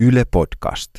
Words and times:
Yle 0.00 0.24
Podcast. 0.30 0.90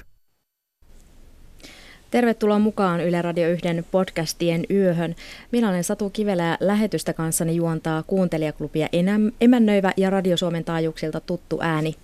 Tervetuloa 2.11 2.59
mukaan 2.59 3.01
Yle 3.01 3.21
Radio 3.21 3.49
1 3.49 3.67
podcastien 3.91 4.63
yöhön. 4.69 5.15
Minä 5.51 5.69
olen 5.69 5.83
Satu 5.83 6.09
Kivelä 6.09 6.57
lähetystä 6.59 7.13
kanssani 7.13 7.55
juontaa 7.55 8.03
kuuntelijaklubia 8.03 8.87
emännöivä 9.41 9.91
ja 9.97 10.09
Radio 10.09 10.37
Suomen 10.37 10.63
taajuuksilta 10.63 11.19
tuttu 11.19 11.57
ääni. 11.61 11.95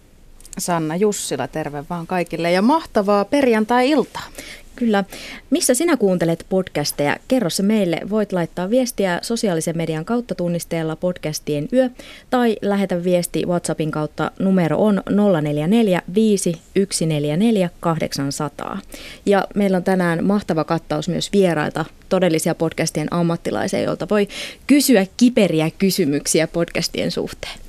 Sanna 0.57 0.95
Jussila, 0.95 1.47
terve 1.47 1.83
vaan 1.89 2.07
kaikille 2.07 2.51
ja 2.51 2.61
mahtavaa 2.61 3.25
perjantai-iltaa. 3.25 4.27
Kyllä. 4.75 5.03
Missä 5.49 5.73
sinä 5.73 5.97
kuuntelet 5.97 6.45
podcasteja? 6.49 7.17
Kerro 7.27 7.49
se 7.49 7.63
meille. 7.63 7.99
Voit 8.09 8.33
laittaa 8.33 8.69
viestiä 8.69 9.19
sosiaalisen 9.21 9.77
median 9.77 10.05
kautta 10.05 10.35
tunnisteella 10.35 10.95
podcastien 10.95 11.67
yö 11.73 11.89
tai 12.29 12.57
lähetä 12.61 13.03
viesti 13.03 13.45
WhatsAppin 13.45 13.91
kautta. 13.91 14.31
Numero 14.39 14.77
on 14.77 15.03
044 15.41 16.01
5144 16.15 17.69
800. 17.79 18.79
Ja 19.25 19.47
meillä 19.55 19.77
on 19.77 19.83
tänään 19.83 20.25
mahtava 20.25 20.63
kattaus 20.63 21.09
myös 21.09 21.31
vierailta, 21.33 21.85
todellisia 22.09 22.55
podcastien 22.55 23.07
ammattilaisia, 23.13 23.81
joilta 23.81 24.09
voi 24.09 24.27
kysyä 24.67 25.05
kiperiä 25.17 25.71
kysymyksiä 25.77 26.47
podcastien 26.47 27.11
suhteen. 27.11 27.59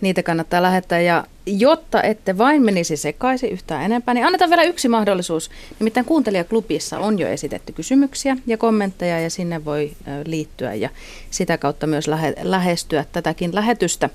Niitä 0.00 0.22
kannattaa 0.22 0.62
lähettää 0.62 1.00
ja 1.00 1.24
jotta 1.58 2.02
ette 2.02 2.38
vain 2.38 2.62
menisi 2.62 2.96
sekaisin 2.96 3.50
yhtään 3.50 3.84
enempää, 3.84 4.14
niin 4.14 4.26
annetaan 4.26 4.50
vielä 4.50 4.62
yksi 4.62 4.88
mahdollisuus. 4.88 5.50
Nimittäin 5.78 6.06
kuuntelijaklubissa 6.06 6.98
on 6.98 7.18
jo 7.18 7.28
esitetty 7.28 7.72
kysymyksiä 7.72 8.36
ja 8.46 8.56
kommentteja 8.56 9.20
ja 9.20 9.30
sinne 9.30 9.64
voi 9.64 9.92
liittyä 10.24 10.74
ja 10.74 10.90
sitä 11.30 11.58
kautta 11.58 11.86
myös 11.86 12.08
lähe, 12.08 12.34
lähestyä 12.42 13.04
tätäkin 13.12 13.54
lähetystä, 13.54 14.10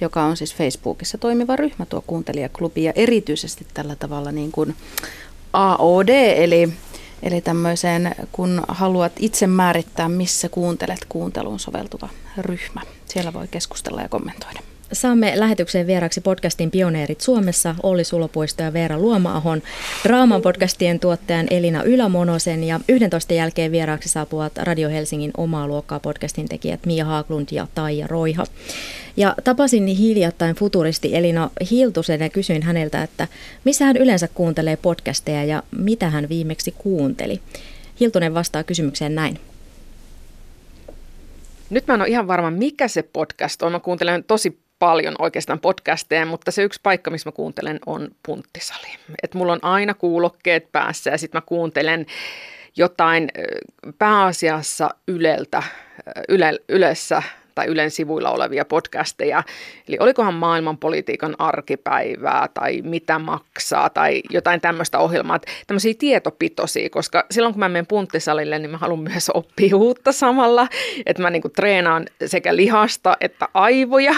joka 0.00 0.22
on 0.22 0.36
siis 0.36 0.54
Facebookissa 0.54 1.18
toimiva 1.18 1.56
ryhmä 1.56 1.86
tuo 1.86 2.04
kuuntelijaklubi 2.06 2.84
ja 2.84 2.92
erityisesti 2.96 3.66
tällä 3.74 3.96
tavalla 3.96 4.32
niin 4.32 4.52
kuin 4.52 4.76
AOD 5.52 6.08
eli 6.36 6.72
Eli 7.22 7.40
tämmöiseen, 7.40 8.14
kun 8.32 8.62
haluat 8.68 9.12
itse 9.18 9.46
määrittää, 9.46 10.08
missä 10.08 10.48
kuuntelet 10.48 11.06
kuunteluun 11.08 11.60
soveltuva 11.60 12.08
ryhmä. 12.36 12.80
Siellä 13.06 13.32
voi 13.32 13.48
keskustella 13.48 14.02
ja 14.02 14.08
kommentoida. 14.08 14.60
Saamme 14.92 15.32
lähetykseen 15.36 15.86
vieraksi 15.86 16.20
podcastin 16.20 16.70
pioneerit 16.70 17.20
Suomessa, 17.20 17.74
Olli 17.82 18.04
Sulopuisto 18.04 18.62
ja 18.62 18.72
Veera 18.72 18.98
Luomaahon, 18.98 19.62
Draaman 20.04 20.42
podcastien 20.42 21.00
tuottajan 21.00 21.46
Elina 21.50 21.82
Ylämonosen 21.82 22.64
ja 22.64 22.80
11 22.88 23.34
jälkeen 23.34 23.72
vieraaksi 23.72 24.08
saapuvat 24.08 24.52
Radio 24.56 24.88
Helsingin 24.88 25.30
omaa 25.36 25.68
luokkaa 25.68 26.00
podcastin 26.00 26.48
tekijät 26.48 26.86
Mia 26.86 27.04
Haaglund 27.04 27.48
ja 27.50 27.66
Taija 27.74 28.06
Roiha. 28.06 28.44
Ja 29.16 29.34
tapasin 29.44 29.86
hiljattain 29.86 30.54
futuristi 30.54 31.16
Elina 31.16 31.50
Hiltusen 31.70 32.20
ja 32.20 32.28
kysyin 32.28 32.62
häneltä, 32.62 33.02
että 33.02 33.28
missä 33.64 33.84
hän 33.84 33.96
yleensä 33.96 34.28
kuuntelee 34.28 34.76
podcasteja 34.76 35.44
ja 35.44 35.62
mitä 35.78 36.10
hän 36.10 36.28
viimeksi 36.28 36.74
kuunteli. 36.78 37.40
Hiltunen 38.00 38.34
vastaa 38.34 38.64
kysymykseen 38.64 39.14
näin. 39.14 39.40
Nyt 41.70 41.86
mä 41.86 41.94
en 41.94 42.00
ole 42.00 42.08
ihan 42.08 42.28
varma, 42.28 42.50
mikä 42.50 42.88
se 42.88 43.02
podcast 43.02 43.62
on. 43.62 43.72
Mä 43.72 43.80
kuuntelen 43.80 44.24
tosi 44.24 44.58
paljon 44.78 45.14
oikeastaan 45.18 45.60
podcasteja, 45.60 46.26
mutta 46.26 46.50
se 46.50 46.62
yksi 46.62 46.80
paikka, 46.82 47.10
missä 47.10 47.28
mä 47.28 47.32
kuuntelen, 47.32 47.78
on 47.86 48.08
punttisali. 48.22 48.86
Et 49.22 49.34
mulla 49.34 49.52
on 49.52 49.64
aina 49.64 49.94
kuulokkeet 49.94 50.72
päässä 50.72 51.10
ja 51.10 51.18
sitten 51.18 51.38
mä 51.38 51.42
kuuntelen 51.46 52.06
jotain 52.76 53.28
pääasiassa 53.98 54.88
Yleltä, 55.08 55.62
Yle, 56.28 56.58
Ylessä 56.68 57.22
tai 57.58 57.66
Ylen 57.66 57.90
sivuilla 57.90 58.30
olevia 58.30 58.64
podcasteja. 58.64 59.42
Eli 59.88 59.96
olikohan 60.00 60.34
maailmanpolitiikan 60.34 61.34
arkipäivää 61.38 62.48
tai 62.54 62.82
mitä 62.82 63.18
maksaa 63.18 63.90
tai 63.90 64.22
jotain 64.30 64.60
tämmöistä 64.60 64.98
ohjelmaa. 64.98 65.40
Tämmöisiä 65.66 65.94
tietopitoisia, 65.98 66.90
koska 66.90 67.24
silloin 67.30 67.54
kun 67.54 67.60
mä 67.60 67.68
menen 67.68 67.86
punttisalille, 67.86 68.58
niin 68.58 68.70
mä 68.70 68.76
haluan 68.76 69.00
myös 69.00 69.30
oppia 69.34 69.76
uutta 69.76 70.12
samalla. 70.12 70.68
Että 71.06 71.22
mä 71.22 71.30
niinku 71.30 71.48
treenaan 71.48 72.06
sekä 72.26 72.56
lihasta 72.56 73.16
että 73.20 73.48
aivoja. 73.54 74.14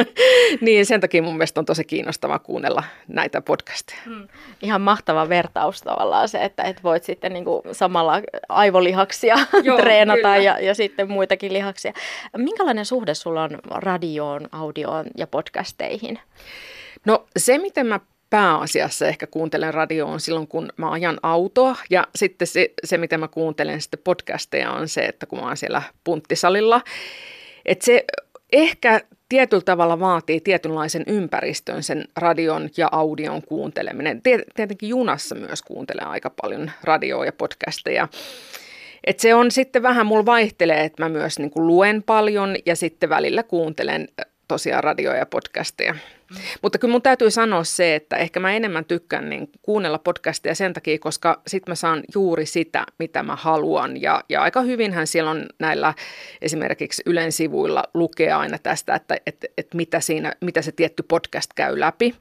niin 0.60 0.86
sen 0.86 1.00
takia 1.00 1.22
mun 1.22 1.34
mielestä 1.34 1.60
on 1.60 1.66
tosi 1.66 1.84
kiinnostavaa 1.84 2.38
kuunnella 2.38 2.82
näitä 3.08 3.40
podcasteja. 3.40 4.00
Hmm. 4.04 4.28
Ihan 4.62 4.80
mahtava 4.80 5.28
vertaus 5.28 5.82
tavallaan 5.82 6.28
se, 6.28 6.44
että 6.44 6.62
et 6.62 6.82
voit 6.82 7.04
sitten 7.04 7.32
niinku 7.32 7.62
samalla 7.72 8.22
aivolihaksia 8.48 9.36
Joo, 9.62 9.76
treenata 9.82 10.36
ja, 10.36 10.58
ja 10.60 10.74
sitten 10.74 11.10
muitakin 11.10 11.52
lihaksia. 11.52 11.92
Minkälainen 12.36 12.69
minkälainen 12.70 12.86
suhde 12.86 13.14
sulla 13.14 13.42
on 13.42 13.58
radioon, 13.70 14.48
audioon 14.52 15.06
ja 15.16 15.26
podcasteihin? 15.26 16.18
No 17.04 17.26
se, 17.36 17.58
miten 17.58 17.86
mä 17.86 18.00
pääasiassa 18.30 19.06
ehkä 19.06 19.26
kuuntelen 19.26 19.74
radioon 19.74 20.20
silloin, 20.20 20.46
kun 20.46 20.72
mä 20.76 20.90
ajan 20.90 21.18
autoa. 21.22 21.76
Ja 21.90 22.06
sitten 22.14 22.46
se, 22.46 22.70
se 22.84 22.98
miten 22.98 23.20
mä 23.20 23.28
kuuntelen 23.28 23.80
sitten 23.80 24.00
podcasteja, 24.04 24.72
on 24.72 24.88
se, 24.88 25.00
että 25.00 25.26
kun 25.26 25.38
mä 25.38 25.46
oon 25.46 25.56
siellä 25.56 25.82
punttisalilla. 26.04 26.80
Että 27.64 27.84
se 27.84 28.04
ehkä 28.52 29.00
tietyllä 29.28 29.62
tavalla 29.62 30.00
vaatii 30.00 30.40
tietynlaisen 30.40 31.04
ympäristön 31.06 31.82
sen 31.82 32.04
radion 32.16 32.70
ja 32.76 32.88
audion 32.92 33.42
kuunteleminen. 33.42 34.22
Tietenkin 34.54 34.88
junassa 34.88 35.34
myös 35.34 35.62
kuuntelee 35.62 36.04
aika 36.04 36.30
paljon 36.42 36.70
radioa 36.84 37.24
ja 37.24 37.32
podcasteja. 37.32 38.08
Et 39.04 39.20
se 39.20 39.34
on 39.34 39.50
sitten 39.50 39.82
vähän, 39.82 40.06
mulla 40.06 40.26
vaihtelee, 40.26 40.84
että 40.84 41.02
mä 41.02 41.08
myös 41.08 41.38
niin 41.38 41.50
kuin 41.50 41.66
luen 41.66 42.02
paljon 42.02 42.56
ja 42.66 42.76
sitten 42.76 43.08
välillä 43.08 43.42
kuuntelen 43.42 44.08
tosiaan 44.48 44.84
radioja 44.84 45.18
ja 45.18 45.26
podcasteja. 45.26 45.94
Mm. 46.30 46.36
Mutta 46.62 46.78
kyllä 46.78 46.92
mun 46.92 47.02
täytyy 47.02 47.30
sanoa 47.30 47.64
se, 47.64 47.94
että 47.94 48.16
ehkä 48.16 48.40
mä 48.40 48.52
enemmän 48.52 48.84
tykkään 48.84 49.30
niin 49.30 49.48
kuunnella 49.62 49.98
podcasteja 49.98 50.54
sen 50.54 50.72
takia, 50.72 50.98
koska 50.98 51.42
sit 51.46 51.68
mä 51.68 51.74
saan 51.74 52.02
juuri 52.14 52.46
sitä, 52.46 52.86
mitä 52.98 53.22
mä 53.22 53.36
haluan. 53.36 54.02
Ja, 54.02 54.24
ja 54.28 54.42
aika 54.42 54.60
hyvinhän 54.60 55.06
siellä 55.06 55.30
on 55.30 55.46
näillä 55.58 55.94
esimerkiksi 56.42 57.02
Ylen 57.06 57.32
sivuilla 57.32 57.84
lukea 57.94 58.38
aina 58.38 58.58
tästä, 58.58 58.94
että, 58.94 59.16
että, 59.26 59.46
että 59.58 59.76
mitä, 59.76 60.00
siinä, 60.00 60.32
mitä 60.40 60.62
se 60.62 60.72
tietty 60.72 61.02
podcast 61.02 61.50
käy 61.54 61.80
läpi. 61.80 62.14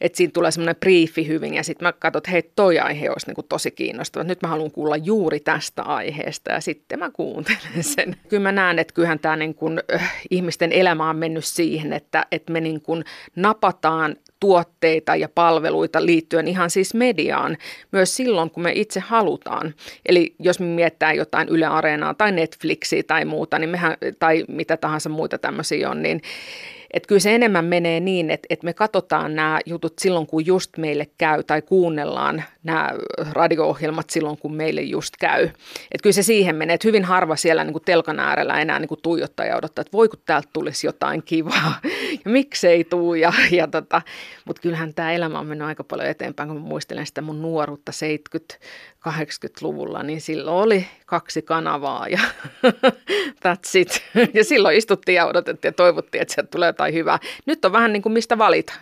Että 0.00 0.16
siinä 0.16 0.30
tulee 0.34 0.50
semmoinen 0.50 0.76
briefi 0.76 1.26
hyvin 1.26 1.54
ja 1.54 1.62
sitten 1.62 1.86
mä 1.86 1.92
katson, 1.92 2.20
että 2.20 2.30
hei 2.30 2.42
toi 2.56 2.78
aihe 2.78 3.10
olisi 3.10 3.26
niin 3.26 3.34
kuin 3.34 3.46
tosi 3.48 3.70
kiinnostava. 3.70 4.24
Nyt 4.24 4.42
mä 4.42 4.48
haluan 4.48 4.70
kuulla 4.70 4.96
juuri 4.96 5.40
tästä 5.40 5.82
aiheesta 5.82 6.50
ja 6.50 6.60
sitten 6.60 6.98
mä 6.98 7.10
kuuntelen 7.10 7.84
sen. 7.84 8.16
Kyllä 8.28 8.42
mä 8.42 8.52
näen, 8.52 8.78
että 8.78 8.94
kyllähän 8.94 9.18
tämä 9.18 9.36
niin 9.36 9.54
kuin, 9.54 9.80
äh, 9.94 10.14
ihmisten 10.30 10.72
elämä 10.72 11.10
on 11.10 11.16
mennyt 11.16 11.44
siihen, 11.44 11.92
että, 11.92 12.26
että 12.32 12.52
me 12.52 12.60
niin 12.60 12.80
kuin 12.80 13.04
napataan 13.48 14.16
tuotteita 14.40 15.16
ja 15.16 15.28
palveluita 15.28 16.06
liittyen 16.06 16.48
ihan 16.48 16.70
siis 16.70 16.94
mediaan 16.94 17.56
myös 17.92 18.16
silloin, 18.16 18.50
kun 18.50 18.62
me 18.62 18.72
itse 18.74 19.00
halutaan. 19.00 19.74
Eli 20.06 20.34
jos 20.38 20.60
me 20.60 20.66
miettää 20.66 21.12
jotain 21.12 21.48
Yle 21.48 21.66
Areenaa 21.66 22.14
tai 22.14 22.32
Netflixiä 22.32 23.02
tai 23.02 23.24
muuta, 23.24 23.58
niin 23.58 23.70
mehän, 23.70 23.96
tai 24.18 24.44
mitä 24.48 24.76
tahansa 24.76 25.08
muita 25.08 25.38
tämmöisiä 25.38 25.90
on, 25.90 26.02
niin 26.02 26.22
että 26.92 27.06
kyllä 27.06 27.20
se 27.20 27.34
enemmän 27.34 27.64
menee 27.64 28.00
niin, 28.00 28.30
että, 28.30 28.46
että 28.50 28.64
me 28.64 28.74
katsotaan 28.74 29.34
nämä 29.34 29.60
jutut 29.66 29.98
silloin, 29.98 30.26
kun 30.26 30.46
just 30.46 30.76
meille 30.76 31.06
käy, 31.18 31.42
tai 31.42 31.62
kuunnellaan 31.62 32.44
nämä 32.62 32.90
radio-ohjelmat 33.32 34.10
silloin, 34.10 34.38
kun 34.38 34.54
meille 34.54 34.82
just 34.82 35.14
käy. 35.20 35.42
Että 35.44 36.02
kyllä 36.02 36.14
se 36.14 36.22
siihen 36.22 36.56
menee, 36.56 36.74
että 36.74 36.88
hyvin 36.88 37.04
harva 37.04 37.36
siellä 37.36 37.64
niin 37.64 37.72
kuin 37.72 37.84
telkan 37.84 38.20
äärellä 38.20 38.60
enää 38.60 38.78
niin 38.78 38.88
kuin 38.88 39.02
tuijottaa 39.02 39.46
ja 39.46 39.56
odottaa, 39.56 39.82
että 39.82 39.92
voi 39.92 40.08
kun 40.08 40.18
täältä 40.26 40.48
tulisi 40.52 40.86
jotain 40.86 41.22
kivaa, 41.22 41.74
ja 42.24 42.30
miksei 42.30 42.84
tuu. 42.84 43.14
Ja, 43.14 43.32
ja 43.50 43.66
tota, 43.66 44.02
mutta 44.44 44.62
kyllähän 44.62 44.94
tämä 44.94 45.12
elämä 45.12 45.38
on 45.38 45.46
mennyt 45.46 45.68
aika 45.68 45.84
paljon 45.84 46.08
eteenpäin, 46.08 46.48
kun 46.48 46.60
muistelen 46.60 47.06
sitä 47.06 47.22
mun 47.22 47.42
nuoruutta 47.42 47.92
70-80-luvulla, 49.06 50.02
niin 50.02 50.20
silloin 50.20 50.64
oli 50.64 50.86
kaksi 51.06 51.42
kanavaa 51.42 52.08
ja 52.08 52.18
that's 53.44 53.70
it. 53.74 54.02
Ja 54.34 54.44
silloin 54.44 54.76
istuttiin 54.76 55.16
ja 55.16 55.26
odotettiin 55.26 55.68
ja 55.68 55.72
toivottiin, 55.72 56.22
että 56.22 56.34
sieltä 56.34 56.50
tulee 56.50 56.66
jotain 56.66 56.94
hyvää. 56.94 57.18
Nyt 57.46 57.64
on 57.64 57.72
vähän 57.72 57.92
niin 57.92 58.02
kuin 58.02 58.12
mistä 58.12 58.38
valita. 58.38 58.72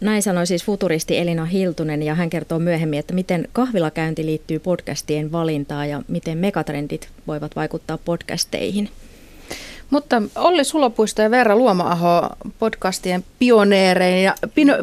Näin 0.00 0.22
sanoi 0.22 0.46
siis 0.46 0.64
futuristi 0.64 1.18
Elina 1.18 1.44
Hiltunen 1.44 2.02
ja 2.02 2.14
hän 2.14 2.30
kertoo 2.30 2.58
myöhemmin, 2.58 2.98
että 2.98 3.14
miten 3.14 3.48
kahvilakäynti 3.52 4.26
liittyy 4.26 4.58
podcastien 4.58 5.32
valintaan 5.32 5.88
ja 5.88 6.02
miten 6.08 6.38
megatrendit 6.38 7.08
voivat 7.26 7.56
vaikuttaa 7.56 7.98
podcasteihin. 7.98 8.90
Mutta 9.90 10.22
Olli 10.36 10.64
Sulopuisto 10.64 11.22
ja 11.22 11.30
Veera 11.30 11.56
Luoma-aho 11.56 12.28
podcastien 12.58 13.24
pioneereja, 13.38 14.34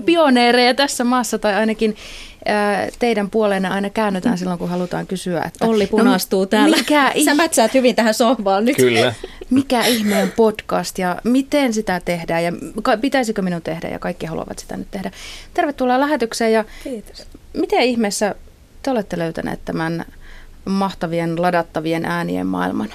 pioneereja 0.05 0.73
tässä 0.73 1.03
maassa 1.03 1.39
tai 1.39 1.53
ainakin 1.53 1.95
teidän 2.99 3.29
puoleenne 3.29 3.69
aina 3.69 3.89
käännytään 3.89 4.37
silloin, 4.37 4.59
kun 4.59 4.69
halutaan 4.69 5.07
kysyä. 5.07 5.41
Että, 5.41 5.65
Olli 5.65 5.87
punastuu 5.87 6.41
no, 6.41 6.45
täällä. 6.45 6.77
Mikä, 6.77 7.11
Sä 7.25 7.35
mätsäät 7.35 7.73
hyvin 7.73 7.95
tähän 7.95 8.13
sohvaan 8.13 8.65
nyt. 8.65 8.75
Kyllä. 8.75 9.13
Mikä 9.49 9.85
ihmeen 9.85 10.31
podcast 10.31 10.97
ja 10.97 11.21
miten 11.23 11.73
sitä 11.73 12.01
tehdään 12.05 12.43
ja 12.43 12.51
pitäisikö 13.01 13.41
minun 13.41 13.61
tehdä 13.61 13.87
ja 13.87 13.99
kaikki 13.99 14.25
haluavat 14.25 14.59
sitä 14.59 14.77
nyt 14.77 14.91
tehdä. 14.91 15.11
Tervetuloa 15.53 15.99
lähetykseen 15.99 16.53
ja 16.53 16.65
Kiitos. 16.83 17.27
miten 17.53 17.81
ihmeessä 17.81 18.35
te 18.83 18.91
olette 18.91 19.17
löytäneet 19.17 19.59
tämän 19.65 20.05
mahtavien 20.65 21.41
ladattavien 21.41 22.05
äänien 22.05 22.47
maailman? 22.47 22.89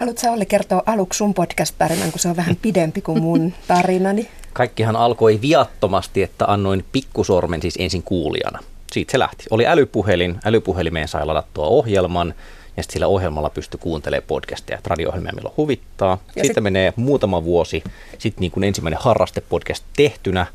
Haluatko 0.00 0.30
Olli 0.30 0.46
kertoa 0.46 0.82
aluksi 0.86 1.16
sun 1.16 1.34
podcast-tarinan, 1.34 2.10
kun 2.10 2.18
se 2.18 2.28
on 2.28 2.36
vähän 2.36 2.56
pidempi 2.62 3.00
kuin 3.00 3.22
mun 3.22 3.52
tarinani? 3.68 4.28
Kaikkihan 4.52 4.96
alkoi 4.96 5.40
viattomasti, 5.40 6.22
että 6.22 6.44
annoin 6.46 6.84
pikkusormen 6.92 7.62
siis 7.62 7.74
ensin 7.78 8.02
kuulijana. 8.02 8.58
Siitä 8.92 9.12
se 9.12 9.18
lähti. 9.18 9.44
Oli 9.50 9.66
älypuhelin, 9.66 10.40
älypuhelimeen 10.44 11.08
sai 11.08 11.26
ladattua 11.26 11.66
ohjelman, 11.66 12.34
ja 12.76 12.82
sitten 12.82 12.92
sillä 12.92 13.06
ohjelmalla 13.06 13.50
pystyi 13.50 13.80
kuuntelemaan 13.80 14.26
podcasteja, 14.26 14.78
radio-ohjelmia 14.86 15.32
milloin 15.34 15.54
huvittaa. 15.56 16.18
Ja 16.36 16.44
sitten 16.44 16.54
sit... 16.54 16.62
menee 16.62 16.92
muutama 16.96 17.44
vuosi, 17.44 17.84
sitten 18.18 18.40
niin 18.40 18.50
kuin 18.52 18.64
ensimmäinen 18.64 19.00
harrastepodcast 19.02 19.84
tehtynä, 19.96 20.46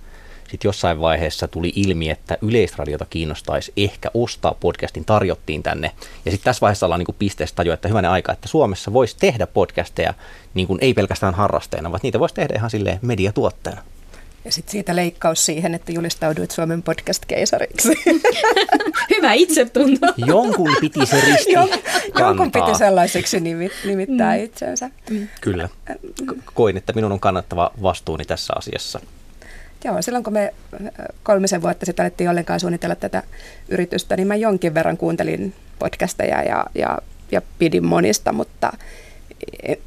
sitten 0.50 0.70
jossain 0.70 1.00
vaiheessa 1.00 1.48
tuli 1.48 1.74
ilmi, 1.76 2.10
että 2.10 2.38
yleisradiota 2.42 3.06
kiinnostaisi 3.10 3.74
ehkä 3.78 4.12
ostaa 4.14 4.56
podcastin, 4.60 5.06
tarjottiin 5.06 5.64
tänne. 5.64 5.92
Ja 6.26 6.32
sitten 6.32 6.46
tässä 6.46 6.62
vaiheessa 6.62 6.86
ollaan 6.86 7.00
niin 7.00 7.16
pisteessä 7.20 7.56
tajua, 7.56 7.74
että 7.74 7.88
hyvänä 7.88 8.12
aika, 8.12 8.32
että 8.32 8.48
Suomessa 8.48 8.94
voisi 8.94 9.16
tehdä 9.20 9.48
podcasteja 9.48 10.14
niin 10.54 10.68
kuin 10.68 10.80
ei 10.82 10.94
pelkästään 10.94 11.34
harrasteena, 11.34 11.92
vaan 11.92 12.00
niitä 12.04 12.20
voisi 12.20 12.36
tehdä 12.36 12.54
ihan 12.56 12.70
silleen 12.70 13.00
mediatuotteena. 13.02 13.82
Ja 14.46 14.52
sitten 14.52 14.72
siitä 14.72 14.96
leikkaus 14.96 15.46
siihen, 15.46 15.76
että 15.76 15.92
julistauduit 15.92 16.52
Suomen 16.52 16.84
podcast-keisariksi. 16.84 17.90
Hyvä 19.16 19.34
itsetunto. 19.34 20.08
Jonkun 20.28 20.76
piti 20.82 21.06
se 21.06 21.22
risti 21.22 21.54
Jonkun 22.20 22.52
piti 22.52 22.78
sellaiseksi 22.78 23.40
nimittää 23.86 24.38
mm. 24.38 24.44
itsensä. 24.44 24.90
Mm. 25.10 25.28
Kyllä. 25.42 25.70
Koin, 26.54 26.78
että 26.78 26.94
minun 26.94 27.12
on 27.12 27.20
kannattava 27.20 27.72
vastuuni 27.82 28.26
tässä 28.26 28.54
asiassa. 28.58 29.00
Joo, 29.86 30.02
silloin 30.02 30.24
kun 30.24 30.34
me 30.34 30.54
kolmisen 31.24 31.62
vuotta 31.62 31.86
sitten 31.86 32.04
alettiin 32.04 32.30
ollenkaan 32.30 32.60
suunnitella 32.60 32.96
tätä 32.96 33.24
yritystä, 33.70 34.18
niin 34.18 34.28
mä 34.28 34.36
jonkin 34.36 34.74
verran 34.74 34.98
kuuntelin 34.98 35.54
podcasteja 35.80 36.44
ja, 36.44 36.66
ja, 36.76 36.98
ja 37.32 37.42
pidin 37.60 37.86
monista, 37.86 38.34
mutta 38.34 38.74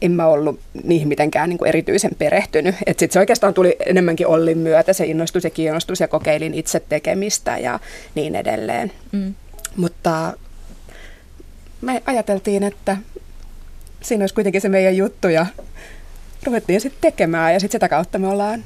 en 0.02 0.12
mä 0.12 0.26
ollut 0.26 0.60
niihin 0.84 1.08
mitenkään 1.08 1.48
niin 1.48 1.58
kuin 1.58 1.68
erityisen 1.68 2.10
perehtynyt. 2.18 2.74
Et 2.86 2.98
sit 2.98 3.12
se 3.12 3.18
oikeastaan 3.18 3.54
tuli 3.54 3.76
enemmänkin 3.86 4.26
Ollin 4.26 4.58
myötä, 4.58 4.92
se 4.92 5.06
innostus 5.06 5.44
ja 5.44 5.50
kiinnostus 5.50 6.00
ja 6.00 6.08
kokeilin 6.08 6.54
itse 6.54 6.80
tekemistä 6.88 7.58
ja 7.58 7.80
niin 8.14 8.34
edelleen. 8.34 8.92
Mm. 9.12 9.34
Mutta 9.76 10.32
me 11.80 12.02
ajateltiin, 12.06 12.62
että 12.62 12.96
siinä 14.02 14.22
olisi 14.22 14.34
kuitenkin 14.34 14.60
se 14.60 14.68
meidän 14.68 14.96
juttu 14.96 15.28
ja 15.28 15.46
ruvettiin 16.44 16.80
sitten 16.80 17.12
tekemään 17.12 17.52
ja 17.52 17.60
sitten 17.60 17.76
sitä 17.78 17.88
kautta 17.88 18.18
me 18.18 18.28
ollaan 18.28 18.64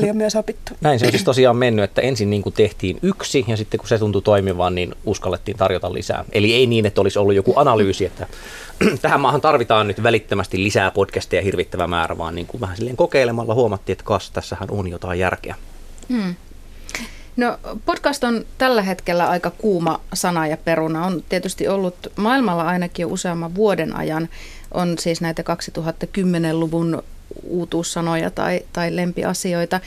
paljon 0.00 0.16
myös 0.16 0.36
opittu. 0.36 0.72
Näin 0.80 0.98
se 0.98 1.06
on 1.06 1.12
siis 1.12 1.24
tosiaan 1.24 1.56
mennyt, 1.56 1.84
että 1.84 2.00
ensin 2.00 2.30
niin 2.30 2.42
kuin 2.42 2.52
tehtiin 2.52 2.98
yksi 3.02 3.44
ja 3.48 3.56
sitten 3.56 3.78
kun 3.78 3.88
se 3.88 3.98
tuntui 3.98 4.22
toimivan, 4.22 4.74
niin 4.74 4.94
uskallettiin 5.04 5.56
tarjota 5.56 5.92
lisää. 5.92 6.24
Eli 6.32 6.54
ei 6.54 6.66
niin, 6.66 6.86
että 6.86 7.00
olisi 7.00 7.18
ollut 7.18 7.34
joku 7.34 7.52
analyysi, 7.56 8.04
että 8.04 8.26
tähän 9.02 9.20
maahan 9.20 9.40
tarvitaan 9.40 9.88
nyt 9.88 10.02
välittömästi 10.02 10.62
lisää 10.62 10.90
podcasteja 10.90 11.42
hirvittävä 11.42 11.86
määrä, 11.86 12.18
vaan 12.18 12.34
niin 12.34 12.46
kuin 12.46 12.60
vähän 12.60 12.76
silleen 12.76 12.96
kokeilemalla 12.96 13.54
huomattiin, 13.54 13.94
että 13.94 14.04
kas, 14.04 14.30
tässähän 14.30 14.70
on 14.70 14.88
jotain 14.88 15.18
järkeä. 15.18 15.54
Hmm. 16.08 16.34
No 17.36 17.58
podcast 17.86 18.24
on 18.24 18.44
tällä 18.58 18.82
hetkellä 18.82 19.28
aika 19.28 19.50
kuuma 19.50 20.00
sana 20.14 20.46
ja 20.46 20.56
peruna. 20.56 21.06
On 21.06 21.24
tietysti 21.28 21.68
ollut 21.68 21.94
maailmalla 22.16 22.62
ainakin 22.62 23.02
jo 23.02 23.08
useamman 23.08 23.54
vuoden 23.54 23.96
ajan. 23.96 24.28
On 24.70 24.98
siis 24.98 25.20
näitä 25.20 25.42
2010-luvun 25.42 27.02
uutuussanoja 27.44 28.30
tai, 28.30 28.60
tai 28.72 28.96
lempiasioita. 28.96 29.80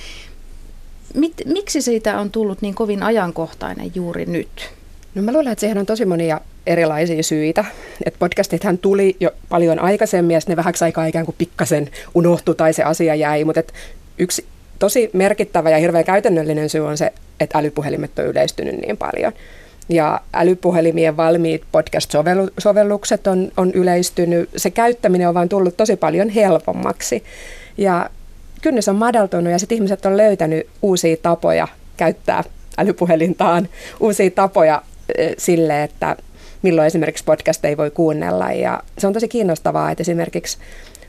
Mit, 1.14 1.34
miksi 1.46 1.82
siitä 1.82 2.20
on 2.20 2.32
tullut 2.32 2.62
niin 2.62 2.76
kovin 2.76 3.04
ajankohtainen 3.04 3.92
juuri 3.96 4.26
nyt? 4.26 4.70
No 5.16 5.22
mä 5.22 5.34
luulen, 5.34 5.52
että 5.52 5.60
siihen 5.60 5.78
on 5.78 5.86
tosi 5.86 6.06
monia 6.06 6.42
erilaisia 6.68 7.24
syitä. 7.24 7.66
Et 8.06 8.16
podcastithan 8.20 8.78
tuli 8.78 9.16
jo 9.20 9.32
paljon 9.50 9.80
aikaisemmin 9.80 10.34
ja 10.34 10.40
ne 10.48 10.56
vähäksi 10.56 10.84
aikaa 10.84 11.06
ikään 11.06 11.26
kuin 11.26 11.36
pikkasen 11.38 11.90
unohtui 12.16 12.56
tai 12.56 12.74
se 12.74 12.84
asia 12.84 13.16
jäi, 13.16 13.44
mutta 13.44 13.64
yksi 14.18 14.46
tosi 14.80 15.10
merkittävä 15.14 15.70
ja 15.70 15.78
hirveän 15.78 16.06
käytännöllinen 16.06 16.70
syy 16.70 16.88
on 16.88 16.98
se, 16.98 17.14
että 17.40 17.58
älypuhelimet 17.58 18.20
on 18.20 18.26
yleistynyt 18.26 18.78
niin 18.78 18.98
paljon. 18.98 19.34
Ja 19.90 20.22
älypuhelimien 20.34 21.18
valmiit 21.18 21.64
podcast-sovellukset 21.72 23.28
on, 23.28 23.52
on 23.58 23.72
yleistynyt. 23.72 24.50
Se 24.58 24.70
käyttäminen 24.70 25.28
on 25.28 25.34
vaan 25.34 25.50
tullut 25.50 25.78
tosi 25.78 25.96
paljon 25.96 26.30
helpommaksi. 26.30 27.24
Ja 27.78 28.10
kynnys 28.62 28.88
on 28.88 28.96
madaltunut 28.96 29.52
ja 29.52 29.60
sitten 29.60 29.76
ihmiset 29.76 30.06
on 30.06 30.18
löytänyt 30.18 30.68
uusia 30.82 31.18
tapoja 31.18 31.68
käyttää 31.98 32.44
älypuhelintaan, 32.78 33.70
uusia 34.00 34.32
tapoja 34.32 34.82
sille, 35.38 35.84
että 35.84 36.16
milloin 36.62 36.88
esimerkiksi 36.88 37.26
ei 37.64 37.78
voi 37.78 37.92
kuunnella. 37.92 38.52
Ja 38.52 38.84
se 38.98 39.08
on 39.08 39.14
tosi 39.14 39.28
kiinnostavaa, 39.28 39.92
että 39.92 40.02
esimerkiksi 40.02 40.58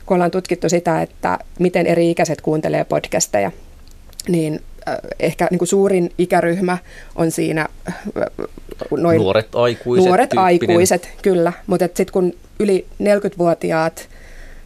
kun 0.05 0.15
ollaan 0.15 0.31
tutkittu 0.31 0.69
sitä, 0.69 1.01
että 1.01 1.39
miten 1.59 1.87
eri 1.87 2.11
ikäiset 2.11 2.41
kuuntelee 2.41 2.83
podcasteja, 2.83 3.51
niin 4.27 4.61
ehkä 5.19 5.47
niin 5.51 5.59
kuin 5.59 5.67
suurin 5.67 6.11
ikäryhmä 6.17 6.77
on 7.15 7.31
siinä 7.31 7.67
noin... 8.97 9.17
Nuoret 9.17 9.55
aikuiset. 9.55 10.05
Nuoret 10.05 10.29
tyyppinen. 10.29 10.45
aikuiset, 10.45 11.09
kyllä. 11.21 11.53
Mutta 11.67 11.85
sitten 11.85 12.13
kun 12.13 12.33
yli 12.59 12.85
40-vuotiaat 13.03 14.09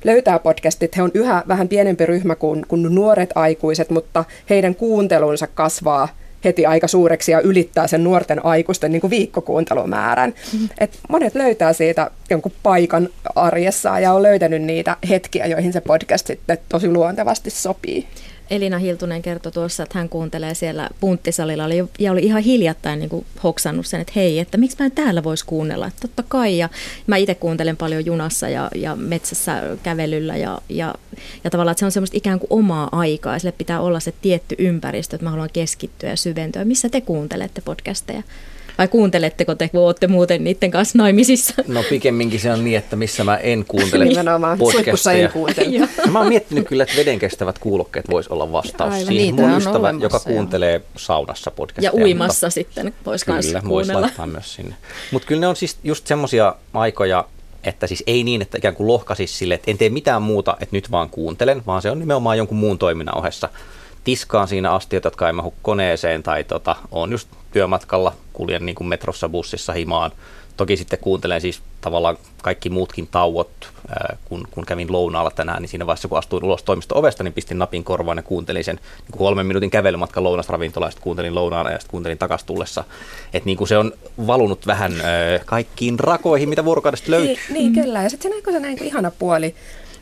löytää 0.03 0.39
podcastit, 0.39 0.97
he 0.97 1.03
on 1.03 1.11
yhä 1.13 1.43
vähän 1.47 1.67
pienempi 1.67 2.05
ryhmä 2.05 2.35
kuin, 2.35 2.65
kuin 2.67 2.95
nuoret 2.95 3.29
aikuiset, 3.35 3.89
mutta 3.89 4.25
heidän 4.49 4.75
kuuntelunsa 4.75 5.47
kasvaa 5.47 6.07
heti 6.45 6.65
aika 6.65 6.87
suureksi 6.87 7.31
ja 7.31 7.41
ylittää 7.41 7.87
sen 7.87 8.03
nuorten 8.03 8.45
aikuisten 8.45 8.91
niin 8.91 9.01
kuin 9.01 9.11
viikkokuuntelumäärän. 9.11 10.33
Mm-hmm. 10.53 10.69
Et 10.77 10.99
monet 11.09 11.35
löytää 11.35 11.73
siitä 11.73 12.11
jonkun 12.29 12.51
paikan 12.63 13.09
arjessa 13.35 13.99
ja 13.99 14.13
on 14.13 14.23
löytänyt 14.23 14.61
niitä 14.61 14.97
hetkiä, 15.09 15.45
joihin 15.45 15.73
se 15.73 15.81
podcast 15.81 16.27
sitten 16.27 16.57
tosi 16.69 16.87
luontevasti 16.87 17.49
sopii. 17.49 18.07
Elina 18.49 18.77
Hiltunen 18.77 19.21
kertoi 19.21 19.51
tuossa, 19.51 19.83
että 19.83 19.99
hän 19.99 20.09
kuuntelee 20.09 20.53
siellä 20.53 20.89
punttisalilla 20.99 21.65
oli, 21.65 21.85
ja 21.99 22.11
oli 22.11 22.23
ihan 22.23 22.41
hiljattain 22.41 22.99
niin 22.99 23.09
kuin 23.09 23.25
hoksannut 23.43 23.85
sen, 23.85 24.01
että 24.01 24.13
hei, 24.15 24.39
että 24.39 24.57
miksi 24.57 24.77
mä 24.79 24.85
en 24.85 24.91
täällä 24.91 25.23
voisi 25.23 25.45
kuunnella. 25.45 25.87
Että 25.87 26.01
totta 26.01 26.23
kai, 26.27 26.57
ja 26.57 26.69
mä 27.07 27.17
itse 27.17 27.35
kuuntelen 27.35 27.77
paljon 27.77 28.05
junassa 28.05 28.49
ja, 28.49 28.69
ja 28.75 28.95
metsässä 28.95 29.61
kävelyllä 29.83 30.37
ja, 30.37 30.61
ja, 30.69 30.95
ja 31.43 31.49
tavallaan, 31.49 31.71
että 31.71 31.79
se 31.79 31.85
on 31.85 31.91
semmoista 31.91 32.17
ikään 32.17 32.39
kuin 32.39 32.47
omaa 32.49 32.89
aikaa 32.91 33.33
ja 33.33 33.39
sille 33.39 33.51
pitää 33.57 33.81
olla 33.81 33.99
se 33.99 34.13
tietty 34.21 34.55
ympäristö, 34.57 35.15
että 35.15 35.25
mä 35.25 35.31
haluan 35.31 35.49
keskittyä 35.53 36.09
ja 36.09 36.15
syventyä. 36.15 36.65
Missä 36.65 36.89
te 36.89 37.01
kuuntelette 37.01 37.61
podcasteja? 37.61 38.23
Vai 38.77 38.87
kuunteletteko 38.87 39.55
te, 39.55 39.69
kun 39.69 39.81
olette 39.81 40.07
muuten 40.07 40.43
niiden 40.43 40.71
kanssa 40.71 40.97
naimisissa? 40.97 41.53
No 41.67 41.83
pikemminkin 41.89 42.39
se 42.39 42.51
on 42.51 42.63
niin, 42.63 42.77
että 42.77 42.95
missä 42.95 43.23
mä 43.23 43.37
en 43.37 43.65
kuuntele 43.67 44.05
podcasteja. 44.57 45.25
en 45.25 45.33
kuuntele. 45.33 45.89
mä 46.11 46.19
oon 46.19 46.27
miettinyt 46.27 46.67
kyllä, 46.67 46.83
että 46.83 46.95
vedenkestävät 46.95 47.59
kuulokkeet 47.59 48.09
voisi 48.09 48.29
olla 48.33 48.51
vastaus 48.51 48.93
Aivan, 48.93 49.07
siihen. 49.07 49.35
Mun 49.35 49.57
ystävä, 49.57 49.93
joka 50.01 50.19
kuuntelee 50.19 50.75
jo. 50.75 50.81
saunassa 50.97 51.51
podcasteja. 51.51 51.91
Ja 51.95 52.03
uimassa 52.03 52.47
mutta, 52.47 52.53
sitten 52.53 52.93
voisi 53.05 53.31
myös 53.31 53.45
Kyllä, 53.45 53.61
voisi 53.67 53.93
laittaa 53.93 54.27
myös 54.27 54.53
sinne. 54.53 54.75
Mutta 55.11 55.27
kyllä 55.27 55.41
ne 55.41 55.47
on 55.47 55.55
siis 55.55 55.77
just 55.83 56.07
semmoisia 56.07 56.55
aikoja, 56.73 57.25
että 57.63 57.87
siis 57.87 58.03
ei 58.07 58.23
niin, 58.23 58.41
että 58.41 58.57
ikään 58.57 58.75
kuin 58.75 58.87
lohkaisi 58.87 59.27
sille, 59.27 59.53
että 59.53 59.71
en 59.71 59.77
tee 59.77 59.89
mitään 59.89 60.21
muuta, 60.21 60.57
että 60.59 60.75
nyt 60.75 60.91
vaan 60.91 61.09
kuuntelen, 61.09 61.61
vaan 61.65 61.81
se 61.81 61.91
on 61.91 61.99
nimenomaan 61.99 62.37
jonkun 62.37 62.57
muun 62.57 62.77
toiminnan 62.77 63.17
ohessa 63.17 63.49
tiskaan 64.05 64.47
siinä 64.47 64.71
astiot, 64.71 65.03
jotka 65.03 65.27
ei 65.27 65.33
mahu 65.33 65.53
koneeseen 65.61 66.23
tai 66.23 66.43
tota, 66.43 66.75
on 66.91 67.11
just 67.11 67.27
työmatkalla, 67.51 68.13
kuljen 68.33 68.65
niin 68.65 68.75
kuin 68.75 68.87
metrossa, 68.87 69.29
bussissa 69.29 69.73
himaan. 69.73 70.11
Toki 70.57 70.77
sitten 70.77 70.99
kuuntelen 70.99 71.41
siis 71.41 71.61
tavallaan 71.81 72.17
kaikki 72.41 72.69
muutkin 72.69 73.07
tauot, 73.07 73.49
kun, 74.25 74.47
kun 74.51 74.65
kävin 74.65 74.91
lounaalla 74.91 75.31
tänään, 75.31 75.61
niin 75.61 75.69
siinä 75.69 75.85
vaiheessa 75.85 76.07
kun 76.07 76.17
astuin 76.17 76.43
ulos 76.43 76.63
toimisto-ovesta, 76.63 77.23
niin 77.23 77.33
pistin 77.33 77.59
napin 77.59 77.83
korvaan 77.83 78.17
ja 78.17 78.23
kuuntelin 78.23 78.63
sen 78.63 78.75
niin 78.75 79.17
kolmen 79.17 79.45
minuutin 79.45 79.69
kävelymatkan 79.69 80.23
lounasravintolaan, 80.23 80.91
sitten 80.91 81.03
kuuntelin 81.03 81.35
lounaana 81.35 81.71
ja 81.71 81.79
sitten 81.79 81.91
kuuntelin 81.91 82.17
takas 82.17 82.43
tullessa. 82.43 82.83
Että 83.33 83.45
niin 83.45 83.57
kuin 83.57 83.67
se 83.67 83.77
on 83.77 83.91
valunut 84.27 84.67
vähän 84.67 84.93
kaikkiin 85.45 85.99
rakoihin, 85.99 86.49
mitä 86.49 86.65
vuorokaudesta 86.65 87.11
löytyy. 87.11 87.35
Niin, 87.49 87.73
niin 87.73 87.73
kyllä, 87.83 88.03
ja 88.03 88.09
sitten 88.09 88.31
se 88.31 88.55
on 88.55 88.61
niin 88.61 88.83
ihana 88.83 89.11
puoli, 89.19 89.55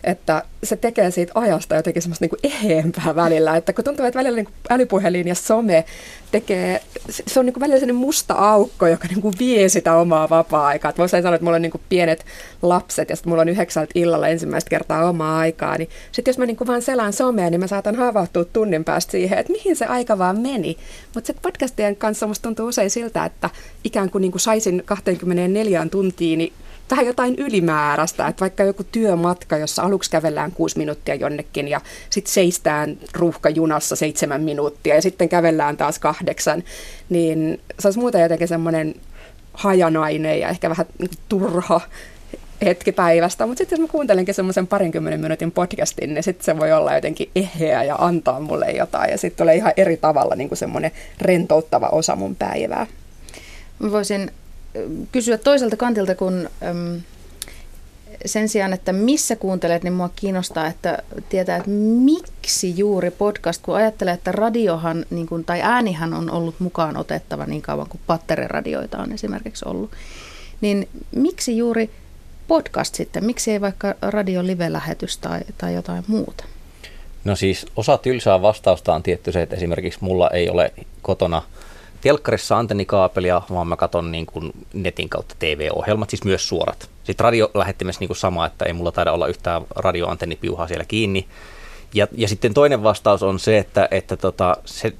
että 0.03 0.43
se 0.63 0.75
tekee 0.75 1.11
siitä 1.11 1.31
ajasta 1.35 1.75
jotenkin 1.75 2.01
semmoista 2.01 2.25
niin 2.25 2.53
eheempää 2.53 3.15
välillä. 3.15 3.57
Että 3.57 3.73
kun 3.73 3.83
tuntuu, 3.83 4.05
että 4.05 4.19
välillä 4.19 4.35
niin 4.35 4.53
älypuhelin 4.69 5.27
ja 5.27 5.35
some 5.35 5.85
tekee, 6.31 6.81
se 7.09 7.39
on 7.39 7.45
niin 7.45 7.53
kuin 7.53 7.61
välillä 7.61 7.79
sellainen 7.79 8.05
musta 8.05 8.33
aukko, 8.33 8.87
joka 8.87 9.07
niin 9.07 9.21
kuin 9.21 9.33
vie 9.39 9.69
sitä 9.69 9.95
omaa 9.95 10.29
vapaa-aikaa. 10.29 10.93
Voisi 10.97 11.11
sanoa, 11.11 11.35
että 11.35 11.45
mulla 11.45 11.55
on 11.55 11.61
niin 11.61 11.71
kuin 11.71 11.81
pienet 11.89 12.25
lapset 12.61 13.09
ja 13.09 13.15
sitten 13.15 13.29
mulla 13.29 13.41
on 13.41 13.49
yhdeksältä 13.49 13.91
illalla 13.95 14.27
ensimmäistä 14.27 14.69
kertaa 14.69 15.09
omaa 15.09 15.37
aikaa. 15.39 15.77
Niin 15.77 15.89
sitten 16.11 16.31
jos 16.31 16.37
mä 16.37 16.45
niin 16.45 16.57
kuin 16.57 16.67
vaan 16.67 16.81
selaan 16.81 17.13
somea, 17.13 17.49
niin 17.49 17.59
mä 17.59 17.67
saatan 17.67 17.95
havahtua 17.95 18.45
tunnin 18.45 18.83
päästä 18.83 19.11
siihen, 19.11 19.39
että 19.39 19.51
mihin 19.51 19.75
se 19.75 19.85
aika 19.85 20.17
vaan 20.17 20.39
meni. 20.39 20.77
Mutta 21.13 21.27
sitten 21.27 21.51
podcastien 21.51 21.95
kanssa 21.95 22.27
musta 22.27 22.43
tuntuu 22.43 22.67
usein 22.67 22.89
siltä, 22.89 23.25
että 23.25 23.49
ikään 23.83 24.09
kuin, 24.09 24.21
niin 24.21 24.31
kuin 24.31 24.41
saisin 24.41 24.83
24 24.85 25.87
tuntiin 25.91 26.37
niin 26.37 26.53
vähän 26.91 27.05
jotain 27.05 27.35
ylimääräistä, 27.37 28.27
että 28.27 28.41
vaikka 28.41 28.63
joku 28.63 28.83
työmatka, 28.83 29.57
jossa 29.57 29.83
aluksi 29.83 30.11
kävellään 30.11 30.51
kuusi 30.51 30.77
minuuttia 30.77 31.15
jonnekin 31.15 31.67
ja 31.67 31.81
sitten 32.09 32.33
seistään 32.33 32.97
ruuhkajunassa 33.13 33.95
seitsemän 33.95 34.43
minuuttia 34.43 34.95
ja 34.95 35.01
sitten 35.01 35.29
kävellään 35.29 35.77
taas 35.77 35.99
kahdeksan, 35.99 36.63
niin 37.09 37.61
se 37.79 37.87
olisi 37.87 37.99
muuten 37.99 38.21
jotenkin 38.21 38.47
semmoinen 38.47 38.95
hajanainen 39.53 40.39
ja 40.39 40.49
ehkä 40.49 40.69
vähän 40.69 40.85
niin 40.99 41.09
turha 41.29 41.81
hetki 42.65 42.91
päivästä, 42.91 43.45
mutta 43.45 43.57
sitten 43.57 43.77
jos 43.77 43.87
mä 43.87 43.91
kuuntelenkin 43.91 44.33
semmoisen 44.33 44.67
parinkymmenen 44.67 45.19
minuutin 45.19 45.51
podcastin, 45.51 46.13
niin 46.13 46.23
sitten 46.23 46.45
se 46.45 46.59
voi 46.59 46.71
olla 46.71 46.95
jotenkin 46.95 47.29
eheä 47.35 47.83
ja 47.83 47.95
antaa 47.95 48.39
mulle 48.39 48.71
jotain 48.71 49.11
ja 49.11 49.17
sitten 49.17 49.37
tulee 49.37 49.55
ihan 49.55 49.73
eri 49.77 49.97
tavalla 49.97 50.35
niin 50.35 50.49
semmoinen 50.53 50.91
rentouttava 51.21 51.87
osa 51.87 52.15
mun 52.15 52.35
päivää. 52.35 52.87
Voisin 53.91 54.31
kysyä 55.11 55.37
toiselta 55.37 55.77
kantilta, 55.77 56.15
kun 56.15 56.49
sen 58.25 58.49
sijaan, 58.49 58.73
että 58.73 58.93
missä 58.93 59.35
kuuntelet, 59.35 59.83
niin 59.83 59.93
mua 59.93 60.09
kiinnostaa, 60.15 60.67
että 60.67 61.03
tietää, 61.29 61.57
että 61.57 61.69
miksi 61.69 62.77
juuri 62.77 63.11
podcast, 63.11 63.61
kun 63.61 63.75
ajattelee, 63.75 64.13
että 64.13 64.31
radiohan 64.31 65.05
niin 65.09 65.27
kuin, 65.27 65.45
tai 65.45 65.61
äänihän 65.61 66.13
on 66.13 66.31
ollut 66.31 66.55
mukaan 66.59 66.97
otettava 66.97 67.45
niin 67.45 67.61
kauan 67.61 67.89
kuin 67.89 68.01
patteriradioita 68.07 68.97
on 68.97 69.11
esimerkiksi 69.11 69.65
ollut, 69.67 69.91
niin 70.61 70.89
miksi 71.15 71.57
juuri 71.57 71.89
podcast 72.47 72.95
sitten, 72.95 73.25
miksi 73.25 73.51
ei 73.51 73.61
vaikka 73.61 73.95
radio 74.01 74.43
live-lähetys 74.43 75.17
tai, 75.17 75.41
tai 75.57 75.73
jotain 75.73 76.03
muuta? 76.07 76.43
No 77.23 77.35
siis 77.35 77.65
osa 77.75 77.97
tylsää 77.97 78.41
vastausta 78.41 78.93
on 78.93 79.03
tietty 79.03 79.31
se, 79.31 79.41
että 79.41 79.55
esimerkiksi 79.55 79.99
mulla 80.01 80.29
ei 80.29 80.49
ole 80.49 80.73
kotona 81.01 81.41
telkkarissa 82.03 82.57
antennikaapelia, 82.57 83.41
vaan 83.49 83.67
mä 83.67 83.75
katson 83.75 84.11
niin 84.11 84.25
kuin 84.25 84.51
netin 84.73 85.09
kautta 85.09 85.35
TV-ohjelmat, 85.39 86.09
siis 86.09 86.23
myös 86.23 86.47
suorat. 86.47 86.89
Sitten 87.03 87.23
radiolähettimessä 87.23 87.99
niin 87.99 88.07
kuin 88.07 88.17
sama, 88.17 88.45
että 88.45 88.65
ei 88.65 88.73
mulla 88.73 88.91
taida 88.91 89.11
olla 89.11 89.27
yhtään 89.27 89.61
radioantennipiuhaa 89.75 90.67
siellä 90.67 90.85
kiinni. 90.85 91.27
Ja, 91.93 92.07
ja 92.11 92.27
sitten 92.27 92.53
toinen 92.53 92.83
vastaus 92.83 93.23
on 93.23 93.39
se, 93.39 93.57
että, 93.57 93.87
että 93.91 94.17
tota, 94.17 94.57
se 94.65 94.93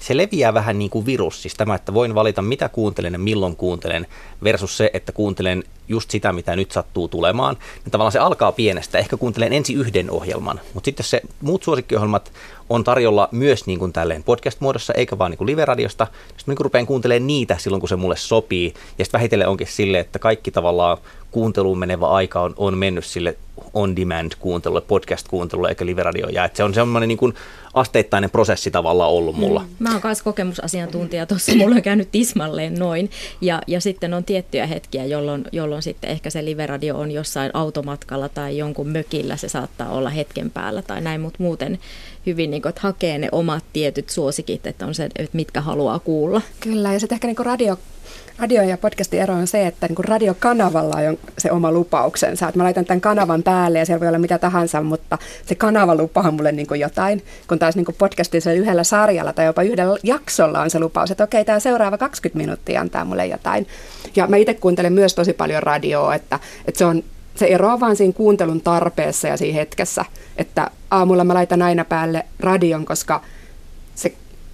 se 0.00 0.16
leviää 0.16 0.54
vähän 0.54 0.78
niin 0.78 0.90
kuin 0.90 1.06
virus, 1.06 1.42
siis 1.42 1.54
tämä, 1.54 1.74
että 1.74 1.94
voin 1.94 2.14
valita 2.14 2.42
mitä 2.42 2.68
kuuntelen 2.68 3.12
ja 3.12 3.18
milloin 3.18 3.56
kuuntelen, 3.56 4.06
versus 4.44 4.76
se, 4.76 4.90
että 4.92 5.12
kuuntelen 5.12 5.64
just 5.88 6.10
sitä, 6.10 6.32
mitä 6.32 6.56
nyt 6.56 6.70
sattuu 6.70 7.08
tulemaan. 7.08 7.56
Niin 7.84 7.90
tavallaan 7.90 8.12
se 8.12 8.18
alkaa 8.18 8.52
pienestä, 8.52 8.98
ehkä 8.98 9.16
kuuntelen 9.16 9.52
ensi 9.52 9.74
yhden 9.74 10.10
ohjelman, 10.10 10.60
mutta 10.74 10.84
sitten 10.84 11.06
se 11.06 11.22
muut 11.40 11.62
suosikkiohjelmat 11.62 12.32
on 12.70 12.84
tarjolla 12.84 13.28
myös 13.32 13.66
niin 13.66 13.78
kuin 13.78 13.92
tälleen 13.92 14.22
podcast-muodossa, 14.22 14.94
eikä 14.94 15.18
vaan 15.18 15.30
niin 15.30 15.38
kuin 15.38 15.46
live-radiosta, 15.46 16.06
sitten 16.36 16.54
niin 16.54 16.64
rupean 16.64 16.86
kuuntelemaan 16.86 17.26
niitä 17.26 17.56
silloin, 17.58 17.80
kun 17.80 17.88
se 17.88 17.96
mulle 17.96 18.16
sopii, 18.16 18.74
ja 18.98 19.04
sitten 19.04 19.18
vähitellen 19.18 19.48
onkin 19.48 19.66
sille, 19.66 19.98
että 19.98 20.18
kaikki 20.18 20.50
tavallaan 20.50 20.98
kuunteluun 21.30 21.78
menevä 21.78 22.06
aika 22.06 22.40
on, 22.40 22.54
on 22.56 22.78
mennyt 22.78 23.04
sille 23.04 23.36
on-demand 23.74 24.32
kuuntelulle, 24.38 24.80
podcast-kuuntelulle 24.80 25.68
eikä 25.68 25.86
live-radio. 25.86 26.28
Ja 26.28 26.44
että 26.44 26.56
se 26.56 26.64
on 26.64 26.74
semmoinen 26.74 27.08
niin 27.08 27.18
kuin 27.18 27.34
asteittainen 27.74 28.30
prosessi 28.30 28.70
tavallaan 28.70 29.10
ollut 29.10 29.36
mulla. 29.36 29.60
Mm. 29.60 29.66
Mä 29.78 29.92
oon 29.92 30.00
myös 30.04 30.22
kokemusasiantuntija 30.22 31.26
tuossa, 31.26 31.54
mulla 31.58 31.76
on 31.76 31.82
käynyt 31.82 32.08
tismalleen 32.12 32.74
noin. 32.74 33.10
Ja, 33.40 33.62
ja 33.66 33.80
sitten 33.80 34.14
on 34.14 34.24
tiettyjä 34.24 34.66
hetkiä, 34.66 35.04
jolloin, 35.04 35.44
jolloin 35.52 35.82
sitten 35.82 36.10
ehkä 36.10 36.30
se 36.30 36.44
live-radio 36.44 36.98
on 36.98 37.10
jossain 37.10 37.50
automatkalla 37.54 38.28
tai 38.28 38.58
jonkun 38.58 38.88
mökillä, 38.88 39.36
se 39.36 39.48
saattaa 39.48 39.90
olla 39.90 40.10
hetken 40.10 40.50
päällä 40.50 40.82
tai 40.82 41.00
näin, 41.00 41.20
mutta 41.20 41.42
muuten 41.42 41.78
hyvin, 42.26 42.50
niin 42.50 42.62
kuin, 42.62 42.70
että 42.70 42.80
hakee 42.80 43.18
ne 43.18 43.28
omat 43.32 43.64
tietyt 43.72 44.10
suosikit, 44.10 44.66
että 44.66 44.86
on 44.86 44.94
se, 44.94 45.04
että 45.04 45.36
mitkä 45.36 45.60
haluaa 45.60 45.98
kuulla. 45.98 46.40
Kyllä, 46.60 46.92
ja 46.92 47.00
sitten 47.00 47.16
ehkä 47.16 47.26
niin 47.26 47.36
radio 47.46 47.78
radio 48.38 48.62
ja 48.62 48.78
podcastin 48.78 49.20
ero 49.20 49.34
on 49.34 49.46
se, 49.46 49.66
että 49.66 49.86
niin 49.86 50.04
radiokanavalla 50.04 50.96
on 51.08 51.18
se 51.38 51.52
oma 51.52 51.72
lupauksensa. 51.72 52.48
Että 52.48 52.58
mä 52.58 52.64
laitan 52.64 52.84
tämän 52.84 53.00
kanavan 53.00 53.42
päälle 53.42 53.78
ja 53.78 53.86
siellä 53.86 54.00
voi 54.00 54.08
olla 54.08 54.18
mitä 54.18 54.38
tahansa, 54.38 54.82
mutta 54.82 55.18
se 55.46 55.54
kanava 55.54 55.94
lupaa 55.94 56.30
mulle 56.30 56.52
niin 56.52 56.66
kuin 56.66 56.80
jotain. 56.80 57.24
Kun 57.48 57.58
taas 57.58 57.76
niin 57.76 57.86
podcastissa 57.98 58.52
yhdellä 58.52 58.84
sarjalla 58.84 59.32
tai 59.32 59.46
jopa 59.46 59.62
yhdellä 59.62 59.98
jaksolla 60.02 60.60
on 60.60 60.70
se 60.70 60.80
lupaus, 60.80 61.10
että 61.10 61.24
okei, 61.24 61.44
tämä 61.44 61.60
seuraava 61.60 61.98
20 61.98 62.38
minuuttia 62.38 62.80
antaa 62.80 63.04
mulle 63.04 63.26
jotain. 63.26 63.66
Ja 64.16 64.26
mä 64.26 64.36
itse 64.36 64.54
kuuntelen 64.54 64.92
myös 64.92 65.14
tosi 65.14 65.32
paljon 65.32 65.62
radioa, 65.62 66.14
että, 66.14 66.38
että 66.68 66.78
se 66.78 66.84
on 66.84 67.02
se 67.34 67.46
eroaa 67.46 67.80
vaan 67.80 67.96
siinä 67.96 68.12
kuuntelun 68.12 68.60
tarpeessa 68.60 69.28
ja 69.28 69.36
siinä 69.36 69.58
hetkessä, 69.58 70.04
että 70.36 70.70
aamulla 70.90 71.24
mä 71.24 71.34
laitan 71.34 71.62
aina 71.62 71.84
päälle 71.84 72.24
radion, 72.40 72.84
koska 72.84 73.20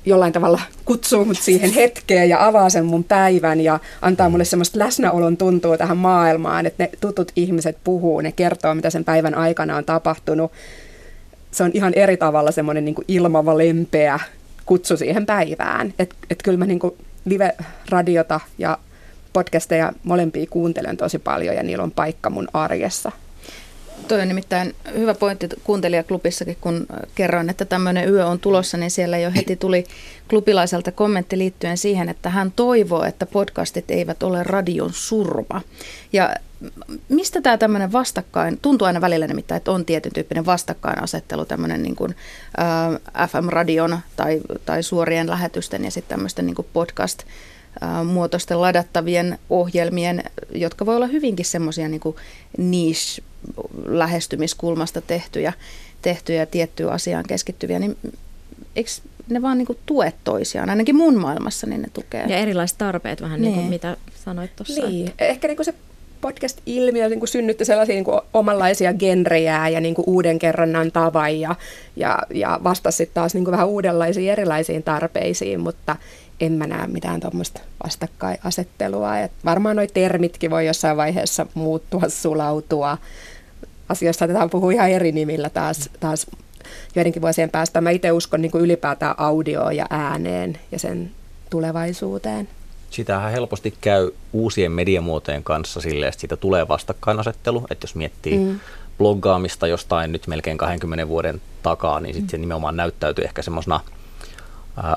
jollain 0.07 0.33
tavalla 0.33 0.61
kutsuu 0.85 1.25
mut 1.25 1.39
siihen 1.39 1.73
hetkeen 1.73 2.29
ja 2.29 2.47
avaa 2.47 2.71
sen 2.71 2.85
mun 2.85 3.05
päivän 3.05 3.61
ja 3.61 3.79
antaa 4.03 4.29
mulle 4.29 4.45
semmoista 4.45 4.79
läsnäolon 4.79 5.37
tuntua 5.37 5.79
tähän 5.79 5.97
maailmaan, 5.97 6.67
että 6.67 6.83
ne 6.83 6.91
tutut 7.01 7.33
ihmiset 7.37 7.77
puhuu, 7.85 8.21
ne 8.21 8.33
kertoo, 8.33 8.75
mitä 8.75 8.91
sen 8.91 9.05
päivän 9.05 9.35
aikana 9.35 9.77
on 9.77 9.85
tapahtunut. 9.85 10.53
Se 11.51 11.65
on 11.65 11.71
ihan 11.75 11.93
eri 11.95 12.17
tavalla 12.17 12.53
semmoinen 12.53 12.85
niin 12.85 12.95
ilmava, 13.09 13.59
lempeä 13.59 14.21
kutsu 14.67 14.97
siihen 14.97 15.27
päivään. 15.27 15.95
Että 15.99 16.17
et 16.31 16.43
kyllä 16.43 16.59
mä 16.59 16.67
niin 16.67 16.81
live-radiota 17.25 18.41
ja 18.59 18.79
podcasteja 19.33 19.93
molempia 20.03 20.47
kuuntelen 20.51 20.97
tosi 20.97 21.19
paljon 21.19 21.57
ja 21.57 21.63
niillä 21.63 21.85
on 21.85 21.91
paikka 21.91 22.31
mun 22.31 22.49
arjessa. 22.53 23.13
Toi 24.09 24.21
on 24.21 24.29
nimittäin 24.29 24.75
hyvä 24.95 25.15
pointti 25.15 25.49
kuuntelijaklubissakin, 25.65 26.57
kun 26.61 26.87
kerroin, 27.15 27.51
että 27.51 27.65
tämmöinen 27.65 28.09
yö 28.09 28.27
on 28.27 28.39
tulossa, 28.39 28.77
niin 28.77 28.91
siellä 28.91 29.19
jo 29.19 29.31
heti 29.37 29.57
tuli 29.57 29.85
klubilaiselta 30.29 30.93
kommentti 30.93 31.39
liittyen 31.39 31.79
siihen, 31.79 32.09
että 32.09 32.31
hän 32.31 32.53
toivoo, 32.57 33.05
että 33.05 33.27
podcastit 33.27 33.91
eivät 33.91 34.23
ole 34.23 34.43
radion 34.43 34.93
surma. 34.93 35.61
Ja 36.13 36.35
mistä 37.09 37.41
tämä 37.41 37.59
tämmöinen 37.59 37.93
vastakkain, 37.93 38.59
tuntuu 38.63 38.87
aina 38.87 39.01
välillä 39.01 39.27
nimittäin, 39.27 39.57
että 39.57 39.71
on 39.73 39.85
tietyn 39.85 40.13
tyyppinen 40.13 40.47
vastakkainasettelu, 40.47 41.45
tämmöinen 41.45 41.83
niin 41.83 41.97
kuin, 41.97 42.15
äh, 43.19 43.29
FM-radion 43.29 43.99
tai, 44.17 44.41
tai 44.67 44.83
suorien 44.83 45.31
lähetysten 45.31 45.85
ja 45.85 45.91
sitten 45.91 46.17
tämmöisten 46.17 46.47
niin 46.47 46.67
podcast 46.73 47.23
muotoisten 48.05 48.61
ladattavien 48.61 49.39
ohjelmien, 49.51 50.25
jotka 50.55 50.87
voi 50.87 50.97
olla 50.97 51.07
hyvinkin 51.07 51.45
semmoisia 51.45 51.89
niin 51.89 52.01
niche 52.59 53.23
lähestymiskulmasta 53.87 55.01
tehtyjä, 55.01 55.53
tehtyjä 56.03 56.47
tiettyä 56.47 56.91
asiaan 56.91 57.25
keskittyviä, 57.29 57.79
niin 57.79 57.97
eikö 58.77 58.91
ne 59.29 59.43
vaan 59.43 59.59
niin 59.59 59.67
kuin 59.67 59.79
tue 59.87 60.13
toisiaan? 60.25 60.71
Ainakin 60.71 60.97
mun 60.97 61.17
maailmassa 61.17 61.67
niin 61.67 61.83
ne 61.83 61.89
tukee. 61.93 62.25
Ja 62.29 62.37
erilaiset 62.37 62.79
tarpeet 62.79 63.21
vähän 63.21 63.41
niin, 63.41 63.53
niin 63.53 63.61
kuin 63.61 63.71
mitä 63.71 63.97
sanoit 64.25 64.57
tuossa. 64.57 64.87
Niin. 64.87 65.13
Ehkä 65.19 65.49
niin 65.49 65.57
kuin 65.57 65.65
se 65.65 65.75
podcast-ilmiö 66.21 67.09
niin 67.09 67.19
kuin 67.19 67.29
synnytti 67.29 67.65
sellaisia 67.65 67.95
niin 67.95 68.05
kuin 68.05 68.21
omanlaisia 68.35 68.95
genrejä 68.95 69.69
ja 69.69 69.81
niin 69.81 69.95
kuin 69.95 70.05
uuden 70.09 70.39
kerronnan 70.39 70.93
tavan 70.93 71.41
ja, 71.41 71.55
ja, 71.97 72.19
ja 72.35 72.61
vastasi 72.65 72.97
sitten 72.97 73.15
taas 73.15 73.35
niin 73.35 73.45
kuin 73.45 73.53
vähän 73.53 73.69
uudenlaisiin 73.69 74.33
erilaisiin 74.33 74.83
tarpeisiin, 74.83 75.61
mutta 75.61 75.97
en 76.41 76.53
mä 76.53 76.67
näe 76.67 76.87
mitään 76.87 77.21
tuommoista 77.21 77.61
vastakkainasettelua. 77.85 79.19
Et 79.19 79.33
varmaan 79.45 79.77
nuo 79.77 79.87
termitkin 79.95 80.51
voi 80.51 80.67
jossain 80.67 80.97
vaiheessa 80.97 81.47
muuttua, 81.55 82.03
sulautua. 82.09 82.99
Asioista 83.89 84.19
saatetaan 84.19 84.51
puhua 84.51 84.73
ihan 84.73 84.91
eri 84.91 85.13
nimillä 85.13 85.51
taas, 85.51 85.91
taas 86.01 86.27
joidenkin 86.95 87.23
vuosien 87.23 87.51
päästä. 87.51 87.81
Mä 87.81 87.91
itse 87.91 88.13
uskon 88.13 88.43
niin 88.43 88.53
kuin 88.53 88.65
ylipäätään 88.65 89.15
audioon 89.19 89.77
ja 89.77 89.87
ääneen 89.91 90.59
ja 90.73 90.79
sen 90.79 91.11
tulevaisuuteen. 91.51 92.49
Sitähän 92.91 93.33
helposti 93.33 93.75
käy 93.81 94.11
uusien 94.33 94.73
mediamuotojen 94.73 95.45
kanssa 95.45 95.81
silleen, 95.81 96.09
että 96.09 96.21
siitä 96.21 96.37
tulee 96.37 96.69
vastakkainasettelu. 96.69 97.67
Että 97.71 97.85
jos 97.85 97.95
miettii 97.95 98.39
mm. 98.39 98.61
bloggaamista 98.99 99.67
jostain 99.67 100.13
nyt 100.13 100.27
melkein 100.27 100.59
20 100.59 101.09
vuoden 101.09 101.41
takaa, 101.63 102.01
niin 102.01 102.15
sitten 102.15 102.27
mm. 102.27 102.31
se 102.31 102.39
nimenomaan 102.39 102.77
näyttäytyy 102.77 103.25
ehkä 103.25 103.43
semmoisena– 103.43 103.81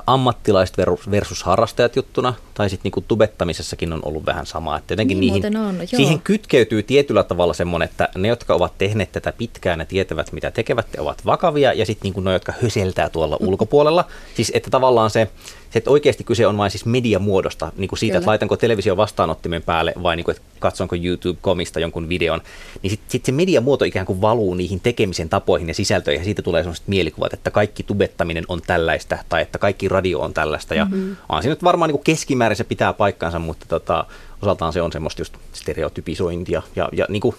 ammattilaiset 0.06 0.76
versus 1.10 1.42
harrastajat 1.42 1.96
juttuna, 1.96 2.34
tai 2.54 2.70
sitten 2.70 2.84
niinku 2.84 3.00
tubettamisessakin 3.00 3.92
on 3.92 4.00
ollut 4.02 4.26
vähän 4.26 4.46
sama. 4.46 4.76
Että 4.76 4.92
jotenkin 4.92 5.20
niin 5.20 5.34
niihin, 5.34 5.56
on, 5.56 5.76
joo. 5.76 5.86
siihen 5.86 6.20
kytkeytyy 6.20 6.82
tietyllä 6.82 7.22
tavalla 7.22 7.54
semmoinen, 7.54 7.88
että 7.88 8.08
ne, 8.16 8.28
jotka 8.28 8.54
ovat 8.54 8.78
tehneet 8.78 9.12
tätä 9.12 9.32
pitkään 9.32 9.80
ja 9.80 9.86
tietävät, 9.86 10.32
mitä 10.32 10.50
tekevät, 10.50 10.86
ovat 10.98 11.26
vakavia, 11.26 11.72
ja 11.72 11.86
sitten 11.86 12.02
niinku 12.02 12.20
ne, 12.20 12.32
jotka 12.32 12.52
höseltää 12.62 13.08
tuolla 13.08 13.36
mm. 13.40 13.48
ulkopuolella. 13.48 14.04
Siis 14.34 14.52
että 14.54 14.70
tavallaan 14.70 15.10
se, 15.10 15.30
se, 15.74 15.78
että 15.78 15.90
oikeasti 15.90 16.24
kyse 16.24 16.46
on 16.46 16.56
vain 16.56 16.70
siis 16.70 16.86
mediamuodosta, 16.86 17.72
niin 17.76 17.88
kuin 17.88 17.98
siitä, 17.98 18.12
Kyllä. 18.12 18.18
että 18.18 18.28
laitanko 18.28 18.56
televisio 18.56 18.96
vastaanottimen 18.96 19.62
päälle 19.62 19.92
vai 20.02 20.16
niin 20.16 20.24
kuin, 20.24 20.36
että 20.36 20.48
katsonko 20.58 20.96
YouTube-komista 20.96 21.80
jonkun 21.80 22.08
videon, 22.08 22.40
niin 22.82 22.90
sitten 22.90 23.10
sit 23.10 23.24
se 23.24 23.32
mediamuoto 23.32 23.84
ikään 23.84 24.06
kuin 24.06 24.20
valuu 24.20 24.54
niihin 24.54 24.80
tekemisen 24.80 25.28
tapoihin 25.28 25.68
ja 25.68 25.74
sisältöihin 25.74 26.20
ja 26.20 26.24
siitä 26.24 26.42
tulee 26.42 26.62
sellaiset 26.62 26.88
mielikuvat, 26.88 27.32
että 27.32 27.50
kaikki 27.50 27.82
tubettaminen 27.82 28.44
on 28.48 28.62
tällaista 28.66 29.18
tai 29.28 29.42
että 29.42 29.58
kaikki 29.58 29.88
radio 29.88 30.20
on 30.20 30.34
tällaista 30.34 30.74
ja 30.74 30.84
mm-hmm. 30.84 31.16
on 31.28 31.42
siinä 31.42 31.52
nyt 31.52 31.64
varmaan 31.64 31.88
niin 31.88 31.96
kuin 31.96 32.04
keskimäärin 32.04 32.56
se 32.56 32.64
pitää 32.64 32.92
paikkansa, 32.92 33.38
mutta 33.38 33.66
tota, 33.68 34.04
osaltaan 34.42 34.72
se 34.72 34.82
on 34.82 34.92
semmoista 34.92 35.20
just 35.20 35.34
stereotypisointia 35.52 36.62
ja, 36.76 36.88
ja 36.92 37.06
niin 37.08 37.20
kuin 37.20 37.36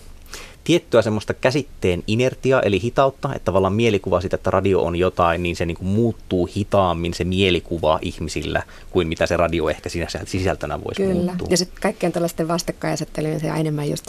tiettyä 0.65 1.01
semmoista 1.01 1.34
käsitteen 1.34 2.03
inertia, 2.07 2.62
eli 2.62 2.81
hitautta, 2.81 3.36
että 3.36 3.45
tavallaan 3.45 3.74
mielikuva 3.74 4.22
siitä, 4.22 4.36
että 4.36 4.51
radio 4.51 4.81
on 4.81 4.95
jotain, 4.95 5.43
niin 5.43 5.55
se 5.55 5.65
niin 5.65 5.77
kuin 5.77 5.88
muuttuu 5.88 6.50
hitaammin 6.55 7.13
se 7.13 7.24
mielikuva 7.24 8.00
ihmisillä, 8.01 8.63
kuin 8.91 9.07
mitä 9.07 9.25
se 9.25 9.38
radio 9.38 9.69
ehkä 9.69 9.89
siinä 9.89 10.07
sisältönä 10.25 10.84
voisi 10.84 11.01
Kyllä. 11.01 11.13
muuttua. 11.13 11.48
Ja 11.51 11.57
sitten 11.57 11.81
kaikkien 11.81 12.12
tällaisten 12.12 12.48
vastakkainasettelujen 12.48 13.39
se 13.39 13.48
enemmän 13.48 13.89
just, 13.89 14.05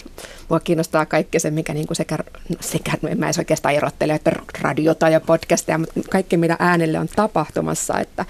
mua 0.48 0.60
kiinnostaa 0.60 1.06
kaikki 1.06 1.40
se, 1.40 1.50
mikä 1.50 1.74
niin 1.74 1.86
kuin 1.86 1.96
sekä, 1.96 2.18
sekä, 2.60 2.92
no 3.02 3.08
en 3.08 3.18
mä 3.18 3.26
edes 3.26 3.38
oikeastaan 3.38 3.74
erottele, 3.74 4.14
että 4.14 4.32
radiota 4.60 5.08
ja 5.08 5.20
podcastia, 5.20 5.78
mutta 5.78 6.00
kaikki 6.10 6.36
mitä 6.36 6.56
äänelle 6.58 6.98
on 6.98 7.08
tapahtumassa, 7.16 8.00
että 8.00 8.24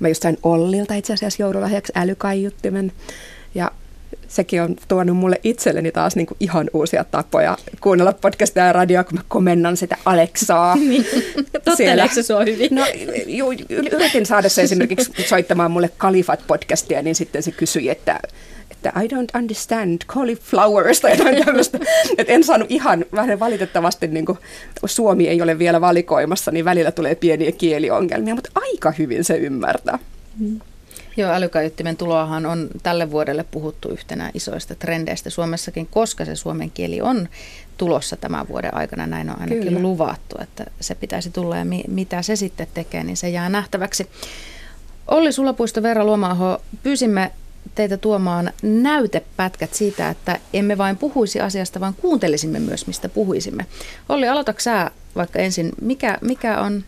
mä 0.00 0.08
just 0.08 0.22
sain 0.22 0.38
Ollilta 0.42 0.94
itse 0.94 1.12
asiassa 1.12 1.42
joululahjaksi 1.42 1.92
älykaiuttimen, 1.96 2.92
ja 3.54 3.70
sekin 4.28 4.62
on 4.62 4.76
tuonut 4.88 5.16
mulle 5.16 5.40
itselleni 5.44 5.92
taas 5.92 6.16
niin 6.16 6.26
kuin 6.26 6.36
ihan 6.40 6.70
uusia 6.72 7.04
tapoja 7.04 7.56
kuunnella 7.80 8.12
podcastia 8.12 8.66
ja 8.66 8.72
radioa, 8.72 9.04
kun 9.04 9.18
mä 9.18 9.24
komennan 9.28 9.76
sitä 9.76 9.96
Aleksaa. 10.04 10.76
Niin. 10.86 11.06
Totteleeko 11.64 12.14
se 12.14 12.22
sua 12.22 12.44
hyvin? 12.44 12.68
No, 12.70 12.86
ju, 13.26 13.46
yritin 13.68 14.26
saada 14.26 14.48
se 14.48 14.62
esimerkiksi 14.62 15.12
soittamaan 15.28 15.70
mulle 15.70 15.90
Kalifat-podcastia, 15.98 17.02
niin 17.02 17.14
sitten 17.14 17.42
se 17.42 17.50
kysyi, 17.50 17.88
että 17.88 18.20
että 18.70 19.00
I 19.00 19.06
don't 19.06 19.40
understand 19.40 20.00
cauliflowers 20.06 21.00
tai 21.00 21.10
jotain 21.18 21.44
tämmöistä. 21.44 21.78
Et 22.18 22.30
en 22.30 22.44
saanut 22.44 22.70
ihan, 22.70 23.04
vähän 23.12 23.40
valitettavasti 23.40 24.08
niin 24.08 24.26
kuin 24.26 24.38
Suomi 24.86 25.28
ei 25.28 25.42
ole 25.42 25.58
vielä 25.58 25.80
valikoimassa, 25.80 26.50
niin 26.50 26.64
välillä 26.64 26.92
tulee 26.92 27.14
pieniä 27.14 27.52
kieliongelmia, 27.52 28.34
mutta 28.34 28.50
aika 28.54 28.92
hyvin 28.98 29.24
se 29.24 29.36
ymmärtää. 29.36 29.98
Mm. 30.38 30.60
Joo, 31.16 31.32
älykaiuttimen 31.32 31.96
tuloahan 31.96 32.46
on 32.46 32.68
tälle 32.82 33.10
vuodelle 33.10 33.44
puhuttu 33.50 33.88
yhtenä 33.88 34.30
isoista 34.34 34.74
trendeistä 34.74 35.30
Suomessakin, 35.30 35.86
koska 35.86 36.24
se 36.24 36.36
suomen 36.36 36.70
kieli 36.70 37.00
on 37.00 37.28
tulossa 37.76 38.16
tämän 38.16 38.48
vuoden 38.48 38.74
aikana, 38.74 39.06
näin 39.06 39.30
on 39.30 39.40
ainakin 39.40 39.64
Kyllä. 39.64 39.80
luvattu, 39.80 40.36
että 40.42 40.64
se 40.80 40.94
pitäisi 40.94 41.30
tulla 41.30 41.56
ja 41.56 41.64
mi- 41.64 41.84
mitä 41.88 42.22
se 42.22 42.36
sitten 42.36 42.66
tekee, 42.74 43.04
niin 43.04 43.16
se 43.16 43.28
jää 43.28 43.48
nähtäväksi. 43.48 44.08
Olli 45.06 45.32
Sulapuisto, 45.32 45.82
Veera 45.82 46.04
Luomaaho, 46.04 46.62
pyysimme 46.82 47.32
teitä 47.74 47.96
tuomaan 47.96 48.52
näytepätkät 48.62 49.74
siitä, 49.74 50.08
että 50.08 50.38
emme 50.52 50.78
vain 50.78 50.96
puhuisi 50.96 51.40
asiasta, 51.40 51.80
vaan 51.80 51.94
kuuntelisimme 51.94 52.58
myös, 52.58 52.86
mistä 52.86 53.08
puhuisimme. 53.08 53.66
Olli, 54.08 54.28
aloitatko 54.28 54.60
sä 54.60 54.90
vaikka 55.16 55.38
ensin, 55.38 55.72
mikä, 55.80 56.18
mikä 56.20 56.60
on 56.60 56.84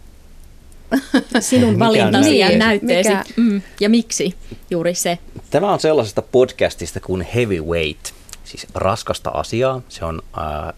sinun 1.40 1.78
valintasi 1.78 2.38
ja 2.38 2.59
näytteesi 2.59 3.11
mikä? 3.11 3.25
Mm, 3.37 3.62
ja 3.80 3.88
miksi 3.88 4.35
juuri 4.71 4.95
se? 4.95 5.18
Tämä 5.50 5.73
on 5.73 5.80
sellaisesta 5.80 6.23
podcastista 6.23 7.00
kuin 7.00 7.23
Heavyweight, 7.35 8.12
siis 8.45 8.66
raskasta 8.75 9.30
asiaa. 9.30 9.80
Se 9.88 10.04
on 10.04 10.23
äh, 10.38 10.75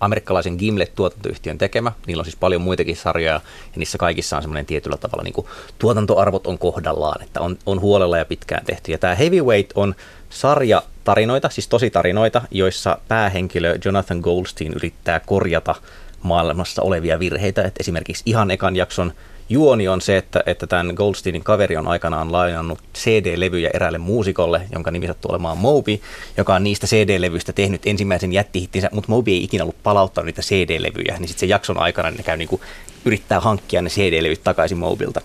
amerikkalaisen 0.00 0.56
Gimlet-tuotantoyhtiön 0.56 1.58
tekemä. 1.58 1.92
Niillä 2.06 2.20
on 2.20 2.24
siis 2.24 2.36
paljon 2.36 2.62
muitakin 2.62 2.96
sarjoja 2.96 3.32
ja 3.32 3.76
niissä 3.76 3.98
kaikissa 3.98 4.36
on 4.36 4.42
semmoinen 4.42 4.66
tietyllä 4.66 4.96
tavalla 4.96 5.22
niin 5.22 5.34
kuin 5.34 5.46
tuotantoarvot 5.78 6.46
on 6.46 6.58
kohdallaan, 6.58 7.22
että 7.22 7.40
on, 7.40 7.58
on 7.66 7.80
huolella 7.80 8.18
ja 8.18 8.24
pitkään 8.24 8.64
tehty. 8.64 8.92
Ja 8.92 8.98
tämä 8.98 9.14
Heavyweight 9.14 9.72
on 9.74 9.94
sarja 10.30 10.82
tarinoita, 11.04 11.50
siis 11.50 11.68
tosi 11.68 11.90
tarinoita, 11.90 12.42
joissa 12.50 12.98
päähenkilö 13.08 13.78
Jonathan 13.84 14.18
Goldstein 14.18 14.72
yrittää 14.72 15.20
korjata 15.20 15.74
maailmassa 16.22 16.82
olevia 16.82 17.18
virheitä. 17.18 17.62
Et 17.62 17.80
esimerkiksi 17.80 18.22
ihan 18.26 18.50
ekan 18.50 18.76
jakson 18.76 19.12
juoni 19.52 19.88
on 19.88 20.00
se, 20.00 20.16
että, 20.16 20.42
että 20.46 20.66
tämän 20.66 20.92
Goldsteinin 20.96 21.44
kaveri 21.44 21.76
on 21.76 21.88
aikanaan 21.88 22.32
lainannut 22.32 22.78
CD-levyjä 22.94 23.70
eräälle 23.74 23.98
muusikolle, 23.98 24.62
jonka 24.72 24.90
nimi 24.90 25.06
sattuu 25.06 25.30
olemaan 25.30 25.58
Moby, 25.58 26.00
joka 26.36 26.54
on 26.54 26.64
niistä 26.64 26.86
CD-levyistä 26.86 27.52
tehnyt 27.52 27.86
ensimmäisen 27.86 28.32
jättihittinsä, 28.32 28.88
mutta 28.92 29.12
Moby 29.12 29.30
ei 29.30 29.44
ikinä 29.44 29.64
ollut 29.64 29.82
palauttanut 29.82 30.26
niitä 30.26 30.42
CD-levyjä, 30.42 31.18
niin 31.18 31.28
sitten 31.28 31.40
se 31.40 31.46
jakson 31.46 31.78
aikana 31.78 32.10
ne 32.10 32.22
käy 32.22 32.36
niinku, 32.36 32.60
yrittää 33.04 33.40
hankkia 33.40 33.82
ne 33.82 33.90
CD-levyt 33.90 34.44
takaisin 34.44 34.78
Mobilta. 34.78 35.20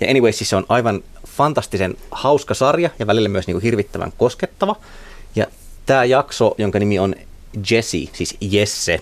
Ja 0.00 0.10
anyway, 0.10 0.32
siis 0.32 0.50
se 0.50 0.56
on 0.56 0.66
aivan 0.68 1.02
fantastisen 1.28 1.94
hauska 2.10 2.54
sarja 2.54 2.90
ja 2.98 3.06
välillä 3.06 3.28
myös 3.28 3.46
niinku 3.46 3.60
hirvittävän 3.60 4.12
koskettava. 4.18 4.76
Ja 5.36 5.46
tämä 5.86 6.04
jakso, 6.04 6.54
jonka 6.58 6.78
nimi 6.78 6.98
on 6.98 7.14
Jesse, 7.70 7.98
siis 8.12 8.36
Jesse, 8.40 9.00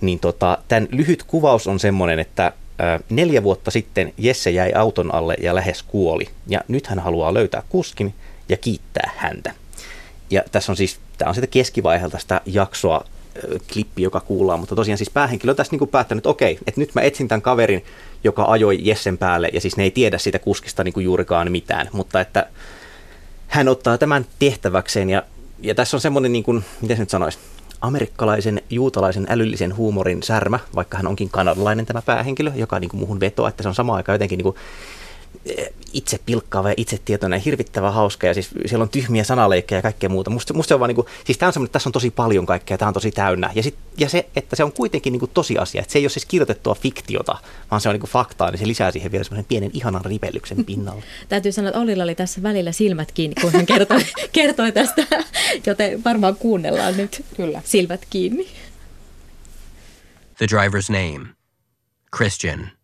niin 0.00 0.20
tota, 0.20 0.58
tämän 0.68 0.88
lyhyt 0.90 1.22
kuvaus 1.22 1.66
on 1.66 1.80
semmoinen, 1.80 2.18
että 2.18 2.52
neljä 3.10 3.42
vuotta 3.42 3.70
sitten 3.70 4.12
Jesse 4.18 4.50
jäi 4.50 4.72
auton 4.72 5.14
alle 5.14 5.36
ja 5.40 5.54
lähes 5.54 5.82
kuoli. 5.82 6.28
Ja 6.46 6.60
nyt 6.68 6.86
hän 6.86 6.98
haluaa 6.98 7.34
löytää 7.34 7.62
kuskin 7.68 8.14
ja 8.48 8.56
kiittää 8.56 9.10
häntä. 9.16 9.54
Ja 10.30 10.42
tässä 10.52 10.72
on 10.72 10.76
siis, 10.76 11.00
tämä 11.18 11.28
on 11.28 11.34
sitä 11.34 11.46
keskivaiheelta 11.46 12.18
sitä 12.18 12.40
jaksoa, 12.46 13.04
klippi, 13.72 14.02
joka 14.02 14.20
kuullaan, 14.20 14.60
mutta 14.60 14.76
tosiaan 14.76 14.98
siis 14.98 15.10
päähenkilö 15.10 15.52
on 15.52 15.56
tässä 15.56 15.76
niin 15.76 15.88
päättänyt, 15.88 16.20
että 16.20 16.28
okei, 16.28 16.58
että 16.66 16.80
nyt 16.80 16.94
mä 16.94 17.00
etsin 17.00 17.28
tämän 17.28 17.42
kaverin, 17.42 17.84
joka 18.24 18.44
ajoi 18.44 18.78
Jessen 18.80 19.18
päälle, 19.18 19.50
ja 19.52 19.60
siis 19.60 19.76
ne 19.76 19.82
ei 19.82 19.90
tiedä 19.90 20.18
siitä 20.18 20.38
kuskista 20.38 20.84
niin 20.84 20.94
juurikaan 20.96 21.52
mitään, 21.52 21.88
mutta 21.92 22.20
että 22.20 22.46
hän 23.48 23.68
ottaa 23.68 23.98
tämän 23.98 24.26
tehtäväkseen, 24.38 25.10
ja, 25.10 25.22
ja 25.60 25.74
tässä 25.74 25.96
on 25.96 26.00
semmoinen, 26.00 26.32
niin 26.32 26.44
kuin, 26.44 26.64
miten 26.80 26.96
se 26.96 27.02
nyt 27.02 27.10
sanoisi, 27.10 27.38
amerikkalaisen 27.82 28.62
juutalaisen 28.70 29.26
älyllisen 29.28 29.76
huumorin 29.76 30.22
särmä, 30.22 30.58
vaikka 30.74 30.96
hän 30.96 31.06
onkin 31.06 31.30
kanadalainen 31.30 31.86
tämä 31.86 32.02
päähenkilö, 32.02 32.52
joka 32.54 32.80
niin 32.80 32.88
kuin 32.88 33.00
muuhun 33.00 33.20
vetoaa, 33.20 33.48
että 33.48 33.62
se 33.62 33.68
on 33.68 33.74
sama 33.74 33.96
aika 33.96 34.12
jotenkin 34.12 34.36
niin 34.36 34.44
kuin 34.44 34.56
itse 35.92 36.18
pilkkaava 36.26 36.68
ja 36.68 36.74
itsetietoinen 36.76 37.36
ja 37.36 37.42
hirvittävä 37.44 37.90
hauska 37.90 38.26
ja 38.26 38.34
siis 38.34 38.50
siellä 38.66 38.82
on 38.82 38.88
tyhmiä 38.88 39.24
sanaleikkejä 39.24 39.78
ja 39.78 39.82
kaikkea 39.82 40.08
muuta. 40.08 40.30
Musta, 40.30 40.54
musta 40.54 40.68
se 40.68 40.74
on 40.74 40.80
vaan 40.80 40.88
niin 40.88 40.96
kuin, 40.96 41.06
siis 41.24 41.38
tämä 41.38 41.48
on 41.48 41.52
semmoinen, 41.52 41.68
että 41.68 41.72
tässä 41.72 41.88
on 41.88 41.92
tosi 41.92 42.10
paljon 42.10 42.46
kaikkea, 42.46 42.78
tämä 42.78 42.88
on 42.88 42.94
tosi 42.94 43.10
täynnä. 43.10 43.50
Ja, 43.54 43.62
sit, 43.62 43.74
ja 43.98 44.08
se, 44.08 44.26
että 44.36 44.56
se 44.56 44.64
on 44.64 44.72
kuitenkin 44.72 45.12
niin 45.12 45.20
kuin 45.20 45.30
tosiasia, 45.34 45.80
että 45.80 45.92
se 45.92 45.98
ei 45.98 46.04
ole 46.04 46.10
siis 46.10 46.26
kirjoitettua 46.26 46.74
fiktiota, 46.74 47.36
vaan 47.70 47.80
se 47.80 47.88
on 47.88 47.94
niin 47.94 48.00
kuin 48.00 48.10
faktaa, 48.10 48.50
niin 48.50 48.58
se 48.58 48.66
lisää 48.66 48.90
siihen 48.90 49.12
vielä 49.12 49.24
semmoisen 49.24 49.44
pienen 49.48 49.70
ihanan 49.72 50.04
ripellyksen 50.04 50.64
pinnalle. 50.72 51.02
Täytyy 51.28 51.52
sanoa, 51.52 51.68
että 51.68 51.80
Ollilla 51.80 52.04
oli 52.04 52.14
tässä 52.14 52.42
välillä 52.42 52.72
silmät 52.72 53.12
kiinni, 53.12 53.34
kun 53.40 53.52
hän 53.52 53.66
kertoi, 53.66 54.00
kertoi 54.32 54.72
tästä, 54.72 55.06
joten 55.66 56.04
varmaan 56.04 56.36
kuunnellaan 56.36 56.96
nyt 56.96 57.24
Kyllä. 57.36 57.62
silmät 57.64 58.06
kiinni. 58.10 58.48
The 60.38 60.46
driver's 60.46 60.92
name, 60.92 61.28
Christian. 62.16 62.81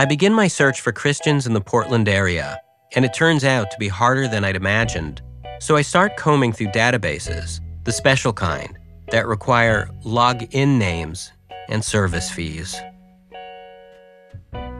I 0.00 0.06
begin 0.06 0.32
my 0.32 0.48
search 0.48 0.80
for 0.80 0.92
Christians 0.92 1.46
in 1.46 1.52
the 1.52 1.60
Portland 1.60 2.08
area, 2.08 2.58
and 2.96 3.04
it 3.04 3.12
turns 3.12 3.44
out 3.44 3.70
to 3.70 3.78
be 3.78 3.88
harder 3.88 4.28
than 4.28 4.46
I'd 4.46 4.56
imagined. 4.56 5.20
So 5.58 5.76
I 5.76 5.82
start 5.82 6.16
combing 6.16 6.54
through 6.54 6.68
databases, 6.68 7.60
the 7.84 7.92
special 7.92 8.32
kind, 8.32 8.78
that 9.10 9.26
require 9.26 9.90
log-in 10.02 10.78
names 10.78 11.30
and 11.68 11.84
service 11.84 12.30
fees. 12.30 12.80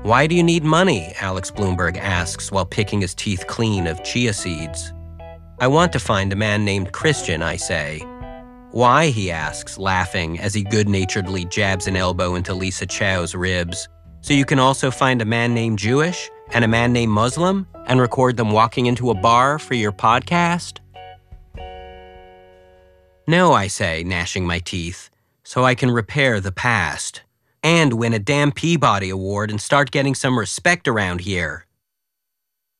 Why 0.04 0.26
do 0.26 0.34
you 0.34 0.42
need 0.42 0.64
money? 0.64 1.12
Alex 1.20 1.50
Bloomberg 1.50 1.98
asks 1.98 2.50
while 2.50 2.64
picking 2.64 3.02
his 3.02 3.14
teeth 3.14 3.46
clean 3.46 3.86
of 3.88 4.02
chia 4.02 4.32
seeds. 4.32 4.90
I 5.58 5.66
want 5.66 5.92
to 5.92 5.98
find 6.00 6.32
a 6.32 6.36
man 6.36 6.64
named 6.64 6.92
Christian, 6.92 7.42
I 7.42 7.56
say. 7.56 7.98
Why? 8.70 9.08
he 9.08 9.30
asks, 9.30 9.76
laughing 9.76 10.40
as 10.40 10.54
he 10.54 10.62
good 10.62 10.88
naturedly 10.88 11.44
jabs 11.44 11.86
an 11.86 11.96
elbow 11.96 12.36
into 12.36 12.54
Lisa 12.54 12.86
Chow's 12.86 13.34
ribs. 13.34 13.86
So 14.22 14.34
you 14.34 14.44
can 14.44 14.58
also 14.58 14.90
find 14.90 15.22
a 15.22 15.24
man 15.24 15.54
named 15.54 15.78
Jewish 15.78 16.30
and 16.52 16.64
a 16.64 16.68
man 16.68 16.92
named 16.92 17.12
Muslim 17.12 17.66
and 17.86 18.00
record 18.00 18.36
them 18.36 18.50
walking 18.50 18.86
into 18.86 19.10
a 19.10 19.14
bar 19.14 19.58
for 19.58 19.74
your 19.74 19.92
podcast? 19.92 20.78
No, 23.26 23.52
I 23.52 23.66
say, 23.68 24.02
gnashing 24.04 24.46
my 24.46 24.58
teeth, 24.58 25.08
so 25.42 25.64
I 25.64 25.74
can 25.74 25.90
repair 25.90 26.40
the 26.40 26.52
past 26.52 27.22
and 27.62 27.94
win 27.94 28.12
a 28.12 28.18
damn 28.18 28.52
Peabody 28.52 29.10
Award 29.10 29.50
and 29.50 29.60
start 29.60 29.90
getting 29.90 30.14
some 30.14 30.38
respect 30.38 30.88
around 30.88 31.20
here. 31.22 31.66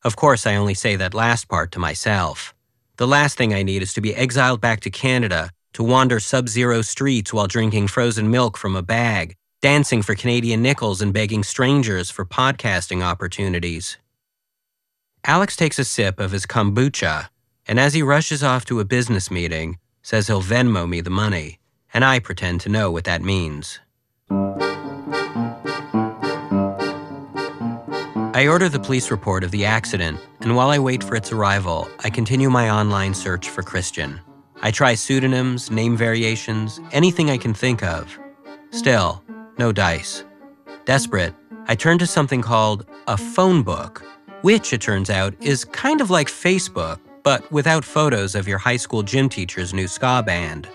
Of 0.03 0.17
course, 0.17 0.47
I 0.47 0.57
only 0.57 0.75
say 0.75 0.97
that 0.97 1.15
last 1.15 1.49
part 1.49 1.73
to 1.73 1.79
myself. 1.79 2.55
The 2.97 3.07
last 3.07 3.37
thing 3.39 3.55
I 3.55 3.63
need 3.63 3.83
is 3.83 3.95
to 3.95 4.01
be 4.01 4.15
exiled 4.15 4.61
back 4.61 4.81
to 4.81 4.91
Canada 4.91 5.51
to 5.75 5.83
wander 5.83 6.21
sub 6.21 6.49
zero 6.49 6.83
streets 6.83 7.33
while 7.33 7.47
drinking 7.47 7.89
frozen 7.89 8.31
milk 8.31 8.57
from 8.57 8.77
a 8.77 8.83
bag 8.83 9.37
dancing 9.61 10.01
for 10.01 10.15
Canadian 10.15 10.63
nickels 10.63 11.03
and 11.03 11.13
begging 11.13 11.43
strangers 11.43 12.11
for 12.11 12.25
podcasting 12.25 13.03
opportunities. 13.03 13.99
Alex 15.25 15.55
takes 15.55 15.79
a 15.79 15.85
sip 15.85 16.19
of 16.19 16.33
his 16.33 16.47
kombucha, 16.47 17.29
and 17.69 17.79
as 17.79 17.93
he 17.93 18.03
rushes 18.03 18.43
off 18.43 18.65
to 18.65 18.81
a 18.81 18.87
business 18.87 19.31
meeting, 19.31 19.79
says 20.03 20.29
he'll 20.29 20.41
Venmo 20.41 20.89
me 20.89 21.03
the 21.03 21.11
money, 21.11 21.59
and 21.93 22.07
I 22.07 22.21
pretend 22.21 22.63
to 22.63 22.71
know 22.71 22.91
what 22.91 23.05
that 23.05 23.21
means. 23.21 23.81
I 28.33 28.47
order 28.49 28.71
the 28.71 28.81
police 28.81 29.11
report 29.11 29.45
of 29.45 29.51
the 29.51 29.67
accident, 29.67 30.19
and 30.41 30.57
while 30.57 30.71
I 30.71 30.79
wait 30.79 31.05
for 31.05 31.17
its 31.17 31.33
arrival, 31.33 31.87
I 32.03 32.09
continue 32.09 32.49
my 32.49 32.71
online 32.71 33.13
search 33.13 33.51
for 33.51 33.63
Christian. 33.63 34.19
I 34.63 34.71
try 34.71 34.95
pseudonyms, 34.95 35.71
name 35.71 35.99
variations, 35.99 36.81
anything 36.93 37.29
I 37.31 37.37
can 37.37 37.53
think 37.53 37.83
of. 37.83 38.19
Still, 38.71 39.23
no 39.61 39.71
dice. 39.73 40.25
Desperate, 40.87 41.35
I 41.69 41.75
turned 41.75 42.01
to 42.01 42.07
something 42.07 42.41
called 42.41 42.87
a 43.07 43.17
phone 43.17 43.63
book, 43.63 44.03
which, 44.41 44.73
it 44.73 44.81
turns 44.81 45.11
out, 45.11 45.35
is 45.43 45.67
kind 45.67 46.01
of 46.01 46.09
like 46.09 46.29
Facebook, 46.29 46.99
but 47.23 47.41
without 47.53 47.85
photos 47.85 48.35
of 48.35 48.49
your 48.49 48.57
high 48.57 48.79
school 48.79 49.03
gym 49.03 49.29
teacher's 49.29 49.75
new 49.75 49.87
ska 49.87 50.23
band. 50.25 50.67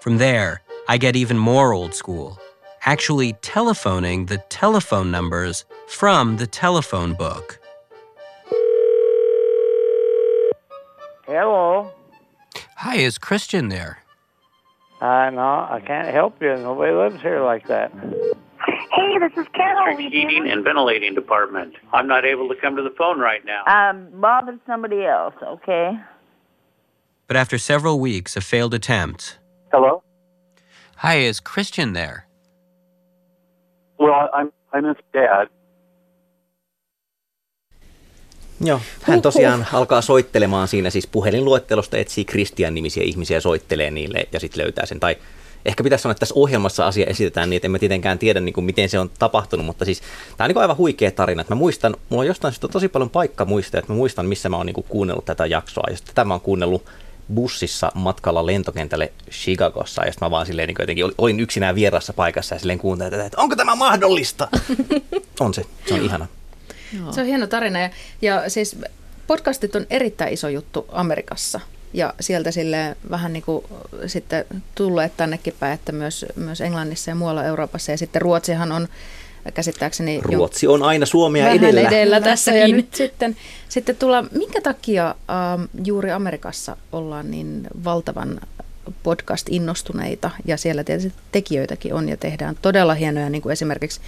From 0.00 0.16
there, 0.16 0.62
I 0.88 0.96
get 0.96 1.16
even 1.16 1.36
more 1.36 1.74
old 1.74 1.94
school, 1.94 2.38
actually 2.86 3.34
telephoning 3.42 4.24
the 4.26 4.38
telephone 4.48 5.10
numbers 5.10 5.66
from 5.86 6.38
the 6.38 6.46
telephone 6.46 7.12
book. 7.12 7.60
Hello. 11.26 11.92
Hi, 12.76 12.96
is 12.96 13.18
Christian 13.18 13.68
there? 13.68 14.03
Uh, 15.04 15.28
no, 15.28 15.42
I 15.42 15.82
can't 15.86 16.08
help 16.08 16.40
you. 16.40 16.56
Nobody 16.56 16.90
lives 16.90 17.20
here 17.20 17.44
like 17.44 17.68
that. 17.68 17.92
Hey, 17.92 19.18
this 19.18 19.32
is 19.36 19.46
Carol. 19.52 19.94
We 19.98 20.04
heating 20.04 20.48
and 20.50 20.64
ventilating 20.64 21.14
department. 21.14 21.74
I'm 21.92 22.08
not 22.08 22.24
able 22.24 22.48
to 22.48 22.54
come 22.58 22.74
to 22.76 22.82
the 22.82 22.94
phone 22.96 23.18
right 23.18 23.44
now. 23.44 23.64
Um, 23.66 24.08
Bob 24.18 24.48
and 24.48 24.60
somebody 24.66 25.04
else, 25.04 25.34
okay? 25.42 25.92
But 27.26 27.36
after 27.36 27.58
several 27.58 28.00
weeks 28.00 28.34
of 28.34 28.44
failed 28.44 28.72
attempts, 28.72 29.36
Hello? 29.70 30.02
Hi, 30.96 31.16
is 31.16 31.38
Christian 31.38 31.92
there? 31.92 32.26
Well, 33.98 34.30
I'm 34.32 34.50
I'm 34.72 34.84
his 34.84 34.96
dad. 35.12 35.48
Joo, 38.60 38.80
hän 39.02 39.22
tosiaan 39.22 39.66
alkaa 39.72 40.02
soittelemaan 40.02 40.68
siinä 40.68 40.90
siis 40.90 41.06
puhelinluettelosta, 41.06 41.96
etsii 41.96 42.24
Kristian 42.24 42.74
nimisiä 42.74 43.02
ihmisiä, 43.04 43.40
soittelee 43.40 43.90
niille 43.90 44.28
ja 44.32 44.40
sitten 44.40 44.62
löytää 44.62 44.86
sen. 44.86 45.00
Tai 45.00 45.16
ehkä 45.64 45.84
pitäisi 45.84 46.02
sanoa, 46.02 46.12
että 46.12 46.20
tässä 46.20 46.34
ohjelmassa 46.38 46.86
asia 46.86 47.06
esitetään 47.06 47.50
niin, 47.50 47.56
että 47.56 47.66
emme 47.66 47.78
tietenkään 47.78 48.18
tiedä, 48.18 48.40
niin 48.40 48.52
kuin, 48.52 48.64
miten 48.64 48.88
se 48.88 48.98
on 48.98 49.10
tapahtunut, 49.18 49.66
mutta 49.66 49.84
siis 49.84 50.02
tämä 50.36 50.44
on 50.44 50.48
niin 50.48 50.58
aivan 50.58 50.76
huikea 50.76 51.10
tarina. 51.10 51.40
Että 51.40 51.54
mä 51.54 51.58
muistan, 51.58 51.96
mulla 52.08 52.20
on 52.20 52.26
jostain 52.26 52.52
syystä 52.52 52.68
tosi 52.68 52.88
paljon 52.88 53.10
paikka 53.10 53.44
muistaa, 53.44 53.78
että 53.78 53.92
mä 53.92 53.96
muistan, 53.96 54.26
missä 54.26 54.48
mä 54.48 54.56
oon 54.56 54.66
niin 54.66 54.74
kuin 54.74 54.86
kuunnellut 54.88 55.24
tätä 55.24 55.46
jaksoa. 55.46 55.84
Ja 55.90 55.96
sitten 55.96 56.14
tämä 56.14 56.34
on 56.34 56.40
kuunnellut 56.40 56.84
bussissa 57.34 57.92
matkalla 57.94 58.46
lentokentälle 58.46 59.12
Chicagossa, 59.30 60.04
ja 60.04 60.12
sitten 60.12 60.26
mä 60.26 60.30
vaan 60.30 60.46
silleen 60.46 60.68
niin 60.68 60.76
jotenkin 60.78 61.04
olin 61.18 61.40
yksinään 61.40 61.74
vierassa 61.74 62.12
paikassa 62.12 62.54
ja 62.54 62.58
silleen 62.58 62.78
kuuntelin 62.78 63.10
tätä, 63.10 63.24
että 63.24 63.40
onko 63.40 63.56
tämä 63.56 63.74
mahdollista? 63.74 64.48
on 65.40 65.54
se, 65.54 65.64
se 65.86 65.94
on 65.94 66.02
ihana. 66.04 66.26
Joo. 66.98 67.12
Se 67.12 67.20
on 67.20 67.26
hieno 67.26 67.46
tarina. 67.46 67.78
Ja, 67.78 67.90
ja 68.22 68.50
siis 68.50 68.76
podcastit 69.26 69.76
on 69.76 69.86
erittäin 69.90 70.32
iso 70.32 70.48
juttu 70.48 70.86
Amerikassa. 70.92 71.60
Ja 71.92 72.14
sieltä 72.20 72.50
sille 72.50 72.96
vähän 73.10 73.32
niin 73.32 73.42
kuin 73.42 73.64
sitten 74.06 74.44
tulleet 74.74 75.16
tännekin 75.16 75.54
päin, 75.60 75.74
että 75.74 75.92
myös, 75.92 76.26
myös 76.36 76.60
Englannissa 76.60 77.10
ja 77.10 77.14
muualla 77.14 77.44
Euroopassa. 77.44 77.92
Ja 77.92 77.98
sitten 77.98 78.22
Ruotsihan 78.22 78.72
on 78.72 78.88
käsittääkseni... 79.54 80.20
Ruotsi 80.22 80.66
on 80.66 80.82
aina 80.82 81.06
Suomea 81.06 81.48
edellä. 81.48 81.80
edellä 81.80 82.20
tässä 82.20 82.50
ja 82.50 82.68
nyt 82.68 82.94
sitten, 82.94 83.36
sitten 83.68 83.96
tulla, 83.96 84.22
minkä 84.22 84.60
takia 84.60 85.06
ähm, 85.30 85.62
juuri 85.84 86.10
Amerikassa 86.10 86.76
ollaan 86.92 87.30
niin 87.30 87.66
valtavan 87.84 88.40
podcast-innostuneita? 89.02 90.30
Ja 90.44 90.56
siellä 90.56 90.84
tietysti 90.84 91.18
tekijöitäkin 91.32 91.94
on 91.94 92.08
ja 92.08 92.16
tehdään 92.16 92.56
todella 92.62 92.94
hienoja, 92.94 93.30
niin 93.30 93.42
kuin 93.42 93.52
esimerkiksi 93.52 94.00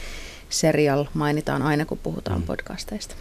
Serial 0.50 1.04
mainitaan 1.14 1.62
aina, 1.62 1.84
kun 1.84 1.98
puhutaan 2.02 2.40
mm. 2.40 2.46
podcasteista. 2.46 3.14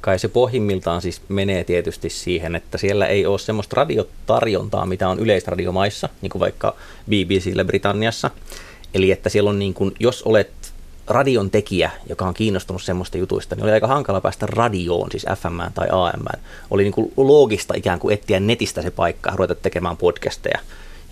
Kai 0.00 0.18
se 0.18 0.28
pohjimmiltaan 0.28 1.02
siis 1.02 1.22
menee 1.28 1.64
tietysti 1.64 2.10
siihen, 2.10 2.54
että 2.54 2.78
siellä 2.78 3.06
ei 3.06 3.26
ole 3.26 3.38
semmoista 3.38 3.76
radiotarjontaa, 3.76 4.86
mitä 4.86 5.08
on 5.08 5.18
yleisradiomaissa, 5.18 6.08
niin 6.22 6.30
kuin 6.30 6.40
vaikka 6.40 6.76
BBCllä 7.08 7.64
Britanniassa. 7.64 8.30
Eli 8.94 9.10
että 9.10 9.28
siellä 9.28 9.50
on 9.50 9.58
niin 9.58 9.74
kuin, 9.74 9.94
jos 10.00 10.22
olet 10.22 10.50
radion 11.06 11.50
tekijä, 11.50 11.90
joka 12.08 12.24
on 12.24 12.34
kiinnostunut 12.34 12.82
semmoista 12.82 13.18
jutuista, 13.18 13.54
niin 13.54 13.64
oli 13.64 13.72
aika 13.72 13.86
hankala 13.86 14.20
päästä 14.20 14.46
radioon, 14.46 15.10
siis 15.10 15.26
FM 15.38 15.72
tai 15.74 15.88
AM. 15.90 16.40
Oli 16.70 16.82
niin 16.82 16.92
kuin 16.92 17.12
loogista 17.16 17.74
ikään 17.76 17.98
kuin 17.98 18.14
etsiä 18.14 18.40
netistä 18.40 18.82
se 18.82 18.90
paikka 18.90 19.30
ja 19.30 19.36
ruveta 19.36 19.54
tekemään 19.54 19.96
podcasteja. 19.96 20.58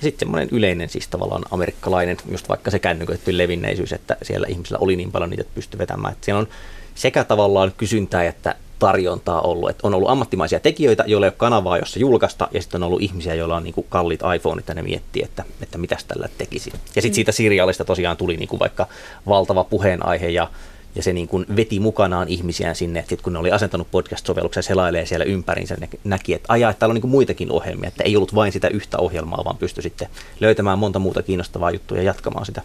Ja 0.02 0.04
sitten 0.04 0.26
semmoinen 0.26 0.48
yleinen 0.52 0.88
siis 0.88 1.08
tavallaan 1.08 1.42
amerikkalainen, 1.50 2.16
just 2.30 2.48
vaikka 2.48 2.70
se 2.70 2.78
kännyköitty 2.78 3.38
levinneisyys, 3.38 3.92
että 3.92 4.16
siellä 4.22 4.46
ihmisillä 4.50 4.78
oli 4.78 4.96
niin 4.96 5.12
paljon 5.12 5.30
niitä, 5.30 5.40
että 5.40 5.54
pystyi 5.54 5.78
vetämään. 5.78 6.12
Että 6.12 6.24
siellä 6.24 6.40
on 6.40 6.48
sekä 6.94 7.24
tavallaan 7.24 7.72
kysyntää 7.76 8.24
että 8.24 8.54
tarjontaa 8.78 9.40
ollut. 9.40 9.70
Että 9.70 9.86
on 9.86 9.94
ollut 9.94 10.10
ammattimaisia 10.10 10.60
tekijöitä, 10.60 11.04
joilla 11.06 11.26
ei 11.26 11.28
ole 11.28 11.34
kanavaa, 11.36 11.78
jossa 11.78 11.98
julkaista, 11.98 12.48
ja 12.52 12.62
sitten 12.62 12.82
on 12.82 12.86
ollut 12.86 13.02
ihmisiä, 13.02 13.34
joilla 13.34 13.56
on 13.56 13.64
niin 13.64 13.74
kuin 13.74 13.86
kalliit 13.88 14.20
iPhoneit, 14.36 14.68
ja 14.68 14.74
ne 14.74 14.82
miettii, 14.82 15.22
että, 15.22 15.44
että 15.62 15.78
mitäs 15.78 16.04
tällä 16.04 16.28
tekisi. 16.38 16.72
Ja 16.74 17.02
sitten 17.02 17.10
mm. 17.10 17.14
siitä 17.14 17.32
seriaalista 17.32 17.84
tosiaan 17.84 18.16
tuli 18.16 18.36
niin 18.36 18.48
kuin 18.48 18.60
vaikka 18.60 18.86
valtava 19.26 19.64
puheenaihe, 19.64 20.28
ja 20.28 20.50
ja 20.94 21.02
se 21.02 21.12
niin 21.12 21.28
kuin 21.28 21.46
veti 21.56 21.80
mukanaan 21.80 22.28
ihmisiä 22.28 22.74
sinne, 22.74 23.00
että 23.00 23.10
sit 23.10 23.22
kun 23.22 23.32
ne 23.32 23.38
oli 23.38 23.52
asentanut 23.52 23.90
podcast-sovelluksen 23.90 24.62
selailee 24.62 25.06
siellä 25.06 25.24
ympärinsä, 25.24 25.76
ne 25.80 25.88
näki, 26.04 26.34
että 26.34 26.52
ajaa, 26.52 26.70
että 26.70 26.78
täällä 26.80 26.92
on 26.92 26.94
niin 26.94 27.00
kuin 27.00 27.10
muitakin 27.10 27.52
ohjelmia, 27.52 27.88
että 27.88 28.04
ei 28.04 28.16
ollut 28.16 28.34
vain 28.34 28.52
sitä 28.52 28.68
yhtä 28.68 28.98
ohjelmaa, 28.98 29.44
vaan 29.44 29.56
pystyi 29.56 29.82
sitten 29.82 30.08
löytämään 30.40 30.78
monta 30.78 30.98
muuta 30.98 31.22
kiinnostavaa 31.22 31.70
juttua 31.70 31.96
ja 31.96 32.02
jatkamaan 32.02 32.46
sitä. 32.46 32.62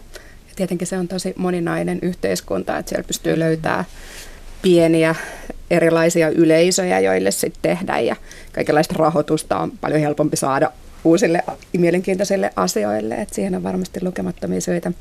Ja 0.48 0.54
tietenkin 0.56 0.86
se 0.86 0.98
on 0.98 1.08
tosi 1.08 1.34
moninainen 1.36 1.98
yhteiskunta, 2.02 2.78
että 2.78 2.88
siellä 2.88 3.06
pystyy 3.06 3.38
löytämään 3.38 3.84
pieniä 4.62 5.14
erilaisia 5.70 6.28
yleisöjä, 6.28 7.00
joille 7.00 7.30
sitten 7.30 7.62
tehdään 7.62 8.06
ja 8.06 8.16
kaikenlaista 8.52 8.94
rahoitusta 8.98 9.58
on 9.58 9.72
paljon 9.80 10.00
helpompi 10.00 10.36
saada 10.36 10.70
uusille 11.04 11.42
mielenkiintoisille 11.78 12.50
asioille, 12.56 13.14
että 13.14 13.34
siihen 13.34 13.54
on 13.54 13.62
varmasti 13.62 14.00
lukemattomia 14.02 14.60
syitä, 14.60 14.92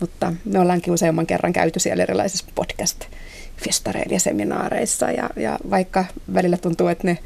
mutta 0.00 0.32
me 0.44 0.58
ollaankin 0.58 0.92
useamman 0.92 1.26
kerran 1.26 1.52
käyty 1.52 1.80
siellä 1.80 2.02
erilaisissa 2.02 2.46
podcast-festareilla 2.54 4.14
ja 4.14 4.20
seminaareissa 4.20 5.10
ja, 5.10 5.30
ja 5.36 5.58
vaikka 5.70 6.04
välillä 6.34 6.56
tuntuu, 6.56 6.88
että 6.88 7.06
ne 7.06 7.18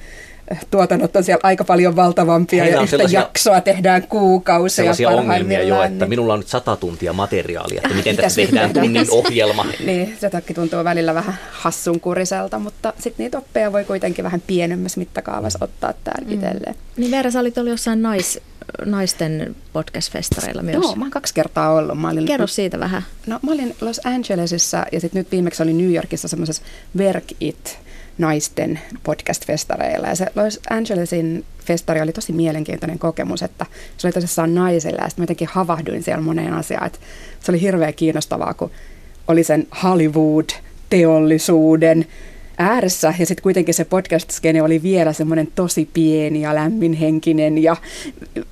tuotannot 0.71 1.17
on 1.17 1.25
siellä 1.25 1.41
aika 1.43 1.65
paljon 1.65 1.97
valtavampia 1.97 2.63
Heillä 2.65 2.79
ja 2.79 2.83
yhtä 2.83 3.17
jaksoa 3.17 3.61
tehdään 3.61 4.09
kuukausia 4.09 4.77
Sellaisia 4.77 5.09
ongelmia 5.09 5.63
jo, 5.63 5.83
että 5.83 6.05
niin. 6.05 6.09
minulla 6.09 6.33
on 6.33 6.39
nyt 6.39 6.49
sata 6.49 6.77
tuntia 6.77 7.13
materiaalia, 7.13 7.81
että 7.85 7.97
miten 7.97 8.17
tässä 8.17 8.43
tehdään 8.43 8.73
tunnin 8.73 9.07
ohjelma. 9.11 9.67
niin, 9.87 10.17
se 10.21 10.31
toki 10.31 10.55
tuntuu 10.55 10.85
välillä 10.85 11.15
vähän 11.15 11.39
hassunkuriselta, 11.51 12.59
mutta 12.59 12.93
sitten 12.99 13.25
niitä 13.25 13.39
oppeja 13.39 13.73
voi 13.73 13.85
kuitenkin 13.85 14.25
vähän 14.25 14.43
pienemmässä 14.47 14.99
mittakaavassa 14.99 15.59
ottaa 15.63 15.93
täällä 16.05 16.29
mm. 16.29 16.35
itselleen. 16.35 16.75
Niin 16.97 17.11
Veera, 17.11 17.31
sä 17.31 17.41
olit 17.41 17.59
ollut 17.59 17.71
jossain 17.71 18.03
nais, 18.03 18.41
naisten 18.85 19.57
podcast-festareilla 19.73 20.63
myös. 20.63 20.83
Joo, 20.83 20.97
mä 20.97 21.05
oon 21.05 21.11
kaksi 21.11 21.35
kertaa 21.35 21.73
ollut. 21.73 21.99
Mä 21.99 22.11
olin, 22.11 22.27
Kerro 22.27 22.47
siitä 22.47 22.81
vähän. 22.81 23.03
No 23.27 23.39
mä 23.43 23.53
olin 23.53 23.77
Los 23.81 24.01
Angelesissa 24.05 24.85
ja 24.93 25.01
sitten 25.01 25.21
nyt 25.21 25.33
viimeksi 25.33 25.63
olin 25.63 25.79
New 25.79 25.95
Yorkissa 25.95 26.29
semmoisessa 26.29 26.63
Work 26.99 27.25
It 27.41 27.79
naisten 28.19 28.81
podcast-festareilla. 29.03 30.09
Ja 30.09 30.15
se 30.15 30.27
Los 30.35 30.61
Angelesin 30.71 31.45
festari 31.65 32.01
oli 32.01 32.13
tosi 32.13 32.33
mielenkiintoinen 32.33 32.99
kokemus, 32.99 33.43
että 33.43 33.67
se 33.97 34.07
oli 34.07 34.13
tosissaan 34.13 34.55
naisilla 34.55 35.03
ja 35.03 35.09
sitten 35.09 35.23
jotenkin 35.23 35.49
havahduin 35.53 36.03
siellä 36.03 36.23
moneen 36.23 36.55
asiaan. 36.55 36.87
Että 36.87 36.99
se 37.41 37.53
oli 37.53 37.61
hirveän 37.61 37.95
kiinnostavaa, 37.95 38.55
kun 38.55 38.71
oli 39.29 39.45
sen 39.45 39.67
Hollywood-teollisuuden 39.83 42.07
ääressä. 42.59 43.15
Ja 43.19 43.27
sitten 43.27 43.43
kuitenkin 43.43 43.75
se 43.75 43.85
podcast-skene 43.85 44.63
oli 44.63 44.83
vielä 44.83 45.13
semmoinen 45.13 45.49
tosi 45.55 45.89
pieni 45.93 46.41
ja 46.41 46.55
lämminhenkinen 46.55 47.63
ja 47.63 47.77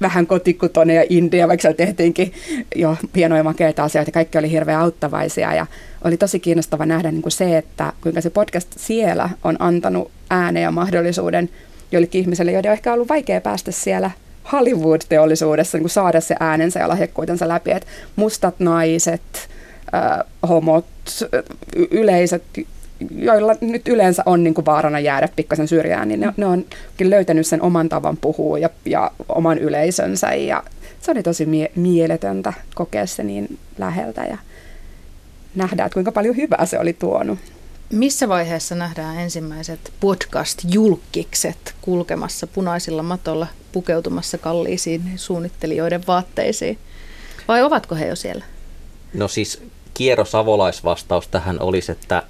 vähän 0.01 0.27
kotikutonen 0.27 0.97
ja 0.97 1.05
india, 1.09 1.49
vaikka 1.49 1.63
siellä 1.63 1.77
tehtiinkin 1.77 2.33
jo 2.75 2.97
hienoja 3.17 3.45
makeita 3.45 3.85
asioita, 3.85 4.13
kaikki 4.13 4.39
oli 4.39 4.51
hirveän 4.51 4.81
auttavaisia. 4.81 5.55
Ja 5.55 5.67
oli 6.05 6.17
tosi 6.17 6.41
kiinnostava 6.41 6.87
nähdä 6.87 7.11
niin 7.11 7.23
kuin 7.23 7.33
se, 7.33 7.59
että 7.59 7.93
kuinka 8.01 8.21
se 8.21 8.31
podcast 8.31 8.69
siellä 8.77 9.31
on 9.45 9.57
antanut 9.59 10.11
äänen 10.31 10.63
ja 10.63 10.71
mahdollisuuden 10.71 11.51
joillekin 11.93 12.21
ihmisille, 12.21 12.53
joiden 12.53 12.71
on 12.71 12.73
ehkä 12.73 12.93
ollut 12.93 13.09
vaikea 13.09 13.41
päästä 13.41 13.73
siellä 13.73 14.11
Hollywood-teollisuudessa 14.53 15.79
niin 15.79 15.89
saada 15.89 16.21
se 16.21 16.37
äänensä 16.41 16.81
ja 16.81 16.89
lahjakkuutensa 16.89 17.49
läpi, 17.49 17.71
että 17.71 17.89
mustat 18.17 18.55
naiset, 18.59 19.23
äh, 19.95 20.49
homot, 20.49 20.87
yleiset, 21.91 22.43
joilla 23.11 23.55
nyt 23.61 23.89
yleensä 23.89 24.23
on 24.27 24.45
niin 24.45 24.55
kuin 24.55 24.65
vaarana 24.65 25.01
jäädä 25.01 25.29
pikkasen 25.37 25.69
syrjään, 25.69 26.09
niin 26.09 26.21
ne, 26.21 26.33
ne 26.37 26.47
on 26.47 26.65
löytänyt 27.01 27.47
sen 27.47 27.63
oman 27.63 27.89
tavan 27.89 28.17
puhua 28.17 28.59
ja, 28.59 28.71
ja 28.85 29.11
oman 29.29 29.59
yleisönsä 29.59 30.35
ja 30.35 30.63
se 31.01 31.11
oli 31.11 31.23
tosi 31.23 31.47
mie- 31.47 31.73
mieletöntä 31.77 32.53
kokea 32.75 33.07
se 33.07 33.23
niin 33.23 33.59
läheltä 33.79 34.25
ja 34.25 34.39
nähdään, 35.55 35.87
että 35.87 35.95
kuinka 35.95 36.13
paljon 36.13 36.37
hyvää 36.37 36.67
se 36.67 36.79
oli 36.79 36.93
tuonut. 36.93 37.39
Missä 37.93 38.29
vaiheessa 38.29 38.75
nähdään 38.75 39.19
ensimmäiset 39.19 39.93
podcast-julkikset 40.01 41.75
kulkemassa 41.81 42.47
punaisilla 42.47 43.03
matolla 43.03 43.47
pukeutumassa 43.73 44.39
kalliisiin 44.39 45.03
suunnittelijoiden 45.17 46.03
vaatteisiin? 46.07 46.79
Vai 47.49 47.63
ovatko 47.63 47.95
he 47.95 48.07
jo 48.07 48.17
siellä? 48.17 48.45
No 49.15 49.29
siis 49.29 49.63
kierrosavolaisvastaus 49.95 51.29
tähän 51.29 51.61
olisi, 51.61 51.93
että, 51.93 52.23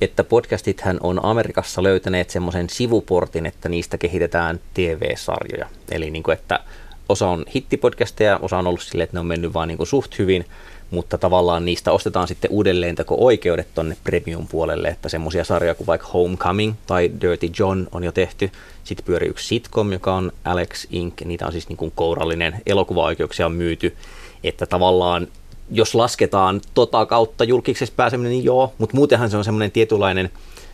että 0.00 0.24
podcastithän 0.24 0.98
on 1.02 1.24
Amerikassa 1.24 1.82
löytäneet 1.82 2.30
semmoisen 2.30 2.70
sivuportin, 2.70 3.46
että 3.46 3.68
niistä 3.68 3.98
kehitetään 3.98 4.60
TV-sarjoja. 4.74 5.68
Eli 5.90 6.10
niin 6.10 6.22
kuin, 6.22 6.32
että 6.32 6.60
osa 7.08 7.28
on 7.28 7.44
hittipodcasteja, 7.54 8.38
osa 8.42 8.58
on 8.58 8.66
ollut 8.66 8.80
silleen, 8.80 9.04
että 9.04 9.16
ne 9.16 9.20
on 9.20 9.26
mennyt 9.26 9.54
vaan 9.54 9.68
niin 9.68 9.78
kuin 9.78 9.86
suht 9.86 10.18
hyvin– 10.18 10.44
mutta 10.90 11.18
tavallaan 11.18 11.64
niistä 11.64 11.92
ostetaan 11.92 12.28
sitten 12.28 12.50
uudelleen 12.50 12.96
oikeudet 13.08 13.68
tonne 13.74 13.96
premium 14.04 14.48
puolelle, 14.48 14.88
että 14.88 15.08
semmoisia 15.08 15.44
sarjoja 15.44 15.74
kuin 15.74 15.86
vaikka 15.86 16.08
Homecoming 16.12 16.74
tai 16.86 17.10
Dirty 17.20 17.50
John 17.58 17.86
on 17.92 18.04
jo 18.04 18.12
tehty. 18.12 18.50
Sitten 18.84 19.06
pyörii 19.06 19.28
yksi 19.28 19.46
sitcom, 19.46 19.92
joka 19.92 20.14
on 20.14 20.32
Alex 20.44 20.86
Inc. 20.90 21.20
Niitä 21.24 21.46
on 21.46 21.52
siis 21.52 21.68
niin 21.68 21.76
kuin 21.76 21.92
kourallinen 21.94 22.60
elokuvaoikeuksia 22.66 23.46
on 23.46 23.52
myyty, 23.52 23.96
että 24.44 24.66
tavallaan 24.66 25.28
jos 25.70 25.94
lasketaan 25.94 26.60
tota 26.74 27.06
kautta 27.06 27.44
julkiseksi 27.44 27.94
pääseminen, 27.96 28.32
niin 28.32 28.44
joo, 28.44 28.72
mutta 28.78 28.96
muutenhan 28.96 29.30
se 29.30 29.36
on 29.36 29.44
semmoinen 29.44 29.70
tietynlainen, 29.70 30.30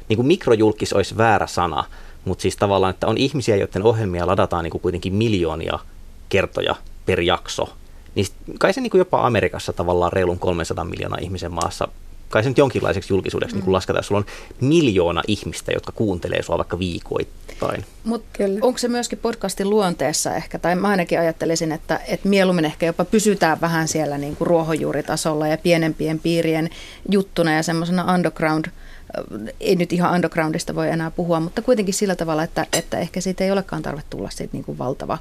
niin 0.09 0.17
kuin 0.17 0.27
mikrojulkis 0.27 0.93
olisi 0.93 1.17
väärä 1.17 1.47
sana, 1.47 1.85
mutta 2.25 2.43
siis 2.43 2.57
tavallaan, 2.57 2.91
että 2.91 3.07
on 3.07 3.19
ihmisiä, 3.19 3.57
joiden 3.57 3.83
ohjelmia 3.83 4.27
ladataan 4.27 4.65
niin 4.65 4.71
kuin 4.71 4.83
kuitenkin 4.83 5.15
miljoonia 5.15 5.79
kertoja 6.29 6.75
per 7.07 7.21
jakso, 7.21 7.69
niin 8.15 8.27
kai 8.59 8.73
se 8.73 8.81
niin 8.81 8.91
kuin 8.91 8.99
jopa 8.99 9.27
Amerikassa 9.27 9.73
tavallaan 9.73 10.13
reilun 10.13 10.39
300 10.39 10.85
miljoonaa 10.85 11.19
ihmisen 11.23 11.53
maassa 11.53 11.89
kai 12.29 12.43
se 12.43 12.49
nyt 12.49 12.59
jonkinlaiseksi 12.59 13.13
julkisuudeksi 13.13 13.57
mm. 13.57 13.63
niin 13.63 13.73
lasketaan, 13.73 13.99
jos 13.99 14.07
sulla 14.07 14.19
on 14.19 14.27
miljoona 14.61 15.23
ihmistä, 15.29 15.73
jotka 15.73 15.93
kuuntelee 15.93 16.43
sua 16.43 16.57
vaikka 16.57 16.79
viikoittain. 16.79 17.85
Mutta 18.05 18.29
onko 18.61 18.79
se 18.79 18.89
myöskin 18.89 19.19
podcastin 19.19 19.71
luonteessa 19.71 20.35
ehkä, 20.35 20.59
tai 20.59 20.77
mä 20.77 20.89
ainakin 20.89 21.21
ajattelisin, 21.21 21.73
että, 21.73 22.01
että 22.09 22.29
mieluummin 22.29 22.65
ehkä 22.65 22.87
jopa 22.87 23.05
pysytään 23.05 23.61
vähän 23.61 23.89
siellä 23.89 24.19
niin 24.19 24.37
kuin 24.37 24.47
ruohonjuuritasolla 24.47 25.49
ja 25.49 25.59
pienempien 25.59 26.19
piirien 26.19 26.71
juttuna 27.11 27.53
ja 27.53 27.63
semmoisena 27.63 28.15
underground– 28.15 28.65
ei 29.61 29.77
nyt 29.77 29.93
ihan 29.93 30.15
undergroundista 30.15 30.75
voi 30.75 30.89
enää 30.89 31.11
puhua, 31.11 31.41
mutta 31.41 31.63
kuitenkin 31.63 31.95
sillä 31.95 32.17
tavalla, 32.17 32.43
että, 32.43 32.67
että 32.73 32.99
ehkä 32.99 33.21
siitä 33.21 33.45
ei 33.45 33.51
olekaan 33.51 33.83
tarve 33.83 34.03
tulla 34.11 34.31
siitä 34.31 34.53
niin 34.53 34.65
kuin 34.65 34.79
valtava 34.79 35.19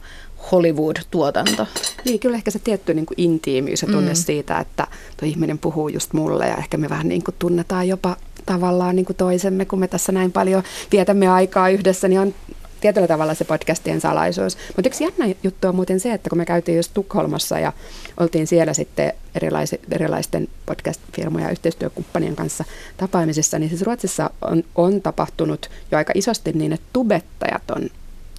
Hollywood-tuotanto. 0.51 1.67
Niin, 2.05 2.19
kyllä 2.19 2.37
ehkä 2.37 2.51
se 2.51 2.59
tietty 2.59 2.93
niin 2.93 3.05
kuin 3.05 3.21
intiimiys 3.21 3.81
ja 3.81 3.87
tunne 3.87 4.11
mm. 4.11 4.15
siitä, 4.15 4.59
että 4.59 4.87
tuo 5.17 5.29
ihminen 5.29 5.59
puhuu 5.59 5.89
just 5.89 6.13
mulle 6.13 6.47
ja 6.47 6.55
ehkä 6.55 6.77
me 6.77 6.89
vähän 6.89 7.07
niin 7.07 7.23
kuin 7.23 7.35
tunnetaan 7.39 7.87
jopa 7.87 8.17
tavallaan 8.45 8.95
niin 8.95 9.05
kuin 9.05 9.17
toisemme, 9.17 9.65
kun 9.65 9.79
me 9.79 9.87
tässä 9.87 10.11
näin 10.11 10.31
paljon 10.31 10.63
vietämme 10.91 11.27
aikaa 11.27 11.69
yhdessä, 11.69 12.07
niin 12.07 12.19
on 12.19 12.33
tietyllä 12.83 13.07
tavalla 13.07 13.33
se 13.33 13.45
podcastien 13.45 14.01
salaisuus. 14.01 14.57
Mutta 14.75 14.89
yksi 14.89 15.03
jännä 15.03 15.35
juttu 15.43 15.67
on 15.67 15.75
muuten 15.75 15.99
se, 15.99 16.13
että 16.13 16.29
kun 16.29 16.37
me 16.37 16.45
käytiin 16.45 16.75
just 16.77 16.91
Tukholmassa 16.93 17.59
ja 17.59 17.73
oltiin 18.19 18.47
siellä 18.47 18.73
sitten 18.73 19.13
erilais, 19.35 19.75
erilaisten 19.91 20.47
podcast-firmojen 20.65 21.45
ja 21.45 21.51
yhteistyökumppanien 21.51 22.35
kanssa 22.35 22.63
tapaamisissa, 22.97 23.59
niin 23.59 23.69
siis 23.69 23.81
Ruotsissa 23.81 24.29
on, 24.41 24.63
on 24.75 25.01
tapahtunut 25.01 25.69
jo 25.91 25.97
aika 25.97 26.13
isosti 26.15 26.51
niin, 26.51 26.73
että 26.73 26.87
tubettajat 26.93 27.71
on 27.71 27.89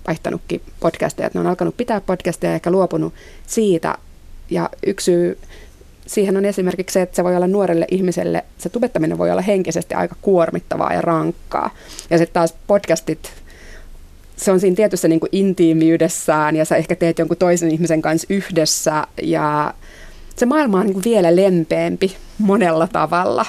vaihtanutkin 0.06 0.62
podcasteja, 0.80 1.30
ne 1.34 1.40
on 1.40 1.46
alkanut 1.46 1.76
pitää 1.76 2.00
podcasteja 2.00 2.50
ja 2.50 2.54
ehkä 2.54 2.70
luopunut 2.70 3.14
siitä. 3.46 3.98
Ja 4.50 4.70
yksi 4.86 5.04
syy 5.04 5.38
siihen 6.06 6.36
on 6.36 6.44
esimerkiksi 6.44 6.94
se, 6.94 7.02
että 7.02 7.16
se 7.16 7.24
voi 7.24 7.36
olla 7.36 7.46
nuorelle 7.46 7.86
ihmiselle, 7.90 8.44
se 8.58 8.68
tubettaminen 8.68 9.18
voi 9.18 9.30
olla 9.30 9.42
henkisesti 9.42 9.94
aika 9.94 10.16
kuormittavaa 10.22 10.92
ja 10.92 11.00
rankkaa. 11.00 11.70
Ja 12.10 12.18
sitten 12.18 12.34
taas 12.34 12.54
podcastit 12.66 13.43
se 14.36 14.52
on 14.52 14.60
siinä 14.60 14.76
tietyssä 14.76 15.08
niin 15.08 15.20
kuin 15.20 15.30
intiimiydessään 15.32 16.56
ja 16.56 16.64
sä 16.64 16.76
ehkä 16.76 16.96
teet 16.96 17.18
jonkun 17.18 17.36
toisen 17.36 17.70
ihmisen 17.70 18.02
kanssa 18.02 18.26
yhdessä 18.30 19.06
ja 19.22 19.74
se 20.36 20.46
maailma 20.46 20.78
on 20.78 20.86
niin 20.86 20.94
kuin 20.94 21.04
vielä 21.04 21.36
lempeämpi 21.36 22.16
monella 22.38 22.86
tavalla. 22.86 23.46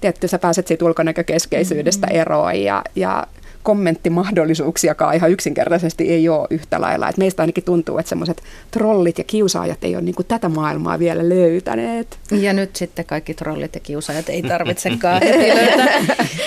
Tietty, 0.00 0.28
sä 0.28 0.38
pääset 0.38 0.66
siitä 0.66 0.84
ulkonäkökeskeisyydestä 0.84 2.06
mm-hmm. 2.06 2.20
eroon 2.20 2.62
ja, 2.62 2.82
ja 2.96 3.26
kommenttimahdollisuuksiakaan 3.62 5.14
ihan 5.14 5.30
yksinkertaisesti 5.30 6.10
ei 6.10 6.28
ole 6.28 6.46
yhtä 6.50 6.80
lailla. 6.80 7.08
Et 7.08 7.16
meistä 7.16 7.42
ainakin 7.42 7.64
tuntuu, 7.64 7.98
että 7.98 8.08
semmoiset 8.08 8.42
trollit 8.70 9.18
ja 9.18 9.24
kiusaajat 9.24 9.84
ei 9.84 9.96
ole 9.96 10.02
niin 10.02 10.14
tätä 10.28 10.48
maailmaa 10.48 10.98
vielä 10.98 11.28
löytäneet. 11.28 12.18
Ja 12.30 12.52
nyt 12.52 12.76
sitten 12.76 13.04
kaikki 13.04 13.34
trollit 13.34 13.74
ja 13.74 13.80
kiusaajat 13.80 14.28
ei 14.28 14.42
tarvitsekaan 14.52 15.22
heti 15.22 15.48
löytää. 15.54 16.02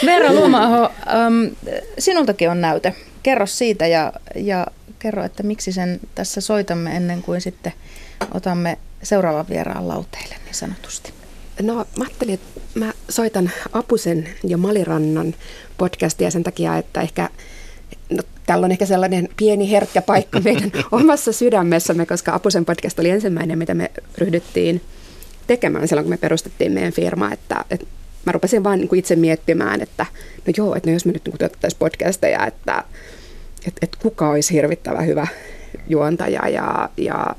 Veera 0.06 0.34
Luomaho, 0.34 0.84
um, 0.86 1.56
sinultakin 1.99 2.49
on 2.49 2.62
näyte 2.62 2.93
kerro 3.25 3.45
siitä 3.45 3.88
ja, 3.88 4.13
ja 4.35 4.67
kerro, 4.99 5.23
että 5.23 5.43
miksi 5.43 5.71
sen 5.71 5.99
tässä 6.15 6.41
soitamme 6.41 6.95
ennen 6.95 7.21
kuin 7.21 7.41
sitten 7.41 7.73
otamme 8.33 8.77
seuraavan 9.03 9.49
vieraan 9.49 9.88
lauteille 9.88 10.35
niin 10.45 10.55
sanotusti. 10.55 11.13
No 11.61 11.75
mä 11.75 12.05
ajattelin, 12.05 12.33
että 12.33 12.59
mä 12.73 12.93
soitan 13.09 13.51
Apusen 13.73 14.29
ja 14.43 14.57
Malirannan 14.57 15.35
podcastia 15.77 16.31
sen 16.31 16.43
takia, 16.43 16.77
että 16.77 17.01
ehkä 17.01 17.29
no, 18.09 18.23
tällä 18.45 18.65
on 18.65 18.71
ehkä 18.71 18.85
sellainen 18.85 19.29
pieni 19.38 19.71
herkkä 19.71 20.01
paikka 20.01 20.39
meidän 20.39 20.71
omassa 20.91 21.31
sydämessämme, 21.31 22.05
koska 22.05 22.33
Apusen 22.35 22.65
podcast 22.65 22.99
oli 22.99 23.09
ensimmäinen, 23.09 23.57
mitä 23.57 23.73
me 23.73 23.91
ryhdyttiin 24.17 24.81
tekemään 25.47 25.88
silloin, 25.88 26.05
kun 26.05 26.13
me 26.13 26.17
perustettiin 26.17 26.71
meidän 26.71 26.93
firma, 26.93 27.31
että, 27.31 27.65
että 27.69 27.85
mä 28.25 28.31
rupesin 28.31 28.63
vaan 28.63 28.79
niin 28.79 28.89
kuin 28.89 28.99
itse 28.99 29.15
miettimään, 29.15 29.81
että 29.81 30.05
no 30.47 30.53
joo, 30.57 30.75
että 30.75 30.89
no 30.89 30.93
jos 30.93 31.05
me 31.05 31.11
nyt 31.11 31.25
niin 31.25 31.38
tuottaisiin 31.38 31.79
podcasteja, 31.79 32.47
että, 32.47 32.83
että, 33.67 33.80
että 33.82 33.97
kuka 34.01 34.30
olisi 34.30 34.54
hirvittävä 34.54 35.01
hyvä 35.01 35.28
juontaja 35.88 36.49
ja, 36.49 36.89
ja 36.97 37.36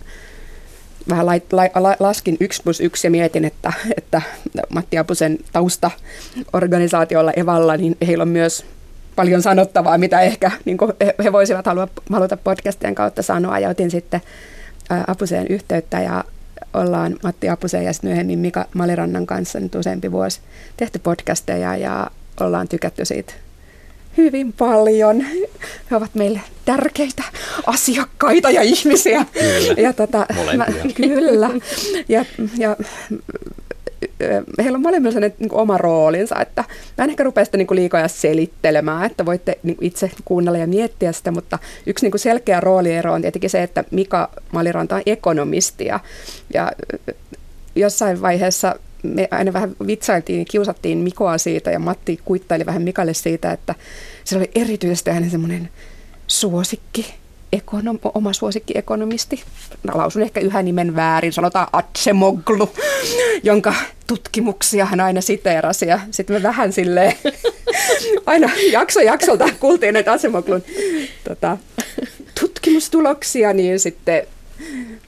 vähän 1.09 1.27
lait, 1.27 1.53
la, 1.53 1.62
la, 1.75 1.97
laskin 2.01 2.37
yksi 2.41 2.62
plus 2.62 2.81
yksi 2.81 3.07
ja 3.07 3.11
mietin, 3.11 3.45
että, 3.45 3.73
että 3.97 4.23
Matti 4.69 4.99
Apusen 4.99 5.39
taustaorganisaatiolla 5.53 7.33
Evalla, 7.37 7.77
niin 7.77 7.97
heillä 8.07 8.23
on 8.23 8.29
myös 8.29 8.65
paljon 9.17 9.43
sanottavaa, 9.43 9.99
mitä 9.99 10.21
ehkä 10.21 10.51
niin 10.65 10.79
he, 11.25 11.33
voisivat 11.33 11.67
halua, 11.67 11.89
haluta 12.12 12.37
podcastien 12.37 12.95
kautta 12.95 13.23
sanoa. 13.23 13.59
Ja 13.59 13.69
otin 13.69 13.91
sitten 13.91 14.21
Apuseen 15.07 15.47
yhteyttä 15.47 16.01
ja 16.01 16.25
ollaan 16.75 17.17
Matti 17.23 17.49
Apuseen 17.49 17.85
ja 17.85 17.93
sitten 17.93 18.11
myöhemmin 18.11 18.39
Mika 18.39 18.67
Malirannan 18.75 19.27
kanssa 19.27 19.61
nyt 19.61 19.75
useampi 19.75 20.12
vuosi 20.12 20.41
tehty 20.77 20.99
podcasteja 20.99 21.77
ja 21.77 22.11
ollaan 22.41 22.69
tykätty 22.69 23.05
siitä 23.05 23.33
hyvin 24.16 24.52
paljon. 24.52 25.20
He 25.90 25.96
ovat 25.96 26.14
meille 26.14 26.40
tärkeitä 26.64 27.22
asiakkaita 27.66 28.50
ja 28.50 28.62
ihmisiä. 28.62 29.26
Kyllä, 29.33 29.83
ja 29.83 29.92
tota, 29.92 30.26
mä, 30.57 30.66
kyllä. 30.94 31.50
Ja, 32.09 32.24
ja 32.59 32.76
heillä 34.62 34.76
on 34.76 34.83
molemmilla 34.83 35.12
sellainen 35.12 35.37
niin 35.38 35.55
oma 35.55 35.79
roolinsa, 35.79 36.40
että 36.40 36.64
mä 36.98 37.05
en 37.05 37.11
ehkä 37.11 37.24
rupea 37.24 37.44
sitä 37.44 37.57
niin 37.57 37.66
kuin 37.66 37.76
liikoja 37.76 38.09
selittelemään, 38.09 39.07
että 39.07 39.26
voitte 39.26 39.59
niin 39.62 39.76
itse 39.81 40.11
kuunnella 40.24 40.59
ja 40.59 40.66
miettiä 40.66 41.12
sitä, 41.12 41.31
mutta 41.31 41.59
yksi 41.87 42.05
niin 42.05 42.11
kuin 42.11 42.20
selkeä 42.20 42.61
rooliero 42.61 43.12
on 43.12 43.22
tietenkin 43.22 43.50
se, 43.50 43.62
että 43.62 43.85
Mika 43.90 44.31
Maliranta 44.52 44.94
on 44.94 45.02
ekonomisti 45.07 45.85
ja, 45.85 46.00
ja 46.55 46.72
jossain 47.76 48.22
vaiheessa 48.22 48.74
me 49.03 49.29
aina 49.31 49.53
vähän 49.53 49.77
vitsailtiin 49.87 50.45
kiusattiin 50.45 50.99
Mikoa 50.99 51.39
siitä 51.39 51.71
ja 51.71 51.79
Matti 51.79 52.21
kuittaili 52.25 52.67
vähän 52.67 52.83
Mikalle 52.83 53.15
siitä, 53.15 53.53
että 53.53 53.75
se 54.25 54.37
oli 54.37 54.51
erityisesti 54.55 55.11
hänen 55.11 55.31
semmoinen 55.31 55.69
suosikki, 56.27 57.15
ekonom, 57.53 57.99
oma 58.15 58.33
suosikki 58.33 58.79
ekonomisti. 58.79 59.43
Mä 59.83 59.93
lausun 59.95 60.23
ehkä 60.23 60.41
yhä 60.41 60.63
nimen 60.63 60.97
väärin, 60.97 61.33
sanotaan 61.33 61.67
Atsemoglu, 61.73 62.71
jonka 63.43 63.75
tutkimuksia 64.07 64.85
hän 64.85 65.01
aina 65.01 65.21
siteerasi. 65.21 65.87
Ja 65.87 66.01
sitten 66.11 66.37
me 66.37 66.43
vähän 66.43 66.73
silleen, 66.73 67.13
aina 68.27 68.51
jakso 68.71 69.01
jaksolta 69.01 69.49
kuultiin 69.61 69.95
näitä 69.95 70.13
Atsemoglun 70.13 70.63
tota, 71.29 71.59
tutkimustuloksia, 72.41 73.53
niin 73.53 73.81
sitten 73.81 74.27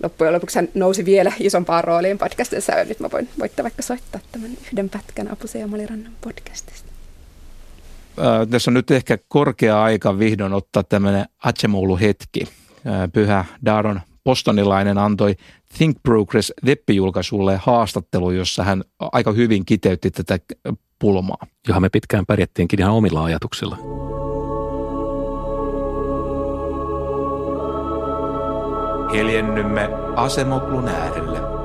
loppujen 0.02 0.34
lopuksi 0.34 0.58
hän 0.58 0.68
nousi 0.74 1.04
vielä 1.04 1.32
isompaan 1.40 1.84
rooliin 1.84 2.18
podcastissa 2.18 2.72
ja 2.72 2.84
nyt 2.84 3.00
mä 3.00 3.08
voin, 3.12 3.28
voitte 3.38 3.62
vaikka 3.62 3.82
soittaa 3.82 4.20
tämän 4.32 4.50
yhden 4.50 4.88
pätkän 4.88 5.32
Apusen 5.32 5.60
ja 5.60 5.66
Malirannan 5.66 6.12
podcastista. 6.20 6.88
Äh, 8.18 8.48
tässä 8.50 8.70
on 8.70 8.74
nyt 8.74 8.90
ehkä 8.90 9.18
korkea 9.28 9.82
aika 9.82 10.18
vihdoin 10.18 10.52
ottaa 10.52 10.82
tämmöinen 10.82 11.26
Atsemoulu-hetki. 11.44 12.48
Äh, 12.86 13.12
pyhä 13.12 13.44
Daron 13.64 14.00
postonilainen 14.24 14.98
antoi 14.98 15.36
Think 15.78 15.96
Progress 16.02 16.52
web-julkaisulle 16.66 17.60
haastattelu, 17.62 18.30
jossa 18.30 18.64
hän 18.64 18.84
aika 18.98 19.32
hyvin 19.32 19.64
kiteytti 19.66 20.10
tätä 20.10 20.38
pulmaa. 20.98 21.46
Johon 21.68 21.82
me 21.82 21.88
pitkään 21.88 22.26
pärjättiinkin 22.26 22.80
ihan 22.80 22.92
omilla 22.92 23.24
ajatuksilla. 23.24 23.78
Hiljennymme 29.12 29.88
Asemoklun 30.16 30.88
äärelle. 30.88 31.58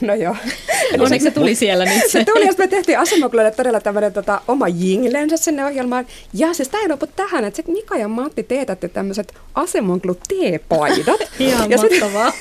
No 0.00 0.14
joo. 0.14 0.36
Onneksi 0.98 1.24
se 1.24 1.30
tuli 1.30 1.54
siellä 1.54 1.84
nyt. 1.84 2.06
Se 2.10 2.24
tuli, 2.24 2.46
jos 2.46 2.58
me 2.58 2.68
tehtiin 2.68 2.98
Asemoklulle 2.98 3.50
todella 3.50 3.80
tämmöinen 3.80 4.12
tota, 4.12 4.40
oma 4.48 4.68
jinglensä 4.68 5.36
sinne 5.36 5.64
ohjelmaan. 5.64 6.06
Ja 6.34 6.54
siis 6.54 6.68
tämä 6.68 6.82
ei 6.82 6.88
lopu 6.88 7.06
tähän, 7.06 7.44
että 7.44 7.56
sitten 7.56 7.74
Mika 7.74 7.96
ja 7.96 8.08
Matti 8.08 8.42
teetätte 8.42 8.88
tämmöiset 8.88 9.34
Asemoklu 9.54 10.16
teepaidat. 10.28 11.20
Ihan 11.38 11.70
ja 11.70 11.78
mahtavaa. 11.78 12.32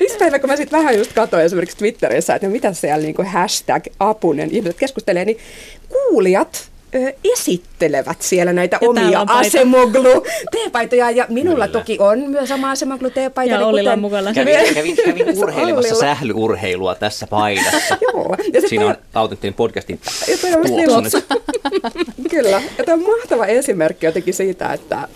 yksi 0.00 0.18
päivä, 0.18 0.38
kun 0.38 0.50
mä 0.50 0.56
sitten 0.56 0.78
vähän 0.78 0.98
just 0.98 1.12
katsoin 1.12 1.44
esimerkiksi 1.44 1.76
Twitterissä, 1.76 2.34
että 2.34 2.46
no 2.46 2.52
mitä 2.52 2.72
siellä 2.72 3.02
niinku 3.02 3.22
hashtag 3.26 3.84
apunen 4.00 4.50
ihmiset 4.50 4.78
keskustelee, 4.78 5.24
niin 5.24 5.38
kuulijat 5.88 6.70
ö, 6.94 7.12
esittelevät 7.82 8.22
siellä 8.22 8.52
näitä 8.52 8.78
Ja 8.82 8.88
omia 8.88 9.24
asemoglu 9.28 10.24
teepaitoja 10.50 11.10
ja 11.10 11.26
minulla 11.28 11.66
Kyllä. 11.66 11.78
toki 11.80 11.96
on 12.00 12.18
myös 12.30 12.50
oma 12.50 12.70
asemoglu 12.70 13.10
teepaita. 13.10 13.52
Ja 13.52 13.58
niin 13.58 13.66
Ollilla 13.68 13.90
kuten- 13.90 14.00
mukana. 14.00 14.32
Kävin, 14.34 14.74
kävin, 14.74 14.96
kävin 14.96 15.38
urheilemassa 15.42 15.94
sählyurheilua 15.94 16.94
tässä 16.94 17.26
paidassa. 17.26 17.96
Joo. 18.12 18.36
Ja 18.52 18.60
sit 18.60 18.68
Siinä 18.70 18.86
on 18.86 18.94
autenttinen 19.14 19.54
podcastin 19.54 20.00
Ja 20.28 20.36
toi 20.38 20.52
on 20.52 20.84
tuoksu 20.84 21.16
nyt. 22.18 22.30
Kyllä, 22.30 22.62
ja 22.78 22.84
tämä 22.84 22.94
on 22.94 23.16
mahtava 23.18 23.46
esimerkki 23.46 24.06
jotenkin 24.06 24.34
siitä, 24.34 24.72
että 24.72 25.08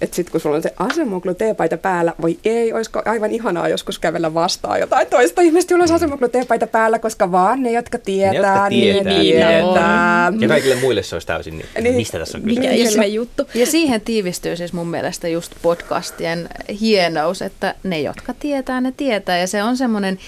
Että 0.00 0.16
sitten 0.16 0.32
kun 0.32 0.40
sulla 0.40 0.56
on 0.56 0.62
se 0.62 0.74
asemoklu 0.78 1.34
teepaita 1.34 1.76
päällä, 1.76 2.12
voi 2.22 2.38
ei, 2.44 2.72
olisiko 2.72 3.02
aivan 3.04 3.30
ihanaa 3.30 3.68
joskus 3.68 3.98
kävellä 3.98 4.34
vastaan 4.34 4.80
jotain 4.80 5.06
toista 5.06 5.40
ihmistä, 5.42 5.74
jolla 5.74 5.84
on 5.84 5.92
asemoklu 5.92 6.28
teepaita 6.28 6.66
päällä, 6.66 6.98
koska 6.98 7.32
vaan 7.32 7.62
ne, 7.62 7.72
jotka 7.72 7.98
tietää, 7.98 8.32
Ne, 8.32 8.36
jotka 8.38 8.68
niin 8.68 8.94
tietää, 8.94 9.12
niin 9.18 9.32
tietää. 9.36 10.32
Ja 10.40 10.48
kaikille 10.48 10.74
muille 10.80 11.02
se 11.02 11.14
olisi 11.14 11.26
täysin 11.26 11.58
niin, 11.58 11.66
Niin. 11.84 11.94
mistä 11.94 12.13
tässä 12.18 12.38
on 12.38 12.44
kyse. 12.44 12.60
Mikä 12.60 12.72
ihme 12.72 13.06
juttu. 13.06 13.42
Ja 13.54 13.66
siihen 13.66 14.00
tiivistyy 14.00 14.56
siis 14.56 14.72
mun 14.72 14.88
mielestä 14.88 15.28
just 15.28 15.52
podcastien 15.62 16.48
hienous, 16.80 17.42
että 17.42 17.74
ne, 17.82 18.00
jotka 18.00 18.34
tietää, 18.34 18.80
ne 18.80 18.92
tietää. 18.96 19.38
Ja 19.38 19.46
se 19.46 19.62
on 19.62 19.76
semmoinen 19.76 20.18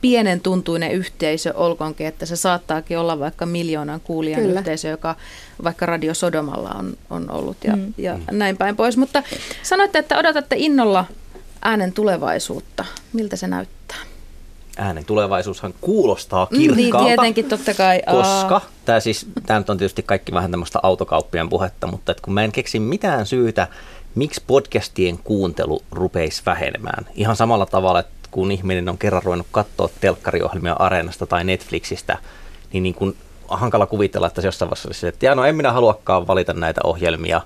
pienen 0.00 0.40
tuntuinen 0.40 0.92
yhteisö, 0.92 1.54
olkoonkin, 1.54 2.06
että 2.06 2.26
se 2.26 2.36
saattaakin 2.36 2.98
olla 2.98 3.18
vaikka 3.18 3.46
miljoonan 3.46 4.00
kuulijan 4.00 4.42
Kyllä. 4.42 4.60
yhteisö, 4.60 4.88
joka 4.88 5.16
vaikka 5.64 5.86
Radio 5.86 6.14
Sodomalla 6.14 6.70
on, 6.70 6.96
on 7.10 7.30
ollut 7.30 7.56
ja, 7.64 7.76
Mm. 7.76 7.82
mm. 7.82 7.94
ja 7.98 8.18
näin 8.30 8.56
päin 8.56 8.76
pois. 8.76 8.96
Mutta 8.96 9.22
sanoitte, 9.62 9.98
että 9.98 10.18
odotatte 10.18 10.56
innolla 10.58 11.04
äänen 11.62 11.92
tulevaisuutta. 11.92 12.84
Miltä 13.12 13.36
se 13.36 13.46
näyttää? 13.46 13.96
Äänen 14.78 15.04
tulevaisuushan 15.04 15.74
kuulostaa 15.80 16.46
Mm, 16.50 16.58
niin, 16.58 16.74
kirkkaalta. 16.74 17.06
tietenkin 17.06 17.44
totta 17.48 17.74
kai. 17.74 18.02
Koska, 18.10 18.60
tämä 18.84 19.00
siis, 19.00 19.26
tämä 19.46 19.60
nyt 19.60 19.70
on 19.70 19.78
tietysti 19.78 20.02
kaikki 20.02 20.32
vähän 20.32 20.50
tämmöistä 20.50 20.78
autokauppien 20.82 21.48
puhetta, 21.48 21.86
mutta 21.86 22.12
et 22.12 22.20
kun 22.20 22.34
mä 22.34 22.44
en 22.44 22.52
keksi 22.52 22.80
mitään 22.80 23.26
syytä, 23.26 23.66
miksi 24.14 24.42
podcastien 24.46 25.18
kuuntelu 25.18 25.82
rupeisi 25.90 26.42
vähenemään. 26.46 27.06
Ihan 27.14 27.36
samalla 27.36 27.66
tavalla, 27.66 28.00
että 28.00 28.12
kun 28.30 28.52
ihminen 28.52 28.88
on 28.88 28.98
kerran 28.98 29.22
ruvennut 29.22 29.46
katsoa 29.50 29.88
telkkariohjelmia 30.00 30.72
Areenasta 30.72 31.26
tai 31.26 31.44
Netflixistä, 31.44 32.18
niin, 32.72 32.82
niin 32.82 32.94
kun, 32.94 33.14
hankala 33.48 33.86
kuvitella, 33.86 34.26
että 34.26 34.40
se 34.40 34.48
jossain 34.48 34.70
vaiheessa 34.70 34.88
olisi, 34.88 35.06
että 35.06 35.34
no 35.34 35.44
en 35.44 35.56
minä 35.56 35.72
haluakaan 35.72 36.26
valita 36.26 36.52
näitä 36.52 36.80
ohjelmia, 36.84 37.40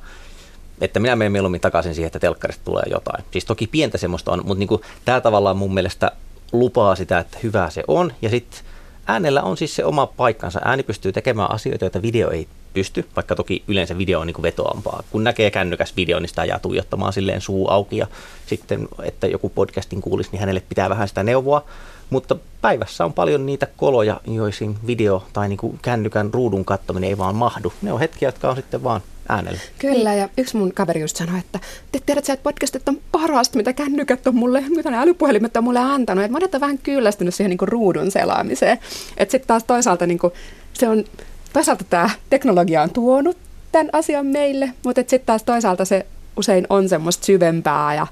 että 0.80 1.00
minä 1.00 1.16
menen 1.16 1.32
mieluummin 1.32 1.60
takaisin 1.60 1.94
siihen, 1.94 2.06
että 2.06 2.18
telkkarista 2.18 2.64
tulee 2.64 2.84
jotain. 2.90 3.24
Siis 3.30 3.44
toki 3.44 3.66
pientä 3.66 3.98
semmoista 3.98 4.32
on, 4.32 4.42
mutta 4.44 4.58
niin 4.58 4.68
kuin, 4.68 4.80
tämä 5.04 5.20
tavallaan 5.20 5.56
mun 5.56 5.74
mielestä 5.74 6.12
lupaa 6.52 6.96
sitä, 6.96 7.18
että 7.18 7.38
hyvää 7.42 7.70
se 7.70 7.84
on. 7.88 8.12
Ja 8.22 8.30
sitten 8.30 8.60
äänellä 9.06 9.42
on 9.42 9.56
siis 9.56 9.74
se 9.74 9.84
oma 9.84 10.06
paikkansa. 10.06 10.60
Ääni 10.64 10.82
pystyy 10.82 11.12
tekemään 11.12 11.50
asioita, 11.50 11.84
joita 11.84 12.02
video 12.02 12.30
ei 12.30 12.48
pysty, 12.74 13.08
vaikka 13.16 13.34
toki 13.34 13.62
yleensä 13.68 13.98
video 13.98 14.20
on 14.20 14.26
niin 14.26 14.34
kuin 14.34 14.42
vetoampaa. 14.42 15.02
Kun 15.10 15.24
näkee 15.24 15.50
kännykäs 15.50 15.96
video, 15.96 16.20
niin 16.20 16.28
sitä 16.28 16.44
jää 16.44 16.58
tuijottamaan 16.58 17.12
silleen 17.12 17.40
suu 17.40 17.68
auki 17.68 17.96
ja 17.96 18.06
sitten, 18.46 18.88
että 19.02 19.26
joku 19.26 19.48
podcastin 19.48 20.00
kuulisi, 20.00 20.30
niin 20.32 20.40
hänelle 20.40 20.62
pitää 20.68 20.90
vähän 20.90 21.08
sitä 21.08 21.22
neuvoa. 21.22 21.64
Mutta 22.10 22.36
päivässä 22.60 23.04
on 23.04 23.12
paljon 23.12 23.46
niitä 23.46 23.66
koloja, 23.76 24.20
joihin 24.26 24.78
video 24.86 25.22
tai 25.32 25.48
niin 25.48 25.56
kuin 25.56 25.78
kännykän 25.82 26.34
ruudun 26.34 26.64
kattominen 26.64 27.08
ei 27.08 27.18
vaan 27.18 27.34
mahdu. 27.34 27.72
Ne 27.82 27.92
on 27.92 28.00
hetkiä, 28.00 28.28
jotka 28.28 28.50
on 28.50 28.56
sitten 28.56 28.82
vaan 28.82 29.00
äänellä. 29.32 29.60
Kyllä, 29.78 30.14
ja 30.14 30.28
yksi 30.38 30.56
mun 30.56 30.72
kaveri 30.72 31.00
just 31.00 31.16
sanoi, 31.16 31.38
että 31.38 31.60
te 31.92 32.00
tiedät 32.06 32.28
että 32.28 32.42
podcastit 32.42 32.88
on 32.88 33.00
parasta, 33.12 33.56
mitä 33.56 33.72
kännykät 33.72 34.26
on 34.26 34.34
mulle, 34.34 34.64
mitä 34.68 34.90
ne 34.90 34.98
älypuhelimet 34.98 35.56
on 35.56 35.64
mulle 35.64 35.78
antanut. 35.78 36.24
Että 36.24 36.32
monet 36.32 36.54
on 36.54 36.60
vähän 36.60 36.78
kyllästynyt 36.78 37.34
siihen 37.34 37.50
niin 37.50 37.58
kuin 37.58 37.68
ruudun 37.68 38.10
selaamiseen. 38.10 38.78
Että 39.16 39.32
sitten 39.32 39.48
taas 39.48 39.64
toisaalta 39.64 40.06
niin 40.06 40.18
kuin, 40.18 40.32
se 40.72 40.88
on, 40.88 41.04
toisaalta 41.52 41.84
tämä 41.84 42.10
teknologia 42.30 42.82
on 42.82 42.90
tuonut 42.90 43.36
tämän 43.72 43.88
asian 43.92 44.26
meille, 44.26 44.70
mutta 44.84 45.00
sitten 45.00 45.26
taas 45.26 45.42
toisaalta 45.42 45.84
se 45.84 46.06
usein 46.36 46.66
on 46.68 46.88
semmoista 46.88 47.26
syvempää 47.26 47.94
ja 47.94 48.06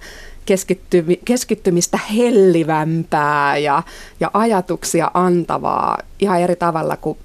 keskittymi, 0.46 1.20
keskittymistä 1.24 1.98
hellivämpää 2.16 3.56
ja, 3.58 3.82
ja 4.20 4.30
ajatuksia 4.34 5.10
antavaa 5.14 5.98
ihan 6.18 6.40
eri 6.40 6.56
tavalla 6.56 6.96
kuin 6.96 7.18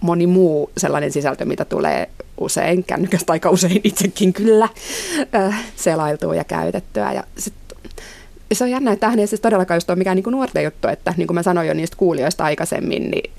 moni 0.00 0.26
muu 0.26 0.70
sellainen 0.76 1.12
sisältö, 1.12 1.44
mitä 1.44 1.64
tulee 1.64 2.08
usein 2.40 2.84
kännykästä 2.84 3.32
aika 3.32 3.50
usein 3.50 3.80
itsekin 3.84 4.32
kyllä 4.32 4.68
selailtua 5.76 6.34
ja 6.34 6.44
käytettyä. 6.44 7.12
Ja 7.12 7.24
sit, 7.38 7.54
se 8.52 8.64
on 8.64 8.70
jännä, 8.70 8.92
että 8.92 9.00
tämähän 9.00 9.18
ei 9.18 9.26
siis 9.26 9.40
todellakaan 9.40 9.76
just 9.76 9.90
ole 9.90 9.98
mikään 9.98 10.16
niin 10.16 10.24
kuin 10.24 10.32
nuorten 10.32 10.64
juttu, 10.64 10.88
että 10.88 11.14
niin 11.16 11.26
kuin 11.26 11.34
mä 11.34 11.42
sanoin 11.42 11.68
jo 11.68 11.74
niistä 11.74 11.96
kuulijoista 11.96 12.44
aikaisemmin, 12.44 13.10
niin 13.10 13.32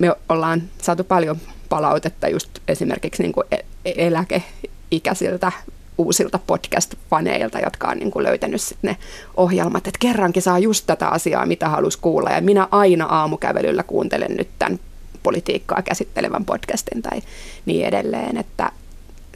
me 0.00 0.14
ollaan 0.28 0.62
saatu 0.82 1.04
paljon 1.04 1.36
palautetta 1.68 2.28
just 2.28 2.50
esimerkiksi 2.68 3.22
niin 3.22 3.32
kuin 3.32 3.46
e- 3.50 4.06
eläkeikäisiltä 4.06 5.52
uusilta 5.98 6.38
podcast-faneilta, 6.46 7.64
jotka 7.64 7.88
on 7.88 7.98
niin 7.98 8.10
kuin 8.10 8.22
löytänyt 8.22 8.60
sit 8.60 8.78
ne 8.82 8.96
ohjelmat, 9.36 9.86
että 9.86 9.98
kerrankin 9.98 10.42
saa 10.42 10.58
just 10.58 10.86
tätä 10.86 11.08
asiaa, 11.08 11.46
mitä 11.46 11.68
halus 11.68 11.96
kuulla. 11.96 12.30
Ja 12.30 12.40
minä 12.40 12.68
aina 12.70 13.04
aamukävelyllä 13.04 13.82
kuuntelen 13.82 14.36
nyt 14.36 14.48
tämän 14.58 14.78
politiikkaa 15.22 15.82
käsittelevän 15.82 16.44
podcastin 16.44 17.02
tai 17.02 17.22
niin 17.66 17.86
edelleen, 17.86 18.36
että 18.36 18.72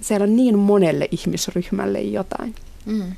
siellä 0.01 0.25
on 0.25 0.37
niin 0.37 0.59
monelle 0.59 1.09
ihmisryhmälle 1.11 2.01
jotain. 2.01 2.55
Mm. 2.87 3.13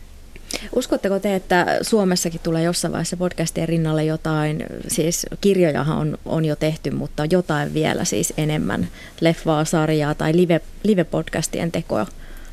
Uskotteko 0.77 1.19
te, 1.19 1.35
että 1.35 1.79
Suomessakin 1.83 2.41
tulee 2.43 2.63
jossain 2.63 2.93
vaiheessa 2.93 3.17
podcastien 3.17 3.69
rinnalle 3.69 4.05
jotain, 4.05 4.65
siis 4.89 5.27
kirjojahan 5.41 5.99
on, 5.99 6.19
on 6.25 6.45
jo 6.45 6.57
tehty, 6.57 6.91
mutta 6.91 7.25
jotain 7.31 7.75
vielä 7.75 8.05
siis 8.05 8.33
enemmän, 8.37 8.89
leffaa, 9.21 9.65
sarjaa 9.65 10.15
tai 10.15 10.37
live, 10.37 10.61
live-podcastien 10.83 11.71
tekoa 11.73 12.07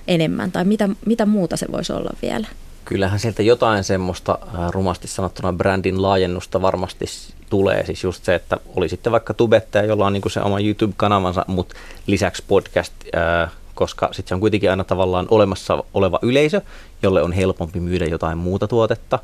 enemmän, 0.07 0.51
tai 0.51 0.65
mitä, 0.65 0.89
mitä 1.05 1.25
muuta 1.25 1.57
se 1.57 1.65
voisi 1.71 1.93
olla 1.93 2.11
vielä? 2.21 2.47
Kyllähän 2.85 3.19
sieltä 3.19 3.43
jotain 3.43 3.83
semmoista 3.83 4.37
äh, 4.41 4.71
rumasti 4.71 5.07
sanottuna 5.07 5.53
brändin 5.53 6.01
laajennusta 6.01 6.61
varmasti 6.61 7.05
tulee. 7.49 7.85
Siis 7.85 8.03
just 8.03 8.25
se, 8.25 8.35
että 8.35 8.57
oli 8.75 8.89
sitten 8.89 9.11
vaikka 9.11 9.33
tubettaja, 9.33 9.85
jolla 9.85 10.05
on 10.05 10.13
niin 10.13 10.31
se 10.31 10.41
oma 10.41 10.59
YouTube-kanavansa, 10.59 11.45
mutta 11.47 11.75
lisäksi 12.07 12.43
podcast, 12.47 12.93
äh, 13.15 13.51
koska 13.75 14.09
sitten 14.11 14.29
se 14.29 14.35
on 14.35 14.41
kuitenkin 14.41 14.69
aina 14.69 14.83
tavallaan 14.83 15.27
olemassa 15.29 15.83
oleva 15.93 16.19
yleisö, 16.21 16.61
jolle 17.03 17.23
on 17.23 17.31
helpompi 17.31 17.79
myydä 17.79 18.05
jotain 18.05 18.37
muuta 18.37 18.67
tuotetta. 18.67 19.19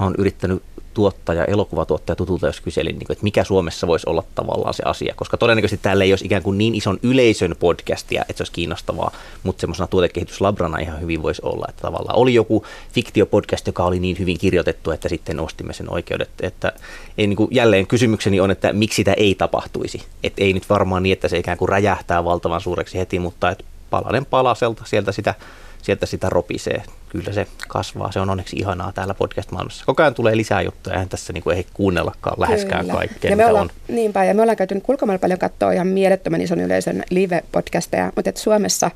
Mä 0.00 0.06
oon 0.06 0.14
yrittänyt 0.18 0.62
tuottaja, 0.94 1.44
elokuvatuottaja 1.44 2.16
tutulta, 2.16 2.46
jos 2.46 2.60
kyselin, 2.60 2.98
niin 2.98 3.06
kuin, 3.06 3.14
että 3.14 3.24
mikä 3.24 3.44
Suomessa 3.44 3.86
voisi 3.86 4.10
olla 4.10 4.24
tavallaan 4.34 4.74
se 4.74 4.82
asia, 4.86 5.14
koska 5.16 5.36
todennäköisesti 5.36 5.82
täällä 5.82 6.04
ei 6.04 6.12
olisi 6.12 6.24
ikään 6.24 6.42
kuin 6.42 6.58
niin 6.58 6.74
ison 6.74 6.98
yleisön 7.02 7.56
podcastia, 7.60 8.22
että 8.22 8.36
se 8.36 8.42
olisi 8.42 8.52
kiinnostavaa, 8.52 9.10
mutta 9.42 9.60
semmoisena 9.60 9.86
tuotekehityslabrana 9.86 10.78
ihan 10.78 11.00
hyvin 11.00 11.22
voisi 11.22 11.42
olla, 11.44 11.66
että 11.68 11.82
tavallaan 11.82 12.18
oli 12.18 12.34
joku 12.34 12.66
fiktiopodcast, 12.92 13.66
joka 13.66 13.84
oli 13.84 14.00
niin 14.00 14.18
hyvin 14.18 14.38
kirjoitettu, 14.38 14.90
että 14.90 15.08
sitten 15.08 15.40
ostimme 15.40 15.72
sen 15.72 15.92
oikeudet, 15.92 16.30
että 16.40 16.72
ei, 17.18 17.26
niin 17.26 17.36
kuin, 17.36 17.48
jälleen 17.50 17.86
kysymykseni 17.86 18.40
on, 18.40 18.50
että 18.50 18.72
miksi 18.72 18.96
sitä 18.96 19.12
ei 19.12 19.34
tapahtuisi, 19.34 20.02
että 20.24 20.44
ei 20.44 20.52
nyt 20.52 20.68
varmaan 20.68 21.02
niin, 21.02 21.12
että 21.12 21.28
se 21.28 21.38
ikään 21.38 21.58
kuin 21.58 21.68
räjähtää 21.68 22.24
valtavan 22.24 22.60
suureksi 22.60 22.98
heti, 22.98 23.18
mutta 23.18 23.50
että 23.50 23.64
palanen 23.90 24.26
palaselta 24.26 24.84
sieltä 24.86 25.12
sitä 25.12 25.34
sieltä 25.82 26.06
sitä 26.06 26.28
ropisee. 26.30 26.82
Kyllä 27.08 27.32
se 27.32 27.46
kasvaa. 27.68 28.12
Se 28.12 28.20
on 28.20 28.30
onneksi 28.30 28.56
ihanaa 28.56 28.92
täällä 28.92 29.14
podcast-maailmassa. 29.14 29.84
Koko 29.86 30.02
ajan 30.02 30.14
tulee 30.14 30.36
lisää 30.36 30.62
juttuja. 30.62 30.94
Eihän 30.94 31.08
tässä 31.08 31.32
niinku 31.32 31.50
ei 31.50 31.66
kuunnellakaan 31.74 32.40
läheskään 32.40 32.80
Kyllä. 32.80 32.98
kaikkea, 32.98 33.30
ja 33.30 33.36
me 33.36 33.46
ollaan, 33.46 33.70
on. 33.88 33.94
Niinpä, 33.94 34.24
ja 34.24 34.34
me 34.34 34.42
ollaan 34.42 34.56
käyty 34.56 34.74
nyt 34.74 34.84
ulkomailla 34.88 35.18
paljon 35.20 35.38
katsoa 35.38 35.72
ihan 35.72 35.86
mielettömän 35.86 36.40
ison 36.40 36.60
yleisön 36.60 37.02
live-podcasteja, 37.10 38.12
mutta 38.16 38.30
et 38.30 38.36
Suomessa 38.36 38.90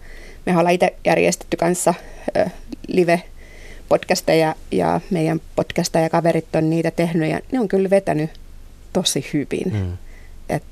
me 0.47 0.59
ollaan 0.59 0.75
itse 0.75 0.95
järjestetty 1.05 1.57
kanssa 1.57 1.95
ö, 2.37 2.47
live-podcasteja, 2.89 4.55
ja 4.71 5.01
meidän 5.11 5.41
podcastaja-kaverit 5.57 6.57
on 6.57 6.71
niitä 6.71 6.91
tehnyt, 6.91 7.31
ja 7.31 7.41
ne 7.53 7.61
on 7.61 7.69
kyllä 7.69 7.91
vetänyt 7.91 8.31
tosi 8.93 9.27
hyvin. 9.33 9.73
Mm. 9.73 9.93
Et 10.49 10.63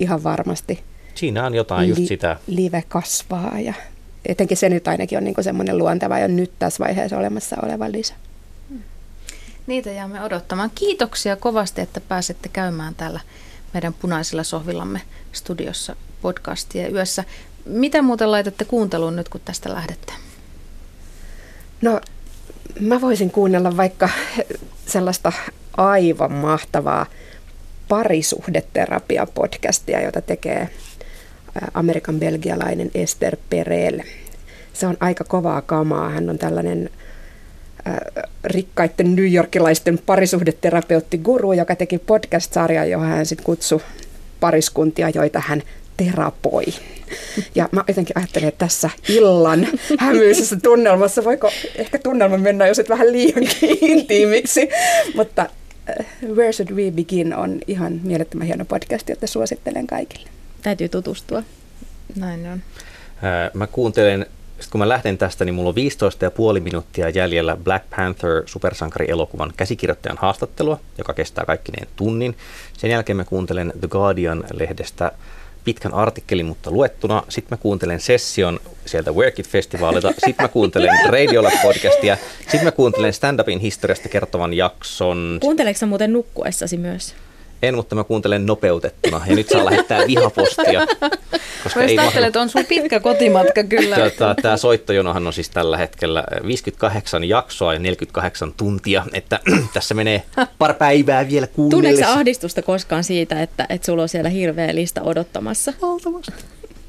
ihan 0.00 0.24
varmasti 0.24 0.82
Siinä 1.14 1.46
on 1.46 1.54
jotain 1.54 1.88
just 1.88 2.00
li- 2.00 2.06
sitä. 2.06 2.36
live 2.46 2.82
kasvaa, 2.88 3.60
ja 3.60 3.74
etenkin 4.24 4.56
se 4.56 4.68
nyt 4.68 4.88
ainakin 4.88 5.18
on 5.18 5.24
niinku 5.24 5.42
semmoinen 5.42 5.78
luonteva 5.78 6.18
ja 6.18 6.28
nyt 6.28 6.52
tässä 6.58 6.84
vaiheessa 6.84 7.18
olemassa 7.18 7.56
oleva 7.62 7.92
lisä. 7.92 8.14
Niitä 9.66 9.90
jäämme 9.90 10.24
odottamaan. 10.24 10.70
Kiitoksia 10.74 11.36
kovasti, 11.36 11.80
että 11.80 12.00
pääsette 12.00 12.48
käymään 12.48 12.94
täällä 12.94 13.20
meidän 13.74 13.94
punaisilla 13.94 14.42
sohvillamme 14.42 15.00
studiossa 15.32 15.96
podcastia 16.22 16.88
yössä. 16.88 17.24
Mitä 17.64 18.02
muuten 18.02 18.30
laitatte 18.30 18.64
kuunteluun 18.64 19.16
nyt, 19.16 19.28
kun 19.28 19.40
tästä 19.44 19.74
lähdette? 19.74 20.12
No, 21.82 22.00
mä 22.80 23.00
voisin 23.00 23.30
kuunnella 23.30 23.76
vaikka 23.76 24.08
sellaista 24.86 25.32
aivan 25.76 26.32
mahtavaa 26.32 27.06
parisuhdeterapia-podcastia, 27.88 30.04
jota 30.04 30.20
tekee 30.20 30.70
Amerikan 31.74 32.20
belgialainen 32.20 32.90
Esther 32.94 33.36
Perel. 33.50 34.00
Se 34.72 34.86
on 34.86 34.96
aika 35.00 35.24
kovaa 35.24 35.62
kamaa. 35.62 36.10
Hän 36.10 36.30
on 36.30 36.38
tällainen 36.38 36.90
rikkaiden 38.44 39.16
newyorkilaisten 39.16 39.98
parisuhdeterapeutti 40.06 41.18
guru, 41.18 41.52
joka 41.52 41.76
teki 41.76 41.98
podcast-sarjan, 41.98 42.90
johon 42.90 43.08
hän 43.08 43.26
sitten 43.26 43.44
kutsui 43.44 43.80
pariskuntia, 44.40 45.10
joita 45.14 45.42
hän 45.46 45.62
terapoi. 45.96 46.64
Ja 47.54 47.68
mä 47.72 47.84
jotenkin 47.88 48.18
ajattelin, 48.18 48.48
että 48.48 48.58
tässä 48.58 48.90
illan 49.08 49.66
hämyisessä 49.98 50.56
tunnelmassa, 50.62 51.24
voiko 51.24 51.50
ehkä 51.76 51.98
tunnelma 51.98 52.38
mennä 52.38 52.66
jo 52.66 52.74
sitten 52.74 52.94
vähän 52.94 53.12
liiankin 53.12 53.78
intiimiksi, 53.80 54.68
mutta 55.14 55.46
Where 56.34 56.52
Should 56.52 56.70
We 56.70 56.90
Begin 56.90 57.34
on 57.34 57.58
ihan 57.66 58.00
mielettömän 58.02 58.46
hieno 58.46 58.64
podcast, 58.64 59.08
jota 59.08 59.26
suosittelen 59.26 59.86
kaikille. 59.86 60.28
Täytyy 60.64 60.88
tutustua. 60.88 61.42
Näin 62.16 62.46
on. 62.46 62.62
Mä 63.54 63.66
kuuntelen 63.66 64.26
Sitten 64.58 64.70
kun 64.70 64.78
mä 64.78 64.88
lähden 64.88 65.18
tästä, 65.18 65.44
niin 65.44 65.54
mulla 65.54 65.68
on 65.68 65.74
15,5 66.56 66.60
minuuttia 66.60 67.08
jäljellä 67.08 67.56
Black 67.56 67.84
Panther 67.96 68.42
supersankari-elokuvan 68.46 69.52
käsikirjoittajan 69.56 70.18
haastattelua, 70.20 70.80
joka 70.98 71.14
kestää 71.14 71.44
kaikkineen 71.44 71.88
tunnin. 71.96 72.36
Sen 72.78 72.90
jälkeen 72.90 73.16
mä 73.16 73.24
kuuntelen 73.24 73.72
The 73.80 73.88
Guardian-lehdestä 73.88 75.12
pitkän 75.64 75.94
artikkelin, 75.94 76.46
mutta 76.46 76.70
luettuna. 76.70 77.22
Sitten 77.28 77.58
mä 77.58 77.62
kuuntelen 77.62 78.00
session 78.00 78.60
sieltä 78.86 79.12
Work 79.12 79.38
It-festivaalilta. 79.38 80.08
Sitten 80.12 80.44
mä 80.44 80.48
kuuntelen 80.48 80.98
Radiolab-podcastia. 81.14 82.16
Sitten 82.40 82.64
mä 82.64 82.72
kuuntelen 82.72 83.12
stand-upin 83.12 83.60
historiasta 83.60 84.08
kertovan 84.08 84.52
jakson. 84.52 85.38
Kuunteleeko 85.40 85.78
sä 85.78 85.86
muuten 85.86 86.12
nukkuessasi 86.12 86.76
myös? 86.76 87.14
En, 87.68 87.74
mutta 87.74 87.94
mä 87.94 88.04
kuuntelen 88.04 88.46
nopeutettuna. 88.46 89.20
Ja 89.26 89.36
nyt 89.36 89.48
saa 89.48 89.64
lähettää 89.64 90.06
vihapostia. 90.06 90.86
Koska 91.62 91.80
mä 91.80 91.86
ei 91.86 91.98
ajattelen, 91.98 92.26
että 92.26 92.40
on 92.40 92.48
sun 92.48 92.64
pitkä 92.64 93.00
kotimatka 93.00 93.64
kyllä. 93.64 93.96
Tota, 93.96 94.34
Tämä 94.42 94.56
soittojonohan 94.56 95.26
on 95.26 95.32
siis 95.32 95.50
tällä 95.50 95.76
hetkellä 95.76 96.24
58 96.46 97.24
jaksoa 97.24 97.72
ja 97.72 97.78
48 97.78 98.52
tuntia. 98.52 99.06
Että 99.12 99.40
tässä 99.74 99.94
menee 99.94 100.22
pari 100.58 100.74
päivää 100.74 101.28
vielä 101.28 101.46
kuunnellessa. 101.46 101.96
Tunneeko 101.96 102.18
ahdistusta 102.18 102.62
koskaan 102.62 103.04
siitä, 103.04 103.42
että, 103.42 103.66
että 103.68 103.86
sulla 103.86 104.02
on 104.02 104.08
siellä 104.08 104.30
hirveä 104.30 104.74
lista 104.74 105.02
odottamassa? 105.02 105.72
Valtavasti. 105.82 106.32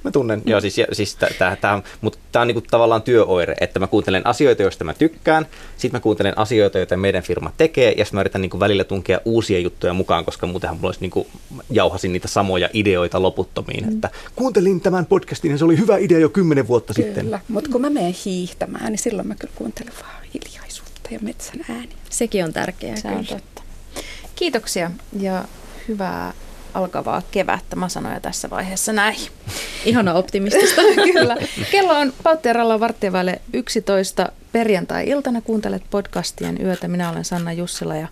Mä 0.06 0.12
tunnen, 0.12 0.41
joo 0.45 0.62
siis, 0.62 0.76
siis 0.91 1.18
tämä, 1.62 1.82
mutta 2.01 2.20
tämä 2.32 2.41
on 2.41 2.47
niinku 2.47 2.62
tavallaan 2.62 3.01
työoire, 3.01 3.56
että 3.62 3.80
mä 3.80 3.88
kuuntelen 3.88 4.28
asioita, 4.28 4.62
joista 4.62 4.84
mä 4.84 4.93
tykkään, 4.93 5.45
sitten 5.78 5.97
mä 5.97 6.01
kuuntelen 6.01 6.38
asioita, 6.38 6.78
joita 6.78 6.97
meidän 6.97 7.24
firma 7.24 7.51
tekee, 7.58 7.91
ja 7.97 8.06
sitten 8.06 8.18
mä 8.18 8.22
yritän 8.22 8.41
niinku 8.41 8.60
välillä 8.60 8.84
tunkea 8.84 9.20
uusia 9.26 9.60
juttuja 9.60 9.93
mukaan, 9.93 10.26
koska 10.26 10.47
muutenhan 10.47 10.78
mulla 10.78 10.88
olisi 10.88 11.01
niinku, 11.01 11.28
jauhasin 11.70 12.14
niitä 12.14 12.28
samoja 12.28 12.70
ideoita 12.74 13.22
loputtomiin, 13.22 13.86
mm. 13.86 13.91
että 13.91 14.10
kuuntelin 14.36 14.82
tämän 14.82 15.06
podcastin 15.06 15.51
ja 15.51 15.58
se 15.58 15.66
oli 15.66 15.78
hyvä 15.78 15.97
idea 15.97 16.20
jo 16.20 16.30
kymmenen 16.30 16.68
vuotta 16.68 16.93
kyllä. 16.93 17.08
sitten. 17.08 17.26
Kyllä, 17.26 17.39
mutta 17.47 17.70
kun 17.72 17.82
mä 17.82 17.89
menen 17.89 18.16
hiihtämään, 18.26 18.91
niin 18.91 18.99
silloin 18.99 19.28
mä 19.28 19.36
kyllä 19.36 19.53
kuuntelen 19.56 19.93
vaan 20.01 20.24
hiljaisuutta 20.34 21.10
ja 21.12 21.20
metsän 21.22 21.60
ääniä. 21.70 21.97
Sekin 22.10 22.43
on 22.43 22.53
tärkeää. 22.53 22.95
Se 22.95 23.08
on 23.08 23.26
totta. 23.26 23.62
Kiitoksia 24.36 24.91
ja 25.20 25.45
hyvää 25.88 26.34
alkavaa 26.74 27.22
kevättä. 27.32 27.76
Mä 27.76 27.89
sanoin 27.89 28.14
jo 28.14 28.20
tässä 28.20 28.49
vaiheessa 28.49 28.93
näin. 28.93 29.18
Ihana 29.86 30.14
optimistista. 30.14 30.82
Kyllä. 31.14 31.38
Kello 31.72 32.00
on 32.00 32.14
Pautteeralla 32.24 32.80
varttiavaille 32.80 33.42
11 33.54 34.30
perjantai-iltana. 34.52 35.42
Kuuntelet 35.42 35.84
podcastien 35.90 36.62
yötä. 36.62 36.88
Minä 36.88 37.10
olen 37.10 37.26
Sanna 37.26 37.54
Jussila 37.54 37.96
ja 37.96 38.08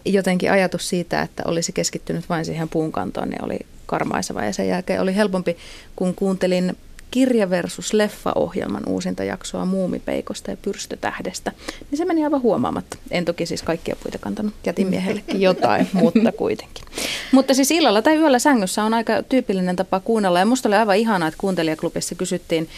jotenkin 0.06 0.52
ajatus 0.52 0.90
siitä, 0.90 1.22
että 1.22 1.44
olisi 1.46 1.72
keskittynyt 1.72 2.30
vain 2.30 2.46
siihen 2.46 2.70
puunkantoon, 2.70 3.30
niin 3.30 3.46
oli 3.46 3.60
karmaiseva. 3.86 4.46
Ja 4.46 4.54
sen 4.54 4.68
jälkeen 4.68 5.02
oli 5.02 5.16
helpompi, 5.16 5.58
kun 5.96 6.16
kuuntelin 6.16 6.78
kirja 7.16 7.50
versus 7.50 7.94
leffa-ohjelman 7.94 8.84
uusinta 8.88 9.24
jaksoa 9.24 9.66
Muumipeikosta 9.66 10.52
ja 10.52 10.58
Pyrstötähdestä, 10.58 11.52
niin 11.92 11.98
se 11.98 12.06
meni 12.06 12.24
aivan 12.24 12.42
huomaamatta. 12.42 12.98
En 13.12 13.26
toki 13.26 13.46
siis 13.46 13.64
kaikkia 13.64 13.96
puita 14.04 14.18
kantanut, 14.18 14.54
jätin 14.66 14.88
miehellekin 14.88 15.42
jotain, 15.42 15.88
mutta 16.04 16.32
kuitenkin. 16.32 16.86
Mutta 17.32 17.54
siis 17.54 17.72
illalla 17.72 18.02
tai 18.02 18.16
yöllä 18.16 18.40
sängyssä 18.40 18.84
on 18.84 18.94
aika 18.94 19.24
tyypillinen 19.24 19.76
tapa 19.76 20.00
kuunnella 20.00 20.40
ja 20.40 20.46
musta 20.46 20.70
oli 20.70 20.76
aivan 20.76 20.98
ihanaa, 20.98 21.28
että 21.28 21.38
kuuntelijaklubissa 21.38 22.16
kysyttiin 22.16 22.70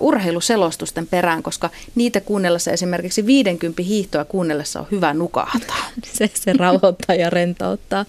urheiluselostusten 0.00 1.06
perään, 1.06 1.42
koska 1.42 1.70
niitä 1.94 2.20
kuunnellessa 2.20 2.70
esimerkiksi 2.70 3.26
50 3.26 3.82
hiihtoa 3.82 4.24
kuunnellessa 4.24 4.80
on 4.80 4.86
hyvä 4.90 5.14
nukahtaa. 5.14 5.90
se, 6.18 6.30
se 6.34 6.52
rauhoittaa 6.52 7.16
ja 7.16 7.30
rentouttaa. 7.30 8.04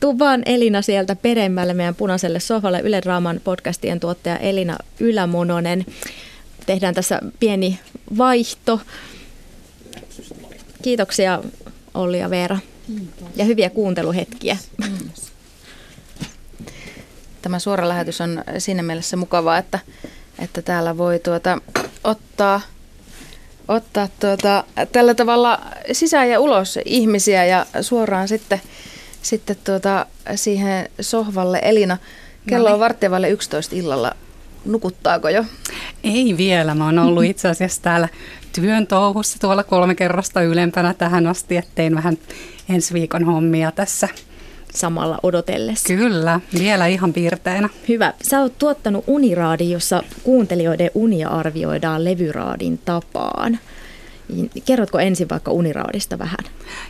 Tuu 0.00 0.18
vaan 0.18 0.42
Elina 0.46 0.82
sieltä 0.82 1.16
peremmälle 1.16 1.74
meidän 1.74 1.94
punaiselle 1.94 2.40
sohvalle 2.40 2.80
Yle 2.80 3.02
Draaman 3.02 3.40
podcastien 3.44 4.00
tuottaja 4.00 4.36
Elina 4.36 4.60
Elina 4.60 4.78
Ylämononen. 5.00 5.86
Tehdään 6.66 6.94
tässä 6.94 7.20
pieni 7.40 7.78
vaihto. 8.18 8.80
Kiitoksia 10.82 11.42
Olli 11.94 12.18
ja 12.18 12.30
Veera. 12.30 12.58
Ja 13.36 13.44
hyviä 13.44 13.70
kuunteluhetkiä. 13.70 14.56
Tämä 17.42 17.58
suora 17.58 17.88
lähetys 17.88 18.20
on 18.20 18.44
siinä 18.58 18.82
mielessä 18.82 19.16
mukavaa, 19.16 19.58
että, 19.58 19.78
että 20.40 20.62
täällä 20.62 20.96
voi 20.98 21.18
tuota, 21.18 21.58
ottaa, 22.04 22.60
ottaa 23.68 24.08
tuota, 24.20 24.64
tällä 24.92 25.14
tavalla 25.14 25.60
sisään 25.92 26.30
ja 26.30 26.40
ulos 26.40 26.78
ihmisiä 26.84 27.44
ja 27.44 27.66
suoraan 27.80 28.28
sitten, 28.28 28.60
sitten 29.22 29.56
tuota, 29.64 30.06
siihen 30.34 30.88
sohvalle. 31.00 31.60
Elina, 31.62 31.98
kello 32.48 32.72
on 32.72 32.80
varttia 32.80 33.10
11 33.28 33.76
illalla 33.76 34.12
nukuttaako 34.64 35.28
jo? 35.28 35.44
Ei 36.04 36.36
vielä. 36.36 36.74
Mä 36.74 36.84
oon 36.84 36.98
ollut 36.98 37.24
itse 37.32 37.48
asiassa 37.48 37.82
täällä 37.82 38.08
työn 38.52 38.86
touhussa 38.86 39.38
tuolla 39.38 39.64
kolme 39.64 39.94
kerrosta 39.94 40.42
ylempänä 40.42 40.94
tähän 40.94 41.26
asti, 41.26 41.56
että 41.56 41.70
tein 41.74 41.94
vähän 41.94 42.18
ensi 42.68 42.94
viikon 42.94 43.24
hommia 43.24 43.72
tässä. 43.72 44.08
Samalla 44.74 45.18
odotellessa. 45.22 45.86
Kyllä, 45.86 46.40
vielä 46.58 46.86
ihan 46.86 47.12
piirteinä. 47.12 47.68
Hyvä. 47.88 48.14
Sä 48.22 48.40
oot 48.40 48.58
tuottanut 48.58 49.04
Uniraadi, 49.06 49.70
jossa 49.70 50.02
kuuntelijoiden 50.22 50.90
unia 50.94 51.28
arvioidaan 51.28 52.04
levyraadin 52.04 52.78
tapaan. 52.84 53.58
Kerrotko 54.64 54.98
ensin 54.98 55.28
vaikka 55.28 55.50
Uniraadista 55.50 56.18
vähän? 56.18 56.38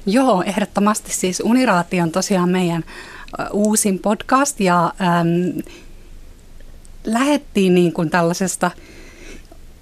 Joo, 0.07 0.43
ehdottomasti 0.43 1.13
siis 1.13 1.43
Uniraati 1.45 2.01
on 2.01 2.11
tosiaan 2.11 2.49
meidän 2.49 2.85
uusin 3.53 3.99
podcast 3.99 4.61
ja 4.61 4.93
ähm, 5.01 5.59
lähettiin 7.05 7.75
niin 7.75 7.93
kuin 7.93 8.11
tällaisesta 8.11 8.71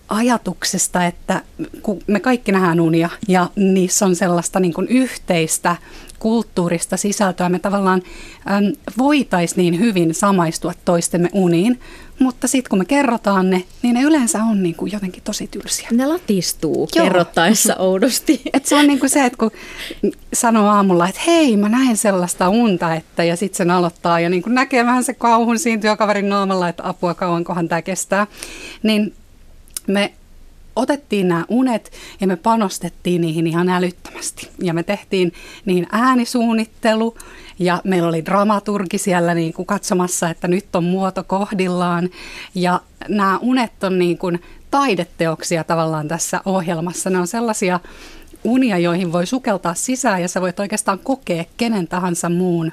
ajatuksesta, 0.09 1.07
että 1.07 1.43
kun 1.83 1.99
me 2.07 2.21
kaikki 2.21 2.53
nähdään 2.53 2.81
unia 2.81 3.11
ja 3.29 3.51
niissä 3.57 4.07
on 4.07 4.17
sellaista 4.17 4.61
niin 4.61 4.75
kuin 4.75 4.89
yhteistä 4.89 5.77
kulttuurista 6.19 6.97
sisältöä, 6.97 7.49
me 7.49 7.59
tavallaan 7.59 8.03
äm, 8.51 8.73
voitaisiin 8.99 9.57
niin 9.57 9.81
hyvin 9.81 10.15
samaistua 10.15 10.73
toistemme 10.85 11.29
uniin, 11.33 11.81
mutta 12.19 12.49
sitten 12.49 12.71
kun 12.71 12.79
me 12.79 12.85
kerrotaan 12.85 13.51
ne, 13.51 13.65
niin 13.83 13.95
ne 13.95 14.03
yleensä 14.03 14.45
on 14.45 14.63
niin 14.63 14.75
kuin 14.75 14.93
jotenkin 14.93 15.23
tosi 15.23 15.47
tylsiä. 15.47 15.89
Ne 15.91 16.07
latistuu 16.07 16.89
Joo. 16.95 17.05
kerrottaessa 17.05 17.77
oudosti. 17.79 18.43
Et 18.53 18.67
se 18.67 18.75
on 18.77 18.87
niin 18.87 19.01
kuin 19.01 19.11
se, 19.11 19.25
että 19.25 19.39
kun 19.39 19.51
sanoo 20.35 20.69
aamulla, 20.69 21.09
että 21.09 21.21
hei 21.27 21.57
mä 21.57 21.69
näin 21.69 21.97
sellaista 21.97 22.49
unta, 22.49 22.95
että 22.95 23.25
ja 23.25 23.37
sitten 23.37 23.57
sen 23.57 23.71
aloittaa 23.71 24.21
ja 24.21 24.31
niin 24.31 24.43
kuin 24.43 24.55
näkee 24.55 24.85
vähän 24.85 25.05
se 25.05 25.15
kauhun 25.15 25.59
siinä 25.59 25.83
työkaverin 25.83 26.29
naamalla, 26.29 26.69
että 26.69 26.89
apua 26.89 27.15
kauankohan 27.15 27.69
tämä 27.69 27.83
kestää, 27.83 28.27
niin 28.83 29.15
me 29.89 30.13
otettiin 30.77 31.29
nämä 31.29 31.45
unet 31.49 31.93
ja 32.21 32.27
me 32.27 32.37
panostettiin 32.37 33.21
niihin 33.21 33.47
ihan 33.47 33.69
älyttömästi. 33.69 34.49
Ja 34.59 34.75
me 34.75 34.83
tehtiin 34.83 35.33
niin 35.65 35.87
äänisuunnittelu 35.93 37.17
ja 37.59 37.81
meillä 37.85 38.09
oli 38.09 38.25
dramaturgi 38.25 38.99
siellä 38.99 39.35
niin 39.35 39.53
kuin 39.53 39.67
katsomassa, 39.67 40.31
että 40.31 40.49
nyt 40.49 40.77
on 40.77 40.85
muoto 40.85 41.25
kohdillaan. 41.25 42.11
Ja 42.55 42.81
nämä 43.09 43.39
unet 43.39 43.85
on 43.85 43.99
niin 43.99 44.19
kuin 44.19 44.43
taideteoksia 44.71 45.65
tavallaan 45.65 46.09
tässä 46.09 46.41
ohjelmassa. 46.45 47.11
Ne 47.11 47.19
on 47.19 47.27
sellaisia 47.27 47.81
unia, 48.45 48.79
joihin 48.79 49.13
voi 49.13 49.27
sukeltaa 49.27 49.75
sisään 49.75 50.23
ja 50.23 50.29
sä 50.29 50.41
voit 50.41 50.61
oikeastaan 50.61 50.99
kokea 50.99 51.45
kenen 51.57 51.89
tahansa 51.89 52.29
muun 52.29 52.73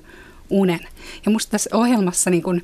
unen. 0.49 0.87
Ja 1.25 1.31
musta 1.31 1.51
tässä 1.51 1.69
ohjelmassa 1.73 2.29
niin 2.29 2.43
kuin 2.43 2.63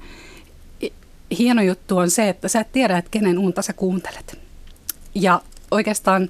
hieno 1.38 1.62
juttu 1.62 1.98
on 1.98 2.12
se, 2.12 2.30
että 2.30 2.48
sä 2.48 2.60
et 2.60 2.72
tiedä, 2.72 2.98
että 2.98 3.12
kenen 3.12 3.40
unta 3.40 3.62
sä 3.62 3.74
kuuntelet. 3.74 4.40
Ja 5.16 5.42
oikeastaan 5.72 6.30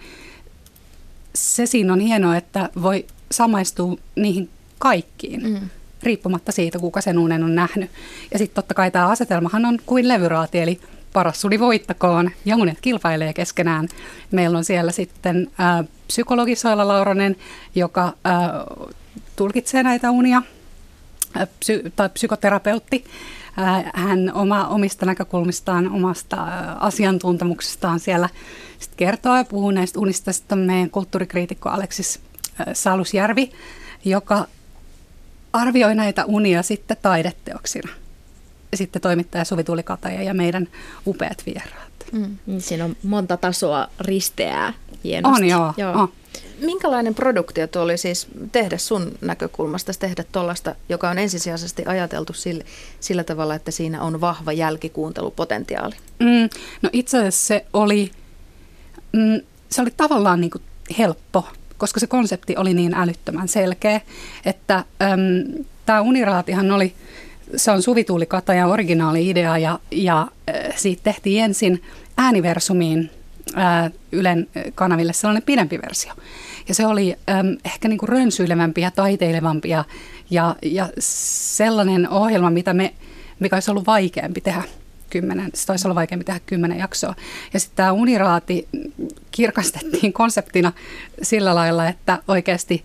se 1.35 1.65
siinä 1.65 1.93
on 1.93 1.99
hienoa, 1.99 2.37
että 2.37 2.69
voi 2.81 3.05
samaistua 3.31 3.95
niihin 4.15 4.49
kaikkiin, 4.79 5.43
mm. 5.43 5.69
riippumatta 6.03 6.51
siitä, 6.51 6.79
kuka 6.79 7.01
sen 7.01 7.17
unen 7.17 7.43
on 7.43 7.55
nähnyt. 7.55 7.91
Ja 8.31 8.37
sitten 8.37 8.55
totta 8.55 8.73
kai 8.73 8.91
tämä 8.91 9.07
asetelmahan 9.07 9.65
on 9.65 9.79
kuin 9.85 10.07
levyraati, 10.07 10.59
eli 10.59 10.79
paras 11.13 11.41
suli 11.41 11.59
voittakoon 11.59 12.31
ja 12.45 12.55
unet 12.55 12.81
kilpailee 12.81 13.33
keskenään. 13.33 13.87
Meillä 14.31 14.57
on 14.57 14.63
siellä 14.63 14.91
sitten 14.91 15.51
äh, 15.59 15.85
psykologi 16.07 16.55
Soila 16.55 16.87
Lauronen, 16.87 17.35
joka 17.75 18.05
äh, 18.05 18.13
tulkitsee 19.35 19.83
näitä 19.83 20.11
unia, 20.11 20.41
äh, 21.37 21.47
psy- 21.59 21.91
tai 21.95 22.09
psykoterapeutti, 22.09 23.05
hän 23.93 24.31
oma, 24.33 24.67
omista 24.67 25.05
näkökulmistaan, 25.05 25.91
omasta 25.91 26.37
asiantuntemuksestaan 26.79 27.99
siellä 27.99 28.29
sit 28.79 28.91
kertoo 28.97 29.37
ja 29.37 29.43
puhuu 29.43 29.71
näistä 29.71 29.99
unista. 29.99 30.33
Sitten 30.33 30.57
meidän 30.57 30.89
kulttuurikriitikko 30.89 31.69
Aleksis 31.69 32.19
Salusjärvi, 32.73 33.51
joka 34.05 34.47
arvioi 35.53 35.95
näitä 35.95 36.25
unia 36.25 36.63
sitten 36.63 36.97
taideteoksina. 37.01 37.91
Sitten 38.73 39.01
toimittaja 39.01 39.45
Suvi 39.45 39.63
Tulikataja 39.63 40.23
ja 40.23 40.33
meidän 40.33 40.67
upeat 41.07 41.43
vieraat. 41.45 41.90
Mm. 42.11 42.37
Niin 42.45 42.61
siinä 42.61 42.85
on 42.85 42.95
monta 43.03 43.37
tasoa 43.37 43.87
risteää 43.99 44.73
hienosti. 45.03 45.41
On 45.41 45.47
joo. 45.47 45.73
joo. 45.77 46.03
Oh. 46.03 46.09
Minkälainen 46.61 47.15
produktio 47.15 47.67
tuo 47.67 47.81
oli 47.81 47.97
siis 47.97 48.27
tehdä 48.51 48.77
sun 48.77 49.11
näkökulmasta, 49.21 49.91
tehdä 49.99 50.23
tuollaista, 50.31 50.75
joka 50.89 51.09
on 51.09 51.19
ensisijaisesti 51.19 51.83
ajateltu 51.85 52.33
sillä, 52.33 52.63
sillä 52.99 53.23
tavalla, 53.23 53.55
että 53.55 53.71
siinä 53.71 54.01
on 54.01 54.21
vahva 54.21 54.51
jälkikuuntelupotentiaali? 54.51 55.95
Mm, 56.19 56.49
no 56.81 56.89
itse 56.93 57.17
asiassa 57.17 57.47
se 57.47 57.65
oli, 57.73 58.11
mm, 59.13 59.41
se 59.69 59.81
oli 59.81 59.91
tavallaan 59.97 60.41
niin 60.41 60.51
kuin 60.51 60.61
helppo, 60.97 61.47
koska 61.77 61.99
se 61.99 62.07
konsepti 62.07 62.57
oli 62.57 62.73
niin 62.73 62.93
älyttömän 62.93 63.47
selkeä, 63.47 64.01
että 64.45 64.85
tämä 65.85 66.01
Uniraatihan 66.01 66.71
oli, 66.71 66.93
se 67.55 67.71
on 67.71 67.81
Suvi 67.81 68.03
Tuuli 68.03 68.25
Katajan 68.25 68.69
originaali-idea 68.69 69.57
ja, 69.57 69.79
ja 69.91 70.27
siitä 70.75 71.03
tehtiin 71.03 71.43
ensin 71.43 71.83
ääniversumiin 72.17 73.11
ää, 73.55 73.91
Ylen 74.11 74.47
kanaville 74.75 75.13
sellainen 75.13 75.43
pidempi 75.43 75.79
versio. 75.81 76.13
Ja 76.67 76.75
se 76.75 76.85
oli 76.85 77.15
äm, 77.29 77.57
ehkä 77.65 77.87
niin 77.87 77.97
kuin 77.97 78.09
rönsyilevämpi 78.09 78.81
ja 78.81 78.91
taiteilevampi 78.91 79.69
ja, 79.69 79.85
ja, 80.29 80.55
ja 80.61 80.89
sellainen 80.99 82.09
ohjelma, 82.09 82.49
mitä 82.49 82.73
me, 82.73 82.93
mikä 83.39 83.55
olisi 83.55 83.71
ollut 83.71 83.85
vaikeampi 83.85 84.41
tehdä 84.41 84.63
kymmenen, 85.09 85.49
se 85.53 85.71
olisi 85.71 85.87
ollut 85.87 85.95
vaikeampi 85.95 86.25
tehdä 86.25 86.39
kymmenen 86.45 86.77
jaksoa. 86.79 87.15
Ja 87.53 87.59
sitten 87.59 87.75
tämä 87.75 87.91
uniraati 87.91 88.67
kirkastettiin 89.31 90.13
konseptina 90.13 90.71
sillä 91.21 91.55
lailla, 91.55 91.87
että 91.87 92.19
oikeasti 92.27 92.83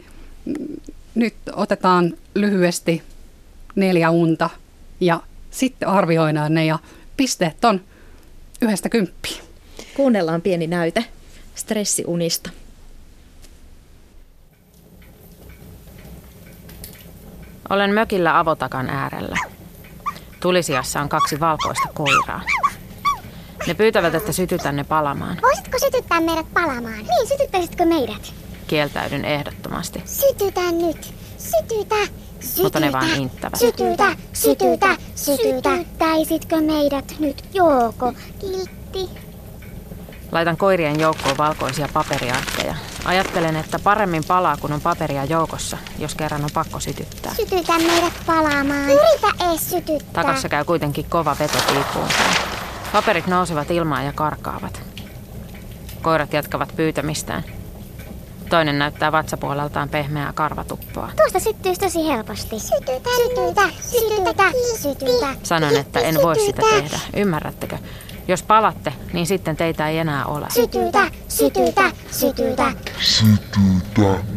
nyt 1.15 1.35
otetaan 1.53 2.15
lyhyesti 2.35 3.03
neljä 3.77 4.11
unta 4.11 4.51
ja 5.01 5.21
sitten 5.51 5.89
arvioidaan 5.89 6.55
ne 6.55 6.65
ja 6.65 6.79
pisteet 7.17 7.65
on 7.65 7.81
yhdestä 8.63 8.89
kymppiä. 8.89 9.43
Kuunnellaan 9.97 10.43
pieni 10.43 10.67
näyte 10.67 11.05
stressiunista. 11.55 12.51
Olen 17.71 17.91
mökillä 17.91 18.39
avotakan 18.39 18.91
äärellä. 18.91 19.39
Tulisiassa 20.41 21.01
on 21.01 21.09
kaksi 21.09 21.41
valkoista 21.41 21.89
koiraa. 21.95 22.43
Ne 23.67 23.75
pyytävät, 23.75 24.15
että 24.15 24.33
sytytän 24.33 24.77
ne 24.77 24.85
palamaan. 24.85 25.39
Voisitko 25.43 25.79
sytyttää 25.79 26.21
meidät 26.21 26.47
palamaan? 26.55 26.99
Niin, 26.99 27.29
sytyttäisitkö 27.29 27.85
meidät? 27.85 28.35
Kieltäydyn 28.67 29.25
ehdottomasti. 29.25 30.03
Sytytä 30.05 30.73
nyt! 30.73 31.15
Sytytä! 31.39 32.26
Sytytä! 32.41 32.63
Mutta 32.63 32.81
ne 32.81 32.93
vaan 32.93 33.09
inttävät. 33.09 33.57
Sytytä! 33.57 34.17
Sytytä! 34.33 34.97
Sytyttäisitkö 35.15 36.61
meidät 36.61 37.15
nyt, 37.19 37.45
Jooko? 37.55 38.13
Kiltti. 38.41 39.11
Laitan 40.33 40.57
koirien 40.57 41.01
joukkoon 41.01 41.39
valkoisia 41.39 41.89
paperiarkkeja. 41.93 42.75
Ajattelen, 43.05 43.57
että 43.57 43.79
paremmin 43.79 44.25
palaa, 44.29 44.57
kun 44.57 44.73
on 44.73 44.81
paperia 44.81 45.25
joukossa, 45.25 45.79
jos 45.99 46.15
kerran 46.15 46.45
on 46.45 46.51
pakko 46.55 46.81
sytyttää. 46.81 47.35
Sytytä 47.35 47.79
meidät 47.79 48.13
palaamaan. 48.27 48.85
Yritä 48.85 49.45
ees 49.51 49.71
sytyttää. 49.71 50.25
Takassa 50.25 50.49
käy 50.49 50.65
kuitenkin 50.65 51.07
kova 51.09 51.37
veto 51.39 51.59
piippuun. 51.73 52.09
Paperit 52.93 53.27
nousevat 53.27 53.71
ilmaan 53.71 54.05
ja 54.07 54.13
karkaavat. 54.13 54.83
Koirat 56.03 56.33
jatkavat 56.33 56.73
pyytämistään. 56.77 57.45
Toinen 58.51 58.79
näyttää 58.79 59.13
vatsapuoleltaan 59.13 59.89
pehmeää 59.89 60.33
karvatuppoa. 60.33 61.11
Tuosta 61.17 61.41
syttyisi 61.41 61.81
tosi 61.81 62.09
helposti. 62.09 62.61
Sytytä, 62.61 63.11
sytytä, 63.17 63.63
sytytä, 63.81 64.45
sytytä. 64.83 65.27
Sanon, 65.43 65.77
että 65.77 66.01
en 66.01 66.23
voi 66.23 66.37
sitä 66.39 66.63
tehdä. 66.71 66.99
Ymmärrättekö? 67.17 67.79
Jos 68.29 68.43
palatte, 68.43 68.93
niin 69.13 69.27
sitten 69.27 69.57
teitä 69.57 69.89
ei 69.89 69.99
enää 69.99 70.27
ole. 70.27 70.47
Sytytä, 70.51 71.11
sytytä, 71.29 71.91
sytytä. 72.11 72.73
Sytytä. 73.01 74.36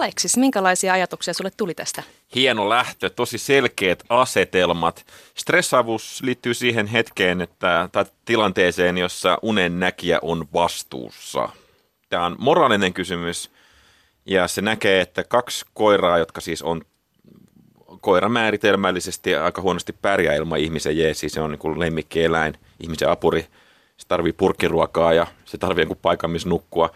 Aleksis, 0.00 0.36
minkälaisia 0.36 0.92
ajatuksia 0.92 1.34
sulle 1.34 1.50
tuli 1.56 1.74
tästä? 1.74 2.02
Hieno 2.34 2.68
lähtö, 2.68 3.10
tosi 3.10 3.38
selkeät 3.38 4.04
asetelmat. 4.08 5.06
Stressaavuus 5.34 6.20
liittyy 6.22 6.54
siihen 6.54 6.86
hetkeen, 6.86 7.40
että, 7.40 7.88
tai 7.92 8.04
tilanteeseen, 8.24 8.98
jossa 8.98 9.38
unen 9.42 9.80
näkijä 9.80 10.18
on 10.22 10.48
vastuussa. 10.52 11.48
Tämä 12.08 12.26
on 12.26 12.36
moraalinen 12.38 12.92
kysymys, 12.92 13.50
ja 14.26 14.48
se 14.48 14.62
näkee, 14.62 15.00
että 15.00 15.24
kaksi 15.24 15.64
koiraa, 15.74 16.18
jotka 16.18 16.40
siis 16.40 16.62
on 16.62 16.82
koira 18.00 18.28
määritelmällisesti 18.28 19.34
aika 19.34 19.62
huonosti 19.62 19.92
pärjää 19.92 20.34
ilman 20.34 20.58
ihmisen 20.58 20.98
jeesi. 20.98 21.28
Se 21.28 21.40
on 21.40 21.50
niin 21.50 21.58
kuin 21.58 21.80
lemmikkieläin, 21.80 22.54
ihmisen 22.82 23.10
apuri. 23.10 23.46
Se 23.96 24.06
tarvii 24.08 24.32
purkkiruokaa 24.32 25.12
ja 25.12 25.26
se 25.44 25.58
tarvii 25.58 25.82
jonkun 25.82 25.96
paikan, 26.02 26.30
missä 26.30 26.48
nukkua. 26.48 26.90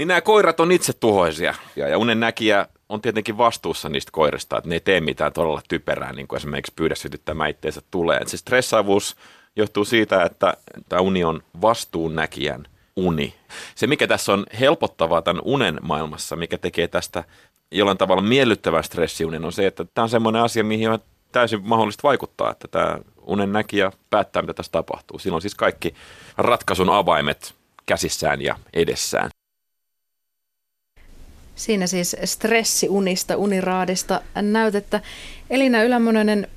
Niin 0.00 0.08
nämä 0.08 0.20
koirat 0.20 0.60
on 0.60 0.72
itse 0.72 0.92
tuhoisia. 0.92 1.54
Ja, 1.76 1.88
ja 1.88 1.98
unen 1.98 2.20
näkijä 2.20 2.66
on 2.88 3.00
tietenkin 3.00 3.38
vastuussa 3.38 3.88
niistä 3.88 4.12
koirista, 4.12 4.58
että 4.58 4.68
ne 4.68 4.74
ei 4.74 4.80
tee 4.80 5.00
mitään 5.00 5.32
todella 5.32 5.62
typerää, 5.68 6.12
niin 6.12 6.28
kuin 6.28 6.36
esimerkiksi 6.36 6.72
pyydä 6.76 6.94
sytyttämään 6.94 7.50
itteensä 7.50 7.80
tulee. 7.90 8.20
Se 8.26 8.36
stressaavuus 8.36 9.16
johtuu 9.56 9.84
siitä, 9.84 10.24
että 10.24 10.54
tämä 10.88 11.02
uni 11.02 11.24
on 11.24 11.42
vastuunnäkijän 11.60 12.66
uni. 12.96 13.34
Se, 13.74 13.86
mikä 13.86 14.06
tässä 14.06 14.32
on 14.32 14.46
helpottavaa 14.60 15.22
tämän 15.22 15.42
unen 15.44 15.78
maailmassa, 15.82 16.36
mikä 16.36 16.58
tekee 16.58 16.88
tästä 16.88 17.24
jollain 17.70 17.98
tavalla 17.98 18.22
miellyttävä 18.22 18.82
stressiunen 18.82 19.44
on 19.44 19.52
se, 19.52 19.66
että 19.66 19.84
tämä 19.94 20.02
on 20.02 20.08
semmoinen 20.08 20.42
asia, 20.42 20.64
mihin 20.64 20.90
on 20.90 20.98
täysin 21.32 21.60
mahdollista 21.62 22.02
vaikuttaa, 22.02 22.50
että 22.50 22.68
tämä 22.68 22.98
unen 23.26 23.52
näkijä 23.52 23.92
päättää, 24.10 24.42
mitä 24.42 24.54
tässä 24.54 24.72
tapahtuu. 24.72 25.18
Silloin 25.18 25.42
siis 25.42 25.54
kaikki 25.54 25.94
ratkaisun 26.36 26.90
avaimet 26.90 27.54
käsissään 27.86 28.42
ja 28.42 28.56
edessään. 28.72 29.30
Siinä 31.60 31.86
siis 31.86 32.16
stressiunista, 32.24 33.36
uniraadista 33.36 34.20
näytettä. 34.42 35.00
Elina 35.50 35.82
Ylämononen, 35.82 36.48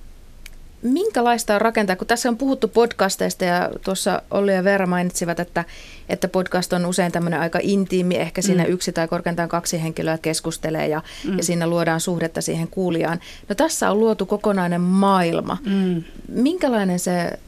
minkälaista 0.81 1.55
on 1.55 1.61
rakentaa, 1.61 1.95
kun 1.95 2.07
tässä 2.07 2.29
on 2.29 2.37
puhuttu 2.37 2.67
podcasteista 2.67 3.45
ja 3.45 3.69
tuossa 3.83 4.21
Olli 4.31 4.53
ja 4.53 4.63
Veera 4.63 4.87
mainitsivat, 4.87 5.39
että, 5.39 5.65
että 6.09 6.27
podcast 6.27 6.73
on 6.73 6.85
usein 6.85 7.11
tämmöinen 7.11 7.39
aika 7.39 7.59
intiimi, 7.61 8.15
ehkä 8.15 8.41
siinä 8.41 8.63
mm. 8.63 8.69
yksi 8.69 8.91
tai 8.91 9.07
korkeintaan 9.07 9.49
kaksi 9.49 9.83
henkilöä 9.83 10.17
keskustelee 10.17 10.87
ja, 10.87 11.01
mm. 11.23 11.37
ja 11.37 11.43
siinä 11.43 11.67
luodaan 11.67 12.01
suhdetta 12.01 12.41
siihen 12.41 12.67
kuulijaan. 12.67 13.19
No 13.49 13.55
tässä 13.55 13.91
on 13.91 13.99
luotu 13.99 14.25
kokonainen 14.25 14.81
maailma. 14.81 15.57
Mm. 15.65 16.03
Minkälainen 16.27 16.99
se 16.99 17.39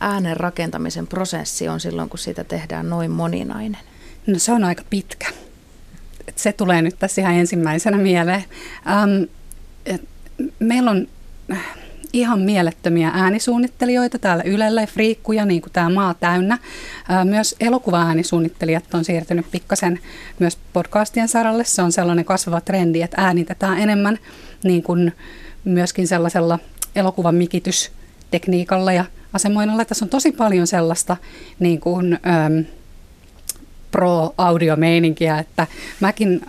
äänen 0.00 0.36
rakentamisen 0.36 1.06
prosessi 1.06 1.68
on 1.68 1.80
silloin, 1.80 2.08
kun 2.08 2.18
siitä 2.18 2.44
tehdään 2.44 2.90
noin 2.90 3.10
moninainen? 3.10 3.80
No 4.26 4.38
se 4.38 4.52
on 4.52 4.64
aika 4.64 4.82
pitkä. 4.90 5.26
Se 6.36 6.52
tulee 6.52 6.82
nyt 6.82 6.98
tässä 6.98 7.22
ihan 7.22 7.34
ensimmäisenä 7.34 7.96
mieleen. 7.96 8.44
Um, 8.86 9.28
meillä 10.58 10.90
on 10.90 11.06
ihan 12.12 12.40
mielettömiä 12.40 13.10
äänisuunnittelijoita 13.14 14.18
täällä 14.18 14.42
Ylellä 14.46 14.80
ja 14.80 14.86
friikkuja, 14.86 15.44
niin 15.44 15.62
kuin 15.62 15.72
tämä 15.72 15.90
maa 15.90 16.14
täynnä. 16.14 16.58
Myös 17.24 17.56
elokuva-äänisuunnittelijat 17.60 18.94
on 18.94 19.04
siirtynyt 19.04 19.46
pikkasen 19.50 20.00
myös 20.38 20.58
podcastien 20.72 21.28
saralle. 21.28 21.64
Se 21.64 21.82
on 21.82 21.92
sellainen 21.92 22.24
kasvava 22.24 22.60
trendi, 22.60 23.02
että 23.02 23.22
äänitetään 23.22 23.78
enemmän 23.78 24.18
niin 24.64 24.82
kuin 24.82 25.12
myöskin 25.64 26.08
sellaisella 26.08 26.58
elokuvan 26.96 27.34
mikitystekniikalla 27.34 28.92
ja 28.92 29.04
asemoinnilla. 29.32 29.84
Tässä 29.84 30.04
on 30.04 30.08
tosi 30.08 30.32
paljon 30.32 30.66
sellaista 30.66 31.16
niin 31.58 31.80
kuin, 31.80 32.12
äm, 32.12 32.64
pro-audiomeininkiä, 33.90 35.38
että 35.38 35.66
mäkin 36.00 36.40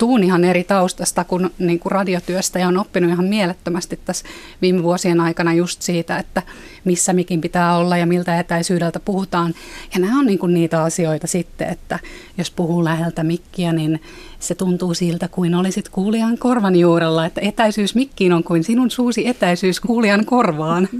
tuun 0.00 0.22
ihan 0.22 0.44
eri 0.44 0.64
taustasta 0.64 1.24
kuin, 1.24 1.50
niin 1.58 1.78
kuin 1.78 1.92
radiotyöstä 1.92 2.58
ja 2.58 2.68
on 2.68 2.78
oppinut 2.78 3.10
ihan 3.10 3.24
mielettömästi 3.24 4.00
tässä 4.04 4.24
viime 4.62 4.82
vuosien 4.82 5.20
aikana 5.20 5.54
just 5.54 5.82
siitä, 5.82 6.18
että 6.18 6.42
missä 6.84 7.12
mikin 7.12 7.40
pitää 7.40 7.76
olla 7.76 7.96
ja 7.96 8.06
miltä 8.06 8.38
etäisyydeltä 8.38 9.00
puhutaan. 9.00 9.54
Ja 9.94 10.00
nämä 10.00 10.18
on 10.18 10.26
niin 10.26 10.38
kuin 10.38 10.54
niitä 10.54 10.82
asioita 10.82 11.26
sitten, 11.26 11.68
että 11.68 11.98
jos 12.38 12.50
puhuu 12.50 12.84
läheltä 12.84 13.24
mikkiä, 13.24 13.72
niin 13.72 14.00
se 14.38 14.54
tuntuu 14.54 14.94
siltä 14.94 15.28
kuin 15.28 15.54
olisit 15.54 15.88
kuulijan 15.88 16.38
korvan 16.38 16.76
juurella, 16.76 17.26
että 17.26 17.40
etäisyys 17.40 17.94
mikkiin 17.94 18.32
on 18.32 18.44
kuin 18.44 18.64
sinun 18.64 18.90
suusi 18.90 19.28
etäisyys 19.28 19.80
kuulijan 19.80 20.24
korvaan. 20.24 20.88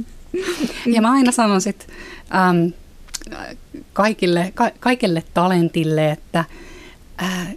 Ja 0.87 1.03
mä 1.03 1.13
aina 1.13 1.33
sanon 1.33 1.61
sitten 1.61 1.89
ähm, 2.35 2.67
kaikille, 3.93 4.53
ka, 4.55 4.71
kaikille 4.81 5.23
talentille, 5.35 6.11
että 6.11 6.45
äh, 7.23 7.49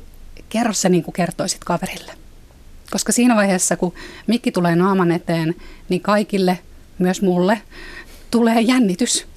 kerro 0.50 0.74
se 0.74 0.90
niin 0.90 1.04
kuin 1.04 1.14
kertoisit 1.14 1.64
kaverille. 1.64 2.12
Koska 2.92 3.12
siinä 3.12 3.36
vaiheessa, 3.36 3.78
kun 3.78 3.94
mikki 4.28 4.52
tulee 4.52 4.76
naaman 4.76 5.12
eteen, 5.12 5.56
niin 5.90 6.02
kaikille, 6.02 6.60
myös 7.00 7.22
mulle, 7.22 7.62
tulee 8.32 8.62
jännitys. 8.62 9.28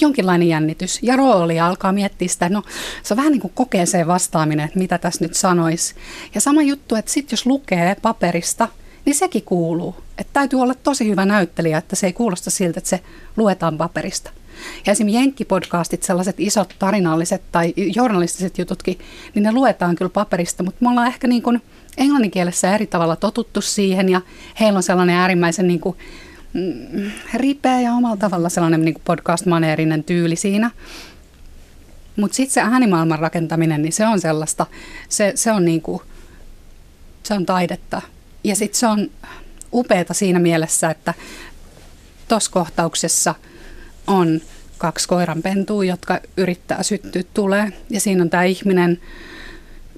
Jonkinlainen 0.00 0.48
jännitys 0.48 0.98
ja 1.02 1.16
rooli 1.16 1.60
alkaa 1.60 1.92
miettiä 1.92 2.28
sitä, 2.28 2.48
no 2.48 2.62
se 3.02 3.14
on 3.14 3.16
vähän 3.16 3.32
niin 3.32 3.40
kuin 3.40 3.52
kokeeseen 3.54 4.06
vastaaminen, 4.06 4.66
että 4.66 4.78
mitä 4.78 4.98
tässä 4.98 5.24
nyt 5.24 5.34
sanoisi. 5.34 5.94
Ja 6.34 6.40
sama 6.40 6.62
juttu, 6.62 6.94
että 6.94 7.10
sitten 7.10 7.32
jos 7.32 7.46
lukee 7.46 7.96
paperista, 8.02 8.68
niin 9.04 9.14
sekin 9.14 9.42
kuuluu. 9.42 9.96
Että 10.18 10.32
täytyy 10.32 10.60
olla 10.60 10.74
tosi 10.74 11.08
hyvä 11.08 11.24
näyttelijä, 11.24 11.78
että 11.78 11.96
se 11.96 12.06
ei 12.06 12.12
kuulosta 12.12 12.50
siltä, 12.50 12.78
että 12.78 12.90
se 12.90 13.00
luetaan 13.36 13.78
paperista. 13.78 14.30
Ja 14.86 14.92
esimerkiksi 14.92 15.18
Jenkki-podcastit, 15.18 16.02
sellaiset 16.02 16.40
isot 16.40 16.74
tarinalliset 16.78 17.42
tai 17.52 17.74
journalistiset 17.76 18.58
jututkin, 18.58 18.98
niin 19.34 19.42
ne 19.42 19.52
luetaan 19.52 19.96
kyllä 19.96 20.08
paperista, 20.08 20.62
mutta 20.62 20.84
me 20.84 20.90
ollaan 20.90 21.06
ehkä 21.06 21.26
niin 21.26 21.42
kuin 21.42 21.62
englanninkielessä 21.96 22.74
eri 22.74 22.86
tavalla 22.86 23.16
totuttu 23.16 23.60
siihen 23.60 24.08
ja 24.08 24.20
heillä 24.60 24.76
on 24.76 24.82
sellainen 24.82 25.16
äärimmäisen 25.16 25.68
niin 25.68 25.80
kuin, 25.80 25.96
mm, 26.52 27.10
ripeä 27.34 27.80
ja 27.80 27.92
omalla 27.92 28.16
tavalla 28.16 28.48
sellainen 28.48 28.84
niin 28.84 29.02
podcast-maneerinen 29.04 30.04
tyyli 30.04 30.36
siinä. 30.36 30.70
Mutta 32.16 32.34
sitten 32.34 32.54
se 32.54 32.60
äänimaailman 32.60 33.18
rakentaminen, 33.18 33.82
niin 33.82 33.92
se 33.92 34.06
on 34.06 34.20
sellaista, 34.20 34.66
se, 35.08 35.32
se 35.34 35.52
on 35.52 35.64
niin 35.64 35.82
kuin, 35.82 36.02
se 37.22 37.34
on 37.34 37.46
taidetta. 37.46 38.02
Ja 38.44 38.56
sitten 38.56 38.78
se 38.78 38.86
on 38.86 39.10
upeata 39.72 40.14
siinä 40.14 40.38
mielessä, 40.38 40.90
että 40.90 41.14
tuossa 42.28 42.50
kohtauksessa– 42.50 43.34
on 44.10 44.40
kaksi 44.78 45.08
koiranpentua, 45.08 45.84
jotka 45.84 46.20
yrittää 46.36 46.82
syttyä 46.82 47.22
tulee. 47.34 47.72
Ja 47.90 48.00
siinä 48.00 48.22
on 48.22 48.30
tämä 48.30 48.42
ihminen, 48.42 49.00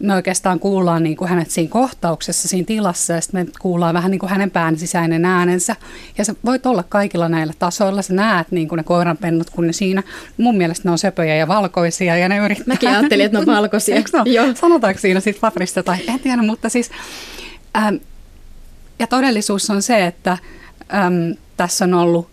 me 0.01 0.15
oikeastaan 0.15 0.61
kuullaan 0.61 1.03
niin 1.03 1.17
kuin 1.17 1.29
hänet 1.29 1.51
siinä 1.51 1.71
kohtauksessa, 1.71 2.49
siinä 2.49 2.67
tilassa, 2.67 3.13
ja 3.13 3.21
sitten 3.21 3.47
me 3.47 3.53
kuullaan 3.61 3.95
vähän 3.95 4.11
niin 4.11 4.19
kuin 4.19 4.31
hänen 4.31 4.51
pään 4.51 4.79
sisäinen 4.79 5.25
äänensä. 5.25 5.77
Ja 6.19 6.25
sä 6.25 6.35
voit 6.45 6.67
olla 6.67 6.83
kaikilla 6.83 7.29
näillä 7.29 7.53
tasoilla, 7.59 8.03
sä 8.03 8.15
näet 8.15 8.51
niin 8.51 8.69
kuin 8.69 8.77
ne 8.77 8.83
koiranpennut, 8.83 9.51
kun 9.51 9.67
ne 9.67 9.73
siinä, 9.73 10.03
mun 10.37 10.57
mielestä 10.57 10.89
ne 10.89 10.93
on 10.93 10.99
söpöjä 10.99 11.37
ja 11.37 11.49
valkoisia, 11.49 12.17
ja 12.17 12.29
ne 12.29 12.39
yrittää. 12.39 12.67
Mäkin 12.67 12.89
ajattelin, 12.89 13.27
että 13.27 13.39
ne 13.39 13.51
on 13.51 13.57
valkoisia. 13.57 13.97
Eikö 13.97 14.19
no? 14.19 14.25
Joo. 14.27 14.47
Sanotaanko 14.55 15.01
siinä 15.01 15.21
sitten 15.21 15.41
paperista 15.41 15.83
tai 15.83 15.99
en 16.09 16.21
tiedä, 16.21 16.43
mutta 16.43 16.69
siis, 16.69 16.91
ähm, 17.77 17.95
ja 18.99 19.07
todellisuus 19.07 19.71
on 19.71 19.83
se, 19.83 20.07
että 20.07 20.39
ähm, 20.95 21.31
tässä 21.57 21.85
on 21.85 21.95
ollut 21.95 22.29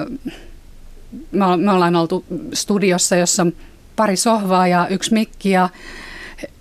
ähm, 0.00 0.36
me 1.56 1.72
ollaan 1.72 1.96
oltu 1.96 2.24
studiossa, 2.54 3.16
jossa 3.16 3.46
pari 3.96 4.16
sohvaa 4.16 4.68
ja 4.68 4.88
yksi 4.88 5.12
mikki 5.12 5.50
ja 5.50 5.68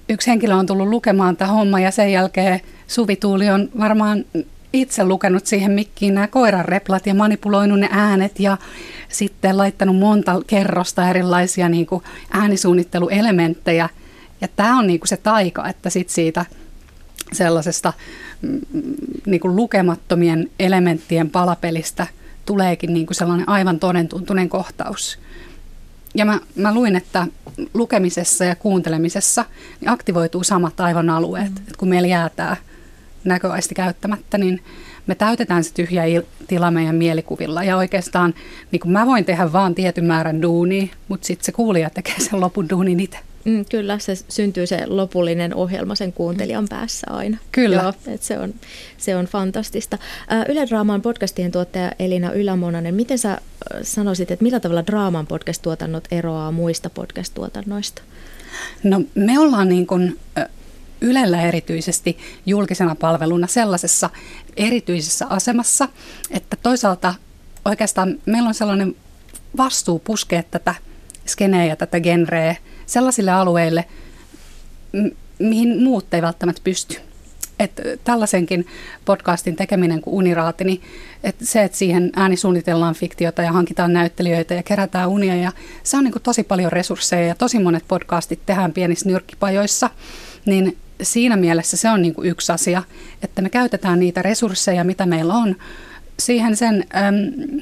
yksi 0.09 0.27
henkilö 0.27 0.55
on 0.55 0.65
tullut 0.65 0.87
lukemaan 0.87 1.37
tämä 1.37 1.51
homma 1.51 1.79
ja 1.79 1.91
sen 1.91 2.11
jälkeen 2.11 2.61
Suvi 2.87 3.15
Tuuli 3.15 3.49
on 3.49 3.69
varmaan 3.79 4.25
itse 4.73 5.05
lukenut 5.05 5.45
siihen 5.45 5.71
mikkiin 5.71 6.15
nämä 6.15 6.27
koiranreplat 6.27 7.07
ja 7.07 7.13
manipuloinut 7.13 7.79
ne 7.79 7.89
äänet 7.91 8.39
ja 8.39 8.57
sitten 9.09 9.57
laittanut 9.57 9.95
monta 9.95 10.41
kerrosta 10.47 11.09
erilaisia 11.09 11.69
niin 11.69 11.85
kuin 11.85 12.03
äänisuunnitteluelementtejä. 12.31 13.89
Ja 14.41 14.47
tämä 14.55 14.79
on 14.79 14.87
niin 14.87 14.99
kuin 14.99 15.07
se 15.07 15.17
taika, 15.17 15.67
että 15.67 15.89
sit 15.89 16.09
siitä 16.09 16.45
sellaisesta 17.33 17.93
mm, 18.41 18.61
niin 19.25 19.39
kuin 19.39 19.55
lukemattomien 19.55 20.49
elementtien 20.59 21.29
palapelistä– 21.29 22.07
tuleekin 22.45 22.93
niin 22.93 23.05
kuin 23.05 23.15
sellainen 23.15 23.49
aivan 23.49 23.79
todentuntunen 23.79 24.49
kohtaus. 24.49 25.19
Ja 26.15 26.25
mä, 26.25 26.39
mä 26.55 26.73
luin, 26.73 26.95
että 26.95 27.27
lukemisessa 27.73 28.45
ja 28.45 28.55
kuuntelemisessa 28.55 29.45
niin 29.81 29.89
aktivoituu 29.89 30.43
samat 30.43 30.79
aivan 30.79 31.09
alueet. 31.09 31.49
Mm. 31.49 31.67
Et 31.67 31.77
kun 31.77 31.89
meillä 31.89 32.07
jää 32.07 32.29
tämä 32.29 32.57
näköaisti 33.23 33.75
käyttämättä, 33.75 34.37
niin 34.37 34.63
me 35.07 35.15
täytetään 35.15 35.63
se 35.63 35.73
tyhjä 35.73 36.03
tila 36.47 36.71
meidän 36.71 36.95
mielikuvilla. 36.95 37.63
Ja 37.63 37.77
oikeastaan 37.77 38.33
niin 38.71 38.79
kuin 38.79 38.91
mä 38.91 39.05
voin 39.05 39.25
tehdä 39.25 39.51
vaan 39.51 39.75
tietyn 39.75 40.05
määrän 40.05 40.41
duunia, 40.41 40.87
mutta 41.07 41.27
sitten 41.27 41.45
se 41.45 41.51
kuulija 41.51 41.89
tekee 41.89 42.19
sen 42.19 42.41
lopun 42.41 42.69
duunin 42.69 42.99
itse. 42.99 43.17
Mm, 43.45 43.65
kyllä, 43.71 43.99
se 43.99 44.15
syntyy 44.29 44.67
se 44.67 44.83
lopullinen 44.87 45.55
ohjelma 45.55 45.95
sen 45.95 46.13
kuuntelijan 46.13 46.67
päässä 46.69 47.07
aina. 47.09 47.37
Kyllä. 47.51 47.75
Joo, 47.75 47.89
että 47.89 48.27
se, 48.27 48.39
on, 48.39 48.53
se 48.97 49.15
on 49.15 49.25
fantastista. 49.25 49.97
Yle 50.49 50.67
Draaman 50.69 51.01
podcastien 51.01 51.51
tuottaja 51.51 51.91
Elina 51.99 52.31
Ylämonanen, 52.31 52.95
miten 52.95 53.17
sä 53.17 53.37
sanoisit, 53.81 54.31
että 54.31 54.43
millä 54.43 54.59
tavalla 54.59 54.87
Draaman 54.87 55.27
podcast-tuotannot 55.27 56.07
eroaa 56.11 56.51
muista 56.51 56.89
podcast-tuotannoista? 56.89 58.01
No 58.83 59.01
me 59.15 59.39
ollaan 59.39 59.69
niin 59.69 59.87
kuin, 59.87 60.19
Ylellä 61.01 61.41
erityisesti 61.41 62.17
julkisena 62.45 62.95
palveluna 62.95 63.47
sellaisessa 63.47 64.09
erityisessä 64.57 65.25
asemassa, 65.29 65.89
että 66.31 66.57
toisaalta 66.63 67.15
oikeastaan 67.65 68.17
meillä 68.25 68.47
on 68.47 68.53
sellainen 68.53 68.95
vastuu 69.57 69.99
puskea 69.99 70.43
tätä 70.43 70.75
skeneä 71.25 71.65
ja 71.65 71.75
tätä 71.75 71.99
genreä 71.99 72.55
sellaisille 72.86 73.31
alueille, 73.31 73.86
mihin 75.39 75.83
muut 75.83 76.13
ei 76.13 76.21
välttämättä 76.21 76.61
pysty. 76.63 76.97
Että 77.59 77.83
tällaisenkin 78.03 78.67
podcastin 79.05 79.55
tekeminen 79.55 80.01
kuin 80.01 80.13
Uniraati, 80.13 80.63
niin 80.63 80.81
että 81.23 81.45
se, 81.45 81.63
että 81.63 81.77
siihen 81.77 82.11
ääni 82.15 82.38
suunnitellaan 82.38 82.95
fiktiota 82.95 83.41
ja 83.41 83.51
hankitaan 83.51 83.93
näyttelijöitä 83.93 84.53
ja 84.53 84.63
kerätään 84.63 85.09
unia, 85.09 85.36
ja 85.36 85.51
se 85.83 85.97
on 85.97 86.03
niin 86.03 86.13
tosi 86.23 86.43
paljon 86.43 86.71
resursseja 86.71 87.27
ja 87.27 87.36
tosi 87.36 87.59
monet 87.59 87.83
podcastit 87.88 88.39
tehdään 88.45 88.73
pienissä 88.73 89.09
nyrkkipajoissa, 89.09 89.89
niin 90.45 90.77
siinä 91.01 91.36
mielessä 91.36 91.77
se 91.77 91.89
on 91.89 92.01
niin 92.01 92.15
yksi 92.23 92.51
asia, 92.51 92.83
että 93.21 93.41
me 93.41 93.49
käytetään 93.49 93.99
niitä 93.99 94.21
resursseja, 94.21 94.83
mitä 94.83 95.05
meillä 95.05 95.33
on, 95.33 95.55
siihen 96.19 96.55
sen 96.55 96.86
äm, 96.95 97.61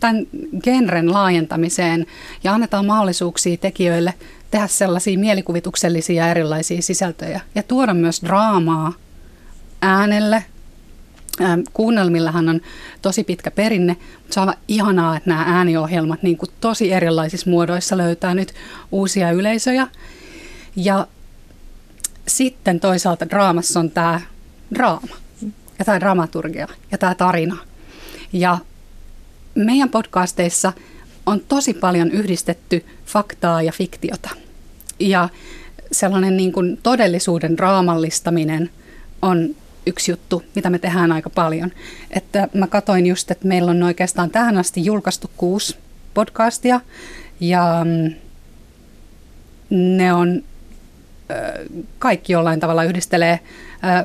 tämän 0.00 0.26
genren 0.62 1.12
laajentamiseen 1.12 2.06
ja 2.44 2.54
annetaan 2.54 2.86
mahdollisuuksia 2.86 3.56
tekijöille 3.56 4.14
tehdä 4.50 4.66
sellaisia 4.66 5.18
mielikuvituksellisia 5.18 6.28
erilaisia 6.28 6.82
sisältöjä 6.82 7.40
ja 7.54 7.62
tuoda 7.62 7.94
myös 7.94 8.22
draamaa 8.22 8.92
äänelle. 9.82 10.44
Ähm, 11.40 11.60
kuunnelmillahan 11.72 12.48
on 12.48 12.60
tosi 13.02 13.24
pitkä 13.24 13.50
perinne, 13.50 13.96
mutta 14.18 14.34
se 14.34 14.40
on 14.40 14.52
ihanaa, 14.68 15.16
että 15.16 15.30
nämä 15.30 15.44
ääniohjelmat 15.46 16.22
niin 16.22 16.36
kuin 16.36 16.50
tosi 16.60 16.92
erilaisissa 16.92 17.50
muodoissa 17.50 17.96
löytää 17.96 18.34
nyt 18.34 18.54
uusia 18.92 19.30
yleisöjä. 19.30 19.86
Ja 20.76 21.06
sitten 22.26 22.80
toisaalta 22.80 23.30
draamassa 23.30 23.80
on 23.80 23.90
tämä 23.90 24.20
draama 24.74 25.16
ja 25.78 25.84
tämä 25.84 26.00
dramaturgia 26.00 26.68
ja 26.90 26.98
tämä 26.98 27.14
tarina. 27.14 27.56
Ja 28.32 28.58
meidän 29.54 29.88
podcasteissa 29.90 30.72
on 31.26 31.40
tosi 31.48 31.74
paljon 31.74 32.10
yhdistetty 32.10 32.84
faktaa 33.06 33.62
ja 33.62 33.72
fiktiota. 33.72 34.30
Ja 35.00 35.28
sellainen 35.92 36.36
niin 36.36 36.52
kuin 36.52 36.78
todellisuuden 36.82 37.58
raamallistaminen 37.58 38.70
on 39.22 39.56
yksi 39.86 40.12
juttu, 40.12 40.42
mitä 40.54 40.70
me 40.70 40.78
tehdään 40.78 41.12
aika 41.12 41.30
paljon. 41.30 41.72
Että 42.10 42.48
mä 42.54 42.66
katoin 42.66 43.06
just, 43.06 43.30
että 43.30 43.48
meillä 43.48 43.70
on 43.70 43.82
oikeastaan 43.82 44.30
tähän 44.30 44.58
asti 44.58 44.84
julkaistu 44.84 45.30
kuusi 45.36 45.76
podcastia 46.14 46.80
ja 47.40 47.84
mm, 47.84 48.14
ne 49.70 50.12
on 50.12 50.42
kaikki 51.98 52.32
jollain 52.32 52.60
tavalla 52.60 52.84
yhdistelee 52.84 53.40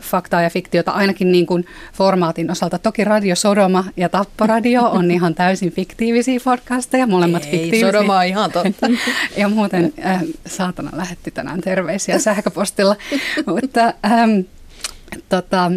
faktaa 0.01 0.41
ja 0.41 0.49
fiktiota, 0.49 0.91
ainakin 0.91 1.32
niin 1.32 1.45
kuin 1.45 1.65
formaatin 1.93 2.51
osalta. 2.51 2.80
Toki 2.80 3.03
Radio 3.03 3.36
Sodoma 3.36 3.84
ja 3.97 4.09
Tapporadio 4.09 4.82
on 4.84 5.11
ihan 5.17 5.36
täysin 5.36 5.72
fiktiivisiä 5.72 6.39
podcasteja, 6.43 7.07
molemmat 7.07 7.43
Ei, 7.43 7.51
fiktiivisiä. 7.51 7.88
Sodoma 7.88 8.17
on 8.17 8.26
ihan 8.26 8.51
totta. 8.51 8.88
ja 9.38 9.47
muuten 9.47 9.93
äh, 10.05 10.24
saatana 10.47 10.89
lähetti 10.93 11.32
tänään 11.32 11.61
terveisiä 11.61 12.19
sähköpostilla. 12.19 12.95
Mutta 13.61 13.93
ähm, 14.05 14.39
Tota, 15.30 15.72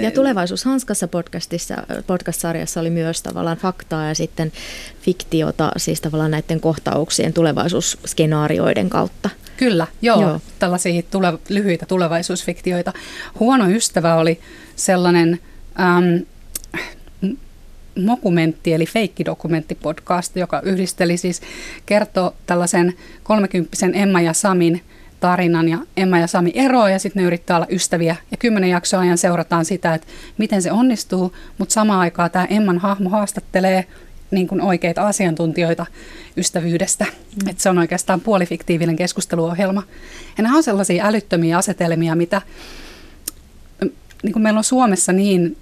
ja 0.00 0.10
Tulevaisuus 0.10 0.64
Hanskassa 0.64 1.08
podcastissa, 1.08 1.74
podcast-sarjassa 2.06 2.80
oli 2.80 2.90
myös 2.90 3.22
tavallaan 3.22 3.56
faktaa 3.56 4.08
ja 4.08 4.14
sitten 4.14 4.52
fiktiota, 5.00 5.72
siis 5.76 6.00
tavallaan 6.00 6.30
näiden 6.30 6.60
kohtauksien 6.60 7.32
tulevaisuusskenaarioiden 7.32 8.90
kautta. 8.90 9.30
Kyllä, 9.56 9.86
joo, 10.02 10.20
joo. 10.20 10.40
tällaisia 10.58 11.02
tule, 11.02 11.32
lyhyitä 11.48 11.86
tulevaisuusfiktioita. 11.86 12.92
Huono 13.40 13.68
ystävä 13.68 14.14
oli 14.14 14.40
sellainen 14.76 15.38
äm, 15.80 16.26
mokumentti 18.04 18.72
eli 18.72 18.86
feikkidokumenttipodcast, 18.86 20.36
joka 20.36 20.60
yhdisteli 20.60 21.16
siis, 21.16 21.40
kertoo 21.86 22.34
tällaisen 22.46 22.94
kolmekymppisen 23.22 23.94
Emma 23.94 24.20
ja 24.20 24.32
Samin 24.32 24.82
tarinan 25.20 25.68
ja 25.68 25.78
Emma 25.96 26.18
ja 26.18 26.26
Sami 26.26 26.52
eroaa 26.54 26.90
ja 26.90 26.98
sitten 26.98 27.22
ne 27.22 27.26
yrittää 27.26 27.56
olla 27.56 27.66
ystäviä. 27.70 28.16
Ja 28.30 28.36
kymmenen 28.36 28.70
jaksoa 28.70 29.00
ajan 29.00 29.18
seurataan 29.18 29.64
sitä, 29.64 29.94
että 29.94 30.06
miten 30.38 30.62
se 30.62 30.72
onnistuu, 30.72 31.32
mutta 31.58 31.72
samaan 31.72 32.00
aikaan 32.00 32.30
tämä 32.30 32.44
Emman 32.44 32.78
hahmo 32.78 33.10
haastattelee 33.10 33.84
niin 34.34 34.48
kuin 34.48 34.60
oikeita 34.60 35.06
asiantuntijoita 35.06 35.86
ystävyydestä. 36.36 37.04
Mm. 37.04 37.48
Että 37.48 37.62
se 37.62 37.70
on 37.70 37.78
oikeastaan 37.78 38.20
puolifiktiivinen 38.20 38.96
keskusteluohjelma. 38.96 39.82
Ja 40.36 40.42
nämä 40.42 40.56
on 40.56 40.62
sellaisia 40.62 41.06
älyttömiä 41.06 41.58
asetelmia, 41.58 42.14
mitä 42.14 42.42
niin 44.22 44.32
kuin 44.32 44.42
meillä 44.42 44.58
on 44.58 44.64
Suomessa 44.64 45.12
niin 45.12 45.56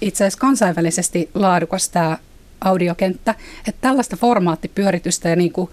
itse 0.00 0.24
asiassa 0.24 0.40
kansainvälisesti 0.40 1.30
laadukas 1.34 1.88
tämä 1.88 2.18
audiokenttä, 2.60 3.34
että 3.68 3.80
tällaista 3.80 4.16
formaattipyöritystä 4.16 5.28
ja 5.28 5.36
niin 5.36 5.52
kuin 5.52 5.70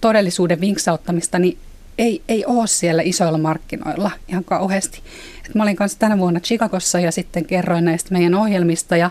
todellisuuden 0.00 0.60
vinksauttamista, 0.60 1.38
niin 1.38 1.58
ei, 1.98 2.22
ei 2.28 2.44
ole 2.44 2.66
siellä 2.66 3.02
isoilla 3.02 3.38
markkinoilla 3.38 4.10
ihan 4.28 4.44
kauheasti. 4.44 5.02
Et 5.46 5.54
mä 5.54 5.62
olin 5.62 5.76
kanssa 5.76 5.98
tänä 5.98 6.18
vuonna 6.18 6.40
Chicagossa 6.40 7.00
ja 7.00 7.12
sitten 7.12 7.44
kerroin 7.44 7.84
näistä 7.84 8.12
meidän 8.12 8.34
ohjelmista 8.34 8.96
ja 8.96 9.10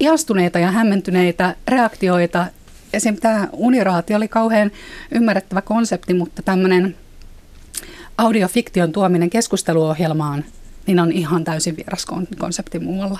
ihastuneita 0.00 0.58
ja 0.58 0.70
hämmentyneitä 0.70 1.56
reaktioita. 1.68 2.46
Esim. 2.92 3.16
tämä 3.16 3.48
uniraati 3.52 4.14
oli 4.14 4.28
kauhean 4.28 4.70
ymmärrettävä 5.10 5.62
konsepti, 5.62 6.14
mutta 6.14 6.42
tämmöinen 6.42 6.96
audiofiktion 8.18 8.92
tuominen 8.92 9.30
keskusteluohjelmaan, 9.30 10.44
niin 10.86 11.00
on 11.00 11.12
ihan 11.12 11.44
täysin 11.44 11.76
vieras 11.76 12.06
konsepti 12.38 12.78
muualla. 12.78 13.18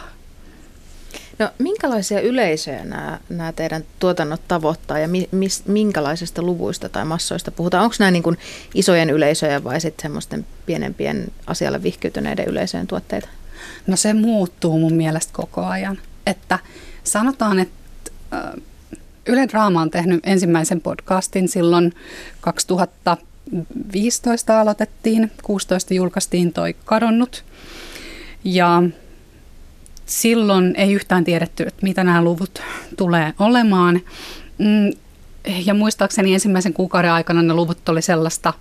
No 1.39 1.51
minkälaisia 1.59 2.21
yleisöjä 2.21 2.85
nämä, 2.85 3.19
nämä 3.29 3.53
teidän 3.53 3.85
tuotannot 3.99 4.41
tavoittaa 4.49 4.99
ja 4.99 5.09
mi, 5.09 5.29
mis, 5.33 5.67
minkälaisista 5.67 6.43
luvuista 6.43 6.89
tai 6.89 7.05
massoista 7.05 7.51
puhutaan? 7.51 7.85
Onko 7.85 7.97
nämä 7.99 8.11
niin 8.11 8.23
kuin 8.23 8.39
isojen 8.75 9.11
yleisöjä 9.11 9.65
vai 9.65 9.81
sitten 9.81 10.03
semmoisten 10.03 10.47
pienempien 10.67 11.29
asialle 11.47 11.83
vihkiytyneiden 11.83 12.47
yleisöjen 12.49 12.87
tuotteita? 12.87 13.29
No 13.87 13.97
se 13.97 14.15
muuttuu 14.15 14.79
mun 14.79 14.95
mielestä 14.95 15.33
koko 15.33 15.65
ajan. 15.65 15.99
Että 16.31 16.59
sanotaan, 17.05 17.59
että 17.59 17.81
äh, 18.33 18.41
Yle 19.27 19.49
Draama 19.49 19.83
on 19.83 19.91
tehnyt 19.91 20.21
ensimmäisen 20.23 20.81
podcastin 20.81 21.49
silloin 21.49 21.95
2015 22.41 24.61
aloitettiin, 24.61 25.31
16 25.43 25.95
julkaistiin 25.95 26.53
toi 26.53 26.77
Kadonnut. 26.85 27.45
Ja 28.45 28.83
silloin 30.07 30.75
ei 30.77 30.93
yhtään 30.93 31.25
tiedetty, 31.25 31.63
että 31.63 31.83
mitä 31.83 32.05
nämä 32.05 32.25
luvut 32.25 32.63
tulee 32.97 33.35
olemaan. 33.39 34.01
Mm, 34.59 34.93
ja 35.65 35.75
muistaakseni 35.75 36.35
ensimmäisen 36.35 36.73
kuukauden 36.73 37.13
aikana 37.13 37.43
ne 37.43 37.55
luvut 37.55 37.89
oli 37.89 38.03
sellaista 38.03 38.53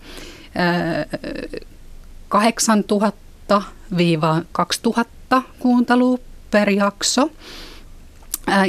8000-2000 5.38 5.42
kuuntelua 5.60 6.29
per 6.52 6.70
jakso. 6.70 7.32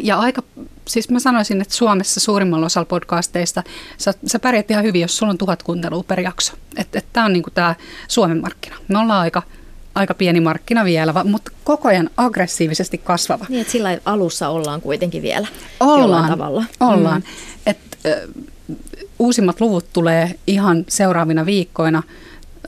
Ja 0.03 0.18
aika, 0.18 0.43
siis 0.89 1.09
mä 1.11 1.18
sanoisin, 1.18 1.61
että 1.61 1.74
Suomessa 1.74 2.20
suurimmalla 2.20 2.66
osalla 2.66 2.87
podcasteista 2.87 3.62
sä, 3.99 4.14
sä 4.26 4.39
pärjät 4.39 4.70
ihan 4.70 4.85
hyvin, 4.85 5.01
jos 5.01 5.16
sulla 5.16 5.31
on 5.31 5.39
tuhat 5.39 5.62
kuuntelua 5.62 6.03
per 6.03 6.20
jakso. 6.20 6.53
Että 6.76 6.99
et, 6.99 7.07
tämä 7.12 7.26
on 7.26 7.33
niinku 7.33 7.51
tämä 7.51 7.74
Suomen 8.09 8.41
markkina. 8.41 8.76
Me 8.89 8.99
ollaan 8.99 9.20
aika 9.20 9.43
aika 9.95 10.14
pieni 10.14 10.41
markkina 10.41 10.85
vielä, 10.85 11.24
mutta 11.24 11.51
koko 11.64 11.89
ajan 11.89 12.11
aggressiivisesti 12.16 12.99
kasvava. 12.99 13.47
Niin, 13.49 13.61
että 13.61 13.72
sillä 13.72 13.99
alussa 14.05 14.49
ollaan 14.49 14.81
kuitenkin 14.81 15.22
vielä 15.22 15.47
ollaan, 15.81 16.01
jollain 16.01 16.31
tavalla. 16.31 16.64
Ollaan. 16.81 17.20
Mm. 17.20 17.33
Et, 17.66 17.78
ö, 18.07 18.28
uusimmat 19.18 19.61
luvut 19.61 19.93
tulee 19.93 20.35
ihan 20.47 20.85
seuraavina 20.89 21.47
viikkoina 21.47 22.03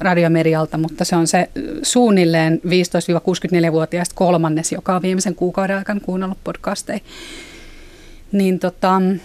radiomedialta, 0.03 0.78
mutta 0.78 1.05
se 1.05 1.16
on 1.16 1.26
se 1.26 1.48
suunnilleen 1.82 2.61
15-64-vuotiaista 2.64 4.14
kolmannes, 4.14 4.72
joka 4.72 4.96
on 4.96 5.03
viimeisen 5.03 5.34
kuukauden 5.34 5.76
aikana 5.76 6.00
kuunnellut 6.00 6.38
podcasteja. 6.44 7.00
Niin 8.32 8.59
tota, 8.59 8.96
äm, 8.96 9.18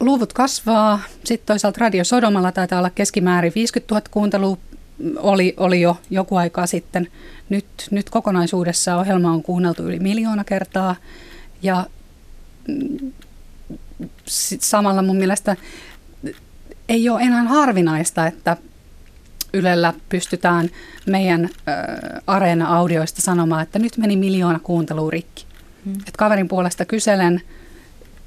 luvut 0.00 0.32
kasvaa. 0.32 1.00
Sitten 1.24 1.46
toisaalta 1.46 1.80
Radio 1.80 2.04
Sodomalla 2.04 2.52
taitaa 2.52 2.78
olla 2.78 2.90
keskimäärin 2.90 3.52
50 3.54 3.94
000 3.94 4.06
kuuntelua 4.10 4.56
oli, 5.16 5.54
oli 5.56 5.80
jo 5.80 5.96
joku 6.10 6.36
aikaa 6.36 6.66
sitten. 6.66 7.08
Nyt, 7.48 7.66
nyt 7.90 8.10
kokonaisuudessa 8.10 8.96
ohjelma 8.96 9.32
on 9.32 9.42
kuunneltu 9.42 9.82
yli 9.82 9.98
miljoona 9.98 10.44
kertaa 10.44 10.96
ja 11.62 11.86
mm, 12.68 13.12
samalla 14.60 15.02
mun 15.02 15.16
mielestä 15.16 15.56
ei 16.88 17.08
ole 17.08 17.22
enää 17.22 17.42
harvinaista, 17.42 18.26
että 18.26 18.56
Ylellä 19.52 19.94
pystytään 20.08 20.70
meidän 21.06 21.44
ö, 21.44 21.50
Areena-audioista 22.26 23.22
sanomaan, 23.22 23.62
että 23.62 23.78
nyt 23.78 23.96
meni 23.96 24.16
miljoona 24.16 24.58
kuuntelua 24.58 25.10
rikki. 25.10 25.46
Hmm. 25.84 25.94
Et 26.08 26.16
kaverin 26.16 26.48
puolesta 26.48 26.84
kyselen 26.84 27.42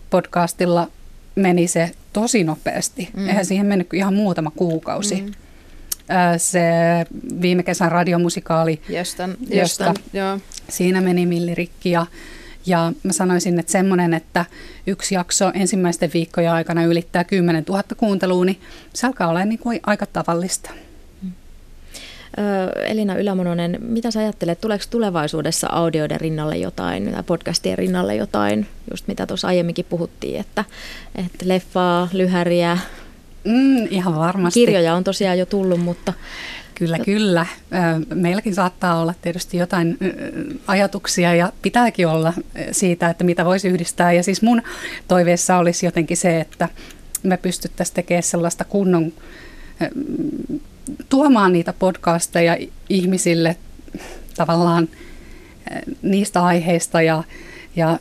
podcastilla 0.09 0.87
meni 1.35 1.67
se 1.67 1.91
tosi 2.13 2.43
nopeasti. 2.43 3.09
Hmm. 3.17 3.27
Eihän 3.27 3.45
siihen 3.45 3.65
mennyt 3.65 3.93
ihan 3.93 4.13
muutama 4.13 4.51
kuukausi. 4.51 5.19
Hmm 5.19 5.33
se 6.37 6.61
viime 7.41 7.63
kesän 7.63 7.91
radiomusikaali. 7.91 8.81
Jostan, 8.89 9.37
Jostan, 9.49 9.95
joo. 10.13 10.39
Siinä 10.69 11.01
meni 11.01 11.25
millirikki 11.25 11.91
ja, 11.91 12.05
ja 12.65 12.93
mä 13.03 13.13
sanoisin, 13.13 13.59
että 13.59 13.71
semmoinen, 13.71 14.13
että 14.13 14.45
yksi 14.87 15.15
jakso 15.15 15.51
ensimmäisten 15.53 16.11
viikkojen 16.13 16.51
aikana 16.51 16.85
ylittää 16.85 17.23
10 17.23 17.63
000 17.69 17.83
kuuntelua, 17.97 18.45
niin 18.45 18.59
se 18.93 19.07
alkaa 19.07 19.27
olla 19.27 19.45
niin 19.45 19.59
kuin 19.59 19.79
aika 19.85 20.05
tavallista. 20.05 20.71
Elina 22.85 23.15
Ylämononen, 23.15 23.77
mitä 23.81 24.11
sä 24.11 24.19
ajattelet, 24.19 24.61
tuleeko 24.61 24.85
tulevaisuudessa 24.89 25.67
audioiden 25.71 26.21
rinnalle 26.21 26.57
jotain, 26.57 27.15
podcastien 27.25 27.77
rinnalle 27.77 28.15
jotain, 28.15 28.67
just 28.91 29.07
mitä 29.07 29.25
tuossa 29.25 29.47
aiemminkin 29.47 29.85
puhuttiin, 29.89 30.39
että, 30.39 30.65
että 31.15 31.47
leffaa, 31.47 32.09
lyhäriä, 32.13 32.77
Mm, 33.43 33.87
ihan 33.89 34.15
varmasti. 34.15 34.59
Kirjoja 34.59 34.95
on 34.95 35.03
tosiaan 35.03 35.39
jo 35.39 35.45
tullut, 35.45 35.79
mutta... 35.79 36.13
Kyllä, 36.79 36.99
kyllä. 36.99 37.45
Meilläkin 38.13 38.55
saattaa 38.55 39.01
olla 39.01 39.13
tietysti 39.21 39.57
jotain 39.57 39.97
ajatuksia 40.67 41.35
ja 41.35 41.53
pitääkin 41.61 42.07
olla 42.07 42.33
siitä, 42.71 43.09
että 43.09 43.23
mitä 43.23 43.45
voisi 43.45 43.67
yhdistää. 43.67 44.11
Ja 44.11 44.23
siis 44.23 44.41
mun 44.41 44.61
toiveessa 45.07 45.57
olisi 45.57 45.85
jotenkin 45.85 46.17
se, 46.17 46.39
että 46.39 46.69
me 47.23 47.37
pystyttäisiin 47.37 47.95
tekemään 47.95 48.23
sellaista 48.23 48.63
kunnon, 48.63 49.13
tuomaan 51.09 51.53
niitä 51.53 51.73
podcasteja 51.73 52.57
ihmisille 52.89 53.55
tavallaan 54.37 54.89
niistä 56.01 56.43
aiheista 56.43 57.01
ja 57.01 57.23
ja 57.79 57.99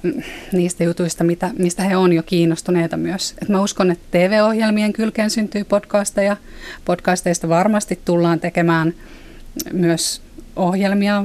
niistä 0.52 0.84
jutuista, 0.84 1.24
mitä, 1.24 1.50
mistä 1.58 1.82
he 1.82 1.96
on 1.96 2.12
jo 2.12 2.22
kiinnostuneita 2.22 2.96
myös. 2.96 3.34
Et 3.42 3.48
mä 3.48 3.62
uskon, 3.62 3.90
että 3.90 4.04
TV-ohjelmien 4.10 4.92
kylkeen 4.92 5.30
syntyy 5.30 5.64
podcasteja. 5.64 6.36
Podcasteista 6.84 7.48
varmasti 7.48 8.00
tullaan 8.04 8.40
tekemään 8.40 8.94
myös 9.72 10.22
ohjelmia 10.56 11.24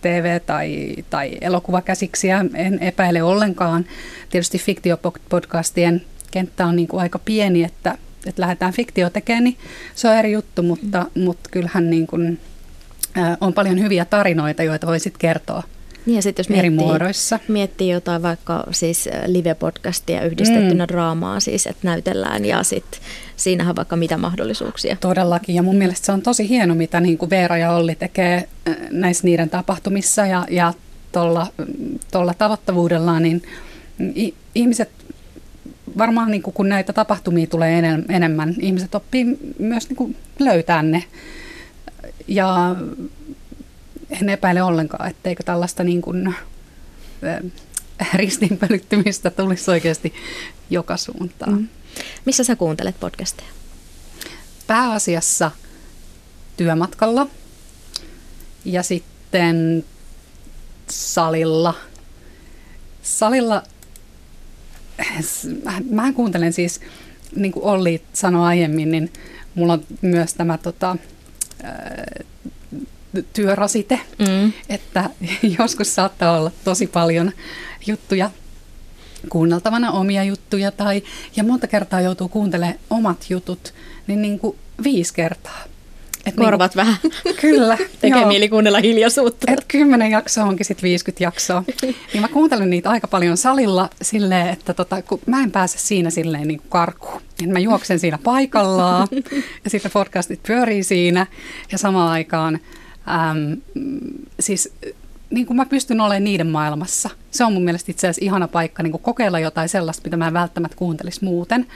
TV- 0.00 0.40
tai, 0.46 0.96
tai 1.10 1.38
elokuvakäsiksiä, 1.40 2.44
en 2.54 2.78
epäile 2.78 3.22
ollenkaan. 3.22 3.84
Tietysti 4.30 4.58
fiktiopodcastien 4.58 6.02
kenttä 6.30 6.66
on 6.66 6.76
niin 6.76 6.88
kuin 6.88 7.00
aika 7.00 7.18
pieni, 7.18 7.64
että, 7.64 7.98
että 8.26 8.42
lähdetään 8.42 8.72
fiktio 8.72 9.10
tekemään, 9.10 9.44
niin 9.44 9.56
se 9.94 10.08
on 10.08 10.16
eri 10.16 10.32
juttu, 10.32 10.62
mutta, 10.62 11.06
mm. 11.14 11.22
mutta 11.22 11.50
kyllähän 11.50 11.90
niin 11.90 12.06
kuin, 12.06 12.40
on 13.40 13.52
paljon 13.52 13.80
hyviä 13.80 14.04
tarinoita, 14.04 14.62
joita 14.62 14.86
voisit 14.86 15.18
kertoa 15.18 15.62
niin 16.06 16.16
ja 16.16 16.22
sitten 16.22 16.42
jos 16.42 16.58
eri 16.58 16.70
miettii, 16.70 16.86
muodoissa. 16.86 17.38
miettii 17.48 17.90
jotain 17.90 18.22
vaikka 18.22 18.64
siis 18.70 19.08
live-podcastia 19.26 20.24
yhdistettynä 20.24 20.84
mm. 20.84 20.88
draamaan, 20.88 21.40
siis 21.40 21.66
että 21.66 21.88
näytellään 21.88 22.44
ja 22.44 22.62
sitten 22.62 23.00
siinähän 23.36 23.76
vaikka 23.76 23.96
mitä 23.96 24.18
mahdollisuuksia. 24.18 24.96
Todellakin 25.00 25.54
ja 25.54 25.62
mun 25.62 25.76
mielestä 25.76 26.06
se 26.06 26.12
on 26.12 26.22
tosi 26.22 26.48
hieno, 26.48 26.74
mitä 26.74 27.00
niin 27.00 27.18
kuin 27.18 27.30
Veera 27.30 27.56
ja 27.56 27.72
Olli 27.72 27.94
tekee 27.94 28.48
näissä 28.90 29.24
niiden 29.24 29.50
tapahtumissa 29.50 30.26
ja, 30.26 30.46
ja 30.50 30.74
tuolla 32.10 32.34
tavoittavuudellaan, 32.38 33.22
niin 33.22 33.42
ihmiset 34.54 34.90
varmaan 35.98 36.30
niin 36.30 36.42
kuin 36.42 36.54
kun 36.54 36.68
näitä 36.68 36.92
tapahtumia 36.92 37.46
tulee 37.46 38.02
enemmän, 38.08 38.54
ihmiset 38.60 38.94
oppii 38.94 39.26
myös 39.58 39.88
niin 39.88 39.96
kuin 39.96 40.16
löytää 40.38 40.82
ne. 40.82 41.04
Ja 42.28 42.76
en 44.20 44.28
epäile 44.28 44.62
ollenkaan, 44.62 45.10
etteikö 45.10 45.42
tällaista 45.42 45.84
niin 45.84 46.02
kuin, 46.02 46.34
ristinpölyttymistä 48.14 49.30
tulisi 49.30 49.70
oikeasti 49.70 50.14
joka 50.70 50.96
suuntaan. 50.96 51.52
Mm. 51.52 51.68
Missä 52.24 52.44
sä 52.44 52.56
kuuntelet 52.56 53.00
podcasteja? 53.00 53.48
Pääasiassa 54.66 55.50
työmatkalla 56.56 57.26
ja 58.64 58.82
sitten 58.82 59.84
salilla. 60.88 61.74
Salilla, 63.02 63.62
mä 65.90 66.12
kuuntelen 66.12 66.52
siis, 66.52 66.80
niin 67.36 67.52
kuin 67.52 67.64
Olli 67.64 68.02
sanoi 68.12 68.46
aiemmin, 68.46 68.90
niin 68.90 69.12
mulla 69.54 69.72
on 69.72 69.84
myös 70.02 70.34
tämä 70.34 70.58
tota, 70.58 70.96
työrasite, 73.32 74.00
mm. 74.18 74.52
että 74.68 75.10
joskus 75.58 75.94
saattaa 75.94 76.38
olla 76.38 76.50
tosi 76.64 76.86
paljon 76.86 77.32
juttuja 77.86 78.30
kuunneltavana 79.28 79.90
omia 79.90 80.24
juttuja 80.24 80.70
tai, 80.70 81.02
ja 81.36 81.44
monta 81.44 81.66
kertaa 81.66 82.00
joutuu 82.00 82.28
kuuntelemaan 82.28 82.78
omat 82.90 83.26
jutut, 83.30 83.74
niin, 84.06 84.22
niin 84.22 84.38
kuin 84.38 84.56
viisi 84.82 85.14
kertaa. 85.14 85.64
Et 86.26 86.34
Korvat 86.34 86.74
niin, 86.74 86.86
vähän. 86.86 86.96
Kyllä. 87.40 87.78
Tekee 88.00 88.24
mieli 88.24 88.48
kuunnella 88.48 88.80
hiljaisuutta. 88.80 89.52
Et 89.52 89.64
kymmenen 89.68 90.10
jaksoa 90.10 90.44
onkin 90.44 90.66
sitten 90.66 90.82
50 90.82 91.24
jaksoa. 91.24 91.64
niin 91.82 92.20
mä 92.20 92.28
kuuntelen 92.28 92.70
niitä 92.70 92.90
aika 92.90 93.08
paljon 93.08 93.36
salilla 93.36 93.90
silleen, 94.02 94.48
että 94.48 94.74
tota, 94.74 95.02
kun 95.02 95.20
mä 95.26 95.42
en 95.42 95.50
pääse 95.50 95.78
siinä 95.78 96.10
silleen 96.10 96.48
niin 96.48 96.62
karkuun. 96.68 97.22
Mä 97.46 97.58
juoksen 97.58 97.98
siinä 97.98 98.18
paikallaan 98.18 99.08
ja 99.64 99.70
sitten 99.70 99.90
podcastit 99.90 100.42
pyörii 100.42 100.82
siinä 100.82 101.26
ja 101.72 101.78
samaan 101.78 102.12
aikaan 102.12 102.58
äm, 103.08 103.60
siis 104.40 104.74
niin 105.30 105.46
kuin 105.46 105.56
mä 105.56 105.66
pystyn 105.66 106.00
olemaan 106.00 106.24
niiden 106.24 106.46
maailmassa. 106.46 107.10
Se 107.30 107.44
on 107.44 107.52
mun 107.52 107.64
mielestä 107.64 107.90
itse 107.90 108.06
asiassa 108.06 108.24
ihana 108.24 108.48
paikka 108.48 108.82
niin 108.82 108.90
kuin 108.90 109.02
kokeilla 109.02 109.38
jotain 109.38 109.68
sellaista, 109.68 110.04
mitä 110.04 110.16
mä 110.16 110.26
en 110.26 110.32
välttämättä 110.32 110.76
kuuntelisi 110.76 111.24
muuten. 111.24 111.66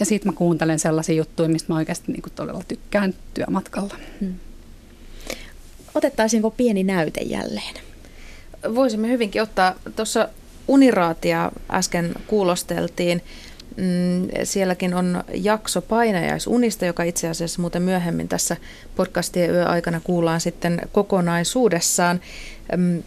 Ja 0.00 0.06
sitten 0.06 0.32
mä 0.32 0.36
kuuntelen 0.36 0.78
sellaisia 0.78 1.14
juttuja, 1.14 1.48
mistä 1.48 1.72
mä 1.72 1.76
oikeasti 1.76 2.12
niin 2.12 2.22
kuin 2.22 2.32
todella 2.32 2.62
tykkään 2.68 3.14
työmatkalla. 3.34 3.94
Hmm. 4.20 4.34
Otettaisiinko 5.94 6.50
pieni 6.50 6.82
näyte 6.84 7.20
jälleen? 7.20 7.74
Voisimme 8.74 9.08
hyvinkin 9.08 9.42
ottaa. 9.42 9.74
Tuossa 9.96 10.28
uniraatia 10.68 11.52
äsken 11.70 12.14
kuulosteltiin. 12.26 13.22
Mm, 13.76 14.28
sielläkin 14.44 14.94
on 14.94 15.24
jakso 15.34 15.82
painajaisunista, 15.82 16.86
joka 16.86 17.02
itse 17.02 17.28
asiassa 17.28 17.60
muuten 17.60 17.82
myöhemmin 17.82 18.28
tässä 18.28 18.56
podcastien 18.96 19.50
yöaikana 19.50 20.00
kuullaan 20.04 20.40
sitten 20.40 20.80
kokonaisuudessaan. 20.92 22.20
Mm, 22.76 23.02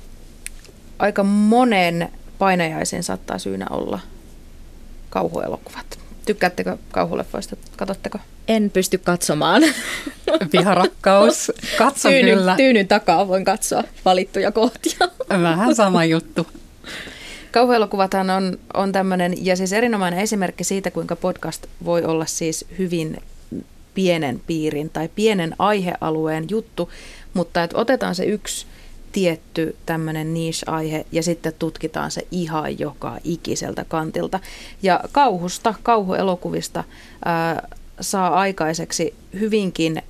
aika 0.99 1.23
monen 1.23 2.09
painajaisen 2.39 3.03
saattaa 3.03 3.39
syynä 3.39 3.67
olla 3.69 3.99
kauhuelokuvat. 5.09 5.99
Tykkäättekö 6.25 6.77
kauhuleffoista? 6.91 7.55
Katsotteko? 7.77 8.19
En 8.47 8.71
pysty 8.71 8.97
katsomaan. 8.97 9.63
Viharakkaus. 10.53 11.51
Katso 11.77 12.09
tyynyn, 12.09 12.37
kyllä. 12.37 12.55
Tyynyn 12.55 12.87
takaa 12.87 13.27
voin 13.27 13.45
katsoa 13.45 13.83
valittuja 14.05 14.51
kohtia. 14.51 15.07
Vähän 15.29 15.75
sama 15.75 16.05
juttu. 16.05 16.47
Kauhuelokuvathan 17.55 18.29
on, 18.29 18.57
on 18.73 18.91
tämmöinen, 18.91 19.45
ja 19.45 19.55
siis 19.55 19.73
erinomainen 19.73 20.19
esimerkki 20.19 20.63
siitä, 20.63 20.91
kuinka 20.91 21.15
podcast 21.15 21.65
voi 21.85 22.03
olla 22.03 22.25
siis 22.25 22.65
hyvin 22.77 23.17
pienen 23.93 24.41
piirin 24.47 24.89
tai 24.89 25.09
pienen 25.15 25.55
aihealueen 25.59 26.45
juttu, 26.49 26.91
mutta 27.33 27.63
että 27.63 27.77
otetaan 27.77 28.15
se 28.15 28.25
yksi 28.25 28.65
tietty 29.11 29.75
tämmöinen 29.85 30.33
niche-aihe 30.33 31.05
ja 31.11 31.23
sitten 31.23 31.53
tutkitaan 31.59 32.11
se 32.11 32.27
ihan 32.31 32.79
joka 32.79 33.17
ikiseltä 33.23 33.85
kantilta. 33.87 34.39
Ja 34.83 34.99
kauhusta, 35.11 35.73
kauhuelokuvista 35.83 36.83
ää, 37.25 37.67
saa 38.01 38.29
aikaiseksi 38.33 39.13
hyvinkin 39.39 40.03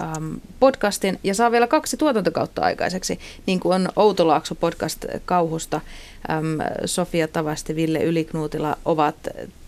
äm, 0.00 0.40
podcastin 0.60 1.18
ja 1.24 1.34
saa 1.34 1.50
vielä 1.50 1.66
kaksi 1.66 1.96
tuotantokautta 1.96 2.62
aikaiseksi, 2.62 3.18
niin 3.46 3.60
kuin 3.60 3.74
on 3.74 3.88
Outolaakso 3.96 4.54
podcast 4.54 5.04
kauhusta. 5.24 5.80
Äm, 6.30 6.58
Sofia 6.84 7.28
Tavasti, 7.28 7.76
Ville 7.76 8.02
Yliknuutila 8.02 8.76
ovat 8.84 9.16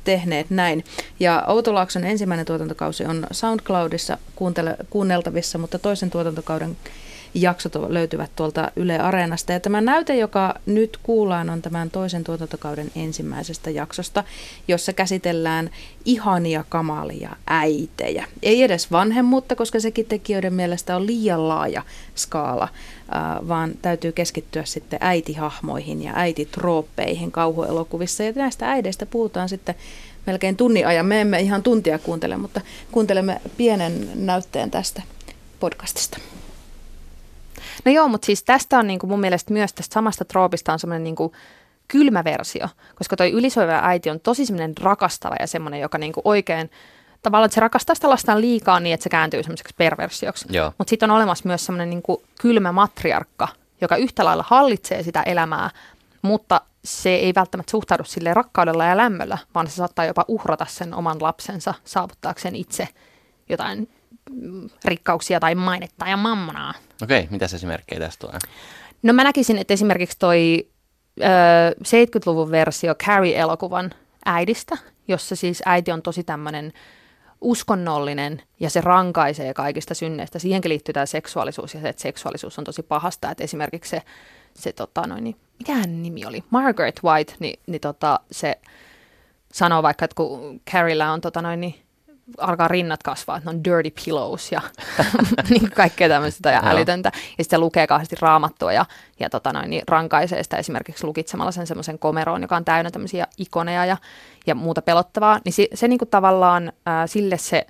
tehneet 0.04 0.50
näin. 0.50 0.84
Ja 1.20 1.44
Outolaakson 1.46 2.04
ensimmäinen 2.04 2.46
tuotantokausi 2.46 3.04
on 3.04 3.26
SoundCloudissa 3.30 4.18
kuunneltavissa, 4.90 5.58
mutta 5.58 5.78
toisen 5.78 6.10
tuotantokauden 6.10 6.76
jaksot 7.34 7.72
löytyvät 7.88 8.30
tuolta 8.36 8.70
Yle 8.76 8.98
Areenasta. 8.98 9.52
Ja 9.52 9.60
tämä 9.60 9.80
näyte, 9.80 10.16
joka 10.16 10.54
nyt 10.66 10.98
kuullaan, 11.02 11.50
on 11.50 11.62
tämän 11.62 11.90
toisen 11.90 12.24
tuotantokauden 12.24 12.90
ensimmäisestä 12.96 13.70
jaksosta, 13.70 14.24
jossa 14.68 14.92
käsitellään 14.92 15.70
ihania 16.04 16.64
kamalia 16.68 17.36
äitejä. 17.46 18.26
Ei 18.42 18.62
edes 18.62 18.92
vanhemmuutta, 18.92 19.56
koska 19.56 19.80
sekin 19.80 20.06
tekijöiden 20.06 20.54
mielestä 20.54 20.96
on 20.96 21.06
liian 21.06 21.48
laaja 21.48 21.82
skaala, 22.16 22.68
vaan 23.48 23.72
täytyy 23.82 24.12
keskittyä 24.12 24.64
sitten 24.64 24.98
äitihahmoihin 25.02 26.02
ja 26.02 26.12
äititrooppeihin 26.14 27.32
kauhuelokuvissa. 27.32 28.22
Ja 28.22 28.32
näistä 28.34 28.70
äideistä 28.70 29.06
puhutaan 29.06 29.48
sitten 29.48 29.74
melkein 30.26 30.56
tunnin 30.56 30.86
ajan. 30.86 31.06
Me 31.06 31.20
emme 31.20 31.40
ihan 31.40 31.62
tuntia 31.62 31.98
kuuntele, 31.98 32.36
mutta 32.36 32.60
kuuntelemme 32.92 33.40
pienen 33.56 34.10
näytteen 34.14 34.70
tästä 34.70 35.02
podcastista. 35.60 36.18
No 37.84 37.92
joo, 37.92 38.08
mutta 38.08 38.26
siis 38.26 38.44
tästä 38.44 38.78
on 38.78 38.86
niinku 38.86 39.06
mun 39.06 39.20
mielestä 39.20 39.52
myös 39.52 39.72
tästä 39.72 39.94
samasta 39.94 40.24
troopista 40.24 40.72
on 40.72 40.78
semmoinen 40.78 41.04
niinku 41.04 41.32
kylmä 41.88 42.24
versio, 42.24 42.68
koska 42.94 43.16
toi 43.16 43.30
ylisoiva 43.32 43.80
äiti 43.82 44.10
on 44.10 44.20
tosi 44.20 44.46
semmoinen 44.46 44.74
rakastava 44.80 45.34
ja 45.40 45.46
semmoinen, 45.46 45.80
joka 45.80 45.98
niinku 45.98 46.20
oikein 46.24 46.70
tavallaan, 47.22 47.46
että 47.46 47.54
se 47.54 47.60
rakastaa 47.60 47.94
sitä 47.94 48.10
lastaan 48.10 48.40
liikaa 48.40 48.80
niin, 48.80 48.94
että 48.94 49.04
se 49.04 49.10
kääntyy 49.10 49.42
semmoiseksi 49.42 49.74
perversioksi. 49.78 50.46
Mutta 50.78 50.90
sitten 50.90 51.10
on 51.10 51.16
olemassa 51.16 51.48
myös 51.48 51.66
semmoinen 51.66 51.90
niinku 51.90 52.22
kylmä 52.40 52.72
matriarkka, 52.72 53.48
joka 53.80 53.96
yhtä 53.96 54.24
lailla 54.24 54.44
hallitsee 54.48 55.02
sitä 55.02 55.22
elämää, 55.22 55.70
mutta 56.22 56.60
se 56.84 57.10
ei 57.10 57.34
välttämättä 57.34 57.70
suhtaudu 57.70 58.04
sille 58.04 58.34
rakkaudella 58.34 58.84
ja 58.84 58.96
lämmöllä, 58.96 59.38
vaan 59.54 59.66
se 59.66 59.74
saattaa 59.74 60.04
jopa 60.04 60.24
uhrata 60.28 60.66
sen 60.68 60.94
oman 60.94 61.16
lapsensa 61.20 61.74
saavuttaakseen 61.84 62.56
itse 62.56 62.88
jotain 63.48 63.88
rikkauksia 64.84 65.40
tai 65.40 65.54
mainetta 65.54 66.08
ja 66.08 66.16
mammonaa. 66.16 66.74
Okei, 67.02 67.28
mitä 67.30 67.48
se 67.48 67.56
esimerkkejä 67.56 68.00
tästä 68.00 68.26
tulee? 68.26 68.38
No 69.02 69.12
mä 69.12 69.24
näkisin, 69.24 69.58
että 69.58 69.74
esimerkiksi 69.74 70.18
toi 70.18 70.68
ö, 71.20 71.24
70-luvun 71.70 72.50
versio 72.50 72.94
Carrie-elokuvan 72.94 73.90
äidistä, 74.24 74.78
jossa 75.08 75.36
siis 75.36 75.62
äiti 75.66 75.92
on 75.92 76.02
tosi 76.02 76.24
tämmöinen 76.24 76.72
uskonnollinen 77.40 78.42
ja 78.60 78.70
se 78.70 78.80
rankaisee 78.80 79.54
kaikista 79.54 79.94
synneistä. 79.94 80.38
Siihenkin 80.38 80.68
liittyy 80.68 80.92
tämä 80.92 81.06
seksuaalisuus 81.06 81.74
ja 81.74 81.80
se, 81.80 81.88
että 81.88 82.02
seksuaalisuus 82.02 82.58
on 82.58 82.64
tosi 82.64 82.82
pahasta. 82.82 83.30
Että 83.30 83.44
esimerkiksi 83.44 83.90
se, 83.90 84.02
se 84.54 84.72
tota 84.72 85.06
noin, 85.06 85.24
niin, 85.24 85.36
mikä 85.58 85.74
hän 85.74 86.02
nimi 86.02 86.26
oli? 86.26 86.44
Margaret 86.50 87.00
White, 87.04 87.34
niin, 87.38 87.60
niin 87.66 87.80
tota, 87.80 88.20
se 88.30 88.58
sanoo 89.52 89.82
vaikka, 89.82 90.04
että 90.04 90.14
kun 90.14 90.60
Carriella 90.70 91.12
on 91.12 91.20
tota 91.20 91.42
noin, 91.42 91.60
niin, 91.60 91.74
alkaa 92.38 92.68
rinnat 92.68 93.02
kasvaa, 93.02 93.36
että 93.36 93.50
ne 93.50 93.56
on 93.56 93.64
dirty 93.64 93.90
pillows 94.04 94.52
ja 94.52 94.60
niin 95.50 95.70
kaikkea 95.70 96.08
tämmöistä 96.08 96.50
ja 96.50 96.62
älytöntä. 96.64 97.12
Ja 97.38 97.44
sitten 97.44 97.60
lukee 97.60 97.86
kauheasti 97.86 98.16
raamattua 98.20 98.72
ja, 98.72 98.86
ja 99.20 99.30
tota 99.30 99.52
noin, 99.52 99.70
niin 99.70 99.82
rankaisee 99.88 100.42
sitä 100.42 100.56
esimerkiksi 100.56 101.06
lukitsemalla 101.06 101.52
sen 101.52 101.66
semmoisen 101.66 101.98
komeroon, 101.98 102.42
joka 102.42 102.56
on 102.56 102.64
täynnä 102.64 102.90
tämmöisiä 102.90 103.26
ikoneja 103.38 103.84
ja, 103.84 103.96
ja 104.46 104.54
muuta 104.54 104.82
pelottavaa. 104.82 105.40
Niin 105.44 105.52
se, 105.52 105.68
se 105.74 105.88
niin 105.88 105.98
kuin 105.98 106.08
tavallaan 106.08 106.72
äh, 106.88 107.02
sille 107.06 107.38
se 107.38 107.66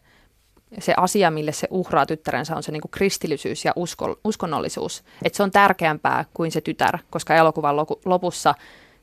se 0.79 0.95
asia, 0.97 1.31
mille 1.31 1.53
se 1.53 1.69
uhraa 1.71 2.07
tyttärensä, 2.07 2.57
on 2.57 2.63
se 2.63 2.73
niin 2.73 2.81
kuin 2.81 2.91
kristillisyys 2.91 3.65
ja 3.65 3.73
usko, 3.77 4.21
uskonnollisuus. 4.25 5.05
Että 5.23 5.37
se 5.37 5.43
on 5.43 5.51
tärkeämpää 5.51 6.25
kuin 6.35 6.53
se 6.53 6.61
tytär, 6.61 6.99
koska 7.11 7.35
elokuvan 7.35 7.77
lopussa 8.05 8.55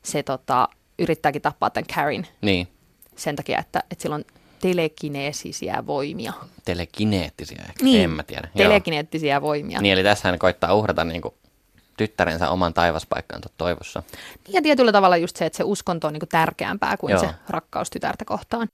se 0.02 0.22
tota, 0.22 0.68
yrittääkin 0.98 1.42
tappaa 1.42 1.70
tämän 1.70 1.86
Karin. 1.94 2.26
Niin. 2.42 2.68
Sen 3.16 3.36
takia, 3.36 3.58
että, 3.58 3.82
että 3.90 4.02
sillä 4.02 4.14
on 4.14 4.24
telekineesisiä 4.60 5.86
voimia. 5.86 6.32
Telekineettisiä 6.64 7.64
ehkä, 7.68 7.84
niin. 7.84 8.04
en 8.04 8.10
mä 8.10 8.22
tiedä. 8.22 8.48
Telekineettisiä 8.56 9.34
Joo. 9.34 9.42
voimia. 9.42 9.80
Niin, 9.80 9.92
eli 9.92 10.02
tässä 10.02 10.28
hän 10.28 10.38
koittaa 10.38 10.74
uhrata 10.74 11.04
niin 11.04 11.22
kuin 11.22 11.34
tyttärensä 11.96 12.50
oman 12.50 12.74
taivaspaikkansa 12.74 13.50
toivossa. 13.58 14.02
Ja 14.48 14.62
tietyllä 14.62 14.92
tavalla 14.92 15.16
just 15.16 15.36
se, 15.36 15.46
että 15.46 15.56
se 15.56 15.64
uskonto 15.64 16.06
on 16.06 16.12
niin 16.12 16.20
kuin 16.20 16.28
tärkeämpää 16.28 16.96
kuin 16.96 17.10
Joo. 17.10 17.20
se 17.20 17.28
rakkaus 17.48 17.90
tytärtä 17.90 18.24
kohtaan. 18.24 18.68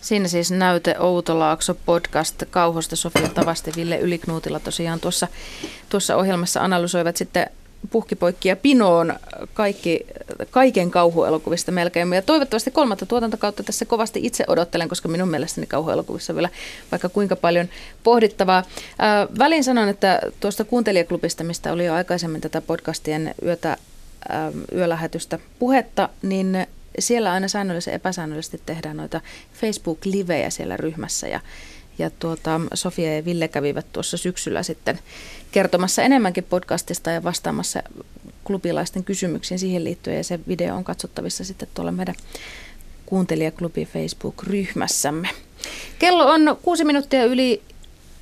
Siinä 0.00 0.28
siis 0.28 0.50
näyte 0.50 0.98
Outolaakso 0.98 1.74
podcast 1.74 2.42
Kauhosta 2.50 2.96
Sofia 2.96 3.28
Tavaste 3.28 3.72
Ville 3.76 3.98
Yliknuutila 3.98 4.60
tosiaan 4.60 5.00
tuossa, 5.00 5.28
tuossa 5.88 6.16
ohjelmassa 6.16 6.60
analysoivat 6.64 7.16
sitten 7.16 7.50
puhkipoikki 7.90 8.48
ja 8.48 8.56
pinoon 8.56 9.14
kaikki, 9.54 10.06
kaiken 10.50 10.90
kauhuelokuvista 10.90 11.72
melkein. 11.72 12.12
Ja 12.12 12.22
toivottavasti 12.22 12.70
kolmatta 12.70 13.06
tuotantokautta 13.06 13.62
tässä 13.62 13.84
kovasti 13.84 14.20
itse 14.22 14.44
odottelen, 14.48 14.88
koska 14.88 15.08
minun 15.08 15.28
mielestäni 15.28 15.66
kauhuelokuvissa 15.66 16.32
on 16.32 16.36
vielä 16.36 16.48
vaikka 16.90 17.08
kuinka 17.08 17.36
paljon 17.36 17.68
pohdittavaa. 18.02 18.64
Ää, 18.98 19.26
välin 19.38 19.64
sanon, 19.64 19.88
että 19.88 20.20
tuosta 20.40 20.64
kuuntelijaklubista, 20.64 21.44
mistä 21.44 21.72
oli 21.72 21.86
jo 21.86 21.94
aikaisemmin 21.94 22.40
tätä 22.40 22.60
podcastien 22.60 23.34
yötä, 23.44 23.76
ää, 24.28 24.52
yölähetystä 24.74 25.38
puhetta, 25.58 26.08
niin 26.22 26.66
siellä 26.98 27.32
aina 27.32 27.48
säännöllisesti 27.48 27.94
epäsäännöllisesti 27.94 28.60
tehdään 28.66 28.96
noita 28.96 29.20
Facebook-livejä 29.54 30.50
siellä 30.50 30.76
ryhmässä 30.76 31.28
ja 31.28 31.40
ja 32.00 32.10
tuota, 32.18 32.60
Sofia 32.74 33.16
ja 33.16 33.24
Ville 33.24 33.48
kävivät 33.48 33.86
tuossa 33.92 34.16
syksyllä 34.16 34.62
sitten 34.62 34.98
kertomassa 35.52 36.02
enemmänkin 36.02 36.44
podcastista 36.44 37.10
ja 37.10 37.24
vastaamassa 37.24 37.82
klubilaisten 38.44 39.04
kysymyksiin 39.04 39.58
siihen 39.58 39.84
liittyen. 39.84 40.16
Ja 40.16 40.24
se 40.24 40.40
video 40.48 40.74
on 40.76 40.84
katsottavissa 40.84 41.44
sitten 41.44 41.68
tuolla 41.74 41.92
meidän 41.92 42.14
kuuntelijaklubi 43.06 43.88
Facebook-ryhmässämme. 43.92 45.28
Kello 45.98 46.26
on 46.26 46.58
kuusi 46.62 46.84
minuuttia 46.84 47.24
yli 47.24 47.62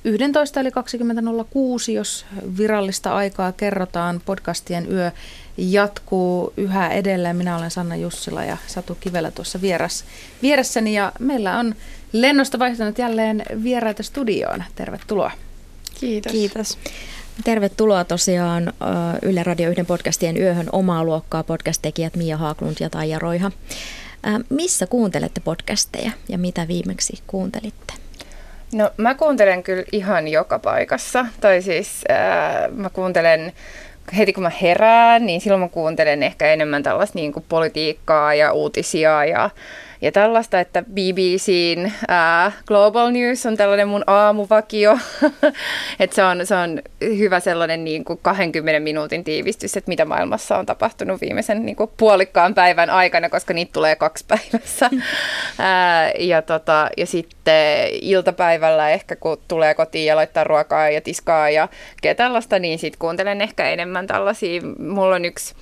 11 0.03 0.59
eli 0.59 0.69
20.06, 0.69 1.91
jos 1.91 2.25
virallista 2.57 3.15
aikaa 3.15 3.51
kerrotaan. 3.51 4.21
Podcastien 4.25 4.91
yö 4.91 5.11
jatkuu 5.59 6.53
yhä 6.57 6.89
edelleen. 6.89 7.35
Minä 7.35 7.57
olen 7.57 7.71
Sanna 7.71 7.95
Jussila 7.95 8.43
ja 8.43 8.57
Satu 8.67 8.97
Kivelä 8.99 9.31
tuossa 9.31 9.61
vieras, 9.61 10.05
vieressäni 10.41 10.93
ja 10.93 11.11
meillä 11.19 11.57
on 11.57 11.75
lennosta 12.13 12.59
vaihtanut 12.59 12.97
jälleen 12.97 13.43
vieraita 13.63 14.03
studioon. 14.03 14.63
Tervetuloa. 14.75 15.31
Kiitos. 15.99 16.31
Kiitos. 16.31 16.77
Tervetuloa 17.43 18.03
tosiaan 18.03 18.73
Yle 19.21 19.43
Radio 19.43 19.69
1 19.69 19.83
podcastien 19.83 20.37
yöhön 20.37 20.69
omaa 20.71 21.03
luokkaa 21.03 21.43
podcast-tekijät 21.43 22.15
Mia 22.15 22.37
Haaklund 22.37 22.75
ja 22.79 22.89
Taija 22.89 23.19
Roiha. 23.19 23.51
Missä 24.49 24.87
kuuntelette 24.87 25.41
podcasteja 25.41 26.11
ja 26.29 26.37
mitä 26.37 26.67
viimeksi 26.67 27.19
kuuntelitte? 27.27 27.93
No 28.73 28.91
mä 28.97 29.15
kuuntelen 29.15 29.63
kyllä 29.63 29.83
ihan 29.91 30.27
joka 30.27 30.59
paikassa. 30.59 31.25
Tai 31.41 31.61
siis 31.61 32.03
äh, 32.11 32.71
mä 32.71 32.89
kuuntelen 32.89 33.53
heti 34.17 34.33
kun 34.33 34.43
mä 34.43 34.51
herään, 34.61 35.25
niin 35.25 35.41
silloin 35.41 35.61
mä 35.61 35.69
kuuntelen 35.69 36.23
ehkä 36.23 36.53
enemmän 36.53 36.83
tällaista 36.83 37.19
niin 37.19 37.33
kuin 37.33 37.45
politiikkaa 37.49 38.33
ja 38.33 38.51
uutisia 38.51 39.25
ja 39.25 39.49
ja 40.01 40.11
tällaista, 40.11 40.59
että 40.59 40.81
BBCn 40.81 41.91
ää, 42.07 42.51
Global 42.67 43.11
News 43.11 43.45
on 43.45 43.57
tällainen 43.57 43.87
mun 43.87 44.03
aamuvakio, 44.07 44.97
että 45.99 46.15
se 46.15 46.23
on, 46.23 46.45
se 46.45 46.55
on 46.55 46.81
hyvä 47.01 47.39
sellainen 47.39 47.83
niin 47.83 48.05
kuin 48.05 48.19
20 48.21 48.79
minuutin 48.79 49.23
tiivistys, 49.23 49.77
että 49.77 49.89
mitä 49.89 50.05
maailmassa 50.05 50.57
on 50.57 50.65
tapahtunut 50.65 51.21
viimeisen 51.21 51.65
niin 51.65 51.75
kuin 51.75 51.89
puolikkaan 51.97 52.55
päivän 52.55 52.89
aikana, 52.89 53.29
koska 53.29 53.53
niitä 53.53 53.73
tulee 53.73 53.95
kaksi 53.95 54.25
päivässä. 54.27 54.89
ää, 55.59 56.11
ja, 56.19 56.41
tota, 56.41 56.89
ja 56.97 57.05
sitten 57.05 57.87
iltapäivällä 57.91 58.89
ehkä 58.89 59.15
kun 59.15 59.37
tulee 59.47 59.73
kotiin 59.73 60.05
ja 60.05 60.15
laittaa 60.15 60.43
ruokaa 60.43 60.89
ja 60.89 61.01
tiskaa 61.01 61.49
ja 61.49 61.67
tällaista, 62.17 62.59
niin 62.59 62.79
sitten 62.79 62.99
kuuntelen 62.99 63.41
ehkä 63.41 63.69
enemmän 63.69 64.07
tällaisia, 64.07 64.61
mulla 64.79 65.15
on 65.15 65.25
yksi 65.25 65.55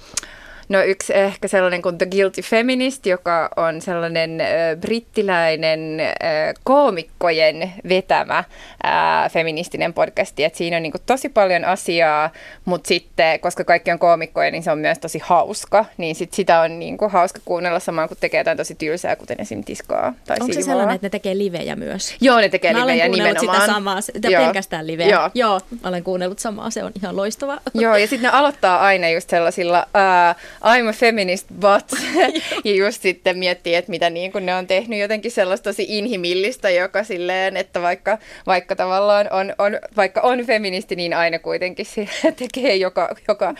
No 0.69 0.83
yksi 0.83 1.13
ehkä 1.17 1.47
sellainen 1.47 1.81
kuin 1.81 1.97
The 1.97 2.05
Guilty 2.05 2.41
Feminist, 2.41 3.05
joka 3.05 3.49
on 3.55 3.81
sellainen 3.81 4.41
äh, 4.41 4.47
brittiläinen 4.81 5.99
äh, 5.99 6.53
koomikkojen 6.63 7.73
vetämä 7.89 8.37
äh, 8.37 9.31
feministinen 9.31 9.93
podcasti. 9.93 10.43
Et 10.43 10.55
siinä 10.55 10.77
on 10.77 10.83
niin 10.83 10.91
kuin, 10.91 11.01
tosi 11.05 11.29
paljon 11.29 11.65
asiaa, 11.65 12.29
mutta 12.65 12.87
sitten, 12.87 13.39
koska 13.39 13.63
kaikki 13.63 13.91
on 13.91 13.99
koomikkoja, 13.99 14.51
niin 14.51 14.63
se 14.63 14.71
on 14.71 14.79
myös 14.79 14.99
tosi 14.99 15.19
hauska. 15.23 15.85
Niin 15.97 16.15
sit 16.15 16.33
sitä 16.33 16.61
on 16.61 16.79
niin 16.79 16.97
kuin, 16.97 17.11
hauska 17.11 17.39
kuunnella 17.45 17.79
samaan, 17.79 18.07
kun 18.07 18.17
tekee 18.19 18.39
jotain 18.39 18.57
tosi 18.57 18.75
tylsää, 18.75 19.15
kuten 19.15 19.41
esim. 19.41 19.63
tiskaa 19.63 20.13
tai 20.25 20.37
Onko 20.41 20.53
se 20.53 20.61
sellainen, 20.61 20.95
että 20.95 21.05
ne 21.05 21.09
tekee 21.09 21.37
livejä 21.37 21.75
myös? 21.75 22.15
Joo, 22.21 22.37
ne 22.37 22.49
tekee 22.49 22.73
mä 22.73 22.87
livejä 22.87 23.07
nimenomaan. 23.07 23.61
sitä 23.61 23.73
samaa, 23.73 24.01
sitä 24.01 24.27
Joo. 24.27 24.43
pelkästään 24.43 24.87
liveä. 24.87 25.07
Joo. 25.07 25.29
Joo, 25.33 25.61
olen 25.83 26.03
kuunnellut 26.03 26.39
samaa, 26.39 26.69
se 26.69 26.83
on 26.83 26.91
ihan 27.01 27.15
loistava. 27.15 27.57
Joo, 27.73 27.95
ja 27.95 28.07
sitten 28.07 28.31
ne 28.31 28.37
aloittaa 28.37 28.79
aina 28.79 29.09
just 29.09 29.29
sellaisilla... 29.29 29.87
Uh, 29.87 30.56
I'm 30.63 30.89
a 30.89 30.93
feminist 30.93 31.47
but, 31.59 31.99
ja 32.65 32.75
just 32.75 33.01
sitten 33.01 33.37
miettii, 33.37 33.75
että 33.75 33.89
mitä 33.89 34.09
niin 34.09 34.31
kuin 34.31 34.45
ne 34.45 34.55
on 34.55 34.67
tehnyt 34.67 34.99
jotenkin 34.99 35.31
sellaista 35.31 35.69
tosi 35.69 35.85
inhimillistä, 35.87 36.69
joka 36.69 37.03
silleen, 37.03 37.57
että 37.57 37.81
vaikka, 37.81 38.17
vaikka 38.47 38.75
tavallaan 38.75 39.27
on, 39.31 39.53
on, 39.57 39.79
vaikka 39.97 40.21
on 40.21 40.45
feministi, 40.45 40.95
niin 40.95 41.13
aina 41.13 41.39
kuitenkin 41.39 41.85
tekee 42.39 42.75
joka, 42.75 43.15
joka 43.27 43.53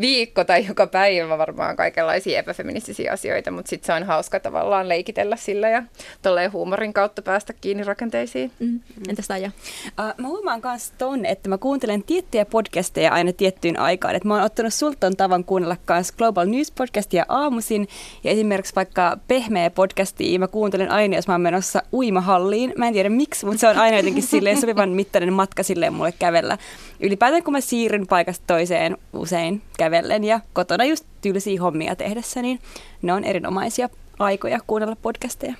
viikko 0.00 0.44
tai 0.44 0.66
joka 0.66 0.86
päivä 0.86 1.38
varmaan 1.38 1.76
kaikenlaisia 1.76 2.38
epäfeministisiä 2.38 3.12
asioita, 3.12 3.50
mutta 3.50 3.70
sitten 3.70 3.86
se 3.86 3.92
on 3.92 4.04
hauska 4.04 4.40
tavallaan 4.40 4.88
leikitellä 4.88 5.36
sillä 5.36 5.68
ja 5.68 5.82
tolleen 6.22 6.52
huumorin 6.52 6.92
kautta 6.92 7.22
päästä 7.22 7.52
kiinni 7.52 7.84
rakenteisiin. 7.84 8.50
Mm. 8.58 8.80
Entäs 9.08 9.28
Taija? 9.28 9.50
Uh, 9.86 10.22
mä 10.22 10.28
huomaan 10.28 10.60
myös 10.64 10.92
ton, 10.98 11.26
että 11.26 11.48
mä 11.48 11.58
kuuntelen 11.58 12.02
tiettyjä 12.02 12.44
podcasteja 12.44 13.12
aina 13.12 13.32
tiettyyn 13.32 13.78
aikaan. 13.78 14.14
Et 14.14 14.24
mä 14.24 14.34
oon 14.34 14.42
ottanut 14.42 14.74
sulta 14.74 15.10
tavan 15.16 15.44
kuunnella 15.44 15.76
myös 15.88 16.12
Global 16.12 16.31
News 16.40 16.70
podcastia 16.70 17.24
aamuisin 17.28 17.88
ja 18.24 18.30
esimerkiksi 18.30 18.74
vaikka 18.74 19.18
pehmeä 19.28 19.70
podcastia 19.70 20.38
mä 20.38 20.48
kuuntelen 20.48 20.90
aina, 20.90 21.16
jos 21.16 21.28
mä 21.28 21.34
oon 21.34 21.40
menossa 21.40 21.82
uimahalliin. 21.92 22.72
Mä 22.78 22.86
en 22.86 22.92
tiedä 22.92 23.08
miksi, 23.08 23.46
mutta 23.46 23.60
se 23.60 23.68
on 23.68 23.78
aina 23.78 23.96
jotenkin 23.96 24.22
silleen 24.22 24.60
sopivan 24.60 24.88
mittainen 24.88 25.32
matka 25.32 25.62
silleen 25.62 25.92
mulle 25.92 26.12
kävellä. 26.12 26.58
Ylipäätään 27.00 27.42
kun 27.42 27.52
mä 27.52 27.60
siirryn 27.60 28.06
paikasta 28.06 28.44
toiseen 28.46 28.96
usein 29.12 29.62
kävellen 29.78 30.24
ja 30.24 30.40
kotona 30.52 30.84
just 30.84 31.04
tylsiä 31.20 31.60
hommia 31.60 31.96
tehdessä, 31.96 32.42
niin 32.42 32.58
ne 33.02 33.12
on 33.12 33.24
erinomaisia 33.24 33.88
aikoja 34.18 34.58
kuunnella 34.66 34.96
podcasteja. 35.02 35.54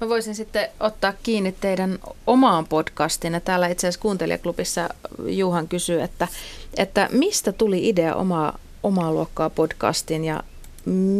Mä 0.00 0.08
voisin 0.08 0.34
sitten 0.34 0.68
ottaa 0.80 1.12
kiinni 1.22 1.54
teidän 1.60 1.98
omaan 2.26 2.66
podcastiin. 2.66 3.40
Täällä 3.44 3.68
itse 3.68 3.86
asiassa 3.86 4.00
kuuntelijaklubissa 4.00 4.88
Juhan 5.26 5.68
kysyy, 5.68 6.02
että, 6.02 6.28
että 6.76 7.08
mistä 7.12 7.52
tuli 7.52 7.88
idea 7.88 8.14
omaa 8.14 8.58
omaa 8.82 9.12
luokkaa 9.12 9.50
podcastin 9.50 10.24
ja 10.24 10.42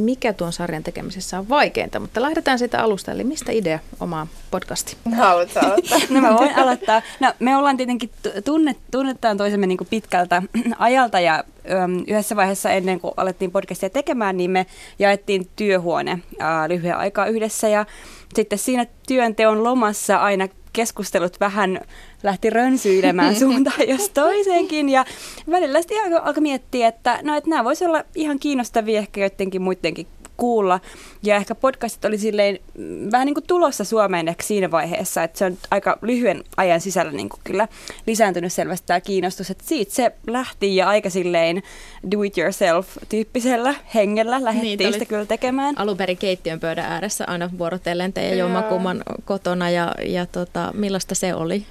mikä 0.04 0.32
tuon 0.32 0.52
sarjan 0.52 0.82
tekemisessä 0.82 1.38
on 1.38 1.48
vaikeinta, 1.48 2.00
mutta 2.00 2.22
lähdetään 2.22 2.58
siitä 2.58 2.82
alusta, 2.82 3.12
eli 3.12 3.24
mistä 3.24 3.52
idea 3.52 3.78
omaa 4.00 4.26
podcasti? 4.50 4.96
Haluatko 5.16 5.60
aloittaa? 5.60 5.98
no 6.10 6.20
mä 6.20 6.34
voin 6.34 6.58
aloittaa. 6.58 7.02
No 7.20 7.32
me 7.38 7.56
ollaan 7.56 7.76
tietenkin 7.76 8.10
tunnet, 8.44 8.76
tunnetaan 8.90 9.36
toisemme 9.36 9.66
niin 9.66 9.78
kuin 9.78 9.88
pitkältä 9.90 10.42
ajalta 10.78 11.20
ja 11.20 11.44
äm, 11.84 12.04
yhdessä 12.06 12.36
vaiheessa 12.36 12.70
ennen 12.70 13.00
kuin 13.00 13.14
alettiin 13.16 13.50
podcastia 13.50 13.90
tekemään, 13.90 14.36
niin 14.36 14.50
me 14.50 14.66
jaettiin 14.98 15.48
työhuone 15.56 16.18
ää, 16.38 16.68
lyhyen 16.68 16.96
aikaa 16.96 17.26
yhdessä 17.26 17.68
ja 17.68 17.86
sitten 18.34 18.58
siinä 18.58 18.86
työnteon 19.06 19.64
lomassa 19.64 20.16
aina 20.16 20.48
keskustelut 20.72 21.40
vähän 21.40 21.80
lähti 22.22 22.50
rönsyilemään 22.50 23.36
suuntaan 23.40 23.88
jos 23.88 24.08
toiseenkin. 24.08 24.88
Ja 24.88 25.04
välillä 25.50 25.82
sitten 25.82 26.04
alkoi 26.04 26.20
alko 26.24 26.40
miettiä, 26.40 26.88
että, 26.88 27.18
no, 27.22 27.36
että 27.36 27.50
nämä 27.50 27.64
voisivat 27.64 27.90
olla 27.90 28.04
ihan 28.14 28.38
kiinnostavia 28.38 28.98
ehkä 28.98 29.20
joidenkin 29.20 29.62
muidenkin 29.62 30.06
kuulla. 30.40 30.80
Ja 31.22 31.36
ehkä 31.36 31.54
podcastit 31.54 32.04
oli 32.04 32.18
silleen 32.18 32.58
mm, 32.78 33.12
vähän 33.12 33.26
niin 33.26 33.34
kuin 33.34 33.46
tulossa 33.46 33.84
Suomeen 33.84 34.28
ehkä 34.28 34.42
siinä 34.42 34.70
vaiheessa, 34.70 35.22
että 35.22 35.38
se 35.38 35.44
on 35.44 35.58
aika 35.70 35.98
lyhyen 36.02 36.44
ajan 36.56 36.80
sisällä 36.80 37.12
niin 37.12 37.28
kuin 37.28 37.40
kyllä 37.44 37.68
lisääntynyt 38.06 38.52
selvästi 38.52 38.86
tämä 38.86 39.00
kiinnostus, 39.00 39.50
että 39.50 39.64
siitä 39.66 39.94
se 39.94 40.12
lähti 40.26 40.76
ja 40.76 40.88
aika 40.88 41.10
silleen 41.10 41.62
do 42.10 42.22
it 42.22 42.38
yourself 42.38 42.96
tyyppisellä 43.08 43.74
hengellä 43.94 44.44
lähdettiin 44.44 44.78
niin, 44.78 44.92
sitä 44.92 45.04
kyllä 45.04 45.26
tekemään. 45.26 45.78
Alun 45.78 45.96
perin 45.96 46.16
keittiön 46.16 46.60
pöydän 46.60 46.84
ääressä 46.84 47.24
aina 47.26 47.50
vuorotellen 47.58 48.12
teidän 48.12 48.38
jommakumman 48.38 49.02
kotona 49.24 49.70
ja, 49.70 49.94
ja 50.06 50.26
tota, 50.26 50.72
millaista 50.74 51.14
se 51.14 51.34
oli? 51.34 51.66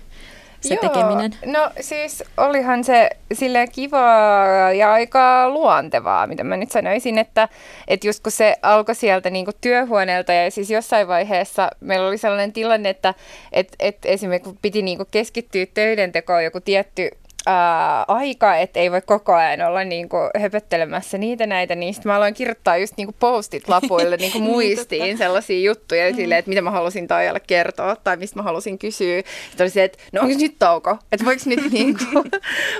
Se 0.62 0.74
Joo, 0.74 0.82
tekeminen? 0.82 1.32
No 1.45 1.72
siis 1.80 2.24
olihan 2.38 2.84
se 2.84 3.10
sille 3.34 3.68
kivaa 3.68 4.74
ja 4.74 4.93
aika 4.93 5.49
luontevaa, 5.49 6.28
mitä 6.28 6.43
mä 6.43 6.57
nyt 6.57 6.72
sanoisin, 6.72 7.18
että, 7.18 7.49
että 7.88 8.07
just 8.07 8.24
kun 8.24 8.32
se 8.32 8.55
alkoi 8.62 8.95
sieltä 8.95 9.30
niin 9.30 9.45
työhuoneelta 9.62 10.34
ja 10.34 10.51
siis 10.51 10.70
jossain 10.70 11.07
vaiheessa 11.07 11.70
meillä 11.80 12.07
oli 12.07 12.18
sellainen 12.18 12.53
tilanne, 12.53 12.89
että 12.89 13.14
et, 13.51 13.76
et 13.80 13.97
esimerkiksi 14.05 14.49
kun 14.49 14.60
piti 14.62 14.82
niin 14.82 14.99
keskittyä 15.12 15.66
töidentekoon 15.74 16.43
joku 16.43 16.60
tietty 16.62 17.10
ää, 17.50 18.06
aika, 18.08 18.56
että 18.56 18.80
ei 18.80 18.91
voi 18.91 19.02
koko 19.02 19.34
ajan 19.34 19.62
olla 19.62 19.84
niin 19.84 20.10
kuin, 20.10 20.30
höpöttelemässä 20.39 21.18
niitä 21.18 21.47
näitä, 21.47 21.76
niin 21.76 21.93
sitten 21.93 22.10
mä 22.10 22.16
aloin 22.16 22.34
kirjoittaa 22.34 22.78
just 22.78 22.93
niin 22.97 23.08
kuin 23.08 23.16
postit 23.20 23.70
lapuille 23.70 24.18
niin 24.20 24.32
kuin 24.32 24.43
muistiin 24.43 25.04
niin, 25.04 25.18
sellaisia 25.18 25.60
juttuja 25.60 26.10
mm. 26.10 26.16
silleen, 26.16 26.39
että 26.39 26.50
mitä 26.50 26.62
mä 26.62 26.72
halusin 26.72 27.08
Taijalle 27.08 27.39
kertoa 27.47 27.95
tai 27.95 28.18
mistä 28.18 28.39
mä 28.39 28.43
halusin 28.43 28.80
kysyä. 28.80 29.22
Sitten 29.50 29.64
oli 29.64 29.70
se, 29.70 29.84
että 29.84 29.97
no 30.12 30.22
onko 30.22 30.36
nyt 30.39 30.56
tauko, 30.60 30.97
että 31.12 31.26
voiko 31.26 31.41
nyt, 31.45 31.72
niin 31.72 31.97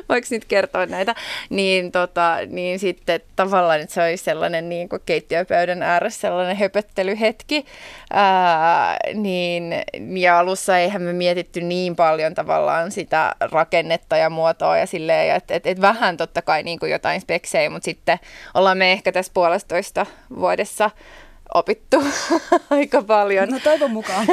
voiko 0.10 0.28
nyt 0.32 0.46
kertoa 0.46 0.86
näitä, 0.86 1.16
niin, 1.50 1.92
tota, 1.92 2.38
niin 2.48 2.80
sitten 2.80 3.22
tavallaan, 3.36 3.82
että 3.82 3.94
se 3.94 4.02
olisi 4.02 4.24
sellainen 4.24 4.70
niin 4.70 4.90
kuin 4.90 5.02
keittiöpöydän 5.06 5.84
ääressä 5.84 6.22
sellainen 6.22 6.58
höpöttelyhetki, 6.58 7.66
ää, 8.14 8.98
niin, 9.14 9.76
ja 10.00 10.40
alussa 10.40 10.78
eihän 10.78 11.02
me 11.02 11.14
mietitty 11.14 11.62
niin 11.62 11.96
paljon 11.96 12.34
tavallaan 12.34 12.92
sitä 12.92 13.36
rakennetta 13.40 14.18
ja 14.18 14.30
muotoa, 14.30 14.59
muotoa 14.60 14.78
ja 14.78 14.86
silleen, 14.86 15.28
ja 15.28 15.36
että 15.36 15.54
et, 15.54 15.68
et 15.68 15.82
vähän 15.82 16.18
totta 16.18 16.42
kai 16.42 16.64
niin 16.64 16.80
kuin 16.80 16.92
jotain 16.92 17.22
speksejä, 17.22 17.70
mutta 17.70 17.86
sitten 17.86 18.20
ollaan 18.54 18.78
me 18.78 18.92
ehkä 18.92 19.12
tässä 19.12 19.32
puolestoista 19.34 20.06
vuodessa 20.36 20.92
opittu 21.54 22.04
aika 22.70 23.02
paljon. 23.02 23.50
No 23.50 23.60
toivon 23.64 23.92
mukaan 23.92 24.28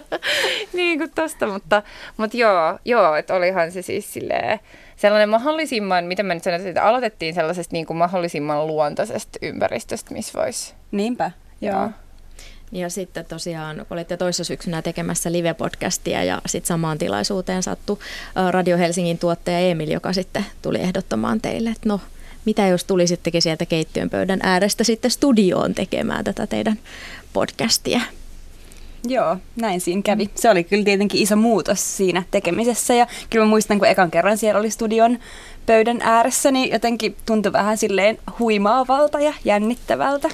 niin 0.72 0.98
kuin 0.98 1.10
tosta, 1.14 1.46
mutta, 1.46 1.82
mutta 2.16 2.36
joo, 2.36 2.78
joo 2.84 3.14
että 3.14 3.34
olihan 3.34 3.72
se 3.72 3.82
siis 3.82 4.12
silleen, 4.12 4.60
sellainen 4.96 5.28
mahdollisimman, 5.28 6.04
mitä 6.04 6.22
mä 6.22 6.34
nyt 6.34 6.42
sanoisin, 6.42 6.68
että 6.68 6.84
aloitettiin 6.84 7.34
sellaisesta 7.34 7.72
niin 7.72 7.86
kuin 7.86 7.96
mahdollisimman 7.96 8.66
luontaisesta 8.66 9.38
ympäristöstä, 9.42 10.14
missä 10.14 10.40
voisi. 10.40 10.74
Niinpä, 10.90 11.30
joo. 11.60 11.74
joo. 11.74 11.90
Ja 12.72 12.90
sitten 12.90 13.24
tosiaan, 13.24 13.86
olitte 13.90 14.16
toissa 14.16 14.44
syksynä 14.44 14.82
tekemässä 14.82 15.30
live-podcastia 15.32 16.24
ja 16.24 16.42
sitten 16.46 16.68
samaan 16.68 16.98
tilaisuuteen 16.98 17.62
sattui 17.62 17.98
Radio 18.50 18.78
Helsingin 18.78 19.18
tuottaja 19.18 19.58
Emil, 19.58 19.90
joka 19.90 20.12
sitten 20.12 20.46
tuli 20.62 20.78
ehdottamaan 20.78 21.40
teille, 21.40 21.70
että 21.70 21.88
no, 21.88 22.00
mitä 22.44 22.66
jos 22.66 22.84
tulisittekin 22.84 23.42
sieltä 23.42 23.66
keittiön 23.66 24.10
pöydän 24.10 24.40
äärestä 24.42 24.84
sitten 24.84 25.10
studioon 25.10 25.74
tekemään 25.74 26.24
tätä 26.24 26.46
teidän 26.46 26.78
podcastia? 27.32 28.00
Joo, 29.08 29.36
näin 29.56 29.80
siinä 29.80 30.02
kävi. 30.02 30.30
Se 30.34 30.50
oli 30.50 30.64
kyllä 30.64 30.84
tietenkin 30.84 31.22
iso 31.22 31.36
muutos 31.36 31.96
siinä 31.96 32.22
tekemisessä 32.30 32.94
ja 32.94 33.06
kyllä 33.30 33.44
mä 33.44 33.48
muistan, 33.48 33.78
kun 33.78 33.88
ekan 33.88 34.10
kerran 34.10 34.38
siellä 34.38 34.60
oli 34.60 34.70
studion 34.70 35.18
pöydän 35.66 35.98
ääressä, 36.02 36.50
niin 36.50 36.72
jotenkin 36.72 37.16
tuntui 37.26 37.52
vähän 37.52 37.78
silleen 37.78 38.18
huimaavalta 38.38 39.20
ja 39.20 39.34
jännittävältä. 39.44 40.28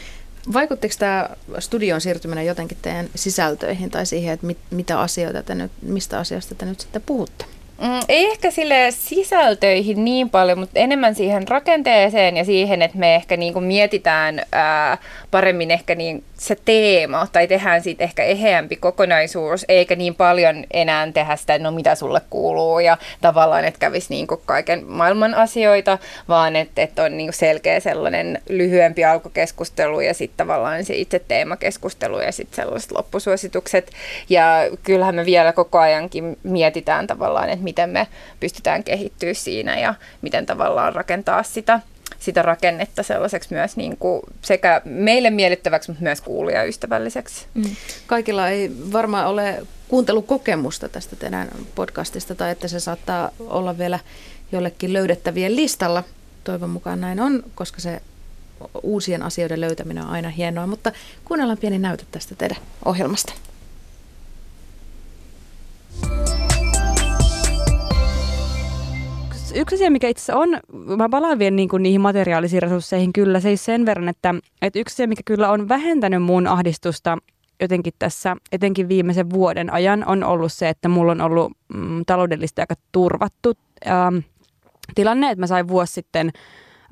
Vaikuttiko 0.52 0.94
tämä 0.98 1.30
studion 1.58 2.00
siirtyminen 2.00 2.46
jotenkin 2.46 2.78
teidän 2.82 3.06
sisältöihin 3.14 3.90
tai 3.90 4.06
siihen, 4.06 4.34
että 4.34 4.46
mit, 4.46 4.58
mitä 4.70 5.00
asioita 5.00 5.42
te 5.42 5.54
nyt, 5.54 5.72
mistä 5.82 6.18
asiasta 6.18 6.54
te 6.54 6.66
nyt 6.66 6.80
sitten 6.80 7.02
puhutte? 7.06 7.44
Mm, 7.80 8.00
ei 8.08 8.26
ehkä 8.26 8.50
sille 8.50 8.90
sisältöihin 8.90 10.04
niin 10.04 10.30
paljon, 10.30 10.58
mutta 10.58 10.78
enemmän 10.80 11.14
siihen 11.14 11.48
rakenteeseen 11.48 12.36
ja 12.36 12.44
siihen, 12.44 12.82
että 12.82 12.98
me 12.98 13.14
ehkä 13.14 13.36
niin 13.36 13.52
kuin 13.52 13.64
mietitään 13.64 14.42
ää, 14.52 14.98
paremmin 15.30 15.70
ehkä 15.70 15.94
niin 15.94 16.24
se 16.38 16.56
teema 16.64 17.26
tai 17.32 17.46
tehdään 17.46 17.82
siitä 17.82 18.04
ehkä 18.04 18.24
eheämpi 18.24 18.76
kokonaisuus, 18.76 19.64
eikä 19.68 19.96
niin 19.96 20.14
paljon 20.14 20.64
enää 20.70 21.12
tehdä 21.12 21.36
sitä, 21.36 21.58
no 21.58 21.70
mitä 21.70 21.94
sulle 21.94 22.20
kuuluu 22.30 22.78
ja 22.78 22.96
tavallaan, 23.20 23.64
että 23.64 23.80
kävisi 23.80 24.06
niin 24.10 24.26
kuin 24.26 24.40
kaiken 24.46 24.86
maailman 24.86 25.34
asioita, 25.34 25.98
vaan 26.28 26.56
että, 26.56 26.82
että 26.82 27.02
on 27.02 27.16
niin 27.16 27.26
kuin 27.26 27.34
selkeä 27.34 27.80
sellainen 27.80 28.42
lyhyempi 28.48 29.04
alkukeskustelu 29.04 30.00
ja 30.00 30.14
sitten 30.14 30.46
tavallaan 30.46 30.84
se 30.84 30.94
itse 30.94 31.18
teemakeskustelu 31.18 32.20
ja 32.20 32.32
sitten 32.32 32.56
sellaiset 32.56 32.92
loppusuositukset. 32.92 33.90
Ja 34.28 34.46
kyllähän 34.82 35.14
me 35.14 35.24
vielä 35.24 35.52
koko 35.52 35.78
ajankin 35.78 36.38
mietitään 36.42 37.06
tavallaan, 37.06 37.50
että 37.50 37.63
miten 37.64 37.90
me 37.90 38.06
pystytään 38.40 38.84
kehittyä 38.84 39.34
siinä 39.34 39.80
ja 39.80 39.94
miten 40.22 40.46
tavallaan 40.46 40.94
rakentaa 40.94 41.42
sitä 41.42 41.80
sitä 42.18 42.42
rakennetta 42.42 43.02
sellaiseksi 43.02 43.54
myös 43.54 43.76
niin 43.76 43.96
kuin 43.96 44.22
sekä 44.42 44.82
meille 44.84 45.30
miellyttäväksi, 45.30 45.90
mutta 45.90 46.02
myös 46.02 46.20
kuulijaystävälliseksi. 46.20 47.46
Mm. 47.54 47.76
Kaikilla 48.06 48.48
ei 48.48 48.70
varmaan 48.92 49.26
ole 49.26 49.66
kuuntelukokemusta 49.88 50.88
tästä 50.88 51.16
teidän 51.16 51.48
podcastista 51.74 52.34
tai 52.34 52.50
että 52.50 52.68
se 52.68 52.80
saattaa 52.80 53.30
olla 53.40 53.78
vielä 53.78 53.98
jollekin 54.52 54.92
löydettävien 54.92 55.56
listalla. 55.56 56.04
Toivon 56.44 56.70
mukaan 56.70 57.00
näin 57.00 57.20
on, 57.20 57.42
koska 57.54 57.80
se 57.80 58.02
uusien 58.82 59.22
asioiden 59.22 59.60
löytäminen 59.60 60.04
on 60.04 60.10
aina 60.10 60.28
hienoa, 60.28 60.66
mutta 60.66 60.92
kuunnellaan 61.24 61.58
pieni 61.58 61.78
näyte 61.78 62.04
tästä 62.10 62.34
teidän 62.34 62.58
ohjelmasta. 62.84 63.32
Yksi 69.54 69.74
asia, 69.74 69.90
mikä 69.90 70.08
itse 70.08 70.34
on, 70.34 70.48
mä 70.72 71.08
palaan 71.08 71.38
vielä 71.38 71.56
niin 71.56 71.68
kuin 71.68 71.82
niihin 71.82 72.00
materiaalisiin 72.00 72.62
resursseihin 72.62 73.12
kyllä, 73.12 73.40
se 73.40 73.56
sen 73.56 73.86
verran, 73.86 74.08
että, 74.08 74.34
että 74.62 74.78
yksi 74.78 74.94
asia, 74.94 75.08
mikä 75.08 75.22
kyllä 75.24 75.50
on 75.50 75.68
vähentänyt 75.68 76.22
mun 76.22 76.46
ahdistusta 76.46 77.18
jotenkin 77.60 77.92
tässä, 77.98 78.36
etenkin 78.52 78.88
viimeisen 78.88 79.30
vuoden 79.30 79.72
ajan, 79.72 80.04
on 80.06 80.24
ollut 80.24 80.52
se, 80.52 80.68
että 80.68 80.88
mulla 80.88 81.12
on 81.12 81.20
ollut 81.20 81.52
mm, 81.74 82.02
taloudellisesti 82.06 82.60
aika 82.60 82.74
turvattu 82.92 83.52
ähm, 83.86 84.16
tilanne, 84.94 85.30
että 85.30 85.40
mä 85.40 85.46
sain 85.46 85.68
vuosi 85.68 85.92
sitten 85.92 86.32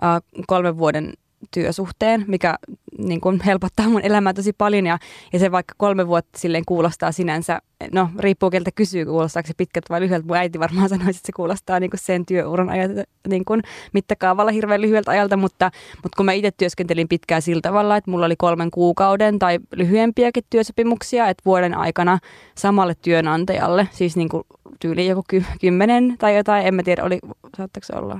äh, 0.04 0.22
kolmen 0.46 0.78
vuoden 0.78 1.12
työsuhteen, 1.54 2.24
mikä 2.28 2.58
niin 2.98 3.20
kuin 3.20 3.40
helpottaa 3.46 3.88
mun 3.88 4.00
elämää 4.04 4.34
tosi 4.34 4.52
paljon 4.52 4.86
ja, 4.86 4.98
ja 5.32 5.38
se 5.38 5.52
vaikka 5.52 5.74
kolme 5.76 6.06
vuotta 6.06 6.38
silleen 6.38 6.64
kuulostaa 6.66 7.12
sinänsä, 7.12 7.60
no 7.92 8.08
riippuu 8.18 8.50
keltä 8.50 8.70
kysyy, 8.74 9.04
kuulostaako 9.04 9.46
se 9.46 9.54
pitkältä 9.56 9.86
vai 9.90 10.00
lyhyeltä. 10.00 10.26
Mun 10.26 10.36
äiti 10.36 10.60
varmaan 10.60 10.88
sanoisi, 10.88 11.10
että 11.10 11.26
se 11.26 11.32
kuulostaa 11.32 11.80
niin 11.80 11.90
kuin 11.90 12.00
sen 12.00 12.26
työuran 12.26 12.70
ajat, 12.70 12.90
niin 13.28 13.44
kuin 13.44 13.62
mittakaavalla 13.92 14.52
hirveän 14.52 14.82
lyhyeltä 14.82 15.10
ajalta, 15.10 15.36
mutta, 15.36 15.70
mutta 16.02 16.16
kun 16.16 16.26
mä 16.26 16.32
itse 16.32 16.50
työskentelin 16.50 17.08
pitkään 17.08 17.42
sillä 17.42 17.60
tavalla, 17.60 17.96
että 17.96 18.10
mulla 18.10 18.26
oli 18.26 18.36
kolmen 18.36 18.70
kuukauden 18.70 19.38
tai 19.38 19.58
lyhyempiäkin 19.74 20.44
työsopimuksia, 20.50 21.28
että 21.28 21.42
vuoden 21.44 21.74
aikana 21.74 22.18
samalle 22.58 22.94
työnantajalle, 23.02 23.88
siis 23.90 24.16
niin 24.16 24.28
kuin 24.28 24.42
tyyli 24.80 25.06
joku 25.06 25.24
ky- 25.28 25.44
kymmenen 25.60 26.16
tai 26.18 26.36
jotain, 26.36 26.66
en 26.66 26.74
mä 26.74 26.82
tiedä, 26.82 27.04
oli, 27.04 27.18
saattaako 27.56 27.86
se 27.86 27.96
olla 27.96 28.18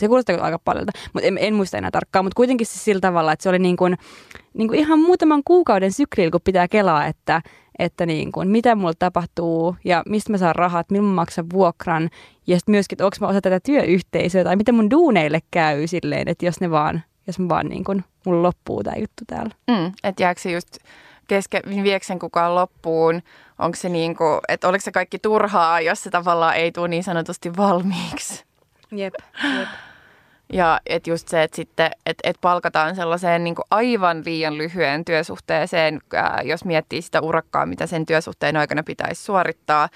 se 0.00 0.08
kuulostaa 0.08 0.36
aika 0.40 0.58
paljolta, 0.58 0.92
mutta 1.12 1.26
en, 1.26 1.38
en 1.40 1.54
muista 1.54 1.78
enää 1.78 1.90
tarkkaan, 1.90 2.24
mutta 2.24 2.36
kuitenkin 2.36 2.66
siis 2.66 2.84
sillä 2.84 3.00
tavalla, 3.00 3.32
että 3.32 3.42
se 3.42 3.48
oli 3.48 3.58
niin 3.58 3.76
kuin, 3.76 3.96
niin 4.54 4.68
kuin 4.68 4.80
ihan 4.80 4.98
muutaman 4.98 5.42
kuukauden 5.44 5.92
syklillä, 5.92 6.30
kun 6.30 6.40
pitää 6.44 6.68
kelaa, 6.68 7.06
että, 7.06 7.42
että 7.78 8.06
niin 8.06 8.32
kuin, 8.32 8.48
mitä 8.48 8.74
mulla 8.74 8.94
tapahtuu 8.98 9.76
ja 9.84 10.02
mistä 10.08 10.32
mä 10.32 10.38
saan 10.38 10.54
rahat, 10.54 10.90
milloin 10.90 11.10
mä 11.10 11.14
maksan 11.14 11.46
vuokran 11.52 12.10
ja 12.46 12.56
sitten 12.56 12.72
myöskin, 12.72 12.94
että 12.94 13.04
onko 13.04 13.16
mä 13.20 13.26
osa 13.26 13.40
tätä 13.40 13.60
työyhteisöä 13.60 14.44
tai 14.44 14.56
miten 14.56 14.74
mun 14.74 14.90
duuneille 14.90 15.40
käy 15.50 15.86
silleen, 15.86 16.28
että 16.28 16.46
jos 16.46 16.60
ne 16.60 16.70
vaan, 16.70 17.02
jos 17.26 17.38
mä 17.38 17.48
vaan 17.48 17.66
niin 17.66 17.84
kuin, 17.84 18.04
mulla 18.26 18.42
loppuu 18.42 18.82
tämä 18.82 18.96
juttu 18.96 19.24
täällä. 19.26 19.54
Mm, 19.70 19.92
että 20.04 20.22
jääkö 20.22 20.40
se 20.40 20.52
just 20.52 20.78
kesken, 21.28 21.62
vieksen 21.82 22.18
kukaan 22.18 22.54
loppuun, 22.54 23.22
onko 23.58 23.76
se 23.76 23.88
niin 23.88 24.16
kuin, 24.16 24.40
että 24.48 24.68
oliko 24.68 24.82
se 24.82 24.92
kaikki 24.92 25.18
turhaa, 25.18 25.80
jos 25.80 26.02
se 26.02 26.10
tavallaan 26.10 26.56
ei 26.56 26.72
tule 26.72 26.88
niin 26.88 27.04
sanotusti 27.04 27.56
valmiiksi? 27.56 28.45
Jep, 28.90 29.14
jep. 29.58 29.68
Ja 30.52 30.80
et 30.86 31.06
just 31.06 31.28
se, 31.28 31.42
että 31.42 31.56
sitten 31.56 31.90
et, 32.06 32.18
et 32.24 32.36
palkataan 32.40 32.96
sellaiseen 32.96 33.44
niin 33.44 33.54
aivan 33.70 34.22
liian 34.24 34.58
lyhyen 34.58 35.04
työsuhteeseen, 35.04 36.00
ää, 36.14 36.40
jos 36.44 36.64
miettii 36.64 37.02
sitä 37.02 37.20
urakkaa, 37.20 37.66
mitä 37.66 37.86
sen 37.86 38.06
työsuhteen 38.06 38.56
aikana 38.56 38.82
pitäisi 38.82 39.24
suorittaa. 39.24 39.88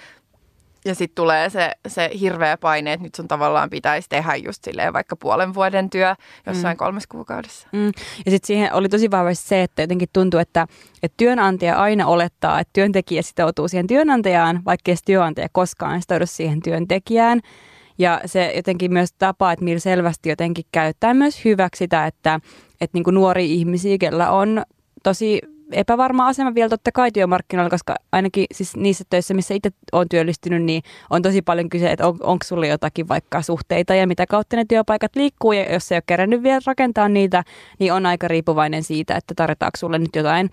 Ja 0.84 0.94
sitten 0.94 1.14
tulee 1.14 1.50
se, 1.50 1.72
se 1.88 2.10
hirveä 2.20 2.56
paine, 2.56 2.92
että 2.92 3.04
nyt 3.04 3.14
sun 3.14 3.28
tavallaan 3.28 3.70
pitäisi 3.70 4.08
tehdä 4.08 4.36
just 4.36 4.64
silleen 4.64 4.92
vaikka 4.92 5.16
puolen 5.16 5.54
vuoden 5.54 5.90
työ 5.90 6.14
jossain 6.46 6.74
mm. 6.74 6.78
kolmes 6.78 7.06
kuukaudessa. 7.06 7.68
Mm. 7.72 7.86
Ja 8.24 8.30
sitten 8.30 8.46
siihen 8.46 8.72
oli 8.72 8.88
tosi 8.88 9.10
vahvasti 9.10 9.48
se, 9.48 9.62
että 9.62 9.82
jotenkin 9.82 10.08
tuntuu, 10.12 10.40
että, 10.40 10.66
että 11.02 11.14
työnantaja 11.16 11.76
aina 11.76 12.06
olettaa, 12.06 12.60
että 12.60 12.70
työntekijä 12.72 13.22
sitoutuu 13.22 13.68
siihen 13.68 13.86
työnantajaan, 13.86 14.62
vaikka 14.64 14.92
työnantaja 15.04 15.48
koskaan 15.52 16.02
sitoudu 16.02 16.26
siihen 16.26 16.62
työntekijään. 16.62 17.40
Ja 18.00 18.20
se 18.26 18.52
jotenkin 18.56 18.92
myös 18.92 19.12
tapa, 19.12 19.52
että 19.52 19.64
millä 19.64 19.78
selvästi 19.78 20.28
jotenkin 20.28 20.64
käyttää 20.72 21.14
myös 21.14 21.44
hyväksi 21.44 21.78
sitä, 21.78 22.06
että, 22.06 22.40
että 22.80 22.96
niin 22.96 23.04
kuin 23.04 23.14
nuori 23.14 23.54
ihmisiä, 23.54 23.98
kellä 23.98 24.30
on 24.30 24.62
tosi 25.02 25.40
epävarma 25.72 26.26
asema 26.26 26.54
vielä 26.54 26.68
totta 26.68 26.92
kai 26.92 27.12
työmarkkinoilla, 27.12 27.70
koska 27.70 27.96
ainakin 28.12 28.46
siis 28.52 28.76
niissä 28.76 29.04
töissä, 29.10 29.34
missä 29.34 29.54
itse 29.54 29.70
on 29.92 30.08
työllistynyt, 30.08 30.62
niin 30.62 30.82
on 31.10 31.22
tosi 31.22 31.42
paljon 31.42 31.68
kyse, 31.68 31.92
että 31.92 32.08
on, 32.08 32.16
onko 32.20 32.44
sulla 32.44 32.66
jotakin 32.66 33.08
vaikka 33.08 33.42
suhteita 33.42 33.94
ja 33.94 34.06
mitä 34.06 34.26
kautta 34.26 34.56
ne 34.56 34.64
työpaikat 34.68 35.16
liikkuu. 35.16 35.52
Ja 35.52 35.72
jos 35.72 35.92
ei 35.92 35.96
ole 35.96 36.02
kerännyt 36.06 36.42
vielä 36.42 36.60
rakentaa 36.66 37.08
niitä, 37.08 37.44
niin 37.78 37.92
on 37.92 38.06
aika 38.06 38.28
riippuvainen 38.28 38.82
siitä, 38.82 39.16
että 39.16 39.34
tarjotaanko 39.34 39.76
sulle 39.76 39.98
nyt 39.98 40.16
jotain 40.16 40.50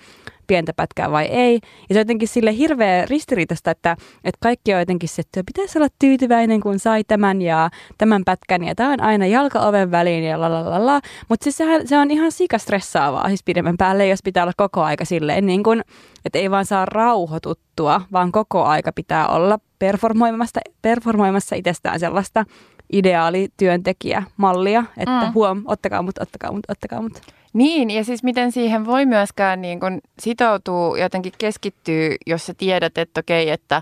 pientä 0.47 0.73
pätkää 0.75 1.11
vai 1.11 1.25
ei. 1.25 1.53
Ja 1.89 1.93
se 1.93 1.99
on 1.99 2.01
jotenkin 2.01 2.27
sille 2.27 2.57
hirveä 2.57 3.05
ristiriitasta, 3.05 3.71
että, 3.71 3.91
että 4.23 4.37
kaikki 4.41 4.73
on 4.73 4.79
jotenkin 4.79 5.09
se, 5.09 5.19
että 5.19 5.43
pitäisi 5.45 5.79
olla 5.79 5.87
tyytyväinen, 5.99 6.61
kun 6.61 6.79
sai 6.79 7.03
tämän 7.03 7.41
ja 7.41 7.69
tämän 7.97 8.23
pätkän 8.25 8.63
ja 8.63 8.75
tämä 8.75 8.89
on 8.89 9.01
aina 9.01 9.25
jalkaoven 9.25 9.91
väliin 9.91 10.23
ja 10.23 10.41
la 10.41 10.51
la 10.51 10.69
la 10.69 10.85
la. 10.85 11.01
Mutta 11.29 11.43
siis 11.43 11.57
sehän, 11.57 11.87
se 11.87 11.97
on 11.97 12.11
ihan 12.11 12.31
sikastressaavaa 12.31 13.27
siis 13.27 13.43
pidemmän 13.43 13.77
päälle, 13.77 14.07
jos 14.07 14.19
pitää 14.23 14.43
olla 14.43 14.53
koko 14.57 14.83
aika 14.83 15.05
silleen 15.05 15.45
niin 15.45 15.63
kuin, 15.63 15.81
että 16.25 16.39
ei 16.39 16.51
vaan 16.51 16.65
saa 16.65 16.85
rauhoituttua, 16.85 18.01
vaan 18.11 18.31
koko 18.31 18.63
aika 18.63 18.91
pitää 18.91 19.27
olla 19.27 19.59
performoimassa, 19.79 20.59
performoimassa 20.81 21.55
itsestään 21.55 21.99
sellaista 21.99 22.45
ideaalityöntekijämallia, 22.93 24.83
että 24.97 25.25
mm. 25.25 25.33
huom, 25.33 25.63
ottakaa 25.65 26.01
mut, 26.01 26.17
ottakaa 26.19 26.51
mut, 26.51 26.65
ottakaa 26.69 27.01
mut. 27.01 27.21
Niin, 27.57 27.89
ja 27.89 28.03
siis 28.03 28.23
miten 28.23 28.51
siihen 28.51 28.85
voi 28.85 29.05
myöskään 29.05 29.61
niin 29.61 29.79
kun 29.79 30.01
sitoutuu, 30.19 30.95
jotenkin 30.95 31.33
keskittyy, 31.37 32.15
jos 32.25 32.45
sä 32.45 32.53
tiedät, 32.53 32.97
että 32.97 33.19
okei, 33.19 33.49
että, 33.49 33.81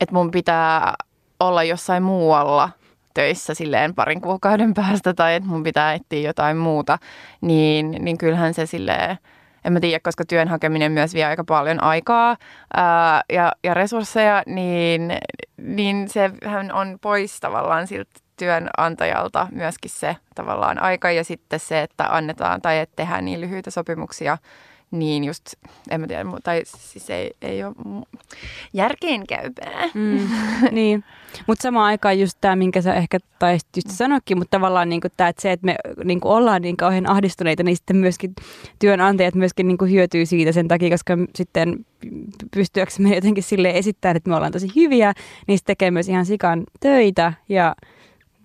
että 0.00 0.14
mun 0.14 0.30
pitää 0.30 0.94
olla 1.40 1.64
jossain 1.64 2.02
muualla 2.02 2.70
töissä 3.14 3.54
silleen 3.54 3.94
parin 3.94 4.20
kuukauden 4.20 4.74
päästä 4.74 5.14
tai 5.14 5.34
että 5.34 5.48
mun 5.48 5.62
pitää 5.62 5.94
etsiä 5.94 6.28
jotain 6.28 6.56
muuta, 6.56 6.98
niin, 7.40 7.90
niin 8.00 8.18
kyllähän 8.18 8.54
se 8.54 8.66
silleen, 8.66 9.18
en 9.64 9.72
mä 9.72 9.80
tiedä, 9.80 10.00
koska 10.02 10.24
työn 10.24 10.48
hakeminen 10.48 10.92
myös 10.92 11.14
vie 11.14 11.24
aika 11.24 11.44
paljon 11.44 11.82
aikaa 11.82 12.36
ää, 12.74 13.22
ja, 13.32 13.52
ja 13.64 13.74
resursseja, 13.74 14.42
niin, 14.46 15.12
niin 15.56 16.08
sehän 16.08 16.72
on 16.72 16.98
pois 17.00 17.40
tavallaan 17.40 17.86
siltä 17.86 18.20
työnantajalta 18.40 19.48
myöskin 19.52 19.90
se 19.90 20.16
tavallaan 20.34 20.82
aika 20.82 21.10
ja 21.10 21.24
sitten 21.24 21.60
se, 21.60 21.82
että 21.82 22.04
annetaan 22.16 22.62
tai 22.62 22.78
että 22.78 22.96
tehdään 22.96 23.24
niin 23.24 23.40
lyhyitä 23.40 23.70
sopimuksia, 23.70 24.38
niin 24.90 25.24
just, 25.24 25.44
en 25.90 26.00
mä 26.00 26.06
tiedä, 26.06 26.24
tai 26.44 26.62
siis 26.64 27.10
ei, 27.10 27.30
ei 27.42 27.64
ole 27.64 27.74
järkeen 28.72 29.26
käypää. 29.26 29.88
Mm, 29.94 30.28
niin, 30.76 31.04
mutta 31.46 31.62
samaan 31.62 31.86
aikaan 31.86 32.20
just 32.20 32.38
tämä, 32.40 32.56
minkä 32.56 32.82
sä 32.82 32.94
ehkä 32.94 33.18
taisit 33.38 33.68
just 33.76 33.90
sanoikin, 33.90 34.38
mutta 34.38 34.58
tavallaan 34.58 34.88
niin 34.88 35.00
tämä, 35.16 35.28
että 35.28 35.42
se, 35.42 35.52
että 35.52 35.66
me 35.66 35.76
niin 36.04 36.20
ollaan 36.24 36.62
niin 36.62 36.76
kauhean 36.76 37.10
ahdistuneita, 37.10 37.62
niin 37.62 37.76
sitten 37.76 37.96
myöskin 37.96 38.34
työnantajat 38.78 39.34
myöskin 39.34 39.68
niin 39.68 39.90
hyötyy 39.90 40.26
siitä 40.26 40.52
sen 40.52 40.68
takia, 40.68 40.90
koska 40.90 41.18
sitten 41.34 41.86
pystyäksemme 42.50 43.14
jotenkin 43.14 43.44
sille 43.44 43.70
esittämään, 43.70 44.16
että 44.16 44.30
me 44.30 44.36
ollaan 44.36 44.52
tosi 44.52 44.68
hyviä, 44.76 45.12
niin 45.46 45.58
se 45.58 45.64
tekee 45.64 45.90
myös 45.90 46.08
ihan 46.08 46.26
sikan 46.26 46.64
töitä 46.80 47.32
ja 47.48 47.74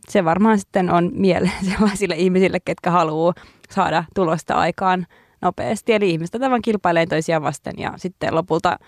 se 0.09 0.25
varmaan 0.25 0.59
sitten 0.59 0.89
on 0.89 1.11
mieleen 1.13 1.65
sellaisille 1.71 2.15
ihmisille, 2.15 2.59
ketkä 2.65 2.91
haluaa 2.91 3.33
saada 3.69 4.03
tulosta 4.15 4.53
aikaan 4.55 5.07
nopeasti. 5.41 5.93
Eli 5.93 6.09
ihmiset 6.09 6.41
tavan 6.41 6.61
kilpailee 6.61 7.05
toisiaan 7.05 7.43
vasten 7.43 7.73
ja 7.77 7.93
sitten 7.97 8.35
lopulta 8.35 8.79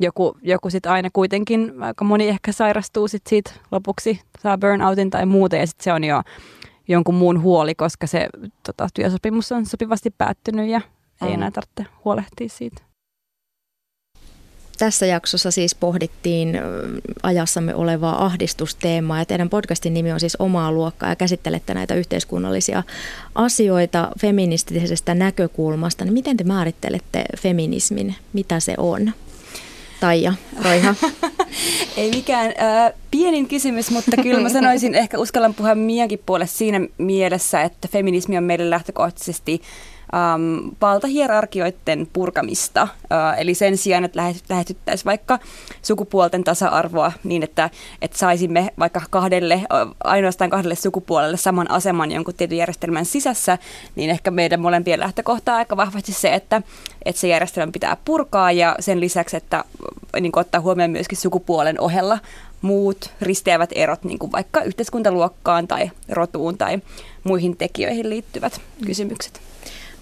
joku, 0.00 0.36
joku 0.42 0.70
sitten 0.70 0.92
aina 0.92 1.08
kuitenkin, 1.12 1.82
aika 1.82 2.04
moni 2.04 2.28
ehkä 2.28 2.52
sairastuu 2.52 3.08
sitten 3.08 3.30
siitä 3.30 3.50
lopuksi, 3.70 4.20
saa 4.38 4.58
burnoutin 4.58 5.10
tai 5.10 5.26
muuta 5.26 5.56
ja 5.56 5.66
sitten 5.66 5.84
se 5.84 5.92
on 5.92 6.04
jo 6.04 6.22
jonkun 6.88 7.14
muun 7.14 7.42
huoli, 7.42 7.74
koska 7.74 8.06
se 8.06 8.28
tota, 8.66 8.88
työsopimus 8.94 9.52
on 9.52 9.66
sopivasti 9.66 10.10
päättynyt 10.10 10.68
ja 10.68 10.80
ei 11.26 11.32
enää 11.32 11.50
tarvitse 11.50 11.86
huolehtia 12.04 12.48
siitä. 12.48 12.87
Tässä 14.78 15.06
jaksossa 15.06 15.50
siis 15.50 15.74
pohdittiin 15.74 16.60
ajassamme 17.22 17.74
olevaa 17.74 18.24
ahdistusteemaa 18.24 19.18
ja 19.18 19.24
teidän 19.24 19.48
podcastin 19.48 19.94
nimi 19.94 20.12
on 20.12 20.20
siis 20.20 20.36
Omaa 20.38 20.72
luokkaa 20.72 21.08
ja 21.08 21.16
käsittelette 21.16 21.74
näitä 21.74 21.94
yhteiskunnallisia 21.94 22.82
asioita 23.34 24.10
feministisestä 24.20 25.14
näkökulmasta. 25.14 26.04
Niin 26.04 26.14
miten 26.14 26.36
te 26.36 26.44
määrittelette 26.44 27.24
feminismin? 27.38 28.14
Mitä 28.32 28.60
se 28.60 28.74
on? 28.78 29.12
Taija, 30.00 30.32
Roiha. 30.64 30.94
Ei 31.96 32.10
mikään 32.10 32.46
äh, 32.46 32.92
pienin 33.10 33.48
kysymys, 33.48 33.90
mutta 33.90 34.16
kyllä 34.22 34.40
mä 34.40 34.48
sanoisin, 34.48 34.94
ehkä 35.02 35.18
uskallan 35.18 35.54
puhua 35.54 35.74
Miankin 35.74 36.20
puolesta 36.26 36.58
siinä 36.58 36.80
mielessä, 36.98 37.62
että 37.62 37.88
feminismi 37.88 38.38
on 38.38 38.44
meille 38.44 38.70
lähtökohtaisesti 38.70 39.62
um, 40.12 40.70
valtahierarkioiden 40.80 42.08
purkamista. 42.12 42.82
Uh, 42.82 43.40
eli 43.40 43.54
sen 43.54 43.76
sijaan, 43.76 44.04
että 44.04 44.22
lähestyttäisiin 44.48 45.04
vaikka 45.04 45.38
sukupuolten 45.82 46.44
tasa-arvoa 46.44 47.12
niin, 47.24 47.42
että, 47.42 47.70
että 48.02 48.18
saisimme 48.18 48.72
vaikka 48.78 49.02
kahdelle, 49.10 49.62
ainoastaan 50.04 50.50
kahdelle 50.50 50.74
sukupuolelle 50.74 51.36
saman 51.36 51.70
aseman 51.70 52.12
jonkun 52.12 52.34
tietyn 52.34 52.58
järjestelmän 52.58 53.04
sisässä, 53.04 53.58
niin 53.96 54.10
ehkä 54.10 54.30
meidän 54.30 54.60
molempien 54.60 55.00
lähtökohta 55.00 55.52
on 55.52 55.58
aika 55.58 55.76
vahvasti 55.76 56.12
se, 56.12 56.34
että, 56.34 56.62
että 57.04 57.20
se 57.20 57.28
järjestelmä 57.28 57.72
pitää 57.72 57.96
purkaa 58.04 58.52
ja 58.52 58.76
sen 58.80 59.00
lisäksi, 59.00 59.36
että 59.36 59.64
niin 60.20 60.32
ottaa 60.38 60.60
huomioon 60.60 60.90
myöskin 60.90 61.18
sukupuolen 61.18 61.80
ohella 61.80 62.18
muut 62.62 63.10
risteävät 63.20 63.70
erot, 63.74 64.04
niin 64.04 64.18
kuin 64.18 64.32
vaikka 64.32 64.62
yhteiskuntaluokkaan 64.62 65.68
tai 65.68 65.90
rotuun 66.08 66.58
tai 66.58 66.78
muihin 67.24 67.56
tekijöihin 67.56 68.10
liittyvät 68.10 68.60
kysymykset. 68.86 69.40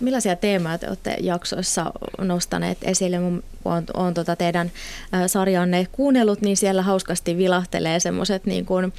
Millaisia 0.00 0.36
teemoja 0.36 0.78
te 0.78 0.88
olette 0.88 1.16
jaksoissa 1.20 1.92
nostaneet 2.18 2.78
esille? 2.82 3.18
Mun 3.18 3.42
on, 3.66 3.84
on 3.94 4.14
tota 4.14 4.36
teidän 4.36 4.70
sarjanne 5.26 5.86
kuunnellut, 5.92 6.40
niin 6.40 6.56
siellä 6.56 6.82
hauskasti 6.82 7.36
vilahtelee 7.36 8.00
semmoiset 8.00 8.46
niin 8.46 8.66
kuin, 8.66 8.92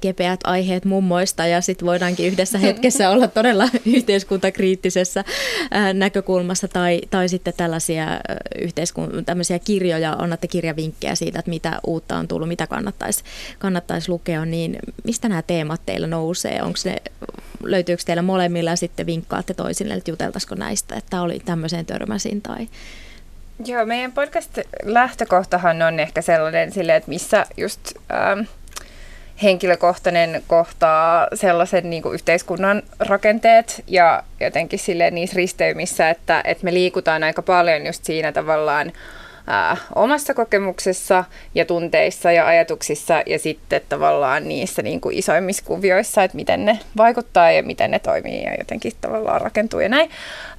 kepeät 0.00 0.40
aiheet 0.44 0.84
mummoista 0.84 1.46
ja 1.46 1.60
sitten 1.60 1.86
voidaankin 1.86 2.26
yhdessä 2.26 2.58
hetkessä 2.68 3.10
olla 3.10 3.28
todella 3.28 3.68
yhteiskuntakriittisessä 3.86 5.24
näkökulmassa 5.94 6.68
tai, 6.68 7.00
tai 7.10 7.28
sitten 7.28 7.54
tällaisia 7.56 8.06
yhteiskun, 8.60 9.24
tämmöisiä 9.26 9.58
kirjoja, 9.58 10.12
annatte 10.12 10.46
kirjavinkkejä 10.46 11.14
siitä, 11.14 11.38
että 11.38 11.50
mitä 11.50 11.80
uutta 11.86 12.16
on 12.16 12.28
tullut, 12.28 12.48
mitä 12.48 12.66
kannattaisi, 12.66 13.24
kannattaisi 13.58 14.08
lukea, 14.08 14.44
niin 14.44 14.78
mistä 15.04 15.28
nämä 15.28 15.42
teemat 15.42 15.80
teillä 15.86 16.06
nousee? 16.06 16.62
Onko 16.62 16.78
ne, 16.84 16.96
löytyykö 17.64 18.02
teillä 18.06 18.22
molemmilla 18.22 18.70
ja 18.70 18.76
sitten 18.76 19.06
vinkkaatte 19.06 19.54
toisille, 19.54 19.94
että 19.94 20.10
juteltaisiko 20.20 20.54
näistä, 20.54 20.96
että 20.96 21.20
oli 21.20 21.40
tämmöiseen 21.44 21.86
törmäsin 21.86 22.42
tai? 22.42 22.68
Joo, 23.64 23.86
meidän 23.86 24.12
podcast-lähtökohtahan 24.12 25.82
on 25.82 26.00
ehkä 26.00 26.22
sellainen 26.22 26.72
sille, 26.72 26.96
että 26.96 27.08
missä 27.08 27.46
just 27.56 27.80
ähm, 28.12 28.40
henkilökohtainen 29.42 30.42
kohtaa 30.46 31.28
sellaisen 31.34 31.90
niin 31.90 32.02
kuin 32.02 32.14
yhteiskunnan 32.14 32.82
rakenteet 32.98 33.84
ja 33.86 34.22
jotenkin 34.40 34.78
sille 34.78 35.10
niissä 35.10 35.36
risteymissä, 35.36 36.10
että, 36.10 36.40
että 36.44 36.64
me 36.64 36.74
liikutaan 36.74 37.22
aika 37.22 37.42
paljon 37.42 37.86
just 37.86 38.04
siinä 38.04 38.32
tavallaan 38.32 38.92
ää, 39.50 39.76
omassa 39.94 40.34
kokemuksessa 40.34 41.24
ja 41.54 41.64
tunteissa 41.64 42.32
ja 42.32 42.46
ajatuksissa 42.46 43.22
ja 43.26 43.38
sitten 43.38 43.80
tavallaan 43.88 44.48
niissä 44.48 44.82
niin 44.82 45.00
kuin 45.00 45.18
isoimmissa 45.18 45.64
kuvioissa, 45.64 46.22
että 46.22 46.36
miten 46.36 46.64
ne 46.64 46.78
vaikuttaa 46.96 47.50
ja 47.50 47.62
miten 47.62 47.90
ne 47.90 47.98
toimii 47.98 48.42
ja 48.42 48.54
jotenkin 48.58 48.92
tavallaan 49.00 49.40
rakentuu 49.40 49.80
ja 49.80 49.88
näin. 49.88 50.10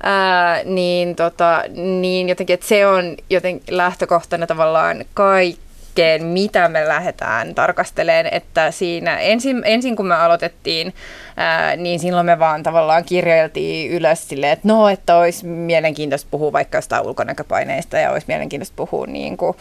Ää, 0.04 0.64
niin, 0.64 1.16
tota, 1.16 1.64
niin 1.76 2.30
jotenkin, 2.30 2.54
että 2.54 2.68
se 2.68 2.88
on 2.88 3.18
joten 3.30 3.62
lähtökohtana 3.70 4.48
tavallaan 4.48 5.06
kaikki 5.14 5.72
kaikkeen, 5.92 6.26
mitä 6.26 6.68
me 6.68 6.88
lähdetään 6.88 7.56
tarkastelemaan, 7.56 8.34
että 8.34 8.72
siinä 8.72 9.18
ensin, 9.18 9.62
ensin 9.66 9.96
kun 9.96 10.08
me 10.08 10.16
aloitettiin, 10.16 10.94
ää, 11.38 11.76
niin 11.76 12.00
silloin 12.00 12.26
me 12.26 12.40
vaan 12.40 12.64
tavallaan 12.64 13.06
kirjoiltiin 13.06 13.92
ylös 13.92 14.30
silleen, 14.30 14.54
että 14.54 14.68
no, 14.68 14.90
että 14.90 15.16
olisi 15.16 15.46
mielenkiintoista 15.46 16.28
puhua 16.32 16.52
vaikka 16.52 16.78
jostain 16.78 17.08
ulkonäköpaineista 17.08 17.98
ja 17.98 18.12
olisi 18.12 18.28
mielenkiintoista 18.28 18.76
puhua 18.76 19.08
niin 19.08 19.38
kuin, 19.38 19.58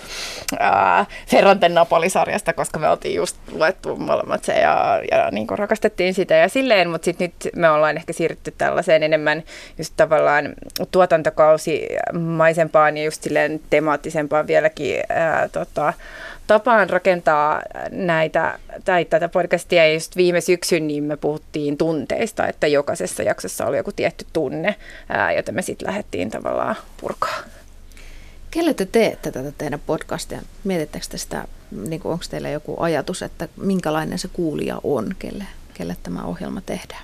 ää, 0.58 1.06
Ferranten 1.26 1.74
Napoli-sarjasta, 1.74 2.52
koska 2.52 2.78
me 2.78 2.88
oltiin 2.88 3.14
just 3.14 3.36
luettu 3.52 3.96
molemmat 3.96 4.44
se 4.44 4.52
ja, 4.52 5.00
ja 5.10 5.30
niin 5.30 5.46
kuin 5.46 5.58
rakastettiin 5.58 6.14
sitä 6.14 6.34
ja 6.34 6.48
silleen, 6.48 6.90
mutta 6.90 7.04
sitten 7.04 7.32
nyt 7.42 7.54
me 7.56 7.70
ollaan 7.70 7.96
ehkä 7.96 8.12
siirrytty 8.12 8.54
tällaiseen 8.58 9.02
enemmän 9.02 9.42
just 9.78 9.94
tavallaan 9.96 10.48
tuotantokausimaisempaan 10.90 12.96
ja 12.96 13.04
just 13.04 13.22
silleen 13.22 13.60
temaattisempaan 13.70 14.46
vieläkin 14.46 15.00
ää, 15.08 15.48
tota, 15.48 15.92
tapaan 16.50 16.90
rakentaa 16.90 17.62
näitä, 17.90 18.58
tai 18.84 19.04
tätä 19.04 19.28
podcastia. 19.28 19.86
Ja 19.86 19.94
just 19.94 20.16
viime 20.16 20.40
syksyn 20.40 20.86
niin 20.86 21.04
me 21.04 21.16
puhuttiin 21.16 21.76
tunteista, 21.76 22.48
että 22.48 22.66
jokaisessa 22.66 23.22
jaksossa 23.22 23.66
oli 23.66 23.76
joku 23.76 23.92
tietty 23.92 24.26
tunne, 24.32 24.74
ää, 25.08 25.32
jota 25.32 25.52
me 25.52 25.62
sitten 25.62 25.88
lähdettiin 25.88 26.30
tavallaan 26.30 26.76
purkaa. 27.00 27.38
Kelle 28.50 28.74
te 28.74 28.86
teette 28.86 29.30
tätä 29.30 29.52
teidän 29.58 29.80
podcastia? 29.86 30.42
Mietittekö 30.64 31.06
te 31.10 31.18
sitä, 31.18 31.44
niin 31.88 32.00
onko 32.04 32.24
teillä 32.30 32.48
joku 32.48 32.76
ajatus, 32.80 33.22
että 33.22 33.48
minkälainen 33.56 34.18
se 34.18 34.28
kuulija 34.32 34.80
on, 34.84 35.14
kelle, 35.18 35.44
kelle 35.74 35.96
tämä 36.02 36.22
ohjelma 36.24 36.60
tehdään? 36.60 37.02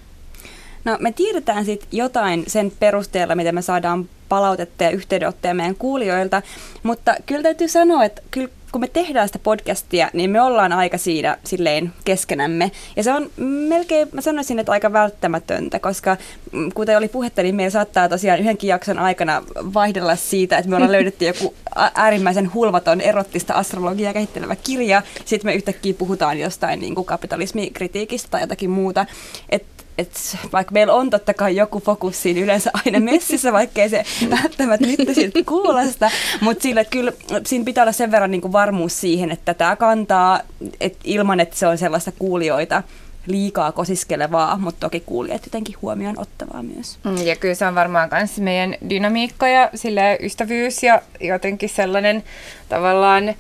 No 0.85 0.97
me 1.01 1.13
tiedetään 1.13 1.65
sitten 1.65 1.89
jotain 1.93 2.45
sen 2.47 2.73
perusteella, 2.79 3.35
mitä 3.35 3.53
me 3.53 3.63
saadaan 3.63 4.09
palautetta 4.29 4.85
ja 4.85 4.91
yhteydenottoja 4.91 5.55
meidän 5.55 5.75
kuulijoilta, 5.75 6.43
mutta 6.83 7.15
kyllä 7.27 7.43
täytyy 7.43 7.69
sanoa, 7.69 8.05
että 8.05 8.23
kyllä 8.31 8.49
kun 8.77 8.81
me 8.81 8.89
tehdään 8.89 9.29
sitä 9.29 9.39
podcastia, 9.39 10.11
niin 10.13 10.31
me 10.31 10.41
ollaan 10.41 10.73
aika 10.73 10.99
siinä 10.99 11.37
silleen 11.45 11.93
keskenämme. 12.05 12.71
Ja 12.97 13.03
se 13.03 13.13
on 13.13 13.31
melkein, 13.69 14.09
mä 14.13 14.21
sanoisin, 14.21 14.59
että 14.59 14.73
aika 14.73 14.93
välttämätöntä, 14.93 15.79
koska 15.79 16.17
mm, 16.53 16.73
kuten 16.73 16.97
oli 16.97 17.09
puhetta, 17.09 17.43
niin 17.43 17.55
meillä 17.55 17.71
saattaa 17.71 18.09
tosiaan 18.09 18.41
yhdenkin 18.41 18.69
jakson 18.69 18.99
aikana 18.99 19.43
vaihdella 19.55 20.17
siitä, 20.17 20.59
että 20.59 20.71
me 20.71 20.77
ollaan 20.77 20.93
löydetty 20.99 21.25
joku 21.25 21.55
äärimmäisen 21.95 22.55
hulvaton 22.55 23.01
erottista 23.01 23.55
astrologiaa 23.55 24.13
kehittelevä 24.13 24.57
kirja, 24.57 25.03
sitten 25.25 25.49
me 25.49 25.55
yhtäkkiä 25.55 25.95
puhutaan 25.95 26.39
jostain 26.39 26.81
niin 26.81 26.95
kuin 26.95 27.05
kapitalismikritiikistä 27.05 28.29
tai 28.31 28.41
jotakin 28.41 28.71
muuta. 28.71 29.07
Et 29.51 29.76
et 29.99 30.37
vaikka 30.53 30.73
meillä 30.73 30.93
on 30.93 31.11
totta 31.11 31.35
kai 31.35 31.57
joku 31.57 31.81
fokus 31.81 32.23
siinä 32.23 32.41
yleensä 32.41 32.71
aina 32.85 33.01
messissä, 33.01 33.53
vaikkei 33.53 33.89
se 33.89 34.05
välttämättä 34.31 34.87
nyt 34.87 35.15
siltä 35.15 35.39
kuulosta, 35.47 36.11
mutta 36.41 36.63
sillä 36.63 36.85
kyllä 36.85 37.13
siinä 37.47 37.65
pitää 37.65 37.85
olla 37.85 37.93
sen 37.93 38.11
verran 38.11 38.31
niin 38.31 38.41
kuin 38.41 38.53
varmuus 38.53 39.01
siihen, 39.01 39.31
että 39.31 39.55
tämä 39.55 39.77
kantaa 39.77 40.41
et 40.81 40.97
ilman, 41.05 41.41
että 41.41 41.57
se 41.57 41.67
on 41.67 41.79
sellaista 41.79 42.13
kuulijoita 42.19 42.83
liikaa 43.27 43.73
kosiskelevaa, 43.73 44.59
mutta 44.59 44.81
toki 44.81 45.01
kuulijat 45.01 45.47
jotenkin 45.47 45.77
huomioon 45.83 46.19
ottavaa 46.19 46.63
myös. 46.63 46.99
Mm, 47.05 47.27
ja 47.27 47.37
kyllä 47.37 47.55
se 47.55 47.67
on 47.67 47.75
varmaan 47.75 48.09
myös 48.13 48.39
meidän 48.39 48.75
dynamiikka 48.91 49.49
ja 49.49 49.71
ystävyys 50.21 50.83
ja 50.83 51.03
jotenkin 51.21 51.69
sellainen 51.69 52.25
tavallaan 52.69 53.35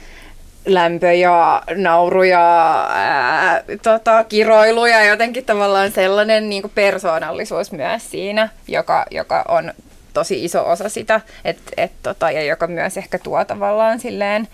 lämpö 0.66 1.12
ja 1.12 1.62
nauru 1.74 2.22
ja 2.22 2.86
ää, 2.90 3.62
tota, 3.82 4.24
kiroilu 4.24 4.86
ja 4.86 5.05
jotenkin 5.05 5.44
tavallaan 5.44 5.93
sellainen 5.93 6.48
niin 6.48 6.70
persoonallisuus 6.74 7.72
myös 7.72 8.10
siinä, 8.10 8.48
joka, 8.68 9.06
joka 9.10 9.44
on 9.48 9.72
tosi 10.12 10.44
iso 10.44 10.70
osa 10.70 10.88
sitä, 10.88 11.20
et, 11.44 11.59
et, 11.76 11.93
tota, 12.02 12.30
ja 12.30 12.44
joka 12.44 12.66
myös 12.66 12.97
ehkä 12.97 13.18
tuo 13.18 13.44
tavallaan 13.44 14.01
silleen 14.01 14.48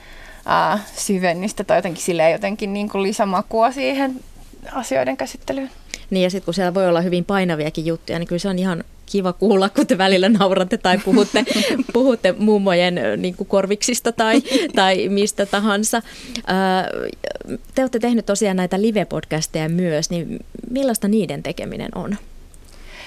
ää, 0.46 0.78
syvennystä 0.96 1.64
tai 1.64 1.78
jotenkin, 1.78 2.02
silleen 2.02 2.32
jotenkin 2.32 2.72
niin 2.72 2.88
kuin 2.88 3.02
lisämakua 3.02 3.72
siihen 3.72 4.20
asioiden 4.72 5.16
käsittelyyn. 5.16 5.70
Niin 6.10 6.22
ja 6.22 6.30
sitten 6.30 6.44
kun 6.44 6.54
siellä 6.54 6.74
voi 6.74 6.88
olla 6.88 7.00
hyvin 7.00 7.24
painaviakin 7.24 7.86
juttuja, 7.86 8.18
niin 8.18 8.26
kyllä 8.26 8.38
se 8.38 8.48
on 8.48 8.58
ihan 8.58 8.84
kiva 9.06 9.32
kuulla, 9.32 9.68
kun 9.68 9.86
te 9.86 9.98
välillä 9.98 10.28
nauratte 10.28 10.78
tai 10.78 10.98
puhutte, 10.98 11.44
puhutte 11.92 12.34
mummojen 12.38 13.00
niin 13.16 13.36
kuin 13.36 13.48
korviksista 13.48 14.12
tai, 14.12 14.42
tai 14.74 15.08
mistä 15.08 15.46
tahansa. 15.46 16.02
Te 17.74 17.82
olette 17.82 17.98
tehnyt 17.98 18.26
tosiaan 18.26 18.56
näitä 18.56 18.82
live-podcasteja 18.82 19.68
myös, 19.68 20.10
niin 20.10 20.44
millaista 20.70 21.08
niiden 21.08 21.42
tekeminen 21.42 21.90
on? 21.94 22.16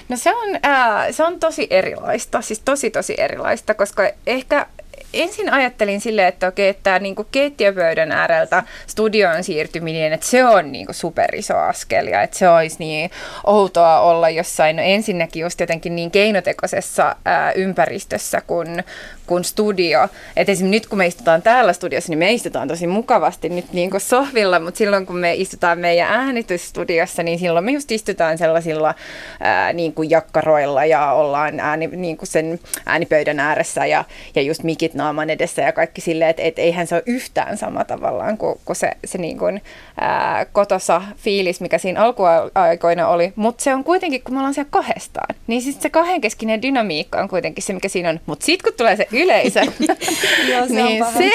No 0.08 0.16
se 0.16 0.34
on, 0.34 0.58
ää, 0.62 1.12
se 1.12 1.24
on 1.24 1.40
tosi 1.40 1.66
erilaista, 1.70 2.40
siis 2.40 2.60
tosi 2.64 2.90
tosi 2.90 3.14
erilaista, 3.18 3.74
koska 3.74 4.10
ehkä 4.26 4.66
ensin 5.14 5.52
ajattelin 5.52 6.00
silleen, 6.00 6.28
että 6.28 6.48
okei, 6.48 6.68
että 6.68 6.82
tämä 6.82 6.98
niinku 6.98 7.26
keittiöpöydän 7.32 8.12
ääreltä 8.12 8.62
studioon 8.86 9.44
siirtyminen, 9.44 10.12
että 10.12 10.26
se 10.26 10.44
on 10.44 10.72
niinku 10.72 10.92
superiso 10.92 11.56
askel 11.56 12.06
ja 12.06 12.22
että 12.22 12.38
se 12.38 12.48
olisi 12.48 12.76
niin 12.78 13.10
outoa 13.44 14.00
olla 14.00 14.30
jossain, 14.30 14.76
no 14.76 14.82
ensinnäkin 14.82 15.40
just 15.40 15.60
jotenkin 15.60 15.96
niin 15.96 16.10
keinotekoisessa 16.10 17.16
ää, 17.24 17.52
ympäristössä 17.52 18.42
kuin, 18.46 18.84
kuin 19.26 19.44
studio. 19.44 20.08
Että 20.36 20.52
esimerkiksi 20.52 20.70
nyt 20.70 20.86
kun 20.86 20.98
me 20.98 21.06
istutaan 21.06 21.42
täällä 21.42 21.72
studiossa, 21.72 22.12
niin 22.12 22.18
me 22.18 22.32
istutaan 22.32 22.68
tosi 22.68 22.86
mukavasti 22.86 23.48
nyt 23.48 23.72
niin 23.72 23.90
kuin 23.90 24.00
sohvilla, 24.00 24.58
mutta 24.60 24.78
silloin 24.78 25.06
kun 25.06 25.16
me 25.16 25.34
istutaan 25.34 25.78
meidän 25.78 26.08
äänitysstudiossa, 26.10 27.22
niin 27.22 27.38
silloin 27.38 27.64
me 27.64 27.72
just 27.72 27.92
istutaan 27.92 28.38
sellaisilla 28.38 28.94
ää, 29.40 29.72
niin 29.72 29.92
kuin 29.92 30.10
jakkaroilla 30.10 30.84
ja 30.84 31.12
ollaan 31.12 31.60
ääni, 31.60 31.86
niin 31.86 32.16
kuin 32.16 32.28
sen 32.28 32.60
äänipöydän 32.86 33.40
ääressä 33.40 33.86
ja, 33.86 34.04
ja 34.34 34.42
just 34.42 34.62
mikit 34.62 34.94
naaman 34.94 35.30
edessä 35.30 35.62
ja 35.62 35.72
kaikki 35.72 36.00
silleen, 36.00 36.30
että 36.30 36.42
et 36.42 36.58
eihän 36.58 36.86
se 36.86 36.94
ole 36.94 37.02
yhtään 37.06 37.56
sama 37.56 37.84
tavallaan 37.84 38.38
kuin, 38.38 38.60
kuin 38.64 38.76
se, 38.76 38.92
se 39.04 39.18
niin 39.18 39.38
kuin, 39.38 39.62
ää, 40.00 40.44
kotosa 40.44 41.02
fiilis, 41.16 41.60
mikä 41.60 41.78
siinä 41.78 42.02
alkuaikoina 42.02 43.08
oli. 43.08 43.32
Mutta 43.36 43.64
se 43.64 43.74
on 43.74 43.84
kuitenkin, 43.84 44.22
kun 44.22 44.34
me 44.34 44.38
ollaan 44.38 44.54
siellä 44.54 44.68
kahdestaan, 44.70 45.34
niin 45.46 45.62
sitten 45.62 45.82
se 45.82 45.90
kahdenkeskinen 45.90 46.62
dynamiikka 46.62 47.20
on 47.20 47.28
kuitenkin 47.28 47.64
se, 47.64 47.72
mikä 47.72 47.88
siinä 47.88 48.08
on. 48.08 48.20
Mutta 48.26 48.46
sitten 48.46 48.70
kun 48.70 48.78
tulee 48.78 48.96
se 48.96 49.08
yleisö, 49.16 49.60
Joo, 50.50 50.66
se, 50.68 50.74
niin 50.74 51.04
se, 51.18 51.30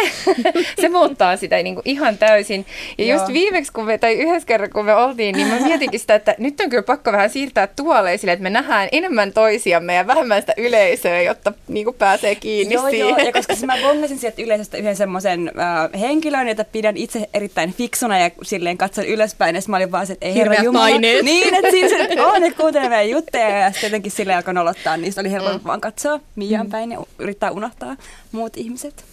se 0.81 0.89
muuttaa 0.89 1.37
sitä 1.37 1.63
niin 1.63 1.75
kuin 1.75 1.83
ihan 1.85 2.17
täysin. 2.17 2.65
Ja 2.97 3.05
Joo. 3.05 3.19
just 3.19 3.33
viimeksi, 3.33 3.71
kun 3.71 3.85
me, 3.85 3.97
tai 3.97 4.13
yhdessä 4.13 4.47
kerran 4.47 4.69
kun 4.69 4.85
me 4.85 4.95
oltiin, 4.95 5.35
niin 5.35 5.47
mä 5.47 5.59
mietinkin 5.59 5.99
sitä, 5.99 6.15
että 6.15 6.35
nyt 6.37 6.59
on 6.59 6.69
kyllä 6.69 6.83
pakko 6.83 7.11
vähän 7.11 7.29
siirtää 7.29 7.67
tuolle 7.67 8.13
esille, 8.13 8.31
että 8.31 8.43
me 8.43 8.49
nähdään 8.49 8.89
enemmän 8.91 9.33
toisiamme 9.33 9.95
ja 9.95 10.07
vähemmän 10.07 10.41
sitä 10.41 10.53
yleisöä, 10.57 11.21
jotta 11.21 11.53
niin 11.67 11.85
kuin 11.85 11.95
pääsee 11.95 12.35
kiinni 12.35 12.73
joo, 12.73 12.89
siihen. 12.89 13.09
Joo, 13.09 13.17
ja 13.17 13.31
koska 13.31 13.53
mä 13.65 13.77
bongasin 13.81 14.17
sieltä 14.17 14.41
yleisöstä 14.41 14.77
yhden 14.77 14.95
semmoisen 14.95 15.51
äh, 15.59 16.01
henkilön, 16.01 16.47
jota 16.47 16.65
pidän 16.65 16.97
itse 16.97 17.29
erittäin 17.33 17.73
fiksuna 17.73 18.19
ja 18.19 18.31
silleen 18.43 18.77
katson 18.77 19.05
ylöspäin, 19.05 19.55
ja 19.55 19.61
mä 19.67 19.77
olin 19.77 19.91
vaan 19.91 20.07
se, 20.07 20.13
että 20.13 20.25
ei 20.25 20.35
herra 20.35 20.63
Jumala. 20.63 20.85
paineet. 20.85 21.25
Niin, 21.25 21.55
että 21.55 21.71
siinä 21.71 21.89
se, 21.89 22.21
on, 22.31 22.43
että 22.43 22.61
kuuntelee 22.61 22.89
meidän 22.89 23.09
juttuja, 23.09 23.49
ja 23.49 23.71
sitten 23.71 23.87
jotenkin 23.87 24.11
silleen 24.11 24.37
alkoi 24.37 24.53
nolottaa, 24.53 24.97
niin 24.97 25.13
se 25.13 25.19
oli 25.19 25.31
helppo 25.31 25.53
mm. 25.53 25.59
vaan 25.65 25.81
katsoa 25.81 26.19
mm. 26.35 26.69
päin 26.71 26.91
ja 26.91 26.99
yrittää 27.19 27.51
unohtaa 27.51 27.70
muut 28.31 28.57
ihmiset. 28.57 29.05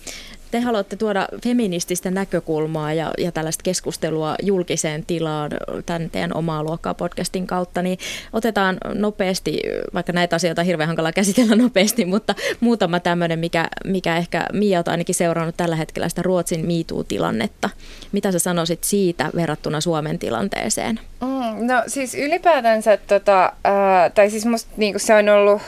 Te 0.51 0.61
haluatte 0.61 0.97
tuoda 0.97 1.29
feminististä 1.45 2.11
näkökulmaa 2.11 2.93
ja, 2.93 3.11
ja 3.19 3.33
tällaista 3.33 3.63
keskustelua 3.63 4.35
julkiseen 4.43 5.05
tilaan 5.07 5.51
tämän 5.87 6.11
teidän 6.11 6.37
omaa 6.37 6.63
luokkaa 6.63 6.95
podcastin 6.95 7.47
kautta, 7.47 7.83
niin 7.83 7.99
otetaan 8.33 8.79
nopeasti, 8.95 9.61
vaikka 9.95 10.13
näitä 10.13 10.37
asioita 10.37 10.63
on 10.63 10.67
hirveän 10.67 10.87
hankala 10.87 11.13
käsitellä 11.13 11.57
nopeasti, 11.57 12.05
mutta 12.05 12.35
muutama 12.61 13.01
tämmöinen, 13.01 13.39
mikä, 13.39 13.69
mikä 13.85 14.17
ehkä 14.17 14.47
Mia 14.53 14.79
on 14.79 14.85
ainakin 14.87 15.15
seurannut 15.15 15.57
tällä 15.57 15.77
hetkellä 15.77 16.09
sitä 16.09 16.23
Ruotsin 16.23 16.67
MeToo-tilannetta. 16.67 17.71
Mitä 18.13 18.33
sä 18.33 18.39
sanoisit 18.39 18.85
siitä 18.85 19.31
verrattuna 19.37 19.81
Suomen 19.81 20.19
tilanteeseen? 20.19 21.01
Mm, 21.21 21.67
no 21.67 21.83
siis 21.87 22.15
ylipäätänsä, 22.15 22.97
tota, 22.97 23.45
äh, 23.45 24.13
tai 24.15 24.31
siis 24.31 24.47
musta 24.47 24.71
niin 24.77 25.01
se 25.01 25.15
on 25.15 25.29
ollut 25.29 25.63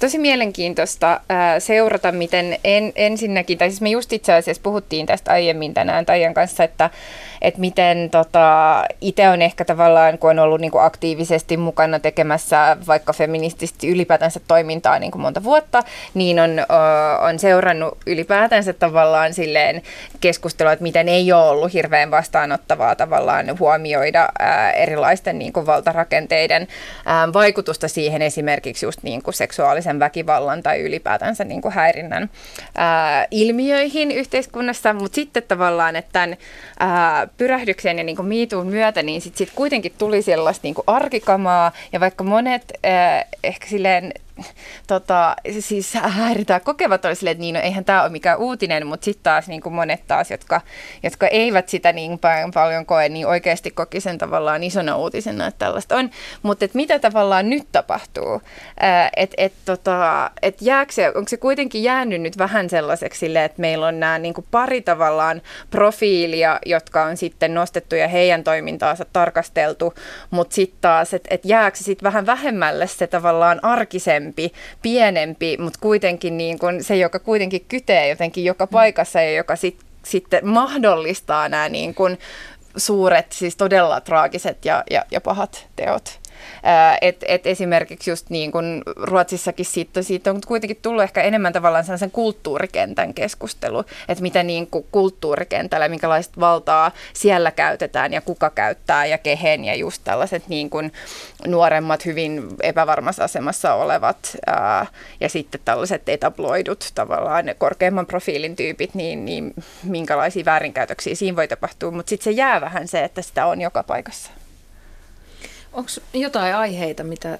tosi 0.00 0.18
mielenkiintoista 0.18 1.20
ää, 1.28 1.60
seurata, 1.60 2.12
miten 2.12 2.58
en, 2.64 2.92
ensinnäkin, 2.96 3.58
tai 3.58 3.70
siis 3.70 3.80
me 3.80 3.90
just 3.90 4.12
itse 4.12 4.32
asiassa 4.32 4.62
puhuttiin 4.62 5.06
tästä 5.06 5.32
aiemmin 5.32 5.74
tänään 5.74 6.06
Taijan 6.06 6.34
kanssa, 6.34 6.64
että 6.64 6.90
että 7.42 7.60
miten 7.60 8.10
tota, 8.10 8.84
itse 9.00 9.28
on 9.28 9.42
ehkä 9.42 9.64
tavallaan, 9.64 10.18
kun 10.18 10.30
on 10.30 10.38
ollut 10.38 10.60
niin 10.60 10.70
kuin 10.70 10.84
aktiivisesti 10.84 11.56
mukana 11.56 11.98
tekemässä 11.98 12.76
vaikka 12.86 13.12
feministisesti 13.12 13.88
ylipäätänsä 13.88 14.40
toimintaa 14.48 14.98
niin 14.98 15.12
kuin 15.12 15.22
monta 15.22 15.44
vuotta, 15.44 15.82
niin 16.14 16.40
on, 16.40 16.50
on 17.28 17.38
seurannut 17.38 17.98
ylipäätänsä 18.06 18.72
tavallaan 18.72 19.34
silleen 19.34 19.82
keskustelua, 20.20 20.72
että 20.72 20.82
miten 20.82 21.08
ei 21.08 21.32
ole 21.32 21.48
ollut 21.50 21.72
hirveän 21.72 22.10
vastaanottavaa 22.10 22.94
tavallaan 22.94 23.58
huomioida 23.58 24.28
ää, 24.38 24.70
erilaisten 24.72 25.38
niin 25.38 25.52
kuin 25.52 25.66
valtarakenteiden 25.66 26.68
ää, 27.06 27.32
vaikutusta 27.32 27.88
siihen 27.88 28.22
esimerkiksi 28.22 28.86
just 28.86 29.02
niin 29.02 29.22
kuin 29.22 29.34
seksuaalisen 29.34 29.98
väkivallan 29.98 30.62
tai 30.62 30.80
ylipäätänsä 30.80 31.44
niin 31.44 31.62
kuin 31.62 31.74
häirinnän 31.74 32.30
ää, 32.74 33.26
ilmiöihin 33.30 34.10
yhteiskunnassa, 34.10 34.92
mutta 34.92 35.14
sitten 35.14 35.42
tavallaan, 35.42 35.96
että 35.96 36.12
tämän 36.12 36.36
ää, 36.80 37.25
pyrähdyksen 37.36 37.98
ja 37.98 38.04
niin 38.04 38.16
kuin 38.16 38.28
miituun 38.28 38.66
myötä, 38.66 39.02
niin 39.02 39.20
sitten 39.20 39.38
sit 39.38 39.54
kuitenkin 39.54 39.92
tuli 39.98 40.22
sellaista 40.22 40.60
niin 40.62 40.74
kuin 40.74 40.84
arkikamaa, 40.86 41.72
ja 41.92 42.00
vaikka 42.00 42.24
monet 42.24 42.72
äh, 42.86 43.24
ehkä 43.44 43.68
silleen 43.68 44.12
tota, 44.86 45.36
siis 45.60 45.94
häiritään 45.94 46.60
kokevat 46.60 47.04
oli 47.04 47.14
silleen, 47.14 47.32
että 47.32 47.40
niin, 47.40 47.54
no, 47.54 47.60
eihän 47.60 47.84
tämä 47.84 48.02
ole 48.02 48.10
mikään 48.10 48.38
uutinen, 48.38 48.86
mutta 48.86 49.04
sitten 49.04 49.22
taas 49.22 49.48
niin 49.48 49.60
kuin 49.60 49.74
monet 49.74 50.06
taas, 50.06 50.30
jotka, 50.30 50.60
jotka 51.02 51.26
eivät 51.26 51.68
sitä 51.68 51.92
niin 51.92 52.18
paljon 52.54 52.86
koe, 52.86 53.08
niin 53.08 53.26
oikeasti 53.26 53.70
koki 53.70 54.00
sen 54.00 54.18
tavallaan 54.18 54.62
isona 54.62 54.96
uutisena, 54.96 55.46
että 55.46 55.58
tällaista 55.58 55.96
on. 55.96 56.10
Mutta 56.42 56.64
et 56.64 56.74
mitä 56.74 56.98
tavallaan 56.98 57.50
nyt 57.50 57.68
tapahtuu? 57.72 58.42
Että 59.16 59.34
et, 59.38 59.52
tota, 59.64 60.30
et 60.42 60.62
jääkö 60.62 60.92
onko 61.14 61.28
se 61.28 61.36
kuitenkin 61.36 61.82
jäänyt 61.82 62.22
nyt 62.22 62.38
vähän 62.38 62.70
sellaiseksi 62.70 63.18
sille, 63.18 63.44
että 63.44 63.60
meillä 63.60 63.86
on 63.86 64.00
nämä 64.00 64.18
niin 64.18 64.34
kuin 64.34 64.46
pari 64.50 64.82
tavallaan 64.82 65.42
profiilia, 65.70 66.58
jotka 66.66 67.04
on 67.04 67.16
sitten 67.16 67.54
nostettu 67.54 67.94
ja 67.94 68.08
heidän 68.08 68.44
toimintaansa 68.44 69.06
tarkasteltu, 69.12 69.94
mutta 70.30 70.54
sitten 70.54 70.78
taas, 70.80 71.14
että 71.14 71.28
et 71.34 71.44
jääkö 71.44 71.76
se 71.76 71.84
sitten 71.84 72.06
vähän 72.06 72.26
vähemmälle 72.26 72.86
se 72.86 73.06
tavallaan 73.06 73.64
arkisempi 73.64 74.25
pienempi, 74.32 74.52
pienempi, 74.82 75.56
mutta 75.60 75.78
kuitenkin 75.82 76.38
niin 76.38 76.58
kuin 76.58 76.84
se, 76.84 76.96
joka 76.96 77.18
kuitenkin 77.18 77.64
kytee 77.68 78.08
jotenkin 78.08 78.44
joka 78.44 78.66
paikassa 78.66 79.20
ja 79.20 79.32
joka 79.32 79.56
sit, 79.56 79.78
sitten 80.04 80.46
mahdollistaa 80.46 81.48
nämä 81.48 81.68
niin 81.68 81.94
kuin 81.94 82.18
suuret, 82.76 83.32
siis 83.32 83.56
todella 83.56 84.00
traagiset 84.00 84.64
ja, 84.64 84.84
ja, 84.90 85.04
ja 85.10 85.20
pahat 85.20 85.66
teot. 85.76 86.20
Että 87.00 87.26
et 87.28 87.46
esimerkiksi 87.46 88.10
just 88.10 88.30
niin 88.30 88.52
kuin 88.52 88.82
Ruotsissakin 88.96 89.66
siitä, 89.66 90.02
siitä 90.02 90.30
on 90.30 90.40
kuitenkin 90.46 90.78
tullut 90.82 91.02
ehkä 91.02 91.22
enemmän 91.22 91.52
tavallaan 91.52 91.98
sen 91.98 92.10
kulttuurikentän 92.10 93.14
keskustelu, 93.14 93.84
että 94.08 94.22
mitä 94.22 94.42
niin 94.42 94.66
kuin 94.66 94.86
kulttuurikentällä, 94.92 95.88
minkälaista 95.88 96.40
valtaa 96.40 96.90
siellä 97.12 97.50
käytetään 97.50 98.12
ja 98.12 98.20
kuka 98.20 98.50
käyttää 98.50 99.06
ja 99.06 99.18
kehen 99.18 99.64
ja 99.64 99.74
just 99.74 100.02
tällaiset 100.04 100.48
niin 100.48 100.70
kuin 100.70 100.92
nuoremmat, 101.46 102.04
hyvin 102.04 102.42
epävarmassa 102.62 103.24
asemassa 103.24 103.74
olevat 103.74 104.36
ää, 104.46 104.86
ja 105.20 105.28
sitten 105.28 105.60
tällaiset 105.64 106.08
etabloidut 106.08 106.90
tavallaan 106.94 107.44
korkeamman 107.58 108.06
profiilin 108.06 108.56
tyypit, 108.56 108.94
niin, 108.94 109.24
niin 109.24 109.54
minkälaisia 109.82 110.44
väärinkäytöksiä 110.44 111.14
siinä 111.14 111.36
voi 111.36 111.48
tapahtua, 111.48 111.90
mutta 111.90 112.10
sitten 112.10 112.24
se 112.24 112.30
jää 112.30 112.60
vähän 112.60 112.88
se, 112.88 113.04
että 113.04 113.22
sitä 113.22 113.46
on 113.46 113.60
joka 113.60 113.82
paikassa. 113.82 114.30
Onko 115.76 115.90
jotain 116.14 116.54
aiheita, 116.54 117.04
mitä 117.04 117.38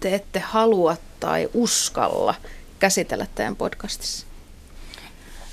te 0.00 0.14
ette 0.14 0.38
halua 0.38 0.96
tai 1.20 1.48
uskalla 1.54 2.34
käsitellä 2.78 3.26
teidän 3.34 3.56
podcastissa? 3.56 4.26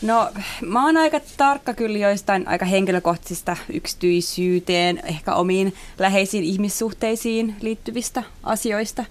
No, 0.02 0.30
mä 0.62 0.86
oon 0.86 0.98
aika 0.98 1.20
tarkka 1.38 1.74
kyllä 1.74 1.98
joistain 1.98 2.48
aika 2.48 2.66
henkilökohtaisista 2.66 3.58
yksityisyyteen, 3.74 5.02
ehkä 5.06 5.34
omiin 5.34 5.74
läheisiin 6.00 6.44
ihmissuhteisiin 6.44 7.56
liittyvistä 7.62 8.24
asioista. 8.44 9.06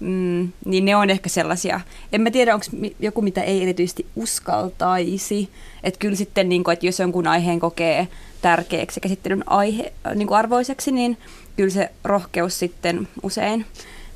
Mm, 0.00 0.52
niin 0.64 0.84
ne 0.84 0.96
on 0.96 1.10
ehkä 1.10 1.28
sellaisia. 1.28 1.80
En 2.12 2.20
mä 2.20 2.30
tiedä, 2.30 2.54
onko 2.54 2.66
joku, 3.00 3.22
mitä 3.22 3.42
ei 3.42 3.62
erityisesti 3.62 4.06
uskaltaisi. 4.16 5.50
Että 5.84 5.98
kyllä 5.98 6.16
sitten, 6.16 6.48
niin 6.48 6.64
kun, 6.64 6.72
että 6.72 6.86
jos 6.86 7.00
jonkun 7.00 7.26
aiheen 7.26 7.60
kokee 7.60 8.08
tärkeäksi 8.42 8.96
ja 8.96 9.00
käsittelyn 9.00 9.48
aihe, 9.48 9.92
niin 10.14 10.32
arvoiseksi, 10.32 10.92
niin 10.92 11.18
kyllä 11.56 11.70
se 11.70 11.90
rohkeus 12.04 12.58
sitten 12.58 13.08
usein 13.22 13.66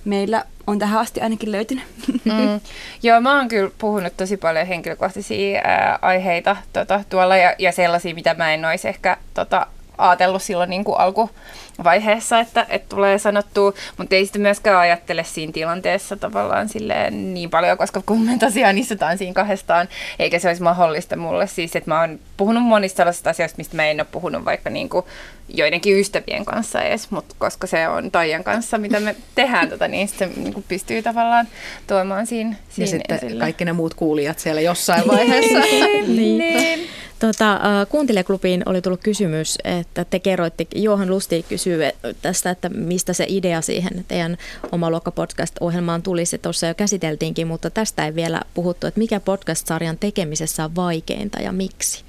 meillä 0.07 0.45
on 0.67 0.79
tähän 0.79 1.01
asti 1.01 1.21
ainakin 1.21 1.53
löytynyt. 1.53 1.85
Mm. 2.25 2.61
Joo, 3.03 3.21
mä 3.21 3.37
oon 3.37 3.49
kyllä 3.49 3.71
puhunut 3.79 4.17
tosi 4.17 4.37
paljon 4.37 4.67
henkilökohtaisia 4.67 5.61
ää, 5.65 5.99
aiheita 6.03 6.57
tota, 6.73 7.05
tuolla 7.09 7.37
ja, 7.37 7.55
ja 7.59 7.73
sellaisia, 7.73 8.15
mitä 8.15 8.35
mä 8.35 8.55
en 8.55 8.65
olisi 8.65 8.89
ehkä 8.89 9.17
tota, 9.35 9.67
ajatellut 9.99 10.43
silloin 10.43 10.71
niin 10.71 10.85
kuin 10.85 10.99
alkuvaiheessa, 10.99 12.41
että, 12.41 12.67
että 12.69 12.97
tulee 12.97 13.19
sanottua, 13.19 13.73
mutta 13.99 14.15
ei 14.15 14.25
sitten 14.25 14.43
myöskään 14.43 14.79
ajattele 14.81 15.25
siinä 15.25 15.53
tilanteessa 15.53 16.17
tavallaan 16.17 16.69
silleen 16.69 17.35
niin 17.35 17.51
paljon, 17.51 17.79
koska 17.79 18.03
kun 18.07 18.21
me 18.21 18.39
tosiaan 18.39 18.79
istutaan 18.79 19.19
siinä 19.19 19.33
kahdestaan, 19.35 19.89
eikä 20.19 20.39
se 20.39 20.49
olisi 20.49 20.63
mahdollista 20.63 21.17
mulle 21.17 21.47
siis, 21.47 21.77
että 21.77 21.91
mä 21.91 22.01
oon 22.01 22.19
puhunut 22.37 22.63
monista 22.63 22.97
sellaisista 22.97 23.31
asioista, 23.31 23.59
mistä 23.59 23.77
mä 23.77 23.87
en 23.87 24.01
ole 24.01 24.07
puhunut 24.13 24.45
vaikka 24.45 24.71
niin 24.71 24.89
kuin 24.89 25.05
joidenkin 25.49 26.01
ystävien 26.01 26.45
kanssa 26.45 26.83
edes, 26.83 27.11
mutta 27.11 27.35
koska 27.39 27.67
se 27.67 27.89
on 27.89 28.11
Taijan 28.11 28.45
kanssa, 28.45 28.79
mitä 28.79 29.01
me 29.01 29.17
tehdään, 29.35 29.69
tota, 29.69 29.89
niin 29.89 30.09
se 30.09 30.31
niin 30.37 30.55
kuin 30.55 30.65
pystyy 30.69 31.03
tavallaan 31.03 31.49
tuomaan 31.87 32.27
siinä, 32.27 32.57
siinä 32.69 32.85
Ja 32.85 32.91
sitten 32.91 33.17
esille. 33.17 33.41
kaikki 33.41 33.65
ne 33.65 33.73
muut 33.73 33.95
kuulijat 33.95 34.39
siellä 34.39 34.61
jossain 34.61 35.09
vaiheessa. 35.09 35.59
niin. 36.07 36.39
niin. 36.39 36.89
Äh, 37.25 37.89
kuuntelijaklubiin 37.89 38.63
oli 38.67 38.83
tullut 38.83 39.01
kysymys, 39.01 39.59
että 39.65 40.05
te 40.05 40.19
kerroitte, 40.19 40.67
Johan 40.75 41.11
Lusti 41.11 41.45
kysyy 41.49 41.81
tästä, 42.23 42.51
että 42.51 42.69
mistä 42.69 43.13
se 43.13 43.27
idea 43.29 43.61
siihen 43.61 44.05
teidän 44.09 44.37
oma 44.73 45.01
podcast-ohjelmaan 45.15 46.03
tuli. 46.03 46.27
Se 46.27 46.39
tuossa 46.39 46.67
jo 46.67 46.75
käsiteltiinkin, 46.75 47.47
mutta 47.47 47.71
tästä 47.71 48.07
ei 48.07 48.15
vielä 48.15 48.41
puhuttu, 48.55 48.87
että 48.87 48.99
mikä 48.99 49.21
podcast-sarjan 49.21 49.99
tekemisessä 49.99 50.65
on 50.65 50.77
vaikeinta 50.77 51.41
ja 51.41 51.53
miksi? 51.53 52.05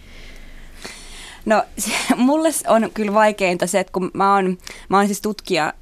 No 1.45 1.63
mulle 2.15 2.49
on 2.67 2.91
kyllä 2.93 3.13
vaikeinta 3.13 3.67
se, 3.67 3.79
että 3.79 3.93
kun 3.93 4.11
mä 4.13 4.35
oon, 4.35 4.57
mä 4.89 4.97
oon 4.97 5.05
siis 5.05 5.21
tutkija 5.21 5.73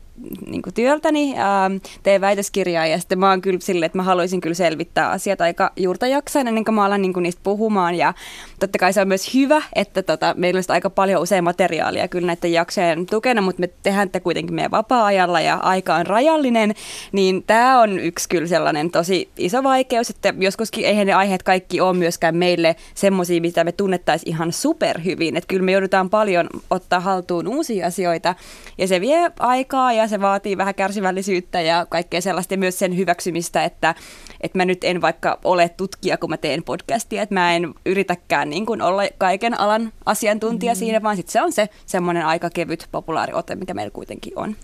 niin 0.48 0.62
kuin 0.62 0.74
työltäni, 0.74 1.34
ää, 1.38 1.72
teen 2.04 2.22
väitöskirjaa 2.22 2.86
ja 2.86 3.00
sitten 3.00 3.20
mä 3.20 3.30
oon 3.30 3.42
kyllä 3.42 3.60
silleen, 3.62 3.86
että 3.86 3.98
mä 3.98 4.04
haluaisin 4.04 4.42
kyllä 4.42 4.54
selvittää 4.54 5.10
asiat 5.10 5.42
aika 5.42 5.72
juurta 5.78 6.08
jaksain 6.08 6.48
ennen 6.48 6.66
kuin 6.66 6.76
mä 6.76 6.86
alan 6.86 7.02
niin 7.02 7.14
kuin 7.14 7.24
niistä 7.24 7.42
puhumaan. 7.44 7.96
Ja 7.96 8.14
totta 8.60 8.78
kai 8.78 8.94
se 8.94 9.02
on 9.02 9.08
myös 9.08 9.34
hyvä, 9.34 9.62
että 9.76 10.04
tota, 10.04 10.34
meillä 10.38 10.58
on 10.58 10.64
aika 10.68 10.90
paljon 10.90 11.22
usein 11.22 11.44
materiaalia 11.44 12.08
kyllä 12.08 12.28
näiden 12.28 12.54
jaksojen 12.54 13.06
tukena, 13.06 13.42
mutta 13.42 13.60
me 13.60 13.70
tehdään 13.84 14.10
tätä 14.10 14.24
kuitenkin 14.24 14.56
meidän 14.56 14.72
vapaa-ajalla 14.72 15.42
ja 15.42 15.56
aika 15.56 15.96
on 15.96 16.06
rajallinen, 16.06 16.76
niin 17.12 17.44
tämä 17.44 17.82
on 17.82 18.00
yksi 18.00 18.30
kyllä 18.30 18.48
sellainen 18.48 18.92
tosi 18.92 19.30
iso 19.38 19.64
vaikeus, 19.64 20.10
että 20.10 20.34
joskuskin 20.38 20.86
eihän 20.86 21.08
ne 21.08 21.14
aiheet 21.14 21.44
kaikki 21.44 21.82
ole 21.82 21.98
myöskään 21.98 22.36
meille 22.36 22.76
semmoisia, 22.94 23.42
mitä 23.42 23.64
me 23.64 23.72
tunnettaisiin 23.72 24.30
ihan 24.30 24.52
superhyvin, 24.52 25.38
että 25.38 25.48
kyllä 25.48 25.64
me 25.64 25.72
joudutaan 25.72 26.10
paljon 26.10 26.48
ottaa 26.70 27.00
haltuun 27.00 27.48
uusia 27.48 27.88
asioita 27.88 28.36
ja 28.78 28.88
se 28.88 29.02
vie 29.02 29.32
aikaa 29.40 29.94
ja 29.94 30.05
se 30.10 30.22
vaatii 30.22 30.58
vähän 30.58 30.76
kärsivällisyyttä 30.76 31.62
ja 31.62 31.86
kaikkea 31.90 32.22
sellaista 32.22 32.54
ja 32.54 32.58
myös 32.58 32.80
sen 32.80 32.98
hyväksymistä, 32.98 33.64
että, 33.64 33.96
että 34.42 34.58
mä 34.58 34.66
nyt 34.66 34.84
en 34.84 35.02
vaikka 35.02 35.40
ole 35.44 35.70
tutkija, 35.70 36.18
kun 36.18 36.30
mä 36.30 36.38
teen 36.38 36.64
podcastia, 36.64 37.22
että 37.22 37.36
mä 37.36 37.56
en 37.56 37.74
yritäkään 37.86 38.50
niin 38.50 38.66
kuin 38.66 38.82
olla 38.82 39.04
kaiken 39.18 39.60
alan 39.60 39.92
asiantuntija 40.06 40.74
mm. 40.74 40.78
siinä, 40.78 41.04
vaan 41.04 41.16
sitten 41.16 41.32
se 41.32 41.42
on 41.42 41.52
se 41.52 41.70
semmoinen 41.86 42.26
aika 42.26 42.50
kevyt 42.50 42.88
populaariote, 42.92 43.56
mikä 43.56 43.74
meillä 43.74 43.92
kuitenkin 43.92 44.34
on. 44.36 44.56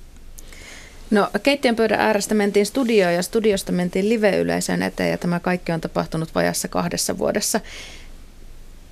No 1.12 1.30
keittiön 1.44 1.76
pöydän 1.76 2.00
äärestä 2.00 2.36
mentiin 2.36 2.66
studioon 2.66 3.14
ja 3.14 3.24
studiosta 3.24 3.72
mentiin 3.72 4.10
live-yleisön 4.10 4.84
eteen 4.84 5.12
ja 5.12 5.18
tämä 5.18 5.40
kaikki 5.40 5.72
on 5.72 5.82
tapahtunut 5.82 6.36
vajassa 6.36 6.68
kahdessa 6.68 7.18
vuodessa. 7.18 7.60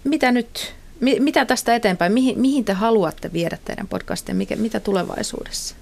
Mitä 0.03 0.31
nyt? 0.31 0.73
Mi- 0.99 1.19
mitä 1.19 1.45
tästä 1.45 1.76
eteenpäin? 1.76 2.11
Mihin, 2.11 2.39
mihin 2.39 2.65
te 2.65 2.73
haluatte 2.73 3.34
viedä 3.34 3.57
teidän 3.65 3.88
podcastia? 3.88 4.35
Mikä, 4.35 4.55
mitä 4.55 4.80
tulevaisuudessa? 4.80 5.76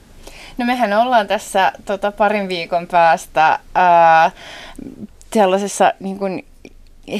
No 0.57 0.65
mehän 0.65 0.93
ollaan 0.93 1.27
tässä 1.27 1.71
tota, 1.85 2.11
parin 2.11 2.47
viikon 2.47 2.87
päästä 2.87 3.59
ää, 3.75 4.31
sellaisessa 5.33 5.93
niin 5.99 6.19
kuin, 6.19 6.45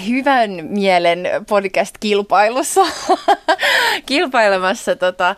hyvän 0.08 0.52
mielen 0.70 1.24
podcast-kilpailussa 1.50 2.82
kilpailemassa, 4.06 4.96
tota, 4.96 5.26
ää, 5.26 5.36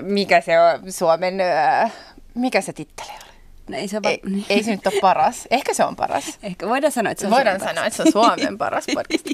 mikä 0.00 0.40
se 0.40 0.60
on 0.60 0.92
Suomen, 0.92 1.40
ää, 1.40 1.90
mikä 2.34 2.60
se 2.60 2.72
titteli 2.72 3.08
on? 3.20 3.25
No 3.68 3.76
ei, 3.76 3.88
se 3.88 4.02
va- 4.02 4.08
ei, 4.10 4.20
ei 4.48 4.62
se 4.62 4.70
nyt 4.70 4.86
ole 4.86 5.00
paras. 5.00 5.48
Ehkä 5.50 5.74
se 5.74 5.84
on 5.84 5.96
paras. 5.96 6.38
Ehkä 6.42 6.68
voidaan 6.68 6.92
sanoa, 6.92 7.10
että 7.12 7.20
se 7.20 7.26
on 7.26 7.30
Voidaan 7.32 7.58
Suomen 7.60 7.74
sanoa, 7.74 7.82
paras. 7.84 8.00
että 8.00 8.10
se 8.12 8.18
on 8.18 8.24
Suomen 8.38 8.58
paras 8.64 8.86
podcast. 8.94 9.26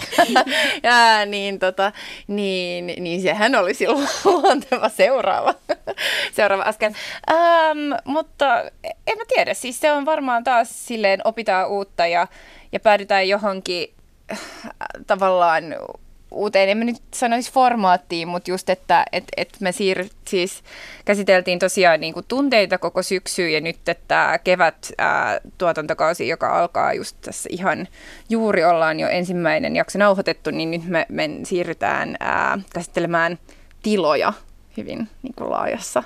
ja, 0.83 1.27
niin, 1.27 1.59
tota, 1.59 1.93
niin, 2.27 2.87
niin 2.87 3.23
sehän 3.23 3.55
oli 3.55 3.75
silloin 3.75 4.09
luonteva 4.25 4.89
seuraava, 4.89 5.55
seuraava 6.33 6.63
askel. 6.63 6.93
Ähm, 7.31 7.79
mutta 8.05 8.61
en 9.07 9.19
mä 9.19 9.25
tiedä, 9.35 9.55
siis 9.55 9.81
se 9.81 9.93
on 9.93 10.05
varmaan 10.05 10.45
taas 10.45 10.87
silleen 10.87 11.21
opitaan 11.25 11.69
uutta 11.69 12.07
ja, 12.07 12.27
ja 12.73 12.81
päädytään 12.81 13.29
johonkin 13.29 13.95
äh, 14.33 14.39
tavallaan 15.07 15.65
uuteen, 16.33 16.69
en 16.69 16.79
mä 16.79 16.85
nyt 16.85 16.97
sanoisi 17.15 17.53
formaattiin, 17.53 18.29
mutta 18.29 18.51
just, 18.51 18.71
että 18.71 19.05
et, 19.13 19.25
et 19.37 19.49
me 19.61 19.73
siir, 19.73 20.05
siis 20.29 20.63
käsiteltiin 21.05 21.59
tosiaan 21.59 22.01
niin 22.01 22.15
kuin 22.15 22.27
tunteita 22.29 22.79
koko 22.79 23.03
syksy 23.03 23.49
ja 23.49 23.61
nyt 23.61 23.89
että 23.89 24.41
kevät 24.45 24.93
ää, 24.99 25.41
tuotantokausi, 25.59 26.29
joka 26.29 26.59
alkaa 26.59 26.93
just 26.93 27.17
tässä 27.21 27.49
ihan 27.53 27.89
juuri 28.29 28.65
ollaan 28.65 29.01
jo 29.01 29.09
ensimmäinen 29.09 29.77
jakso 29.77 29.99
nauhoitettu, 29.99 30.51
niin 30.51 30.71
nyt 30.71 30.89
me, 30.89 31.07
me 31.09 31.31
siirrytään 31.43 32.17
ää, 32.21 32.59
käsittelemään 32.75 33.39
tiloja 33.83 34.33
hyvin 34.77 35.09
niin 35.23 35.35
kuin 35.37 35.51
laajassa 35.51 36.03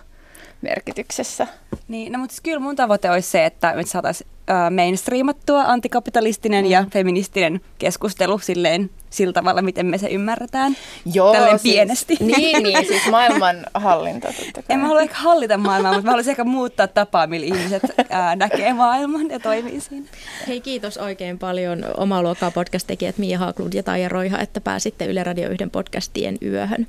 merkityksessä. 0.62 1.47
Niin, 1.89 2.12
no 2.12 2.19
mutta 2.19 2.32
siis 2.32 2.40
kyllä 2.40 2.59
mun 2.59 2.77
tavoite 2.77 3.11
olisi 3.11 3.31
se, 3.31 3.47
että 3.47 3.73
me 3.77 3.82
saataisiin 3.86 4.31
mainstreamattua 4.74 5.62
antikapitalistinen 5.62 6.65
mm. 6.65 6.70
ja 6.70 6.85
feministinen 6.93 7.61
keskustelu 7.78 8.39
silleen 8.39 8.90
sillä 9.16 9.32
tavalla, 9.32 9.62
miten 9.62 9.86
me 9.86 9.98
se 9.98 10.09
ymmärretään. 10.09 10.76
Joo, 11.14 11.32
Tälleen 11.32 11.59
siis, 11.59 11.74
pienesti. 11.74 12.16
Niin, 12.36 12.62
niin, 12.62 12.86
siis 12.86 13.06
maailman 13.10 13.56
hallinta 13.74 14.28
totta 14.28 14.62
kai. 14.62 14.64
En 14.68 14.80
mä 14.80 14.86
halua 14.86 15.01
ehkä 15.01 15.14
hallita 15.14 15.59
maailmaa, 15.59 15.93
mutta 15.93 16.05
mä 16.05 16.10
haluaisin 16.10 16.30
ehkä 16.30 16.44
muuttaa 16.44 16.86
tapaa, 16.86 17.26
millä 17.26 17.47
ihmiset 17.47 17.82
ää, 18.10 18.36
näkee 18.47 18.72
maailman 18.72 19.30
ja 19.30 19.40
toimii 19.40 19.80
siinä. 19.80 20.06
Hei 20.48 20.60
kiitos 20.60 20.98
oikein 20.98 21.38
paljon 21.38 21.84
omaa 21.97 22.22
luokkaa 22.22 22.51
podcast-tekijät 22.51 23.18
Mia 23.18 23.38
Haaklund 23.38 23.72
ja 23.72 23.82
Taija 23.82 24.09
Roiha, 24.09 24.38
että 24.38 24.60
pääsitte 24.60 25.06
Yle 25.06 25.24
Radio 25.24 25.51
1 25.51 25.66
podcastien 25.72 26.38
yöhön. 26.43 26.86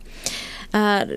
Ää, 0.74 1.08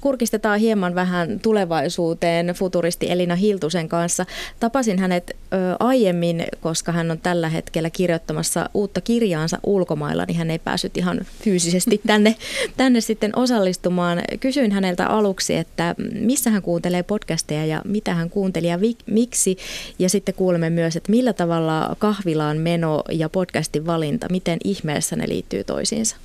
kurkistetaan 0.00 0.60
hieman 0.60 0.94
vähän 0.94 1.40
tulevaisuuteen 1.40 2.46
futuristi 2.46 3.10
Elina 3.10 3.34
Hiltusen 3.34 3.88
kanssa. 3.88 4.26
Tapasin 4.60 4.98
hänet 4.98 5.36
aiemmin, 5.80 6.46
koska 6.60 6.92
hän 6.92 7.10
on 7.10 7.18
tällä 7.18 7.48
hetkellä 7.48 7.90
kirjoittamassa 7.90 8.70
uutta 8.74 9.00
kirjaansa 9.00 9.58
ulkomailla, 9.66 10.24
niin 10.24 10.36
hän 10.36 10.50
ei 10.50 10.58
päässyt 10.58 10.96
ihan 10.96 11.20
fyysisesti 11.42 12.00
tänne, 12.06 12.36
tänne 12.76 13.00
sitten 13.00 13.38
osallistumaan. 13.38 14.22
Kysyin 14.40 14.72
häneltä 14.72 15.06
aluksi, 15.06 15.56
että 15.56 15.94
missä 16.20 16.50
hän 16.50 16.62
kuuntelee 16.62 17.02
podcasteja 17.02 17.66
ja 17.66 17.82
mitä 17.84 18.14
hän 18.14 18.30
kuunteli 18.30 18.68
ja 18.68 18.78
miksi. 19.06 19.56
Ja 19.98 20.08
sitten 20.08 20.34
kuulemme 20.34 20.70
myös, 20.70 20.96
että 20.96 21.10
millä 21.10 21.32
tavalla 21.32 21.96
kahvilaan 21.98 22.58
meno 22.58 23.02
ja 23.10 23.28
podcastin 23.28 23.86
valinta, 23.86 24.26
miten 24.30 24.58
ihmeessä 24.64 25.16
ne 25.16 25.28
liittyy 25.28 25.64
toisiinsa. 25.64 26.16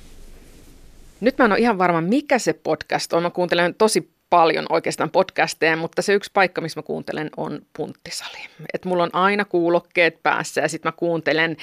Nyt 1.20 1.38
mä 1.38 1.44
en 1.44 1.52
ole 1.52 1.60
ihan 1.60 1.78
varma, 1.78 2.00
mikä 2.00 2.38
se 2.38 2.52
podcast 2.52 3.12
on. 3.12 3.22
Mä 3.22 3.30
kuuntelen 3.30 3.74
tosi 3.74 4.10
paljon 4.30 4.66
oikeastaan 4.68 5.10
podcasteja, 5.10 5.76
mutta 5.76 6.02
se 6.02 6.14
yksi 6.14 6.30
paikka, 6.34 6.60
missä 6.60 6.80
mä 6.80 6.82
kuuntelen, 6.82 7.30
on 7.36 7.60
punttisali. 7.76 8.38
Et 8.74 8.84
mulla 8.84 9.02
on 9.02 9.10
aina 9.12 9.44
kuulokkeet 9.44 10.22
päässä 10.22 10.60
ja 10.60 10.68
sitten 10.68 10.88
mä 10.88 10.96
kuuntelen 10.96 11.56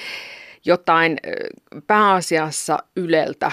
jotain 0.64 1.18
pääasiassa 1.86 2.78
Yleltä, 2.96 3.52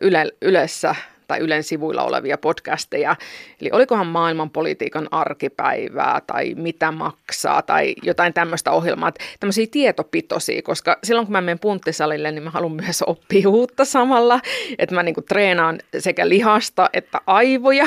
Yle, 0.00 0.26
Ylessä 0.42 0.94
tai 1.28 1.38
Ylen 1.38 1.62
sivuilla 1.62 2.02
olevia 2.02 2.38
podcasteja. 2.38 3.16
Eli 3.60 3.70
olikohan 3.72 4.06
maailmanpolitiikan 4.06 5.08
arkipäivää 5.10 6.20
tai 6.26 6.54
mitä 6.54 6.92
maksaa 6.92 7.62
tai 7.62 7.94
jotain 8.02 8.34
tämmöistä 8.34 8.70
ohjelmaa. 8.70 9.12
Tämmöisiä 9.40 9.66
tietopitoisia, 9.70 10.62
koska 10.62 10.98
silloin 11.04 11.26
kun 11.26 11.32
mä 11.32 11.40
menen 11.40 11.58
punttisalille, 11.58 12.32
niin 12.32 12.42
mä 12.42 12.50
haluan 12.50 12.72
myös 12.72 13.02
oppia 13.02 13.48
uutta 13.48 13.84
samalla. 13.84 14.40
Että 14.78 14.94
mä 14.94 15.02
niinku 15.02 15.22
treenaan 15.22 15.78
sekä 15.98 16.28
lihasta 16.28 16.90
että 16.92 17.20
aivoja. 17.26 17.86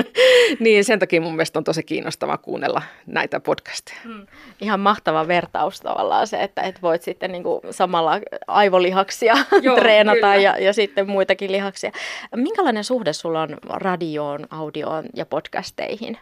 niin 0.60 0.84
sen 0.84 0.98
takia 0.98 1.20
mun 1.20 1.32
mielestä 1.32 1.58
on 1.58 1.64
tosi 1.64 1.82
kiinnostavaa 1.82 2.38
kuunnella 2.38 2.82
näitä 3.06 3.40
podcasteja. 3.40 3.98
Hmm. 4.04 4.26
Ihan 4.60 4.80
mahtava 4.80 5.28
vertaus 5.28 5.80
tavallaan 5.80 6.26
se, 6.26 6.42
että 6.42 6.62
et 6.62 6.82
voit 6.82 7.02
sitten 7.02 7.32
niinku 7.32 7.60
samalla 7.70 8.20
aivolihaksia 8.46 9.34
Joo, 9.62 9.76
treenata 9.80 10.34
ja, 10.34 10.58
ja 10.58 10.72
sitten 10.72 11.08
muitakin 11.08 11.52
lihaksia. 11.52 11.92
Minkä 12.36 12.65
minkälainen 12.66 12.84
suhde 12.84 13.12
sulla 13.12 13.42
on 13.42 13.58
radioon, 13.68 14.46
audioon 14.50 15.04
ja 15.14 15.26
podcasteihin? 15.26 16.18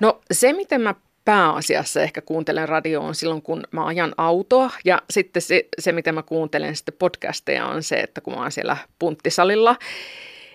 No 0.00 0.20
se, 0.32 0.52
miten 0.52 0.80
mä 0.80 0.94
pääasiassa 1.24 2.02
ehkä 2.02 2.20
kuuntelen 2.20 2.68
radioon 2.68 3.14
silloin, 3.14 3.42
kun 3.42 3.62
mä 3.70 3.86
ajan 3.86 4.14
autoa. 4.16 4.70
Ja 4.84 5.02
sitten 5.10 5.42
se, 5.42 5.68
se 5.78 5.92
miten 5.92 6.14
mä 6.14 6.22
kuuntelen 6.22 6.76
sitten 6.76 6.94
podcasteja, 6.98 7.66
on 7.66 7.82
se, 7.82 7.96
että 7.96 8.20
kun 8.20 8.34
mä 8.34 8.40
oon 8.40 8.52
siellä 8.52 8.76
punttisalilla. 8.98 9.76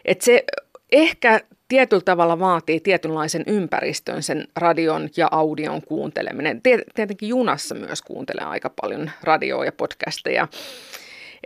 Että 0.06 0.26
se 0.26 0.44
ehkä 0.92 1.42
tietyllä 1.68 2.04
tavalla 2.06 2.40
vaatii 2.40 2.80
tietynlaisen 2.80 3.44
ympäristön 3.48 4.24
sen 4.24 4.48
radion 4.56 5.10
ja 5.18 5.28
audion 5.32 5.82
kuunteleminen. 5.82 6.62
Tietenkin 6.96 7.30
junassa 7.30 7.76
myös 7.76 8.02
kuuntelee 8.02 8.46
aika 8.46 8.70
paljon 8.82 9.12
radioa 9.24 9.66
ja 9.66 9.72
podcasteja. 9.72 10.48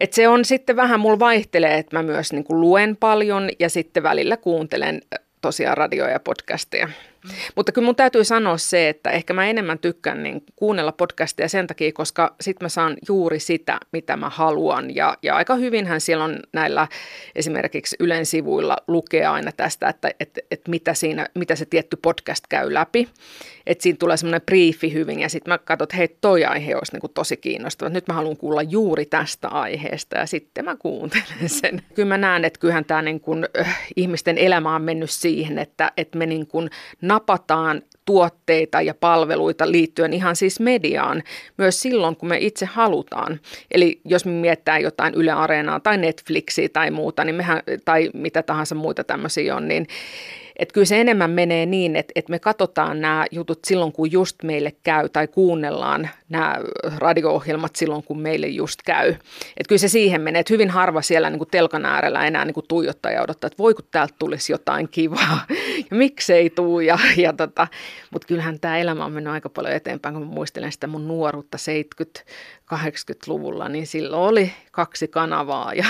Et 0.02 0.14
se 0.14 0.28
on 0.28 0.46
sitten 0.46 0.76
vähän, 0.76 1.00
mulla 1.00 1.20
vaihtelee, 1.20 1.78
että 1.78 1.98
mä 1.98 2.04
myös 2.04 2.34
niin 2.34 2.44
kuin 2.44 2.62
luen 2.62 2.98
paljon 2.98 3.50
ja 3.60 3.70
sitten 3.70 4.04
välillä 4.04 4.38
kuuntelen 4.38 5.02
tosiaan 5.42 5.78
radioja 5.78 6.12
ja 6.12 6.20
podcasteja. 6.20 6.90
Mm. 7.24 7.32
Mutta 7.56 7.72
kyllä 7.72 7.86
mun 7.86 7.96
täytyy 7.96 8.24
sanoa 8.24 8.58
se, 8.58 8.90
että 8.90 9.10
ehkä 9.10 9.34
mä 9.34 9.46
enemmän 9.46 9.80
tykkään 9.80 10.24
niin 10.24 10.44
kuunnella 10.56 10.92
podcasteja 10.92 11.50
sen 11.50 11.68
takia, 11.68 11.92
koska 11.94 12.36
sit 12.42 12.62
mä 12.62 12.70
saan 12.70 12.98
juuri 13.08 13.40
sitä, 13.40 13.80
mitä 13.92 14.18
mä 14.18 14.30
haluan. 14.30 14.96
Ja, 14.96 15.18
ja 15.22 15.36
aika 15.36 15.56
hyvinhän 15.56 16.02
siellä 16.02 16.24
on 16.24 16.40
näillä 16.54 16.88
esimerkiksi 17.36 17.96
Ylen 18.00 18.26
sivuilla 18.26 18.78
lukea 18.88 19.34
aina 19.34 19.52
tästä, 19.52 19.90
että, 19.90 20.12
että, 20.20 20.42
että 20.52 20.72
mitä, 20.72 20.94
siinä, 20.94 21.28
mitä 21.36 21.56
se 21.56 21.66
tietty 21.66 21.98
podcast 22.02 22.46
käy 22.50 22.74
läpi. 22.74 23.10
Että 23.66 23.84
siinä 23.84 23.98
tulee 23.98 24.18
semmoinen 24.18 24.42
briefi 24.42 24.94
hyvin 24.94 25.20
ja 25.20 25.30
sitten 25.30 25.52
mä 25.54 25.58
katson, 25.58 25.84
että 25.84 25.98
hei 25.98 26.18
toi 26.22 26.46
aihe 26.46 26.76
olisi 26.76 26.94
niin 26.94 27.02
kuin 27.02 27.14
tosi 27.14 27.38
kiinnostava. 27.38 27.90
Nyt 27.90 28.08
mä 28.08 28.14
haluan 28.14 28.38
kuulla 28.38 28.62
juuri 28.62 29.06
tästä 29.06 29.48
aiheesta 29.48 30.18
ja 30.18 30.26
sitten 30.26 30.66
mä 30.66 30.76
kuuntelen 30.76 31.50
sen. 31.50 31.82
Kyllä 31.94 32.10
mä 32.10 32.18
näen, 32.18 32.46
että 32.46 32.60
kyllähän 32.60 32.86
tämä 32.86 33.02
niin 33.02 33.20
kuin, 33.20 33.48
äh, 33.60 33.80
ihmisten 33.96 34.38
elämä 34.38 34.76
on 34.76 34.82
mennyt 34.82 35.10
siihen, 35.10 35.58
että, 35.58 35.92
että 35.98 36.18
me 36.18 36.26
niin 36.26 36.48
kuin 36.48 36.70
napataan 37.12 37.82
tuotteita 38.06 38.82
ja 38.82 38.94
palveluita 38.94 39.72
liittyen 39.72 40.14
ihan 40.14 40.36
siis 40.36 40.60
mediaan 40.60 41.24
myös 41.58 41.82
silloin, 41.82 42.16
kun 42.16 42.30
me 42.30 42.38
itse 42.40 42.66
halutaan. 42.66 43.40
Eli 43.72 44.02
jos 44.06 44.26
me 44.26 44.32
miettää 44.32 44.80
jotain 44.80 45.14
Yle 45.14 45.32
Areenaa 45.32 45.80
tai 45.80 45.98
Netflixiä 45.98 46.70
tai 46.70 46.92
muuta, 46.92 47.24
niin 47.24 47.36
mehän, 47.36 47.62
tai 47.86 48.10
mitä 48.14 48.44
tahansa 48.44 48.76
muita 48.76 49.04
tämmöisiä 49.04 49.56
on, 49.56 49.68
niin 49.68 49.88
että 50.56 50.74
kyllä 50.74 50.86
se 50.86 51.02
enemmän 51.02 51.32
menee 51.32 51.66
niin, 51.66 51.96
että, 51.96 52.12
että 52.16 52.32
me 52.32 52.40
katsotaan 52.40 53.02
nämä 53.02 53.26
jutut 53.32 53.60
silloin, 53.66 53.92
kun 53.92 54.12
just 54.12 54.44
meille 54.44 54.72
käy, 54.84 55.10
tai 55.10 55.28
kuunnellaan 55.28 56.10
nämä 56.32 56.58
radio-ohjelmat 56.98 57.76
silloin, 57.76 58.04
kun 58.04 58.20
meille 58.20 58.48
just 58.48 58.80
käy. 58.86 59.10
Että 59.10 59.68
kyllä 59.68 59.80
se 59.80 59.88
siihen 59.88 60.22
menee, 60.22 60.40
että 60.40 60.54
hyvin 60.54 60.70
harva 60.70 61.02
siellä 61.02 61.30
niin 61.30 61.40
kuin 61.40 61.50
telkan 61.52 61.86
äärellä 61.86 62.28
enää 62.28 62.46
niin 62.46 62.54
kuin 62.54 62.68
tuijottaa 62.68 63.12
ja 63.12 63.22
odottaa, 63.22 63.48
että 63.48 63.58
voi 63.58 63.74
kun 63.74 63.86
täältä 63.92 64.14
tulisi 64.20 64.54
jotain 64.54 64.90
kivaa, 64.90 65.46
ja 65.92 65.98
miksei 65.98 66.50
tuu. 66.50 66.80
Ja, 66.80 67.00
ja 67.18 67.34
tota, 67.34 67.68
mutta 68.12 68.28
kyllähän 68.28 68.60
tämä 68.60 68.78
elämä 68.78 69.06
on 69.06 69.12
mennyt 69.12 69.34
aika 69.34 69.50
paljon 69.50 69.74
eteenpäin, 69.74 70.16
kun 70.16 70.28
mä 70.28 70.34
muistelen 70.34 70.72
sitä 70.72 70.88
mun 70.88 71.08
nuoruutta 71.08 71.58
70-80-luvulla, 71.58 73.70
niin 73.70 73.88
silloin 73.88 74.30
oli 74.30 74.54
kaksi 74.72 75.08
kanavaa 75.08 75.74
ja 75.74 75.86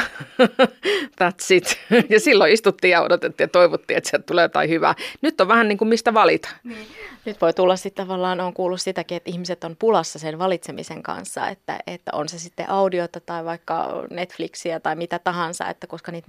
that's 1.22 1.46
it. 1.50 1.80
Ja 2.10 2.20
silloin 2.20 2.52
istuttiin 2.52 2.92
ja 2.92 3.02
odotettiin 3.02 3.46
ja 3.46 3.50
toivottiin, 3.50 3.98
että 3.98 4.10
sieltä 4.10 4.26
tulee 4.26 4.44
jotain 4.44 4.70
hyvää. 4.70 4.96
Nyt 5.22 5.42
on 5.42 5.48
vähän 5.48 5.68
niin 5.68 5.78
kuin 5.78 5.88
mistä 5.88 6.14
valita. 6.14 6.50
Niin. 6.64 6.88
Nyt 7.26 7.42
voi 7.42 7.54
tulla 7.54 7.76
sitten 7.76 8.06
tavallaan, 8.06 8.40
on 8.40 8.54
kuullut 8.54 8.82
sitäkin, 8.82 9.18
että 9.18 9.32
ihmiset 9.32 9.64
on 9.64 9.76
pulassa 9.80 10.20
sen 10.20 10.31
valitsemisen 10.40 11.04
kanssa, 11.04 11.48
että, 11.48 11.80
että 11.88 12.12
on 12.14 12.30
se 12.30 12.40
sitten 12.40 12.70
audiota 12.70 13.20
tai 13.20 13.46
vaikka 13.46 14.06
Netflixiä 14.10 14.80
tai 14.80 14.96
mitä 14.96 15.20
tahansa, 15.20 15.70
että 15.70 15.88
koska 15.88 16.12
niitä 16.12 16.28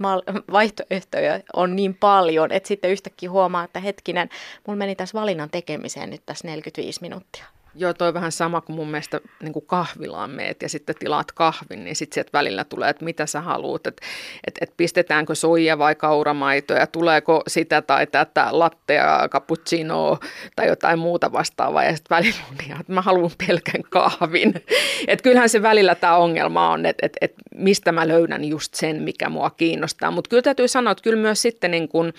vaihtoehtoja 0.51 1.39
on 1.53 1.75
niin 1.75 1.95
paljon, 1.95 2.51
että 2.51 2.67
sitten 2.67 2.91
yhtäkkiä 2.91 3.29
huomaa, 3.31 3.63
että 3.63 3.79
hetkinen, 3.79 4.29
mulla 4.67 4.77
meni 4.77 4.95
tässä 4.95 5.19
valinnan 5.19 5.49
tekemiseen 5.49 6.09
nyt 6.09 6.21
tässä 6.25 6.47
45 6.47 7.01
minuuttia. 7.01 7.45
Joo, 7.75 7.93
toi 7.93 8.13
vähän 8.13 8.31
sama 8.31 8.61
kuin 8.61 8.75
mun 8.75 8.87
mielestä 8.87 9.21
niin 9.41 9.53
kuin 9.53 9.65
kahvilaan 9.65 10.29
meet 10.29 10.61
ja 10.61 10.69
sitten 10.69 10.95
tilaat 10.99 11.31
kahvin, 11.31 11.83
niin 11.83 11.95
sitten 11.95 12.13
sieltä 12.13 12.29
välillä 12.33 12.63
tulee, 12.63 12.89
että 12.89 13.05
mitä 13.05 13.25
sä 13.25 13.41
haluat, 13.41 13.87
että 13.87 14.05
et, 14.47 14.57
et 14.61 14.73
pistetäänkö 14.77 15.35
soija 15.35 15.77
vai 15.77 15.95
kauramaito 15.95 16.73
ja 16.73 16.87
tuleeko 16.87 17.43
sitä 17.47 17.81
tai 17.81 18.07
tätä 18.07 18.47
lattea, 18.51 19.29
cappuccinoa 19.31 20.17
tai 20.55 20.67
jotain 20.67 20.99
muuta 20.99 21.31
vastaavaa 21.31 21.83
ja 21.83 21.95
sitten 21.95 22.15
välillä 22.15 22.43
on 22.51 22.57
ihan, 22.65 22.81
että 22.81 22.93
mä 22.93 23.01
haluan 23.01 23.31
pelkän 23.47 23.83
kahvin. 23.89 24.53
Että 25.07 25.23
kyllähän 25.23 25.49
se 25.49 25.61
välillä 25.61 25.95
tämä 25.95 26.17
ongelma 26.17 26.69
on, 26.69 26.85
että 26.85 27.05
et, 27.05 27.17
et 27.21 27.33
mistä 27.55 27.91
mä 27.91 28.07
löydän 28.07 28.43
just 28.43 28.73
sen, 28.73 29.01
mikä 29.01 29.29
mua 29.29 29.49
kiinnostaa, 29.49 30.11
mutta 30.11 30.29
kyllä 30.29 30.43
täytyy 30.43 30.67
sanoa, 30.67 30.91
että 30.91 31.03
kyllä 31.03 31.21
myös 31.21 31.41
sitten 31.41 31.71
niin 31.71 31.87
kuin, 31.87 32.13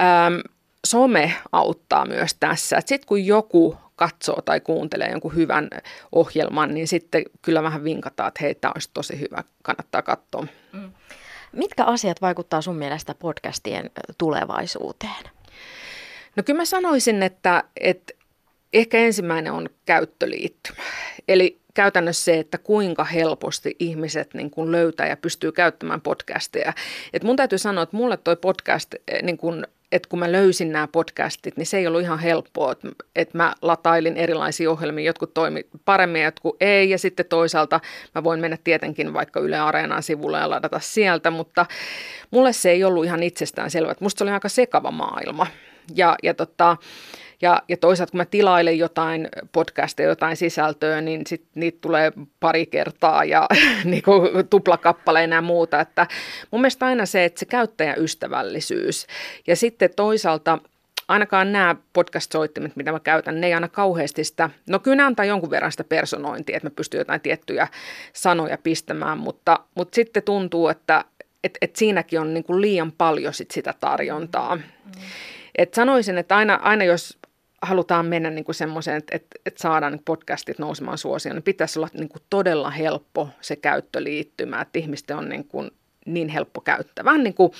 äm, 0.00 0.40
some 0.86 1.32
auttaa 1.52 2.06
myös 2.06 2.34
tässä. 2.40 2.80
Sitten 2.80 3.06
kun 3.06 3.26
joku 3.26 3.76
katsoo 3.96 4.42
tai 4.42 4.60
kuuntelee 4.60 5.10
jonkun 5.10 5.34
hyvän 5.34 5.68
ohjelman, 6.12 6.74
niin 6.74 6.88
sitten 6.88 7.22
kyllä 7.42 7.62
vähän 7.62 7.84
vinkataan, 7.84 8.28
että 8.28 8.40
hei, 8.42 8.54
tämä 8.54 8.72
olisi 8.74 8.90
tosi 8.94 9.20
hyvä, 9.20 9.44
kannattaa 9.62 10.02
katsoa. 10.02 10.46
Mm. 10.72 10.92
Mitkä 11.52 11.84
asiat 11.84 12.20
vaikuttaa 12.22 12.62
sun 12.62 12.76
mielestä 12.76 13.14
podcastien 13.14 13.90
tulevaisuuteen? 14.18 15.24
No 16.36 16.42
kyllä 16.42 16.60
mä 16.60 16.64
sanoisin, 16.64 17.22
että, 17.22 17.64
että 17.80 18.12
ehkä 18.72 18.98
ensimmäinen 18.98 19.52
on 19.52 19.70
käyttöliittymä. 19.86 20.82
Eli 21.28 21.60
käytännössä 21.74 22.24
se, 22.24 22.38
että 22.38 22.58
kuinka 22.58 23.04
helposti 23.04 23.76
ihmiset 23.78 24.34
niin 24.34 24.50
kuin 24.50 24.72
löytää 24.72 25.08
ja 25.08 25.16
pystyy 25.16 25.52
käyttämään 25.52 26.00
podcasteja. 26.00 26.72
Et 27.12 27.24
mun 27.24 27.36
täytyy 27.36 27.58
sanoa, 27.58 27.82
että 27.82 27.96
mulle 27.96 28.16
toi 28.16 28.36
podcast 28.36 28.94
niin 29.22 29.38
kuin 29.38 29.66
että 29.94 30.08
kun 30.08 30.18
mä 30.18 30.32
löysin 30.32 30.72
nämä 30.72 30.88
podcastit, 30.88 31.56
niin 31.56 31.66
se 31.66 31.78
ei 31.78 31.86
ollut 31.86 32.00
ihan 32.00 32.18
helppoa, 32.18 32.72
että, 32.72 32.88
että 33.16 33.38
mä 33.38 33.54
latailin 33.62 34.16
erilaisia 34.16 34.70
ohjelmia, 34.70 35.04
jotkut 35.04 35.34
toimi 35.34 35.66
paremmin 35.84 36.20
ja 36.20 36.26
jotkut 36.26 36.56
ei, 36.60 36.90
ja 36.90 36.98
sitten 36.98 37.26
toisaalta 37.26 37.80
mä 38.14 38.24
voin 38.24 38.40
mennä 38.40 38.58
tietenkin 38.64 39.12
vaikka 39.12 39.40
Yle 39.40 39.58
Areenan 39.58 40.02
sivulle 40.02 40.38
ja 40.38 40.50
ladata 40.50 40.78
sieltä, 40.78 41.30
mutta 41.30 41.66
mulle 42.30 42.52
se 42.52 42.70
ei 42.70 42.84
ollut 42.84 43.04
ihan 43.04 43.22
itsestään 43.22 43.70
selvä, 43.70 43.94
musta 44.00 44.18
se 44.18 44.24
oli 44.24 44.30
aika 44.30 44.48
sekava 44.48 44.90
maailma. 44.90 45.46
Ja, 45.94 46.16
ja 46.22 46.34
tota, 46.34 46.76
ja, 47.44 47.62
ja 47.68 47.76
toisaalta 47.76 48.10
kun 48.10 48.18
mä 48.18 48.24
tilailen 48.24 48.78
jotain 48.78 49.28
podcasteja, 49.52 50.08
jotain 50.08 50.36
sisältöä, 50.36 51.00
niin 51.00 51.22
sit 51.26 51.44
niitä 51.54 51.78
tulee 51.80 52.12
pari 52.40 52.66
kertaa 52.66 53.24
ja 53.24 53.48
niin 53.84 54.02
kuin 54.02 54.48
tuplakappaleina 54.50 55.36
ja 55.36 55.42
muuta. 55.42 55.80
Että 55.80 56.06
mun 56.50 56.60
mielestä 56.60 56.86
aina 56.86 57.06
se, 57.06 57.24
että 57.24 57.38
se 57.38 57.46
käyttäjäystävällisyys 57.46 59.06
ja 59.46 59.56
sitten 59.56 59.90
toisaalta 59.96 60.58
ainakaan 61.08 61.52
nämä 61.52 61.76
podcast-soittimet, 61.92 62.76
mitä 62.76 62.92
mä 62.92 63.00
käytän, 63.00 63.40
ne 63.40 63.46
ei 63.46 63.54
aina 63.54 63.68
kauheasti 63.68 64.24
sitä, 64.24 64.50
no 64.68 64.78
kyllä 64.78 64.96
ne 64.96 65.02
antaa 65.02 65.24
jonkun 65.24 65.50
verran 65.50 65.70
sitä 65.70 65.84
personointia, 65.84 66.56
että 66.56 66.66
mä 66.66 66.74
pystyn 66.76 66.98
jotain 66.98 67.20
tiettyjä 67.20 67.68
sanoja 68.12 68.58
pistämään, 68.58 69.18
mutta, 69.18 69.58
mutta 69.74 69.94
sitten 69.94 70.22
tuntuu, 70.22 70.68
että 70.68 71.04
et, 71.44 71.58
et 71.60 71.76
siinäkin 71.76 72.20
on 72.20 72.34
niin 72.34 72.44
kuin 72.44 72.60
liian 72.60 72.92
paljon 72.92 73.34
sit 73.34 73.50
sitä 73.50 73.74
tarjontaa. 73.80 74.56
Mm. 74.56 74.62
Et 75.58 75.74
sanoisin, 75.74 76.18
että 76.18 76.36
aina, 76.36 76.54
aina 76.62 76.84
jos 76.84 77.18
halutaan 77.64 78.06
mennä 78.06 78.30
niin 78.30 78.44
kuin 78.44 78.54
semmoiseen, 78.54 78.96
että, 78.96 79.16
että, 79.16 79.38
että 79.46 79.62
saadaan 79.62 79.92
niin 79.92 80.02
podcastit 80.04 80.58
nousemaan 80.58 80.98
suosioon, 80.98 81.36
niin 81.36 81.42
pitäisi 81.42 81.78
olla 81.78 81.88
niin 81.94 82.08
kuin 82.08 82.22
todella 82.30 82.70
helppo 82.70 83.28
se 83.40 83.56
käyttöliittymä, 83.56 84.60
että 84.60 84.78
ihmisten 84.78 85.16
on 85.16 85.28
niin, 85.28 85.44
kuin 85.44 85.70
niin 86.06 86.28
helppo 86.28 86.60
käyttää. 86.60 87.04
Vähän 87.04 87.24
niin 87.24 87.34
kuin 87.34 87.52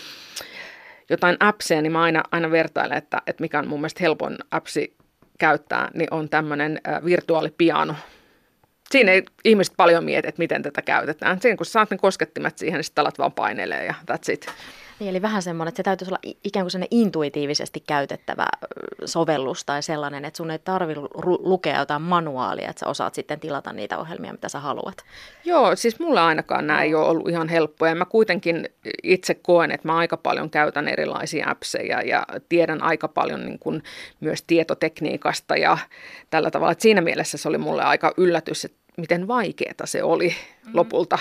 jotain 1.10 1.36
appseja, 1.40 1.82
niin 1.82 1.93
mä 1.93 2.02
aina, 2.02 2.22
aina 2.31 2.51
vertailen, 2.51 2.98
että, 2.98 3.22
että 3.26 3.40
mikä 3.40 3.59
on 3.59 3.68
mun 3.68 3.81
mielestä 3.81 4.02
helpoin 4.02 4.36
appsi 4.51 4.97
käyttää, 5.39 5.90
niin 5.94 6.09
on 6.10 6.28
tämmöinen 6.28 6.81
virtuaalipiano. 7.05 7.94
Siinä 8.90 9.12
ei 9.12 9.22
ihmiset 9.44 9.74
paljon 9.76 10.05
mieti, 10.05 10.28
että 10.28 10.39
miten 10.39 10.62
tätä 10.62 10.82
käytetään. 10.82 11.40
Siinä 11.40 11.56
kun 11.56 11.66
saat 11.66 11.90
ne 11.90 11.98
koskettimet 11.98 12.59
siihen, 12.59 12.78
niin 12.78 12.85
sitten 12.85 13.02
alat 13.02 13.18
vaan 13.18 13.32
painelee 13.32 13.85
ja 13.85 13.94
that's 14.10 14.32
it. 14.32 14.47
Niin, 15.01 15.11
eli 15.11 15.23
vähän 15.23 15.43
semmoinen, 15.43 15.69
että 15.69 15.77
se 15.77 15.83
täytyisi 15.83 16.11
olla 16.11 16.35
ikään 16.45 16.65
kuin 16.65 16.71
sellainen 16.71 16.99
intuitiivisesti 16.99 17.81
käytettävä 17.87 18.47
sovellus 19.05 19.65
tai 19.65 19.83
sellainen, 19.83 20.25
että 20.25 20.37
sun 20.37 20.51
ei 20.51 20.59
tarvitse 20.59 21.01
lukea 21.39 21.79
jotain 21.79 22.03
manuaalia, 22.03 22.71
että 22.71 22.81
sä 22.81 22.87
osaat 22.87 23.15
sitten 23.15 23.41
tilata 23.41 23.73
niitä 23.73 23.99
ohjelmia, 23.99 24.33
mitä 24.33 24.49
sä 24.49 24.61
haluat. 24.61 24.97
Joo, 25.45 25.77
siis 25.77 26.01
mulla 26.01 26.27
ainakaan 26.27 26.66
nämä 26.66 26.83
ei 26.83 26.95
ole 26.95 27.07
ollut 27.07 27.29
ihan 27.29 27.49
helppoja. 27.49 27.95
Mä 27.95 28.05
kuitenkin 28.05 28.69
itse 29.03 29.35
koen, 29.35 29.71
että 29.71 29.89
mä 29.89 29.97
aika 29.97 30.16
paljon 30.16 30.51
käytän 30.51 30.89
erilaisia 30.89 31.51
appseja 31.51 32.03
ja 32.03 32.27
tiedän 32.49 32.83
aika 32.83 33.09
paljon 33.09 33.45
niin 33.45 33.59
kuin 33.59 33.83
myös 34.21 34.43
tietotekniikasta 34.43 35.57
ja 35.57 35.79
tällä 36.31 36.51
tavalla. 36.51 36.73
Että 36.73 36.83
siinä 36.83 37.01
mielessä 37.01 37.39
se 37.39 37.49
oli 37.49 37.59
mulle 37.59 37.83
aika 37.83 38.15
yllätys, 38.16 38.65
että 38.65 38.79
miten 38.97 39.29
vaikeaa 39.29 39.75
se 39.85 40.03
oli 40.03 40.29
mm-hmm. 40.29 40.77
lopulta 40.77 41.19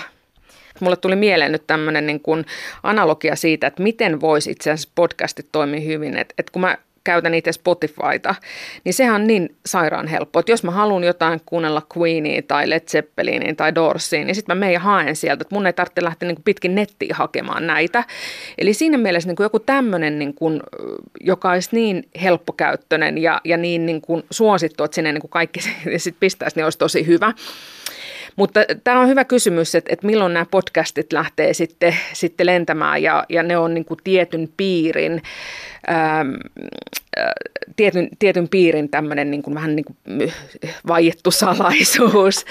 Mulle 0.80 0.96
tuli 0.96 1.16
mieleen 1.16 1.52
nyt 1.52 1.66
tämmöinen 1.66 2.06
niin 2.06 2.20
kuin 2.20 2.46
analogia 2.82 3.36
siitä, 3.36 3.66
että 3.66 3.82
miten 3.82 4.20
voisi 4.20 4.50
itse 4.50 4.70
asiassa 4.70 4.92
podcastit 4.94 5.46
toimia 5.52 5.80
hyvin. 5.80 6.16
Että, 6.16 6.34
että 6.38 6.52
kun 6.52 6.62
mä 6.62 6.78
käytän 7.04 7.34
itse 7.34 7.52
Spotifyta, 7.52 8.34
niin 8.84 8.94
sehän 8.94 9.14
on 9.14 9.26
niin 9.26 9.56
sairaan 9.66 10.06
helppo, 10.06 10.38
että 10.38 10.52
jos 10.52 10.64
mä 10.64 10.70
haluan 10.70 11.04
jotain 11.04 11.40
kuunnella 11.46 11.82
Queenia 11.98 12.42
tai 12.42 12.70
Led 12.70 12.82
Zeppelinia 12.88 13.54
tai 13.54 13.74
Dorsia, 13.74 14.24
niin 14.24 14.34
sitten 14.34 14.56
mä 14.56 14.60
menen 14.66 14.80
haen 14.80 15.16
sieltä, 15.16 15.42
että 15.42 15.54
mun 15.54 15.66
ei 15.66 15.72
tarvitse 15.72 16.04
lähteä 16.04 16.28
niin 16.28 16.44
pitkin 16.44 16.74
nettiin 16.74 17.14
hakemaan 17.14 17.66
näitä. 17.66 18.04
Eli 18.58 18.74
siinä 18.74 18.98
mielessä 18.98 19.28
niin 19.28 19.36
kuin 19.36 19.44
joku 19.44 19.58
tämmöinen, 19.58 20.18
niin 20.18 20.34
kuin, 20.34 20.60
joka 21.20 21.50
olisi 21.50 21.68
niin 21.72 22.08
helppokäyttöinen 22.22 23.18
ja, 23.18 23.40
ja 23.44 23.56
niin, 23.56 23.86
niin 23.86 24.00
kuin 24.00 24.22
suosittu, 24.30 24.84
että 24.84 24.94
sinne 24.94 25.12
niin 25.12 25.20
kuin 25.20 25.30
kaikki 25.30 25.60
sitten 25.96 26.20
pistäisi, 26.20 26.56
niin 26.56 26.64
olisi 26.64 26.78
tosi 26.78 27.06
hyvä. 27.06 27.32
Mutta 28.36 28.60
tämä 28.84 29.00
on 29.00 29.08
hyvä 29.08 29.24
kysymys, 29.24 29.74
että, 29.74 29.92
että 29.92 30.06
milloin 30.06 30.34
nämä 30.34 30.46
podcastit 30.50 31.12
lähtee 31.12 31.54
sitten, 31.54 31.96
sitten 32.12 32.46
lentämään 32.46 33.02
ja, 33.02 33.24
ja 33.28 33.42
ne 33.42 33.56
on 33.56 33.74
niin 33.74 33.84
kuin 33.84 34.00
tietyn 34.04 34.48
piirin, 34.56 35.22
äh, 35.90 36.26
tietyn, 37.76 38.08
tietyn 38.18 38.48
piirin 38.48 38.88
tämmöinen 38.88 39.30
niin 39.30 39.42
kuin 39.42 39.54
vähän 39.54 39.76
niin 39.76 39.84
kuin 39.84 40.32
vaiettu 40.86 41.30
salaisuus. 41.30 42.44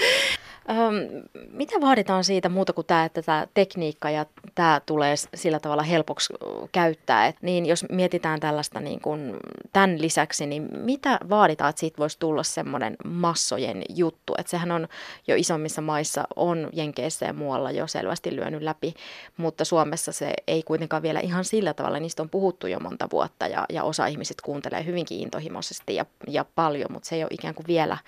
Öm, 0.70 1.22
mitä 1.50 1.80
vaaditaan 1.80 2.24
siitä 2.24 2.48
muuta 2.48 2.72
kuin 2.72 2.86
tämä, 2.86 3.04
että 3.04 3.22
tämä 3.22 3.46
tekniikka 3.54 4.10
ja 4.10 4.26
tämä 4.54 4.80
tulee 4.86 5.14
sillä 5.34 5.60
tavalla 5.60 5.82
helpoksi 5.82 6.34
käyttää? 6.72 7.26
Et 7.26 7.36
niin 7.42 7.66
jos 7.66 7.84
mietitään 7.92 8.40
tällaista 8.40 8.80
niin 8.80 9.00
kuin 9.00 9.36
tämän 9.72 10.02
lisäksi, 10.02 10.46
niin 10.46 10.68
mitä 10.72 11.18
vaaditaan, 11.30 11.70
että 11.70 11.80
siitä 11.80 11.98
voisi 11.98 12.18
tulla 12.18 12.42
semmoinen 12.42 12.96
massojen 13.04 13.82
juttu? 13.88 14.34
Että 14.38 14.50
sehän 14.50 14.70
on 14.70 14.88
jo 15.26 15.36
isommissa 15.36 15.82
maissa, 15.82 16.24
on 16.36 16.68
Jenkeissä 16.72 17.26
ja 17.26 17.32
muualla 17.32 17.70
jo 17.70 17.86
selvästi 17.86 18.36
lyönyt 18.36 18.62
läpi, 18.62 18.94
mutta 19.36 19.64
Suomessa 19.64 20.12
se 20.12 20.34
ei 20.46 20.62
kuitenkaan 20.62 21.02
vielä 21.02 21.20
ihan 21.20 21.44
sillä 21.44 21.74
tavalla. 21.74 22.00
Niistä 22.00 22.22
on 22.22 22.30
puhuttu 22.30 22.66
jo 22.66 22.80
monta 22.80 23.08
vuotta 23.12 23.46
ja, 23.46 23.66
ja 23.72 23.82
osa 23.82 24.06
ihmiset 24.06 24.40
kuuntelee 24.40 24.84
hyvinkin 24.84 25.20
intohimoisesti 25.20 25.94
ja, 25.94 26.06
ja 26.28 26.44
paljon, 26.54 26.92
mutta 26.92 27.08
se 27.08 27.16
ei 27.16 27.22
ole 27.22 27.30
ikään 27.30 27.54
kuin 27.54 27.66
vielä 27.66 27.98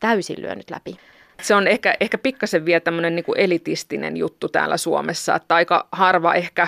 täysin 0.00 0.42
lyönyt 0.42 0.70
läpi. 0.70 0.96
Se 1.42 1.54
on 1.54 1.66
ehkä, 1.66 1.94
ehkä 2.00 2.18
pikkasen 2.18 2.64
vielä 2.64 2.80
tämmöinen 2.80 3.14
niin 3.14 3.24
elitistinen 3.36 4.16
juttu 4.16 4.48
täällä 4.48 4.76
Suomessa, 4.76 5.34
että 5.34 5.54
aika 5.54 5.88
harva 5.92 6.34
ehkä, 6.34 6.62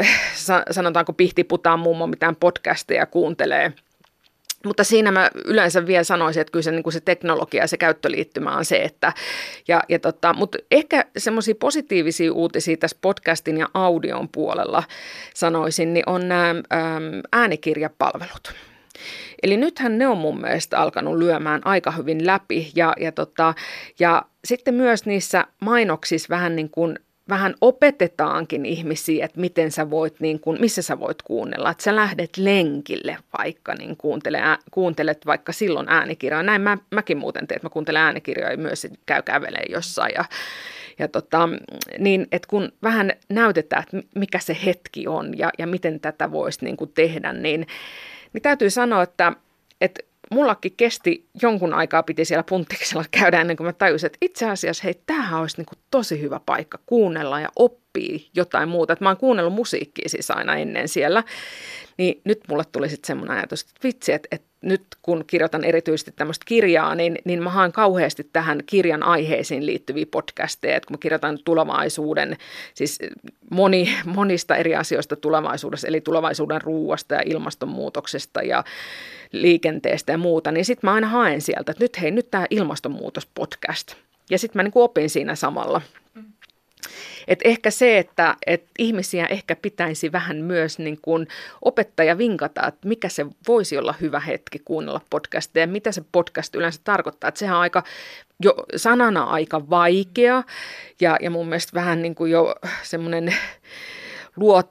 äh, 0.00 0.22
sanotaanko 0.70 1.12
pihtiputaan 1.12 1.78
mummo 1.78 2.06
mitään 2.06 2.36
podcasteja 2.36 3.06
kuuntelee. 3.06 3.72
Mutta 4.64 4.84
siinä 4.84 5.12
mä 5.12 5.30
yleensä 5.44 5.86
vielä 5.86 6.04
sanoisin, 6.04 6.40
että 6.40 6.52
kyllä 6.52 6.62
se, 6.62 6.70
niin 6.70 6.82
kuin 6.82 6.92
se 6.92 7.00
teknologia 7.00 7.62
ja 7.62 7.66
se 7.66 7.76
käyttöliittymä 7.76 8.56
on 8.56 8.64
se, 8.64 8.76
että 8.76 9.12
ja, 9.68 9.82
ja 9.88 9.98
tota, 9.98 10.32
mutta 10.32 10.58
ehkä 10.70 11.04
semmoisia 11.18 11.54
positiivisia 11.54 12.32
uutisia 12.32 12.76
tässä 12.76 12.96
podcastin 13.00 13.58
ja 13.58 13.68
audion 13.74 14.28
puolella 14.28 14.82
sanoisin, 15.34 15.94
niin 15.94 16.04
on 16.08 16.28
nämä 16.28 16.50
äm, 16.50 16.62
äänikirjapalvelut. 17.32 18.54
Eli 19.42 19.56
nythän 19.56 19.98
ne 19.98 20.08
on 20.08 20.18
mun 20.18 20.40
mielestä 20.40 20.78
alkanut 20.78 21.18
lyömään 21.18 21.60
aika 21.64 21.90
hyvin 21.90 22.26
läpi 22.26 22.70
ja, 22.74 22.92
ja, 23.00 23.12
tota, 23.12 23.54
ja 23.98 24.22
sitten 24.44 24.74
myös 24.74 25.06
niissä 25.06 25.44
mainoksissa 25.60 26.28
vähän 26.30 26.56
niin 26.56 26.70
kuin 26.70 26.98
vähän 27.30 27.54
opetetaankin 27.60 28.66
ihmisiä, 28.66 29.24
että 29.24 29.40
miten 29.40 29.70
sä 29.70 29.90
voit, 29.90 30.20
niin 30.20 30.40
kuin, 30.40 30.60
missä 30.60 30.82
sä 30.82 31.00
voit 31.00 31.22
kuunnella. 31.22 31.70
Että 31.70 31.84
sä 31.84 31.96
lähdet 31.96 32.36
lenkille 32.36 33.16
vaikka, 33.38 33.74
niin 33.74 33.96
kuuntele, 33.96 34.38
ää, 34.38 34.58
kuuntelet 34.70 35.26
vaikka 35.26 35.52
silloin 35.52 35.88
äänikirjoja. 35.88 36.42
Näin 36.42 36.62
mä, 36.62 36.78
mäkin 36.90 37.18
muuten 37.18 37.46
teen, 37.46 37.56
että 37.56 37.66
mä 37.66 37.70
kuuntelen 37.70 38.02
äänikirjoja 38.02 38.50
ja 38.50 38.58
myös 38.58 38.86
käy 39.06 39.22
kävelee 39.22 39.64
jossain. 39.68 40.12
Ja, 40.14 40.24
ja 40.98 41.08
tota, 41.08 41.48
niin, 41.98 42.26
että 42.32 42.48
kun 42.48 42.72
vähän 42.82 43.12
näytetään, 43.28 43.82
että 43.82 44.08
mikä 44.14 44.38
se 44.38 44.56
hetki 44.66 45.06
on 45.06 45.38
ja, 45.38 45.50
ja 45.58 45.66
miten 45.66 46.00
tätä 46.00 46.32
voisi 46.32 46.64
niin 46.64 46.76
kuin 46.76 46.92
tehdä, 46.94 47.32
niin 47.32 47.66
niin 48.32 48.42
täytyy 48.42 48.70
sanoa, 48.70 49.02
että, 49.02 49.32
että 49.80 50.00
mullakin 50.30 50.72
kesti 50.76 51.26
jonkun 51.42 51.74
aikaa 51.74 52.02
piti 52.02 52.24
siellä 52.24 52.42
punttiksella 52.42 53.04
käydä 53.10 53.40
ennen 53.40 53.56
kuin 53.56 53.66
mä 53.66 53.72
tajusin, 53.72 54.06
että 54.06 54.18
itse 54.20 54.48
asiassa 54.48 54.84
hei, 54.84 55.00
tämähän 55.06 55.40
olisi 55.40 55.56
niin 55.56 55.66
kuin 55.66 55.78
tosi 55.90 56.20
hyvä 56.20 56.40
paikka 56.46 56.78
kuunnella 56.86 57.40
ja 57.40 57.48
oppia 57.56 58.18
jotain 58.34 58.68
muuta. 58.68 58.92
Että 58.92 59.04
mä 59.04 59.08
oon 59.08 59.16
kuunnellut 59.16 59.54
musiikkia 59.54 60.08
siis 60.08 60.30
aina 60.30 60.56
ennen 60.56 60.88
siellä, 60.88 61.24
niin 61.98 62.20
nyt 62.24 62.40
mulle 62.48 62.64
tuli 62.72 62.88
sitten 62.88 63.06
semmoinen 63.06 63.36
ajatus, 63.36 63.60
että 63.60 63.80
vitsi, 63.84 64.12
että, 64.12 64.28
että 64.32 64.49
nyt 64.62 64.82
kun 65.02 65.24
kirjoitan 65.26 65.64
erityisesti 65.64 66.12
tämmöistä 66.16 66.44
kirjaa, 66.46 66.94
niin, 66.94 67.18
niin 67.24 67.42
mä 67.42 67.50
haan 67.50 67.72
kauheasti 67.72 68.28
tähän 68.32 68.60
kirjan 68.66 69.02
aiheisiin 69.02 69.66
liittyviä 69.66 70.06
podcasteja, 70.10 70.76
että 70.76 70.86
kun 70.86 70.94
mä 70.94 70.98
kirjoitan 70.98 71.38
tulevaisuuden, 71.44 72.36
siis 72.74 72.98
moni, 73.50 73.94
monista 74.04 74.56
eri 74.56 74.76
asioista 74.76 75.16
tulevaisuudessa, 75.16 75.88
eli 75.88 76.00
tulevaisuuden 76.00 76.62
ruuasta 76.62 77.14
ja 77.14 77.22
ilmastonmuutoksesta 77.26 78.42
ja 78.42 78.64
liikenteestä 79.32 80.12
ja 80.12 80.18
muuta, 80.18 80.52
niin 80.52 80.64
sitten 80.64 80.90
mä 80.90 80.94
aina 80.94 81.08
haen 81.08 81.40
sieltä, 81.40 81.72
että 81.72 81.84
nyt 81.84 82.00
hei, 82.00 82.10
nyt 82.10 82.30
tämä 82.30 82.46
ilmastonmuutos-podcast. 82.50 83.94
Ja 84.30 84.38
sitten 84.38 84.58
mä 84.58 84.62
niin 84.62 84.72
opin 84.74 85.10
siinä 85.10 85.34
samalla. 85.34 85.82
Et 87.28 87.38
ehkä 87.44 87.70
se, 87.70 87.98
että, 87.98 88.36
että 88.46 88.70
ihmisiä 88.78 89.26
ehkä 89.26 89.56
pitäisi 89.56 90.12
vähän 90.12 90.36
myös 90.36 90.78
niin 90.78 90.98
kuin 91.02 91.28
opettaja 91.62 92.18
vinkata, 92.18 92.66
että 92.66 92.88
mikä 92.88 93.08
se 93.08 93.26
voisi 93.48 93.78
olla 93.78 93.94
hyvä 94.00 94.20
hetki 94.20 94.58
kuunnella 94.64 95.00
podcastia 95.10 95.62
ja 95.62 95.66
mitä 95.66 95.92
se 95.92 96.02
podcast 96.12 96.54
yleensä 96.54 96.80
tarkoittaa. 96.84 97.28
Että 97.28 97.38
sehän 97.38 97.56
on 97.56 97.62
aika 97.62 97.82
jo 98.40 98.54
sanana 98.76 99.22
aika 99.22 99.70
vaikea 99.70 100.42
ja, 101.00 101.16
ja 101.20 101.30
mun 101.30 101.48
mielestä 101.48 101.74
vähän 101.74 102.02
niin 102.02 102.14
kuin 102.14 102.32
jo 102.32 102.54
semmoinen 102.82 103.34
luot, 104.36 104.70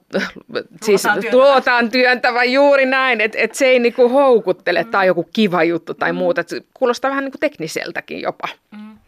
siis 0.82 1.02
luotaan 1.32 1.90
työntävä 1.90 2.44
juuri 2.44 2.86
näin, 2.86 3.20
että 3.20 3.38
et 3.38 3.54
se 3.54 3.66
ei 3.66 3.78
niinku 3.78 4.08
houkuttele 4.08 4.82
mm. 4.82 4.90
tai 4.90 5.06
joku 5.06 5.28
kiva 5.32 5.64
juttu 5.64 5.94
tai 5.94 6.12
mm. 6.12 6.18
muuta. 6.18 6.40
Et 6.40 6.66
kuulostaa 6.74 7.10
vähän 7.10 7.24
niinku 7.24 7.38
tekniseltäkin 7.38 8.20
jopa. 8.20 8.48
Mm. 8.70 8.98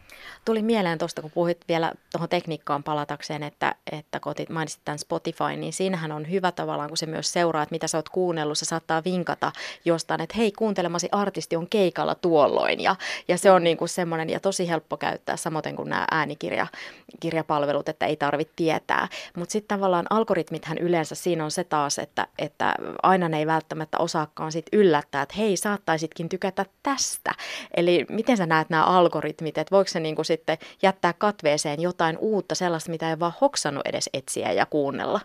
Tuli 0.45 0.61
mieleen 0.61 0.97
tuosta, 0.97 1.21
kun 1.21 1.31
puhuit 1.31 1.57
vielä 1.67 1.91
tuohon 2.11 2.29
tekniikkaan 2.29 2.83
palatakseen, 2.83 3.43
että, 3.43 3.75
että 3.91 4.19
kun 4.19 4.31
otit, 4.31 4.49
mainitsit 4.49 4.81
tämän 4.85 4.99
Spotify, 4.99 5.55
niin 5.57 5.73
siinähän 5.73 6.11
on 6.11 6.31
hyvä 6.31 6.51
tavallaan, 6.51 6.89
kun 6.89 6.97
se 6.97 7.05
myös 7.05 7.33
seuraa, 7.33 7.63
että 7.63 7.73
mitä 7.73 7.87
sä 7.87 7.97
oot 7.97 8.09
kuunnellut, 8.09 8.57
se 8.57 8.65
saattaa 8.65 9.03
vinkata 9.03 9.51
jostain, 9.85 10.21
että 10.21 10.37
hei, 10.37 10.51
kuuntelemasi 10.51 11.09
artisti 11.11 11.55
on 11.55 11.67
keikalla 11.69 12.15
tuolloin, 12.15 12.79
ja, 12.79 12.95
ja 13.27 13.37
se 13.37 13.51
on 13.51 13.63
niin 13.63 13.77
kuin 13.77 13.89
semmoinen, 13.89 14.29
ja 14.29 14.39
tosi 14.39 14.69
helppo 14.69 14.97
käyttää, 14.97 15.37
samoin 15.37 15.75
kuin 15.75 15.89
nämä 15.89 16.07
äänikirjapalvelut, 16.11 17.89
että 17.89 18.05
ei 18.05 18.15
tarvitse 18.15 18.53
tietää. 18.55 19.07
Mutta 19.37 19.51
sitten 19.51 19.77
tavallaan 19.77 20.05
algoritmithän 20.09 20.77
yleensä 20.77 21.15
siinä 21.15 21.43
on 21.43 21.51
se 21.51 21.63
taas, 21.63 21.99
että, 21.99 22.27
että 22.39 22.75
aina 23.03 23.29
ne 23.29 23.37
ei 23.37 23.47
välttämättä 23.47 23.97
osaakaan 23.97 24.51
sit 24.51 24.65
yllättää, 24.73 25.21
että 25.21 25.35
hei, 25.37 25.57
saattaisitkin 25.57 26.29
tykätä 26.29 26.65
tästä. 26.83 27.31
Eli 27.77 28.05
miten 28.09 28.37
sä 28.37 28.45
näet 28.45 28.69
nämä 28.69 28.83
algoritmit, 28.83 29.57
että 29.57 29.71
voiko 29.71 29.87
se 29.87 29.99
niin 29.99 30.15
kuin 30.15 30.25
sitten 30.33 30.57
jättää 30.81 31.13
katveeseen 31.17 31.81
jotain 31.81 32.17
uutta, 32.17 32.55
sellaista, 32.55 32.91
mitä 32.91 33.09
ei 33.09 33.19
vaan 33.19 33.33
hoksannut 33.41 33.87
edes 33.87 34.09
etsiä 34.13 34.51
ja 34.51 34.65
kuunnella? 34.65 35.19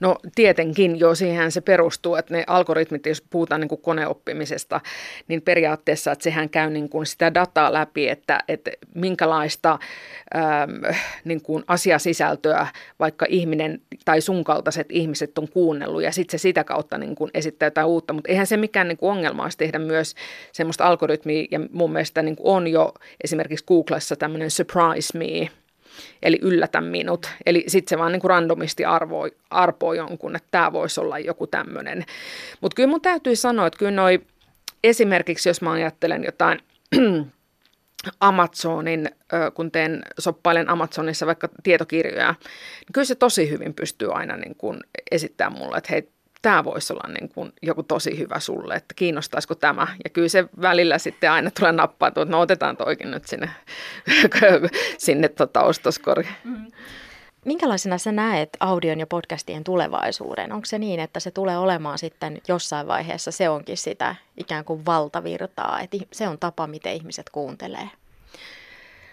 No 0.00 0.16
tietenkin, 0.34 0.98
jo 0.98 1.14
siihen 1.14 1.52
se 1.52 1.60
perustuu, 1.60 2.16
että 2.16 2.34
ne 2.34 2.44
algoritmit, 2.46 3.06
jos 3.06 3.22
puhutaan 3.30 3.60
niin 3.60 3.68
kuin 3.68 3.80
koneoppimisesta, 3.80 4.80
niin 5.28 5.42
periaatteessa, 5.42 6.12
että 6.12 6.22
sehän 6.22 6.50
käy 6.50 6.70
niin 6.70 6.88
kuin 6.88 7.06
sitä 7.06 7.34
dataa 7.34 7.72
läpi, 7.72 8.08
että, 8.08 8.40
että 8.48 8.70
minkälaista 8.94 9.78
ähm, 10.36 10.96
niin 11.24 11.42
kuin 11.42 11.64
asiasisältöä 11.66 12.66
vaikka 12.98 13.26
ihminen 13.28 13.80
tai 14.04 14.20
sun 14.20 14.44
kaltaiset 14.44 14.86
ihmiset 14.90 15.38
on 15.38 15.48
kuunnellut 15.48 16.02
ja 16.02 16.12
sitten 16.12 16.38
se 16.38 16.42
sitä 16.42 16.64
kautta 16.64 16.98
niin 16.98 17.14
kuin 17.14 17.30
esittää 17.34 17.66
jotain 17.66 17.86
uutta, 17.86 18.12
mutta 18.12 18.30
eihän 18.30 18.46
se 18.46 18.56
mikään 18.56 18.88
niin 18.88 18.98
kuin 18.98 19.10
ongelma 19.10 19.42
olisi 19.42 19.58
tehdä 19.58 19.78
myös 19.78 20.14
semmoista 20.52 20.84
algoritmia 20.84 21.46
ja 21.50 21.60
mun 21.72 21.92
mielestä 21.92 22.22
niin 22.22 22.36
kuin 22.36 22.56
on 22.56 22.68
jo 22.68 22.94
esimerkiksi 23.24 23.64
Googlessa 23.64 24.16
tämmöinen 24.16 24.43
surprise 24.50 25.18
me, 25.18 25.50
eli 26.22 26.38
yllätä 26.42 26.80
minut. 26.80 27.30
Eli 27.46 27.64
sitten 27.66 27.90
se 27.90 27.98
vaan 27.98 28.12
niin 28.12 28.20
kuin 28.20 28.28
randomisti 28.28 28.84
arvoi, 28.84 29.36
arpoi 29.50 29.96
jonkun, 29.96 30.36
että 30.36 30.48
tämä 30.50 30.72
voisi 30.72 31.00
olla 31.00 31.18
joku 31.18 31.46
tämmöinen. 31.46 32.04
Mutta 32.60 32.74
kyllä 32.76 32.90
mun 32.90 33.00
täytyy 33.00 33.36
sanoa, 33.36 33.66
että 33.66 33.78
kyllä 33.78 33.90
noi 33.90 34.20
esimerkiksi, 34.84 35.48
jos 35.48 35.62
mä 35.62 35.72
ajattelen 35.72 36.24
jotain 36.24 36.60
Amazonin, 38.20 39.10
kun 39.54 39.70
teen, 39.70 40.02
soppailen 40.18 40.70
Amazonissa 40.70 41.26
vaikka 41.26 41.48
tietokirjoja, 41.62 42.34
niin 42.80 42.92
kyllä 42.92 43.04
se 43.04 43.14
tosi 43.14 43.50
hyvin 43.50 43.74
pystyy 43.74 44.12
aina 44.12 44.36
niin 44.36 44.54
kuin 44.54 44.80
esittämään 45.10 45.58
mulle, 45.58 45.78
että 45.78 45.92
hei, 45.92 46.08
tämä 46.44 46.64
voisi 46.64 46.92
olla 46.92 47.12
niin 47.12 47.28
kuin 47.28 47.52
joku 47.62 47.82
tosi 47.82 48.18
hyvä 48.18 48.40
sulle, 48.40 48.74
että 48.74 48.94
kiinnostaisiko 48.94 49.54
tämä. 49.54 49.86
Ja 50.04 50.10
kyllä 50.10 50.28
se 50.28 50.44
välillä 50.60 50.98
sitten 50.98 51.30
aina 51.30 51.50
tulee 51.50 51.72
nappaa, 51.72 52.08
että 52.08 52.24
no 52.24 52.40
otetaan 52.40 52.76
toikin 52.76 53.10
nyt 53.10 53.26
sinne, 53.26 53.50
sinne 54.98 55.28
tota 55.28 55.62
ostoskori. 55.62 56.28
Mm-hmm. 56.44 56.72
Minkälaisena 57.44 57.98
sä 57.98 58.12
näet 58.12 58.48
audion 58.60 59.00
ja 59.00 59.06
podcastien 59.06 59.64
tulevaisuuden? 59.64 60.52
Onko 60.52 60.66
se 60.66 60.78
niin, 60.78 61.00
että 61.00 61.20
se 61.20 61.30
tulee 61.30 61.58
olemaan 61.58 61.98
sitten 61.98 62.40
jossain 62.48 62.86
vaiheessa, 62.86 63.30
se 63.30 63.48
onkin 63.48 63.76
sitä 63.76 64.14
ikään 64.36 64.64
kuin 64.64 64.86
valtavirtaa, 64.86 65.80
että 65.80 65.96
se 66.12 66.28
on 66.28 66.38
tapa, 66.38 66.66
miten 66.66 66.92
ihmiset 66.92 67.30
kuuntelee? 67.30 67.88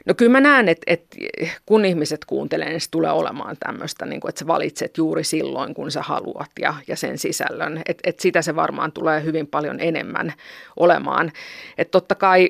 No 0.05 0.13
kyllä 0.13 0.31
mä 0.31 0.41
näen, 0.41 0.69
että, 0.69 0.83
että 0.87 1.17
kun 1.65 1.85
ihmiset 1.85 2.25
kuuntelee, 2.25 2.69
niin 2.69 2.81
se 2.81 2.91
tulee 2.91 3.11
olemaan 3.11 3.57
tämmöistä, 3.59 4.05
niin 4.05 4.21
kuin, 4.21 4.29
että 4.29 4.39
sä 4.39 4.47
valitset 4.47 4.97
juuri 4.97 5.23
silloin, 5.23 5.73
kun 5.73 5.91
sä 5.91 6.01
haluat 6.01 6.51
ja, 6.61 6.73
ja 6.87 6.95
sen 6.95 7.17
sisällön. 7.17 7.81
Että, 7.85 8.09
että 8.09 8.21
sitä 8.21 8.41
se 8.41 8.55
varmaan 8.55 8.91
tulee 8.91 9.23
hyvin 9.23 9.47
paljon 9.47 9.79
enemmän 9.79 10.33
olemaan. 10.77 11.31
Että 11.77 11.91
totta 11.91 12.15
kai 12.15 12.49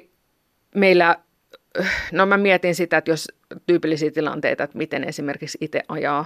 meillä, 0.75 1.15
no 2.11 2.25
mä 2.25 2.37
mietin 2.37 2.75
sitä, 2.75 2.97
että 2.97 3.11
jos 3.11 3.27
tyypillisiä 3.65 4.11
tilanteita, 4.11 4.63
että 4.63 4.77
miten 4.77 5.03
esimerkiksi 5.03 5.57
itse 5.61 5.83
ajaa 5.87 6.25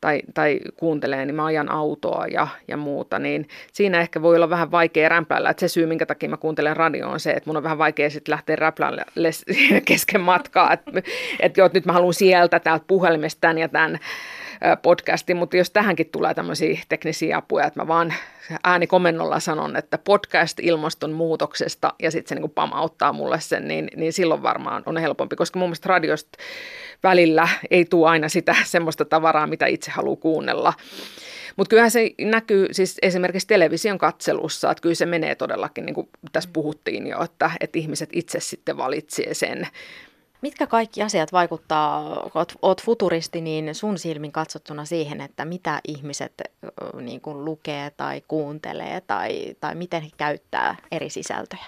tai, 0.00 0.22
tai 0.34 0.60
kuuntelee, 0.76 1.26
niin 1.26 1.34
mä 1.34 1.44
ajan 1.44 1.70
autoa 1.70 2.26
ja, 2.26 2.48
ja 2.68 2.76
muuta, 2.76 3.18
niin 3.18 3.48
siinä 3.72 4.00
ehkä 4.00 4.22
voi 4.22 4.36
olla 4.36 4.50
vähän 4.50 4.70
vaikea 4.70 5.08
rämpläillä. 5.08 5.50
Että 5.50 5.60
se 5.60 5.68
syy, 5.68 5.86
minkä 5.86 6.06
takia 6.06 6.28
mä 6.28 6.36
kuuntelen 6.36 6.76
radio 6.76 7.08
on 7.08 7.20
se, 7.20 7.30
että 7.30 7.50
mun 7.50 7.56
on 7.56 7.62
vähän 7.62 7.78
vaikea 7.78 8.10
sitten 8.10 8.32
lähteä 8.32 8.56
räplälle 8.56 9.04
kesken 9.84 10.20
matkaa. 10.20 10.72
Että 10.72 10.90
et, 11.40 11.58
et, 11.58 11.72
nyt 11.72 11.86
mä 11.86 11.92
haluan 11.92 12.14
sieltä 12.14 12.60
täältä 12.60 12.84
puhelimesta 12.88 13.40
tämän 13.40 13.58
ja 13.58 13.68
tämän 13.68 13.98
podcasti, 14.82 15.34
mutta 15.34 15.56
jos 15.56 15.70
tähänkin 15.70 16.08
tulee 16.12 16.34
tämmöisiä 16.34 16.80
teknisiä 16.88 17.36
apuja, 17.36 17.66
että 17.66 17.80
mä 17.80 17.88
vaan 17.88 18.14
äänikomennolla 18.64 19.40
sanon, 19.40 19.76
että 19.76 19.98
podcast 19.98 20.60
ilmastonmuutoksesta 20.60 21.94
ja 22.02 22.10
sitten 22.10 22.28
se 22.28 22.34
niin 22.34 22.42
kuin 22.42 22.52
pamauttaa 22.52 23.12
mulle 23.12 23.40
sen, 23.40 23.68
niin, 23.68 23.88
niin 23.96 24.12
silloin 24.12 24.42
varmaan 24.42 24.82
on 24.86 24.96
helpompi, 24.96 25.36
koska 25.36 25.58
mun 25.58 25.68
mielestä 25.68 25.88
radiosta 25.88 26.38
välillä 27.02 27.48
ei 27.70 27.84
tule 27.84 28.08
aina 28.08 28.28
sitä 28.28 28.56
semmoista 28.64 29.04
tavaraa, 29.04 29.46
mitä 29.46 29.66
itse 29.66 29.90
haluaa 29.90 30.16
kuunnella. 30.16 30.72
Mutta 31.56 31.70
kyllähän 31.70 31.90
se 31.90 32.10
näkyy 32.20 32.68
siis 32.72 32.98
esimerkiksi 33.02 33.46
television 33.48 33.98
katselussa, 33.98 34.70
että 34.70 34.82
kyllä 34.82 34.94
se 34.94 35.06
menee 35.06 35.34
todellakin, 35.34 35.86
niin 35.86 35.94
kuin 35.94 36.08
tässä 36.32 36.50
puhuttiin 36.52 37.06
jo, 37.06 37.22
että, 37.22 37.50
että 37.60 37.78
ihmiset 37.78 38.10
itse 38.12 38.40
sitten 38.40 38.76
valitsee 38.76 39.34
sen, 39.34 39.68
Mitkä 40.46 40.66
kaikki 40.66 41.02
asiat 41.02 41.32
vaikuttaa, 41.32 42.20
oot, 42.34 42.52
oot 42.62 42.82
futuristi, 42.82 43.40
niin 43.40 43.74
sun 43.74 43.98
silmin 43.98 44.32
katsottuna 44.32 44.84
siihen, 44.84 45.20
että 45.20 45.44
mitä 45.44 45.80
ihmiset 45.88 46.32
niin 47.00 47.20
kuin 47.20 47.44
lukee 47.44 47.90
tai 47.90 48.22
kuuntelee 48.28 49.00
tai, 49.00 49.56
tai 49.60 49.74
miten 49.74 50.02
he 50.02 50.08
käyttää 50.16 50.76
eri 50.90 51.10
sisältöjä? 51.10 51.64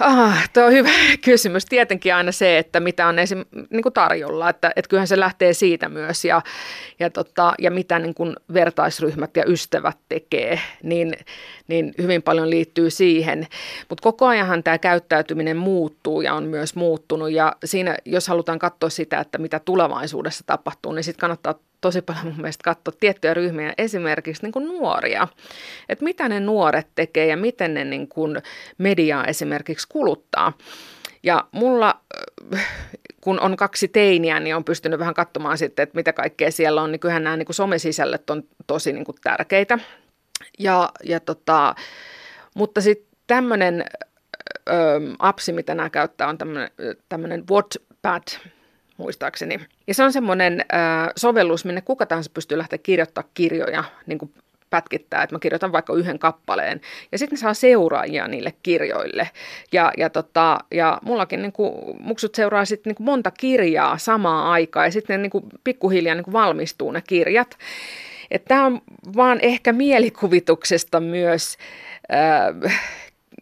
Ah, 0.00 0.50
tuo 0.52 0.64
on 0.64 0.72
hyvä 0.72 0.90
kysymys. 1.24 1.64
Tietenkin 1.64 2.14
aina 2.14 2.32
se, 2.32 2.58
että 2.58 2.80
mitä 2.80 3.06
on 3.06 3.18
esim, 3.18 3.44
niin 3.70 3.82
kuin 3.82 3.92
tarjolla, 3.92 4.48
että, 4.48 4.72
että 4.76 4.88
kyllähän 4.88 5.08
se 5.08 5.20
lähtee 5.20 5.52
siitä 5.52 5.88
myös 5.88 6.24
ja, 6.24 6.42
ja, 6.98 7.10
tota, 7.10 7.54
ja 7.58 7.70
mitä 7.70 7.98
niin 7.98 8.14
kuin 8.14 8.36
vertaisryhmät 8.54 9.36
ja 9.36 9.44
ystävät 9.46 9.98
tekee, 10.08 10.60
niin, 10.82 11.14
niin 11.68 11.94
hyvin 11.98 12.22
paljon 12.22 12.50
liittyy 12.50 12.90
siihen. 12.90 13.46
Mutta 13.88 14.02
koko 14.02 14.26
ajanhan 14.26 14.62
tämä 14.62 14.78
käyttäytyminen 14.78 15.56
muuttuu 15.56 16.20
ja 16.20 16.34
on 16.34 16.44
myös 16.44 16.74
muuttunut 16.74 17.30
ja 17.30 17.56
siinä, 17.64 17.96
jos 18.04 18.28
halutaan 18.28 18.58
katsoa 18.58 18.90
sitä, 18.90 19.20
että 19.20 19.38
mitä 19.38 19.60
tulevaisuudessa 19.64 20.44
tapahtuu, 20.46 20.92
niin 20.92 21.04
sitten 21.04 21.20
kannattaa 21.20 21.54
tosi 21.80 22.02
paljon 22.02 22.26
mun 22.26 22.36
mielestä 22.36 22.64
katsoa 22.64 22.94
tiettyjä 23.00 23.34
ryhmiä, 23.34 23.74
esimerkiksi 23.78 24.42
niin 24.42 24.52
kuin 24.52 24.66
nuoria. 24.66 25.28
Että 25.88 26.04
mitä 26.04 26.28
ne 26.28 26.40
nuoret 26.40 26.86
tekee 26.94 27.26
ja 27.26 27.36
miten 27.36 27.74
ne 27.74 27.84
niin 27.84 28.08
kuin 28.08 28.36
mediaa 28.78 29.24
esimerkiksi 29.24 29.86
kuluttaa. 29.88 30.52
Ja 31.22 31.44
mulla, 31.52 32.00
kun 33.20 33.40
on 33.40 33.56
kaksi 33.56 33.88
teiniä, 33.88 34.40
niin 34.40 34.56
on 34.56 34.64
pystynyt 34.64 34.98
vähän 34.98 35.14
katsomaan 35.14 35.58
sitten, 35.58 35.82
että 35.82 35.96
mitä 35.96 36.12
kaikkea 36.12 36.50
siellä 36.50 36.82
on, 36.82 36.92
niin 36.92 37.00
kyllähän 37.00 37.24
nämä 37.24 37.36
niin 37.36 37.46
kuin 37.46 37.56
somesisällöt 37.56 38.30
on 38.30 38.42
tosi 38.66 38.92
niin 38.92 39.04
kuin 39.04 39.16
tärkeitä. 39.22 39.78
Ja, 40.58 40.90
ja 41.04 41.20
tota, 41.20 41.74
mutta 42.54 42.80
sitten 42.80 43.10
tämmöinen 43.26 43.84
appsi, 45.18 45.52
mitä 45.52 45.74
nämä 45.74 45.90
käyttää, 45.90 46.28
on 46.28 46.38
tämmöinen 47.08 47.44
Wattpad, 47.50 48.22
muistaakseni. 49.00 49.58
Ja 49.86 49.94
se 49.94 50.02
on 50.02 50.12
semmoinen 50.12 50.64
äh, 50.74 51.08
sovellus, 51.16 51.64
minne 51.64 51.80
kuka 51.80 52.06
tahansa 52.06 52.30
pystyy 52.34 52.58
lähteä 52.58 52.78
kirjoittamaan 52.78 53.30
kirjoja 53.34 53.84
niin 54.06 54.18
kuin 54.18 54.32
pätkittää, 54.70 55.22
että 55.22 55.34
mä 55.34 55.38
kirjoitan 55.38 55.72
vaikka 55.72 55.92
yhden 55.92 56.18
kappaleen, 56.18 56.80
ja 57.12 57.18
sitten 57.18 57.38
saa 57.38 57.54
seuraajia 57.54 58.28
niille 58.28 58.54
kirjoille. 58.62 59.30
Ja, 59.72 59.92
ja, 59.96 60.10
tota, 60.10 60.58
ja 60.70 60.98
mullakin 61.02 61.42
niin 61.42 61.52
kuin, 61.52 61.72
muksut 62.00 62.34
seuraa 62.34 62.64
sitten 62.64 62.90
niin 62.90 63.04
monta 63.04 63.30
kirjaa 63.30 63.98
samaan 63.98 64.46
aikaan, 64.46 64.86
ja 64.86 64.92
sitten 64.92 65.14
ne 65.14 65.22
niin 65.22 65.30
kuin, 65.30 65.44
pikkuhiljaa 65.64 66.14
niin 66.14 66.24
kuin 66.24 66.32
valmistuu 66.32 66.90
ne 66.90 67.02
kirjat. 67.06 67.58
Tämä 68.48 68.66
on 68.66 68.80
vaan 69.16 69.38
ehkä 69.42 69.72
mielikuvituksesta 69.72 71.00
myös 71.00 71.56
äh, 72.12 72.80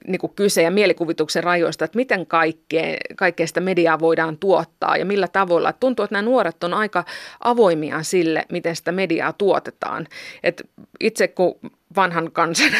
niin 0.08 0.18
kuin 0.18 0.32
kyse 0.36 0.62
ja 0.62 0.70
mielikuvituksen 0.70 1.44
rajoista, 1.44 1.84
että 1.84 1.96
miten 1.96 2.26
kaikkea, 2.26 2.96
kaikkea 3.16 3.46
sitä 3.46 3.60
mediaa 3.60 4.00
voidaan 4.00 4.38
tuottaa 4.38 4.96
ja 4.96 5.04
millä 5.04 5.28
tavoilla. 5.28 5.72
Tuntuu, 5.72 6.04
että 6.04 6.14
nämä 6.14 6.22
nuoret 6.22 6.64
on 6.64 6.74
aika 6.74 7.04
avoimia 7.40 8.02
sille, 8.02 8.44
miten 8.52 8.76
sitä 8.76 8.92
mediaa 8.92 9.32
tuotetaan. 9.32 10.06
Et 10.42 10.68
itse 11.00 11.28
kun 11.28 11.58
vanhan 11.96 12.32
kansan 12.32 12.70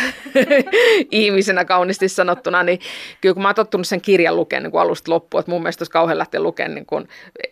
ihmisenä 1.10 1.64
kauniisti 1.64 2.08
sanottuna, 2.08 2.62
niin 2.62 2.80
kyllä 3.20 3.34
kun 3.34 3.42
mä 3.42 3.48
oon 3.48 3.54
tottunut 3.54 3.86
sen 3.86 4.00
kirjan 4.00 4.36
lukemaan 4.36 4.70
niin 4.72 4.80
alusta 4.80 5.10
loppuun, 5.10 5.40
että 5.40 5.52
mun 5.52 5.62
mielestä 5.62 5.82
olisi 5.82 5.90
kauhean 5.90 6.18
lähteä 6.18 6.40
lukemaan 6.40 6.74
niin 6.74 6.86
kuin 6.86 7.08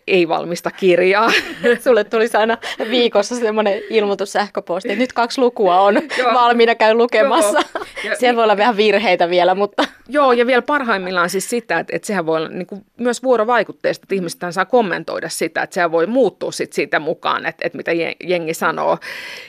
ei-valmista 0.07 0.71
kirjaa. 0.71 1.31
Sulle 1.83 2.03
tulisi 2.03 2.37
aina 2.37 2.57
viikossa 2.89 3.35
semmoinen 3.35 3.81
ilmoitus 3.89 4.31
sähköposti, 4.31 4.89
että 4.89 4.99
nyt 4.99 5.13
kaksi 5.13 5.41
lukua 5.41 5.81
on 5.81 5.95
valmiina 6.33 6.75
käy 6.75 6.93
lukemassa. 6.93 7.59
Ja, 8.03 8.15
Siellä 8.15 8.35
voi 8.35 8.43
olla 8.43 8.57
vähän 8.57 8.77
virheitä 8.77 9.29
vielä, 9.29 9.55
mutta... 9.55 9.83
Joo, 10.09 10.31
ja 10.31 10.47
vielä 10.47 10.61
parhaimmillaan 10.61 11.29
siis 11.29 11.49
sitä, 11.49 11.79
että, 11.79 11.95
että 11.95 12.05
sehän 12.05 12.25
voi 12.25 12.37
olla 12.37 12.49
niin 12.49 12.67
kuin 12.67 12.85
myös 12.97 13.23
vuorovaikutteista, 13.23 14.03
että 14.03 14.15
ihmiset 14.15 14.39
saa 14.49 14.65
kommentoida 14.65 15.29
sitä, 15.29 15.61
että 15.61 15.73
sehän 15.73 15.91
voi 15.91 16.07
muuttua 16.07 16.51
sit 16.51 16.73
siitä 16.73 16.99
mukaan, 16.99 17.45
että, 17.45 17.67
että 17.67 17.77
mitä 17.77 17.91
jengi 18.23 18.53
sanoo. 18.53 18.97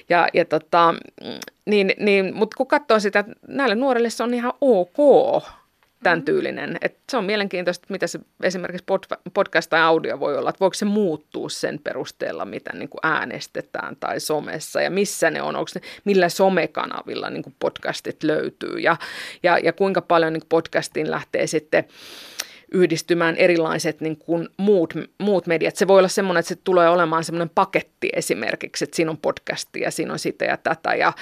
Ja, 0.09 0.29
ja 0.35 0.45
tota, 0.45 0.95
niin, 1.69 1.93
niin, 1.99 2.35
mutta 2.35 2.57
kun 2.57 2.67
katsoo 2.67 3.01
sitä, 3.01 3.25
näille 3.49 3.75
nuorille 3.75 4.11
se 4.11 4.23
on 4.23 4.35
ihan 4.35 4.53
ok 4.61 4.97
tämän 6.03 6.23
tyylinen. 6.23 6.79
Et 6.83 6.97
se 7.11 7.17
on 7.17 7.25
mielenkiintoista, 7.25 7.87
mitä 7.89 8.07
se 8.07 8.21
esimerkiksi 8.43 8.85
podcast 9.35 9.71
tai 9.71 9.81
audio 9.81 10.21
voi 10.21 10.39
olla, 10.39 10.51
että 10.51 10.61
voiko 10.61 10.75
se 10.75 10.85
muuttua 10.85 11.49
sen 11.49 11.81
perusteella, 11.85 12.45
mitä 12.45 12.73
niin 12.73 12.89
kuin 12.89 13.01
äänestetään 13.03 13.97
tai 13.97 14.21
somessa 14.21 14.83
ja 14.83 14.91
missä 14.91 15.31
ne 15.31 15.43
on, 15.43 15.57
onko 15.57 15.71
ne, 15.75 15.81
millä 16.05 16.29
somekanavilla 16.29 17.31
niin 17.31 17.43
kuin 17.43 17.57
podcastit 17.59 18.23
löytyy 18.23 18.79
ja, 18.79 18.97
ja, 19.43 19.59
ja 19.59 19.73
kuinka 19.73 20.03
paljon 20.03 20.33
niin 20.33 20.41
kuin 20.41 20.49
podcastiin 20.49 21.11
lähtee 21.11 21.47
sitten 21.47 21.85
yhdistymään 22.73 23.37
erilaiset 23.37 24.01
niin 24.01 24.17
kuin 24.17 24.49
muut, 24.57 24.95
muut 25.19 25.47
mediat. 25.47 25.77
Se 25.77 25.89
voi 25.89 25.99
olla 25.99 26.09
semmoinen, 26.09 26.41
että 26.41 26.49
se 26.49 26.61
tulee 26.65 26.89
olemaan 26.89 27.25
semmoinen 27.25 27.51
paketti 27.55 28.09
esimerkiksi, 28.13 28.85
että 28.85 28.97
siinä 28.97 29.11
on 29.11 29.19
podcasti 29.19 29.81
ja 29.81 29.91
siinä 29.91 30.13
on 30.13 30.19
sitä 30.19 30.45
ja 30.45 30.57
tätä 30.57 30.95
ja, 30.95 31.13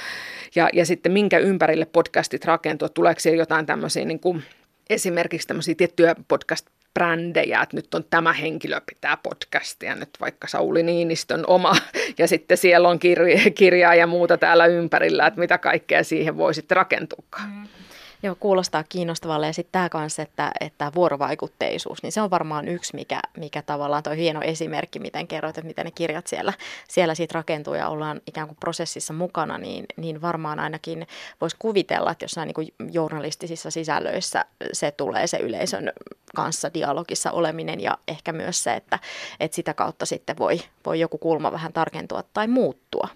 ja, 0.55 0.69
ja 0.73 0.87
sitten 0.87 1.13
minkä 1.13 1.39
ympärille 1.39 1.85
podcastit 1.85 2.45
rakentuu. 2.45 2.89
Tuleeko 2.89 3.21
siellä 3.21 3.43
jotain 3.43 3.67
tämmöisiä 3.67 4.05
niin 4.05 4.21
kuin, 4.21 4.43
esimerkiksi 4.91 5.49
tämmöisiä 5.49 5.75
tiettyjä 5.75 6.15
podcast 6.29 6.67
brändejä, 6.95 7.63
että 7.63 7.77
nyt 7.77 7.95
on 7.95 8.05
tämä 8.11 8.33
henkilö 8.33 8.81
pitää 8.87 9.17
podcastia, 9.23 9.95
nyt 9.95 10.09
vaikka 10.21 10.49
Sauli 10.49 10.83
Niinistön 10.83 11.45
oma, 11.47 11.77
ja 12.19 12.29
sitten 12.29 12.57
siellä 12.57 12.89
on 12.89 12.99
kirja, 12.99 13.51
kirjaa 13.51 13.95
ja 13.95 14.07
muuta 14.07 14.37
täällä 14.39 14.67
ympärillä, 14.67 15.27
että 15.27 15.41
mitä 15.41 15.59
kaikkea 15.59 16.05
siihen 16.05 16.37
voi 16.37 16.55
sitten 16.55 16.77
rakentuukaan. 16.77 17.51
Mm. 17.51 17.86
Joo, 18.23 18.37
kuulostaa 18.41 18.85
kiinnostavalle 18.89 19.47
ja 19.47 19.53
sitten 19.53 19.73
tämä 19.73 19.89
kanssa, 19.89 20.23
että, 20.23 20.53
että 20.61 20.93
vuorovaikutteisuus, 20.95 22.03
niin 22.03 22.13
se 22.13 22.21
on 22.21 22.31
varmaan 22.31 22.69
yksi, 22.69 22.95
mikä, 22.95 23.21
mikä 23.37 23.63
tavallaan 23.63 24.03
tuo 24.03 24.13
hieno 24.13 24.41
esimerkki, 24.43 24.99
miten 24.99 25.27
kerroit, 25.27 25.59
että 25.59 25.69
miten 25.69 25.85
ne 25.85 25.91
kirjat 25.91 26.27
siellä, 26.27 26.53
siellä 26.89 27.15
siitä 27.15 27.35
rakentuu 27.35 27.75
ja 27.75 27.89
ollaan 27.89 28.21
ikään 28.27 28.47
kuin 28.47 28.57
prosessissa 28.61 29.13
mukana, 29.13 29.59
niin, 29.59 29.87
niin 29.97 30.23
varmaan 30.23 30.59
ainakin 30.59 31.07
voisi 31.41 31.57
kuvitella, 31.59 32.11
että 32.11 32.25
jossain 32.25 32.47
niin 32.47 32.55
kuin 32.55 32.69
journalistisissa 32.93 33.71
sisällöissä 33.71 34.45
se 34.73 34.91
tulee 34.91 35.27
se 35.27 35.37
yleisön 35.37 35.93
kanssa 36.35 36.75
dialogissa 36.75 37.31
oleminen 37.31 37.81
ja 37.81 37.99
ehkä 38.09 38.33
myös 38.33 38.63
se, 38.63 38.75
että, 38.75 38.99
että 39.41 39.55
sitä 39.55 39.75
kautta 39.75 40.07
sitten 40.07 40.39
voi, 40.39 40.61
voi 40.87 41.01
joku 41.01 41.19
kulma 41.19 41.53
vähän 41.53 41.73
tarkentua 41.73 42.23
tai 42.35 42.47
muuttua. 42.47 43.09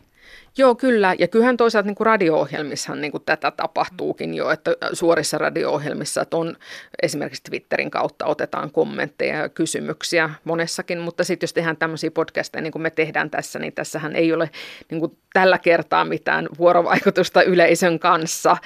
Joo, 0.59 0.75
kyllä. 0.75 1.15
Ja 1.19 1.29
kyllähän 1.29 1.57
toisaalta 1.57 1.87
niin 1.87 1.95
kuin 1.95 2.07
radio-ohjelmissahan 2.07 3.01
niin 3.01 3.13
kuin 3.13 3.23
tätä 3.27 3.51
tapahtuukin 3.51 4.35
jo, 4.35 4.51
että 4.51 4.71
suorissa 4.93 5.39
radio-ohjelmissa 5.39 6.23
että 6.23 6.37
on 6.37 6.57
esimerkiksi 7.03 7.43
Twitterin 7.43 7.91
kautta 7.91 8.27
otetaan 8.27 8.71
kommentteja 8.71 9.37
ja 9.37 9.49
kysymyksiä 9.49 10.31
monessakin, 10.45 10.99
mutta 10.99 11.25
sitten 11.25 11.45
jos 11.45 11.53
tehdään 11.53 11.77
tämmöisiä 11.77 12.11
podcasteja 12.11 12.63
niin 12.63 12.73
kuin 12.73 12.83
me 12.83 12.91
tehdään 12.91 13.31
tässä, 13.31 13.59
niin 13.59 13.73
tässähän 13.73 14.17
ei 14.17 14.33
ole 14.33 14.51
niin 14.91 15.01
kuin 15.01 15.17
tällä 15.33 15.59
kertaa 15.59 16.05
mitään 16.05 16.49
vuorovaikutusta 16.59 17.43
yleisön 17.43 17.99
kanssa. 17.99 18.57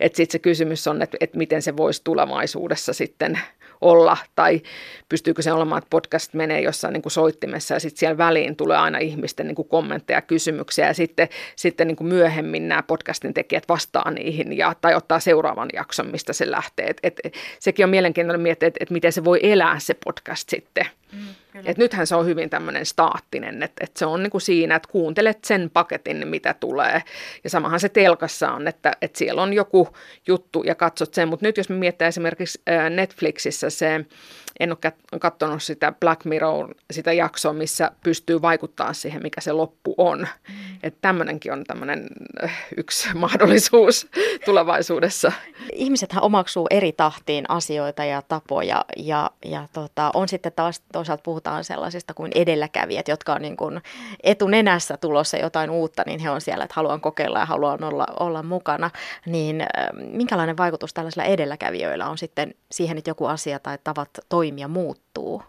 Että 0.00 0.16
sitten 0.16 0.32
se 0.32 0.38
kysymys 0.38 0.88
on, 0.88 1.02
että, 1.02 1.16
että 1.20 1.38
miten 1.38 1.62
se 1.62 1.76
voisi 1.76 2.00
tulevaisuudessa 2.04 2.92
sitten 2.92 3.40
olla, 3.80 4.16
tai 4.34 4.62
pystyykö 5.08 5.42
se 5.42 5.52
olemaan, 5.52 5.78
että 5.78 5.90
podcast 5.90 6.34
menee 6.34 6.60
jossain 6.60 6.92
niin 6.92 7.02
kuin 7.02 7.12
soittimessa 7.12 7.74
ja 7.74 7.80
sitten 7.80 7.98
siellä 7.98 8.18
väliin 8.18 8.56
tulee 8.56 8.76
aina 8.76 8.98
ihmisten 8.98 9.46
niin 9.46 9.54
kuin 9.54 9.68
kommentteja 9.68 10.16
ja 10.16 10.22
kysymyksiä 10.22 10.86
ja 10.86 10.94
sitten, 10.94 11.28
sitten 11.56 11.86
niin 11.86 11.96
kuin 11.96 12.08
myöhemmin 12.08 12.68
nämä 12.68 12.82
podcastin 12.82 13.34
tekijät 13.34 13.68
vastaa 13.68 14.10
niihin 14.10 14.56
ja, 14.58 14.74
tai 14.80 14.94
ottaa 14.94 15.20
seuraavan 15.20 15.68
jakson, 15.72 16.06
mistä 16.06 16.32
se 16.32 16.50
lähtee. 16.50 16.86
Et, 16.86 17.00
et, 17.02 17.34
sekin 17.58 17.84
on 17.84 17.90
mielenkiintoinen 17.90 18.40
miettiä, 18.40 18.66
että 18.66 18.78
et 18.82 18.90
miten 18.90 19.12
se 19.12 19.24
voi 19.24 19.40
elää 19.42 19.78
se 19.78 19.94
podcast 20.04 20.48
sitten. 20.48 20.86
Mm, 21.12 21.18
et 21.64 21.78
nythän 21.78 22.06
se 22.06 22.14
on 22.14 22.26
hyvin 22.26 22.50
tämmöinen 22.50 22.86
staattinen, 22.86 23.62
että 23.62 23.84
et 23.84 23.96
se 23.96 24.06
on 24.06 24.22
niin 24.22 24.30
kuin 24.30 24.40
siinä, 24.40 24.74
että 24.74 24.88
kuuntelet 24.92 25.44
sen 25.44 25.70
paketin, 25.72 26.28
mitä 26.28 26.54
tulee. 26.54 27.02
Ja 27.44 27.50
samahan 27.50 27.80
se 27.80 27.88
telkassa 27.88 28.52
on, 28.52 28.68
että, 28.68 28.92
että 29.02 29.18
siellä 29.18 29.42
on 29.42 29.52
joku 29.52 29.88
juttu 30.26 30.62
ja 30.62 30.74
katsot 30.74 31.14
sen. 31.14 31.28
Mutta 31.28 31.46
nyt 31.46 31.56
jos 31.56 31.68
me 31.68 31.76
mietitään 31.76 32.08
esimerkiksi 32.08 32.62
Netflixissä 32.90 33.70
se 33.70 34.04
en 34.60 34.70
ole 34.72 34.92
katsonut 35.20 35.62
sitä 35.62 35.92
Black 36.00 36.24
Mirror, 36.24 36.74
sitä 36.90 37.12
jaksoa, 37.12 37.52
missä 37.52 37.90
pystyy 38.02 38.42
vaikuttaa 38.42 38.92
siihen, 38.92 39.22
mikä 39.22 39.40
se 39.40 39.52
loppu 39.52 39.94
on. 39.96 40.18
Mm. 40.18 40.54
Että 40.82 40.98
tämmöinenkin 41.02 41.52
on 41.52 41.64
tämmöinen 41.64 42.06
äh, 42.44 42.66
yksi 42.76 43.08
mahdollisuus 43.14 44.08
tulevaisuudessa. 44.44 45.32
Ihmisethän 45.72 46.22
omaksuu 46.22 46.66
eri 46.70 46.92
tahtiin 46.92 47.44
asioita 47.48 48.04
ja 48.04 48.22
tapoja 48.22 48.84
ja, 48.96 49.30
ja 49.44 49.68
tota, 49.72 50.10
on 50.14 50.28
sitten 50.28 50.52
taas 50.56 50.82
toisaalta 50.92 51.22
puhutaan 51.22 51.64
sellaisista 51.64 52.14
kuin 52.14 52.32
edelläkävijät, 52.34 53.08
jotka 53.08 53.34
on 53.34 53.42
niin 53.42 53.56
kuin 53.56 53.80
etunenässä 54.22 54.96
tulossa 54.96 55.36
jotain 55.36 55.70
uutta, 55.70 56.02
niin 56.06 56.20
he 56.20 56.30
on 56.30 56.40
siellä, 56.40 56.64
että 56.64 56.74
haluan 56.74 57.00
kokeilla 57.00 57.38
ja 57.38 57.46
haluan 57.46 57.84
olla, 57.84 58.06
olla 58.20 58.42
mukana. 58.42 58.90
Niin 59.26 59.60
äh, 59.60 59.68
minkälainen 59.92 60.56
vaikutus 60.56 60.94
tällaisilla 60.94 61.24
edelläkävijöillä 61.24 62.08
on 62.08 62.18
sitten 62.18 62.54
siihen, 62.70 62.98
että 62.98 63.10
joku 63.10 63.26
asia 63.26 63.58
tai 63.58 63.78
tavat 63.84 64.10
toimia 64.50 64.68
muuttuu? 64.68 65.42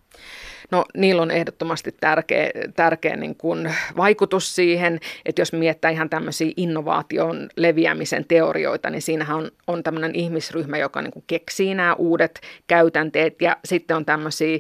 No 0.72 0.86
niillä 0.98 1.22
on 1.22 1.32
ehdottomasti 1.32 1.92
tärkeä, 2.00 2.50
tärkeä 2.76 3.16
niin 3.16 3.36
kuin 3.36 3.74
vaikutus 3.98 4.56
siihen, 4.56 5.00
että 5.26 5.42
jos 5.42 5.54
miettää 5.54 5.92
ihan 5.92 6.10
tämmöisiä 6.10 6.52
innovaation 6.58 7.50
leviämisen 7.56 8.26
teorioita, 8.28 8.90
niin 8.90 9.02
siinähän 9.02 9.38
on, 9.38 9.52
on 9.68 9.84
tämmöinen 9.84 10.16
ihmisryhmä, 10.16 10.78
joka 10.78 11.02
niin 11.02 11.12
kuin 11.12 11.24
keksii 11.28 11.76
nämä 11.76 11.94
uudet 11.94 12.42
käytänteet 12.68 13.42
ja 13.42 13.58
sitten 13.66 13.98
on 13.98 14.06
tämmöisiä 14.06 14.60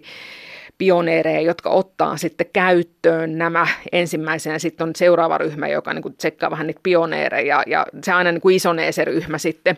pioneereja, 0.77 1.41
jotka 1.41 1.69
ottaa 1.69 2.18
sitten 2.18 2.47
käyttöön 2.53 3.38
nämä 3.38 3.68
ensimmäisenä. 3.91 4.59
Sitten 4.59 4.88
on 4.88 4.95
seuraava 4.95 5.38
ryhmä, 5.38 5.68
joka 5.68 5.93
niin 5.93 6.03
kuin 6.03 6.18
tsekkaa 6.18 6.51
vähän 6.51 6.68
niitä 6.68 6.80
pioneereja 6.84 7.63
ja 7.68 7.85
se 8.03 8.11
aina 8.11 8.31
niin 8.31 8.41
kuin 8.41 8.55
isonee 8.55 8.91
se 8.91 9.05
ryhmä 9.05 9.38
sitten 9.38 9.77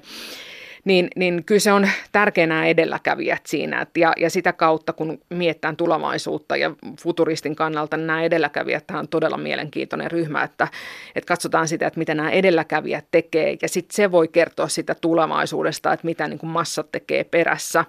niin, 0.85 1.07
niin 1.15 1.43
kyllä 1.45 1.59
se 1.59 1.71
on 1.71 1.89
tärkeänä 2.11 2.65
edelläkävijät 2.65 3.45
siinä. 3.45 3.81
Et 3.81 3.89
ja, 3.97 4.13
ja 4.17 4.29
sitä 4.29 4.53
kautta, 4.53 4.93
kun 4.93 5.19
miettään 5.29 5.75
tulevaisuutta 5.75 6.57
ja 6.57 6.71
futuristin 7.01 7.55
kannalta, 7.55 7.97
niin 7.97 8.07
nämä 8.07 8.23
edelläkävijät 8.23 8.83
on 8.91 9.07
todella 9.07 9.37
mielenkiintoinen 9.37 10.11
ryhmä, 10.11 10.43
että, 10.43 10.67
että 11.15 11.27
katsotaan 11.27 11.67
sitä, 11.67 11.87
että 11.87 11.99
mitä 11.99 12.15
nämä 12.15 12.29
edelläkävijät 12.29 13.05
tekee 13.11 13.57
ja 13.61 13.69
sitten 13.69 13.95
se 13.95 14.11
voi 14.11 14.27
kertoa 14.27 14.67
sitä 14.67 14.95
tulevaisuudesta, 14.95 15.93
että 15.93 16.05
mitä 16.05 16.27
niin 16.27 16.39
kuin 16.39 16.49
massat 16.49 16.91
tekee 16.91 17.23
perässä. 17.23 17.85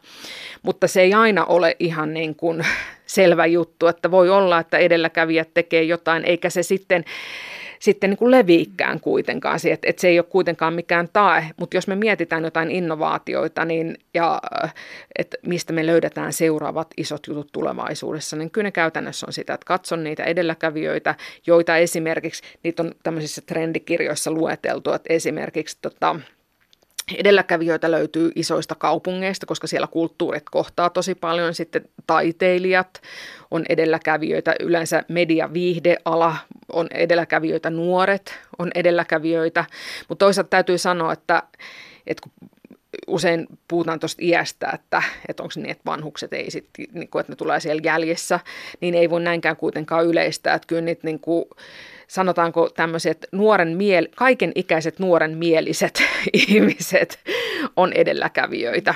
Mutta 0.62 0.88
se 0.88 1.00
ei 1.00 1.14
aina 1.14 1.44
ole 1.44 1.76
ihan 1.78 2.14
niin 2.14 2.34
kuin 2.34 2.66
selvä 3.06 3.46
juttu, 3.46 3.86
että 3.86 4.10
voi 4.10 4.30
olla, 4.30 4.58
että 4.58 4.78
edelläkävijät 4.78 5.48
tekee 5.54 5.82
jotain, 5.82 6.24
eikä 6.24 6.50
se 6.50 6.62
sitten 6.62 7.04
sitten 7.84 8.10
niin 8.10 8.18
kuin 8.18 8.30
leviikkään 8.30 9.00
kuitenkaan, 9.00 9.58
että, 9.64 9.88
että 9.88 10.00
se 10.00 10.08
ei 10.08 10.18
ole 10.18 10.26
kuitenkaan 10.30 10.74
mikään 10.74 11.08
tae, 11.12 11.50
mutta 11.56 11.76
jos 11.76 11.86
me 11.86 11.94
mietitään 11.94 12.44
jotain 12.44 12.70
innovaatioita 12.70 13.64
niin, 13.64 13.98
ja 14.14 14.40
että 15.18 15.36
mistä 15.46 15.72
me 15.72 15.86
löydetään 15.86 16.32
seuraavat 16.32 16.88
isot 16.96 17.26
jutut 17.26 17.52
tulevaisuudessa, 17.52 18.36
niin 18.36 18.50
kyllä 18.50 18.66
ne 18.66 18.72
käytännössä 18.72 19.26
on 19.26 19.32
sitä, 19.32 19.54
että 19.54 19.66
katson 19.66 20.04
niitä 20.04 20.24
edelläkävijöitä, 20.24 21.14
joita 21.46 21.76
esimerkiksi, 21.76 22.42
niitä 22.62 22.82
on 22.82 22.92
tämmöisissä 23.02 23.42
trendikirjoissa 23.46 24.30
lueteltu, 24.30 24.92
että 24.92 25.12
esimerkiksi 25.12 25.78
tota, 25.82 26.16
Edelläkävijöitä 27.16 27.90
löytyy 27.90 28.32
isoista 28.34 28.74
kaupungeista, 28.74 29.46
koska 29.46 29.66
siellä 29.66 29.86
kulttuurit 29.86 30.50
kohtaa 30.50 30.90
tosi 30.90 31.14
paljon. 31.14 31.54
Sitten 31.54 31.88
taiteilijat 32.06 33.02
on 33.50 33.64
edelläkävijöitä, 33.68 34.54
yleensä 34.60 35.04
media 35.08 35.52
viihdeala 35.52 36.36
on 36.72 36.86
edelläkävijöitä, 36.90 37.70
nuoret 37.70 38.38
on 38.58 38.70
edelläkävijöitä. 38.74 39.64
Mutta 40.08 40.24
toisaalta 40.24 40.50
täytyy 40.50 40.78
sanoa, 40.78 41.12
että, 41.12 41.42
että 42.06 42.22
kun 42.22 42.48
usein 43.06 43.46
puhutaan 43.68 44.00
tuosta 44.00 44.22
iästä, 44.24 44.70
että, 44.74 45.02
että 45.28 45.42
onko 45.42 45.52
niin, 45.56 45.70
että 45.70 45.84
vanhukset 45.86 46.32
ei 46.32 46.50
sitten, 46.50 46.86
niin 46.92 47.08
kuin, 47.08 47.20
että 47.20 47.32
ne 47.32 47.36
tulee 47.36 47.60
siellä 47.60 47.82
jäljessä, 47.84 48.40
niin 48.80 48.94
ei 48.94 49.10
voi 49.10 49.20
näinkään 49.20 49.56
kuitenkaan 49.56 50.06
yleistää. 50.06 50.54
Että 50.54 50.66
kyllä 50.66 50.82
niitä 50.82 51.00
niin 51.04 51.20
kuin, 51.20 51.44
sanotaanko 52.14 52.68
tämmöiset 52.68 53.26
nuoren 53.32 53.76
miel, 53.76 54.08
kaiken 54.16 54.52
ikäiset 54.54 54.98
nuoren 54.98 55.38
mieliset 55.38 56.02
ihmiset 56.48 57.18
on 57.76 57.92
edelläkävijöitä. 57.92 58.94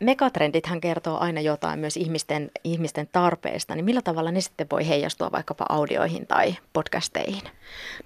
Megatrendithän 0.00 0.80
kertoo 0.80 1.18
aina 1.18 1.40
jotain 1.40 1.78
myös 1.78 1.96
ihmisten, 1.96 2.50
ihmisten 2.64 3.08
tarpeesta, 3.12 3.74
niin 3.74 3.84
millä 3.84 4.02
tavalla 4.02 4.30
ne 4.30 4.40
sitten 4.40 4.66
voi 4.70 4.88
heijastua 4.88 5.32
vaikkapa 5.32 5.66
audioihin 5.68 6.26
tai 6.26 6.54
podcasteihin? 6.72 7.42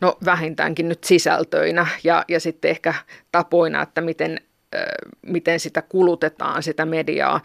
No 0.01 0.19
vähintäänkin 0.25 0.89
nyt 0.89 1.05
sisältöinä 1.05 1.87
ja, 2.05 2.25
ja 2.29 2.41
sitten 2.41 2.71
ehkä 2.71 2.95
tapoina, 3.33 3.83
että 3.83 4.01
miten 4.01 4.41
miten 5.27 5.61
sitä 5.61 5.83
kulutetaan, 5.83 6.63
sitä 6.63 6.85
mediaa. 6.85 7.41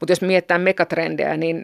Mutta 0.00 0.12
jos 0.12 0.20
mietitään 0.22 0.60
megatrendejä, 0.60 1.36
niin 1.36 1.62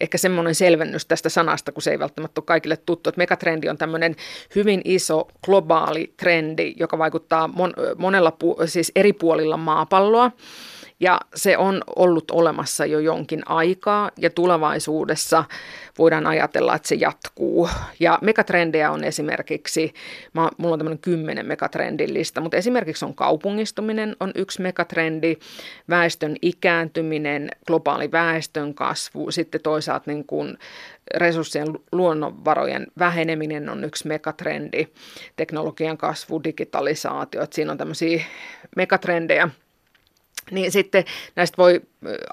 ehkä 0.00 0.18
semmoinen 0.18 0.54
selvennys 0.54 1.06
tästä 1.06 1.28
sanasta, 1.28 1.72
kun 1.72 1.82
se 1.82 1.90
ei 1.90 1.98
välttämättä 1.98 2.40
ole 2.40 2.46
kaikille 2.46 2.76
tuttu, 2.76 3.10
että 3.10 3.18
megatrendi 3.18 3.68
on 3.68 3.78
tämmöinen 3.78 4.16
hyvin 4.54 4.80
iso 4.84 5.28
globaali 5.44 6.14
trendi, 6.16 6.74
joka 6.76 6.98
vaikuttaa 6.98 7.48
mon, 7.48 7.72
monella, 7.98 8.36
siis 8.66 8.92
eri 8.96 9.12
puolilla 9.12 9.56
maapalloa. 9.56 10.30
Ja 11.00 11.20
se 11.34 11.58
on 11.58 11.82
ollut 11.96 12.30
olemassa 12.30 12.86
jo 12.86 12.98
jonkin 12.98 13.42
aikaa 13.46 14.10
ja 14.18 14.30
tulevaisuudessa 14.30 15.44
voidaan 15.98 16.26
ajatella, 16.26 16.74
että 16.74 16.88
se 16.88 16.94
jatkuu. 16.94 17.68
Ja 18.00 18.18
megatrendejä 18.22 18.90
on 18.90 19.04
esimerkiksi, 19.04 19.94
mulla 20.58 20.72
on 20.72 20.78
tämmöinen 20.78 20.98
kymmenen 20.98 21.46
megatrendin 21.46 22.14
lista, 22.14 22.40
mutta 22.40 22.56
esimerkiksi 22.56 23.04
on 23.04 23.14
kaupungistuminen 23.14 24.16
on 24.20 24.32
yksi 24.34 24.62
megatrendi, 24.62 25.36
väestön 25.88 26.36
ikääntyminen, 26.42 27.50
globaali 27.66 28.12
väestön 28.12 28.74
kasvu, 28.74 29.30
sitten 29.30 29.60
toisaalta 29.60 30.10
niin 30.10 30.24
kuin 30.26 30.58
resurssien 31.14 31.68
luonnonvarojen 31.92 32.86
väheneminen 32.98 33.68
on 33.68 33.84
yksi 33.84 34.08
megatrendi, 34.08 34.88
teknologian 35.36 35.98
kasvu, 35.98 36.44
digitalisaatio, 36.44 37.42
että 37.42 37.54
siinä 37.54 37.72
on 37.72 37.78
tämmöisiä 37.78 38.24
megatrendejä– 38.76 39.48
niin 40.50 40.72
sitten 40.72 41.04
näistä 41.36 41.56
voi 41.56 41.80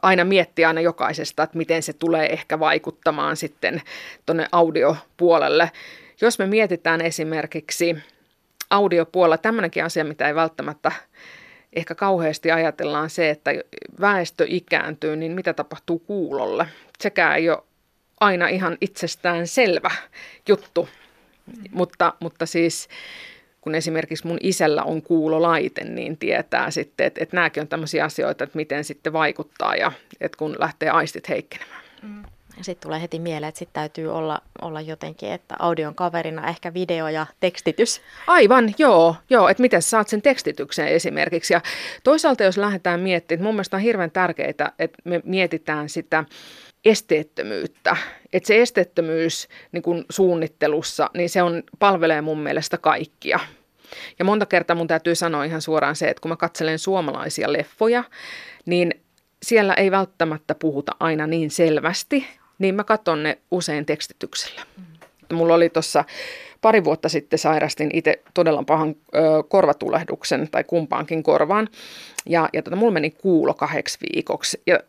aina 0.02 0.24
miettiä 0.24 0.68
aina 0.68 0.82
jokaisesta, 0.82 1.44
että 1.44 1.58
miten 1.58 1.84
se 1.84 1.94
tulee 1.94 2.34
ehkä 2.34 2.60
vaikuttamaan 2.60 3.38
sitten 3.38 3.82
tuonne 4.26 4.48
audiopuolelle. 4.52 5.72
Jos 6.22 6.40
me 6.40 6.46
mietitään 6.46 7.02
esimerkiksi 7.02 7.96
audiopuolella, 8.70 9.38
tämmöinenkin 9.38 9.86
asia, 9.86 10.04
mitä 10.04 10.28
ei 10.28 10.36
välttämättä 10.36 10.92
ehkä 11.74 11.96
kauheasti 11.96 12.52
ajatellaan 12.52 13.10
se, 13.10 13.30
että 13.30 13.52
väestö 14.02 14.46
ikääntyy, 14.48 15.16
niin 15.16 15.32
mitä 15.32 15.54
tapahtuu 15.54 16.00
kuulolle. 16.00 16.68
Sekään 17.00 17.36
ei 17.38 17.50
ole 17.50 17.64
aina 18.20 18.48
ihan 18.48 18.78
itsestään 18.82 19.48
selvä 19.48 19.92
juttu, 20.48 20.90
mutta, 21.72 22.14
mutta 22.20 22.46
siis 22.46 22.88
kun 23.64 23.76
esimerkiksi 23.76 24.28
mun 24.28 24.38
isällä 24.42 24.84
on 24.84 25.02
kuulolaite, 25.02 25.84
niin 25.84 26.18
tietää 26.18 26.72
sitten, 26.72 27.08
että, 27.08 27.24
että 27.24 27.36
nämäkin 27.36 27.62
on 27.62 27.68
tämmöisiä 27.68 28.06
asioita, 28.06 28.44
että 28.44 28.58
miten 28.58 28.84
sitten 28.84 29.14
vaikuttaa 29.14 29.76
ja 29.76 29.92
että 30.22 30.38
kun 30.38 30.56
lähtee 30.60 30.90
aistit 30.90 31.30
heikkenemään. 31.30 31.84
Mm. 32.02 32.24
Sitten 32.62 32.88
tulee 32.88 33.02
heti 33.02 33.20
mieleen, 33.20 33.50
että 33.50 33.60
sitten 33.60 33.74
täytyy 33.74 34.14
olla, 34.14 34.42
olla 34.62 34.82
jotenkin, 34.82 35.32
että 35.32 35.56
audion 35.60 35.96
kaverina 35.96 36.48
ehkä 36.48 36.74
video 36.74 37.08
ja 37.08 37.26
tekstitys. 37.40 38.02
Aivan, 38.28 38.74
joo, 38.78 39.16
joo 39.30 39.48
että 39.50 39.62
miten 39.62 39.82
saat 39.82 40.08
sen 40.08 40.22
tekstityksen 40.22 40.88
esimerkiksi. 40.88 41.54
Ja 41.54 41.62
toisaalta 42.04 42.44
jos 42.44 42.58
lähdetään 42.58 43.00
miettimään, 43.00 43.38
että 43.38 43.46
mun 43.46 43.56
mielestä 43.56 43.78
on 43.78 43.84
hirveän 43.84 44.12
tärkeää, 44.12 44.50
että 44.50 44.98
me 45.04 45.22
mietitään 45.26 45.90
sitä 45.90 46.26
esteettömyyttä. 46.86 47.98
Että 48.34 48.48
se 48.48 48.62
esteettömyys 48.62 49.48
niin 49.72 49.84
kun 49.84 50.06
suunnittelussa, 50.10 51.10
niin 51.14 51.30
se 51.30 51.44
on, 51.44 51.64
palvelee 51.80 52.22
mun 52.22 52.40
mielestä 52.40 52.78
kaikkia. 52.78 53.40
Ja 54.20 54.26
monta 54.26 54.46
kertaa 54.46 54.76
mun 54.76 54.88
täytyy 54.88 55.16
sanoa 55.16 55.44
ihan 55.44 55.62
suoraan 55.62 55.96
se, 55.96 56.08
että 56.10 56.22
kun 56.22 56.30
mä 56.30 56.36
katselen 56.36 56.80
suomalaisia 56.80 57.54
leffoja, 57.54 58.04
niin 58.66 59.02
siellä 59.44 59.74
ei 59.74 59.92
välttämättä 59.92 60.56
puhuta 60.56 60.92
aina 61.00 61.28
niin 61.28 61.52
selvästi, 61.52 62.28
niin 62.60 62.76
mä 62.76 62.84
katson 62.84 63.24
ne 63.24 63.38
usein 63.52 63.86
tekstityksellä. 63.86 64.62
Mm. 64.78 64.84
Mulla 65.36 65.54
oli 65.54 65.70
tuossa 65.70 66.04
pari 66.62 66.84
vuotta 66.84 67.10
sitten 67.10 67.40
sairastin 67.40 67.90
itse 67.94 68.22
todella 68.34 68.64
pahan 68.64 68.90
ö, 68.90 69.20
korvatulehduksen 69.48 70.48
tai 70.52 70.64
kumpaankin 70.64 71.24
korvaan. 71.24 71.70
Ja, 72.26 72.50
ja 72.54 72.62
tota, 72.62 72.76
mulla 72.76 72.94
meni 72.94 73.12
kuulo 73.12 73.54
kahdeksi 73.54 73.98
viikoksi. 74.02 74.62
Ja 74.68 74.80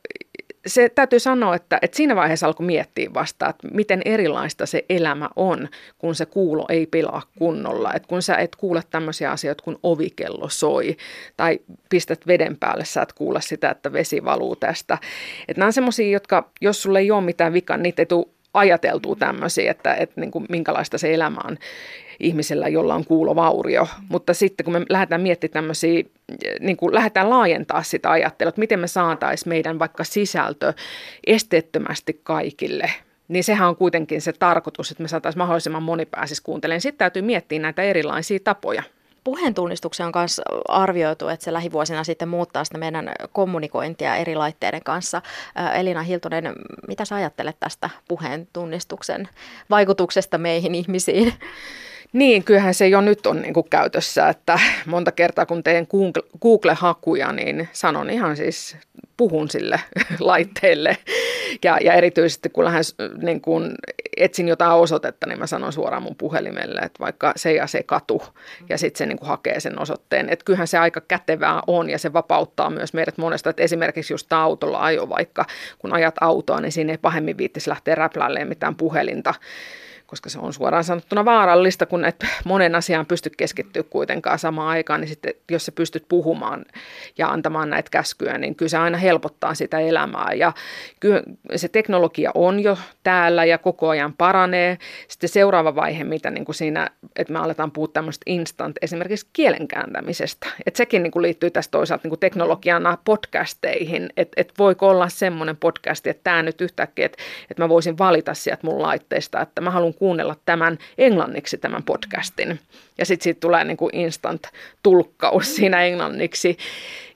se 0.67 0.89
täytyy 0.89 1.19
sanoa, 1.19 1.55
että, 1.55 1.79
että 1.83 1.97
siinä 1.97 2.17
vaiheessa 2.17 2.47
alkoi 2.47 2.67
miettiä 2.67 3.11
vasta, 3.15 3.49
että 3.49 3.69
miten 3.69 4.03
erilaista 4.05 4.67
se 4.67 4.85
elämä 4.89 5.29
on, 5.37 5.69
kun 5.99 6.15
se 6.15 6.27
kuulo 6.27 6.67
ei 6.69 6.87
pelaa 6.87 7.23
kunnolla. 7.39 7.95
Että 7.95 8.09
kun 8.09 8.23
sä 8.23 8.37
et 8.37 8.57
kuule 8.57 8.83
tämmöisiä 8.91 9.31
asioita, 9.31 9.65
kun 9.65 9.79
ovikello 9.83 10.49
soi 10.49 10.97
tai 11.37 11.61
pistät 11.89 12.27
veden 12.27 12.57
päälle, 12.57 12.85
sä 12.85 13.03
et 13.03 13.13
kuule 13.13 13.41
sitä, 13.43 13.71
että 13.71 13.93
vesi 13.93 14.25
valuu 14.25 14.57
tästä. 14.57 14.99
Että 15.49 15.61
nämä 15.61 15.67
on 15.67 15.73
semmoisia, 15.73 16.11
jotka, 16.11 16.51
jos 16.61 16.83
sulle 16.83 16.99
ei 16.99 17.11
ole 17.11 17.25
mitään 17.25 17.53
vikaa, 17.53 17.77
niitä 17.77 18.03
ei 18.03 18.07
tule 18.07 18.27
ajateltua 18.55 19.17
tämmöisiä, 19.17 19.71
että, 19.71 19.95
että 19.95 20.21
niin 20.21 20.31
kuin, 20.31 20.47
minkälaista 20.49 20.99
se 20.99 21.15
elämä 21.15 21.41
on 21.45 21.59
ihmisellä, 22.21 22.69
jolla 22.69 22.95
on 22.95 23.05
kuulovaurio. 23.05 23.89
Mutta 24.09 24.35
sitten 24.35 24.65
kun 24.65 24.73
me 24.73 24.87
lähdetään 24.89 25.21
miettimään 25.21 25.53
tämmöisiä, 25.53 26.05
niin 26.61 26.77
kuin 26.77 26.95
lähdetään 26.95 27.31
laajentaa 27.31 27.83
sitä 27.83 28.11
ajattelua, 28.11 28.49
että 28.49 28.59
miten 28.59 28.81
me 28.81 28.87
saataisiin 28.87 29.49
meidän 29.49 29.79
vaikka 29.79 30.05
sisältö 30.05 30.73
esteettömästi 31.27 32.21
kaikille, 32.23 32.91
niin 33.29 33.45
sehän 33.45 33.69
on 33.69 33.77
kuitenkin 33.77 34.21
se 34.21 34.33
tarkoitus, 34.33 34.91
että 34.91 35.03
me 35.03 35.09
saataisiin 35.09 35.39
mahdollisimman 35.39 35.83
moni 35.83 36.07
pääsisi 36.07 36.43
kuuntelemaan. 36.43 36.81
Sitten 36.81 36.99
täytyy 36.99 37.23
miettiä 37.23 37.59
näitä 37.59 37.83
erilaisia 37.83 38.39
tapoja 38.45 38.83
puheen 39.25 39.55
tunnistuksen 39.55 40.07
on 40.07 40.13
myös 40.15 40.41
arvioitu, 40.69 41.29
että 41.29 41.45
se 41.45 41.53
lähivuosina 41.53 42.05
sitten 42.05 42.29
muuttaa 42.29 42.65
sitä 42.65 42.79
meidän 42.79 43.13
kommunikointia 43.33 44.17
eri 44.17 44.35
laitteiden 44.35 44.85
kanssa. 44.85 45.23
Elina 45.75 46.03
Hiltunen, 46.03 46.53
mitä 46.89 47.05
sä 47.05 47.15
ajattelet 47.15 47.57
tästä 47.61 47.91
puheen 48.09 48.49
tunnistuksen 48.53 49.29
vaikutuksesta 49.71 50.39
meihin 50.39 50.75
ihmisiin? 50.75 51.35
Niin, 52.15 52.45
kyllähän 52.45 52.75
se 52.75 52.89
jo 52.89 53.01
nyt 53.01 53.27
on 53.27 53.43
niin 53.43 53.55
kuin 53.55 53.71
käytössä, 53.71 54.29
että 54.29 54.59
monta 54.87 55.13
kertaa 55.13 55.47
kun 55.47 55.63
teen 55.63 55.87
Google-hakuja, 56.43 57.33
niin 57.33 57.69
sanon 57.73 58.11
ihan 58.11 58.37
siis, 58.37 58.77
puhun 59.17 59.51
sille 59.51 59.81
laitteelle. 60.21 60.97
Ja, 61.65 61.79
ja 61.81 61.93
erityisesti 61.93 62.49
kun 62.49 62.65
lähden 62.65 62.85
niin 63.23 63.41
kun 63.41 63.75
etsin 64.17 64.49
jotain 64.49 64.73
osoitetta, 64.73 65.27
niin 65.27 65.39
mä 65.39 65.47
sanon 65.47 65.73
suoraan 65.73 66.03
mun 66.03 66.17
puhelimelle, 66.17 66.81
että 66.81 67.01
vaikka 67.01 67.33
se 67.37 67.53
ja 67.53 67.67
se 67.67 67.83
katu, 67.83 68.23
ja 68.69 68.79
sitten 68.79 68.99
se 68.99 69.07
niin 69.07 69.19
kuin 69.19 69.29
hakee 69.29 69.61
sen 69.61 69.81
osoitteen. 69.81 70.29
Että 70.29 70.45
kyllähän 70.45 70.69
se 70.69 70.79
aika 70.79 71.01
kätevää 71.01 71.61
on, 71.67 71.91
ja 71.91 71.99
se 71.99 72.13
vapauttaa 72.13 72.71
myös 72.71 72.95
meidät 72.95 73.19
monesta, 73.19 73.51
että 73.51 73.63
esimerkiksi 73.63 74.13
just 74.13 74.33
autolla 74.33 74.85
ajo 74.85 75.09
vaikka, 75.09 75.45
kun 75.79 75.93
ajat 75.93 76.15
autoa, 76.21 76.61
niin 76.61 76.73
siinä 76.73 76.93
ei 76.93 76.99
pahemmin 76.99 77.39
viittisi 77.39 77.71
lähteä 77.71 77.95
räpläilleen 77.95 78.49
mitään 78.49 78.75
puhelinta 78.75 79.35
koska 80.15 80.31
se 80.31 80.39
on 80.39 80.53
suoraan 80.53 80.85
sanottuna 80.85 81.25
vaarallista, 81.25 81.87
kun 81.87 82.05
et 82.05 82.25
monen 82.45 82.75
asiaan 82.75 83.07
pysty 83.07 83.31
keskittyä 83.37 83.83
kuitenkaan 83.83 84.39
samaan 84.39 84.69
aikaan, 84.69 85.01
niin 85.01 85.09
sitten 85.09 85.35
jos 85.51 85.67
sä 85.67 85.73
pystyt 85.73 86.05
puhumaan 86.09 86.65
ja 87.19 87.29
antamaan 87.29 87.71
näitä 87.71 87.91
käskyjä, 87.91 88.39
niin 88.39 88.55
kyllä 88.55 88.71
se 88.71 88.79
aina 88.79 88.99
helpottaa 88.99 89.55
sitä 89.55 89.79
elämää. 89.79 90.33
Ja 90.37 90.53
kyllä 91.01 91.23
se 91.57 91.69
teknologia 91.69 92.31
on 92.35 92.61
jo 92.61 92.79
täällä 93.03 93.45
ja 93.45 93.59
koko 93.59 93.89
ajan 93.89 94.13
paranee. 94.13 94.79
Sitten 95.09 95.29
seuraava 95.29 95.75
vaihe, 95.75 96.05
mitä 96.05 96.31
niin 96.31 96.45
kuin 96.45 96.55
siinä, 96.55 96.91
että 97.17 97.33
me 97.33 97.39
aletaan 97.39 97.71
puhua 97.71 97.89
tämmöistä 97.89 98.23
instant, 98.27 98.77
esimerkiksi 98.83 99.27
kielenkääntämisestä. 99.33 100.47
Että 100.67 100.79
sekin 100.79 101.03
niin 101.03 101.11
kuin 101.11 101.23
liittyy 101.23 101.51
tässä 101.51 101.71
toisaalta 101.71 102.01
niin 102.05 102.11
kuin 102.11 102.21
teknologiana 102.21 102.99
podcasteihin, 103.05 104.11
että 104.17 104.41
et 104.41 104.53
voiko 104.59 104.89
olla 104.89 105.09
semmoinen 105.09 105.57
podcasti, 105.57 106.11
että 106.11 106.25
tämä 106.25 106.43
nyt 106.43 106.61
yhtäkkiä, 106.61 107.07
että, 107.07 107.19
että 107.51 107.63
mä 107.63 107.69
voisin 107.69 107.99
valita 107.99 108.35
sieltä 108.35 108.67
mun 108.67 108.83
laitteesta, 108.83 109.41
että 109.41 109.61
mä 109.61 109.71
haluan 109.71 109.95
kuunnella 110.05 110.37
tämän 110.45 110.79
englanniksi 110.99 111.59
tämän 111.59 111.83
podcastin. 111.83 112.61
Ja 112.99 113.07
sitten 113.07 113.25
siitä 113.25 113.41
tulee 113.41 113.65
niin 113.65 113.77
kuin 113.77 113.97
instant 113.97 114.43
tulkkaus 114.83 115.57
siinä 115.57 115.85
englanniksi. 115.85 116.57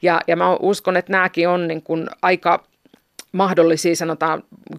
Ja, 0.03 0.21
ja 0.27 0.37
mä 0.37 0.55
uskon, 0.55 0.97
että 0.97 1.13
nämäkin 1.13 1.49
on 1.49 1.69
niin 1.69 1.83
kuin 1.83 2.09
aika 2.23 2.65
mahdollisia, 3.33 3.97
sanotaan 3.97 4.43
10-20 4.75 4.79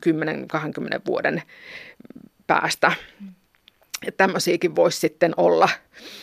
vuoden 1.08 1.42
päästä. 2.48 2.92
Että 4.08 4.18
tämmöisiäkin 4.18 4.76
voisi 4.76 5.00
sitten 5.00 5.34
olla. 5.38 5.70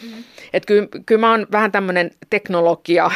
Mm. 0.03 0.25
Että 0.53 0.67
kyllä, 0.67 0.89
kyllä 1.07 1.21
mä 1.21 1.31
oon 1.31 1.47
vähän 1.53 1.73
tämmöinen 1.73 2.11
teknologia 2.31 3.11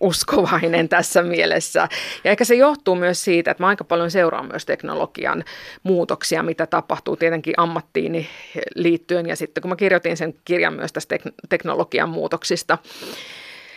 uskovainen 0.00 0.88
tässä 0.88 1.22
mielessä. 1.22 1.88
Ja 2.24 2.30
ehkä 2.30 2.44
se 2.44 2.54
johtuu 2.54 2.94
myös 2.94 3.24
siitä, 3.24 3.50
että 3.50 3.62
mä 3.62 3.68
aika 3.68 3.84
paljon 3.84 4.10
seuraan 4.10 4.46
myös 4.46 4.66
teknologian 4.66 5.44
muutoksia, 5.82 6.42
mitä 6.42 6.66
tapahtuu 6.66 7.16
tietenkin 7.16 7.54
ammattiini 7.56 8.28
liittyen. 8.74 9.26
Ja 9.26 9.36
sitten 9.36 9.60
kun 9.62 9.68
mä 9.68 9.76
kirjoitin 9.76 10.16
sen 10.16 10.34
kirjan 10.44 10.74
myös 10.74 10.92
tästä 10.92 11.16
teknologian 11.48 12.08
muutoksista, 12.08 12.78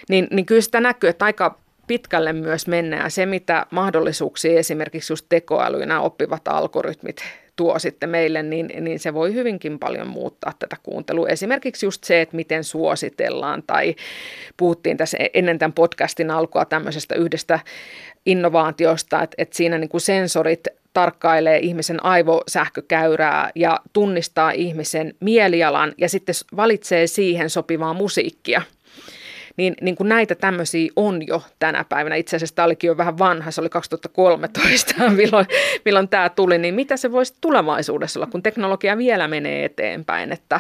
niin, 0.10 0.28
niin 0.32 0.46
kyllä 0.46 0.62
sitä 0.62 0.80
näkyy, 0.80 1.10
että 1.10 1.26
aika 1.26 1.58
pitkälle 1.88 2.34
myös 2.34 2.68
mennään. 2.68 3.12
Se, 3.12 3.26
mitä 3.26 3.66
mahdollisuuksia 3.72 4.60
esimerkiksi 4.60 5.14
just 5.14 5.26
tekoäly 5.30 5.80
ja 5.80 5.86
nämä 5.86 6.02
oppivat 6.02 6.48
algoritmit 6.48 7.24
tuo 7.56 7.80
sitten 7.80 8.10
meille, 8.10 8.44
niin, 8.44 8.72
niin 8.80 9.00
se 9.00 9.14
voi 9.14 9.34
hyvinkin 9.34 9.80
paljon 9.80 10.08
muuttaa 10.08 10.54
tätä 10.60 10.76
kuuntelua. 10.84 11.28
Esimerkiksi 11.28 11.86
just 11.86 12.04
se, 12.04 12.22
että 12.22 12.36
miten 12.36 12.64
suositellaan 12.64 13.64
tai 13.68 13.96
puhuttiin 14.58 14.98
tässä 14.98 15.18
ennen 15.34 15.60
tämän 15.60 15.74
podcastin 15.74 16.32
alkua 16.32 16.66
tämmöisestä 16.66 17.16
yhdestä 17.16 17.60
innovaatiosta, 18.26 19.24
että, 19.24 19.36
että 19.38 19.58
siinä 19.58 19.78
niin 19.78 19.90
kuin 19.90 20.02
sensorit 20.02 20.68
tarkkailee 20.94 21.60
ihmisen 21.60 22.06
aivosähkökäyrää 22.06 23.52
ja 23.56 23.80
tunnistaa 23.94 24.52
ihmisen 24.52 25.14
mielialan 25.20 25.94
ja 25.98 26.10
sitten 26.10 26.36
valitsee 26.56 27.08
siihen 27.08 27.50
sopivaa 27.50 27.94
musiikkia– 27.94 28.62
niin, 29.62 29.76
niin 29.82 29.96
kuin 29.96 30.10
näitä 30.10 30.36
tämmöisiä 30.36 30.92
on 30.96 31.28
jo 31.28 31.44
tänä 31.60 31.86
päivänä. 31.90 32.16
Itse 32.16 32.36
asiassa 32.36 32.56
tämä 32.56 32.66
olikin 32.66 32.88
jo 32.88 32.98
vähän 32.98 33.18
vanha, 33.18 33.52
se 33.52 33.62
oli 33.62 33.70
2013, 33.70 35.10
milloin, 35.10 35.46
milloin 35.86 36.10
tämä 36.10 36.30
tuli. 36.30 36.58
Niin 36.58 36.74
mitä 36.74 36.98
se 36.98 37.12
voisi 37.12 37.34
tulevaisuudessa 37.42 38.20
olla, 38.20 38.32
kun 38.32 38.44
teknologia 38.44 38.98
vielä 38.98 39.28
menee 39.28 39.66
eteenpäin, 39.66 40.32
että 40.32 40.60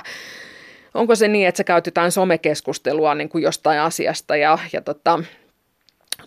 onko 0.94 1.15
se 1.15 1.28
niin, 1.28 1.48
että 1.48 1.57
se 1.57 1.64
käytetään 1.64 2.11
somekeskustelua 2.11 3.15
niin 3.15 3.30
kuin 3.30 3.44
jostain 3.44 3.80
asiasta 3.80 4.36
ja, 4.36 4.57
ja 4.73 4.82
tota, 4.82 5.19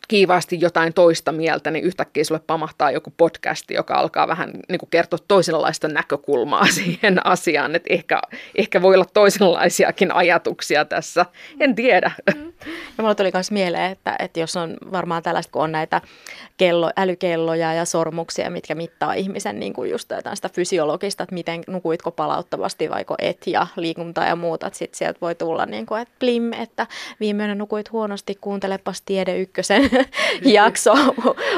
kiivaasti 0.08 0.60
jotain 0.60 0.94
toista 0.94 1.32
mieltä, 1.32 1.70
niin 1.70 1.84
yhtäkkiä 1.84 2.24
sulle 2.24 2.40
pamahtaa 2.46 2.90
joku 2.90 3.12
podcasti, 3.16 3.74
joka 3.74 3.94
alkaa 3.94 4.28
vähän 4.28 4.50
niin 4.68 4.78
kuin 4.78 4.90
kertoa 4.90 5.18
toisenlaista 5.28 5.88
näkökulmaa 5.88 6.66
siihen 6.82 7.26
asiaan, 7.26 7.74
että 7.74 7.94
ehkä, 7.94 8.20
ehkä 8.54 8.82
voi 8.82 8.94
olla 8.94 9.06
toisenlaisiakin 9.14 10.14
ajatuksia 10.14 10.84
tässä, 10.84 11.26
en 11.60 11.74
tiedä. 11.74 12.12
Mm. 12.34 12.53
Ja 12.98 13.02
mulla 13.02 13.14
tuli 13.14 13.30
myös 13.34 13.50
mieleen, 13.50 13.92
että, 13.92 14.16
että 14.18 14.40
jos 14.40 14.56
on 14.56 14.76
varmaan 14.92 15.22
tällaista, 15.22 15.52
kun 15.52 15.62
on 15.62 15.72
näitä 15.72 16.00
kello, 16.56 16.90
älykelloja 16.96 17.74
ja 17.74 17.84
sormuksia, 17.84 18.50
mitkä 18.50 18.74
mittaa 18.74 19.14
ihmisen 19.14 19.60
niin 19.60 19.72
kuin 19.72 19.90
just 19.90 20.10
jotain 20.10 20.36
sitä 20.36 20.48
fysiologista, 20.48 21.22
että 21.22 21.34
miten 21.34 21.62
nukuitko 21.66 22.10
palauttavasti 22.10 22.90
vaiko 22.90 23.14
et 23.18 23.46
ja 23.46 23.66
liikuntaa 23.76 24.26
ja 24.26 24.36
muuta, 24.36 24.66
että 24.66 24.78
sitten 24.78 24.98
sieltä 24.98 25.20
voi 25.20 25.34
tulla 25.34 25.66
niin 25.66 25.86
kuin, 25.86 26.02
että 26.02 26.14
plim, 26.18 26.52
että 26.52 26.86
viimeinen 27.20 27.58
nukuit 27.58 27.92
huonosti, 27.92 28.34
kuuntelepas 28.40 29.02
Tiede 29.02 29.38
Ykkösen 29.38 29.90
jakso 30.42 30.92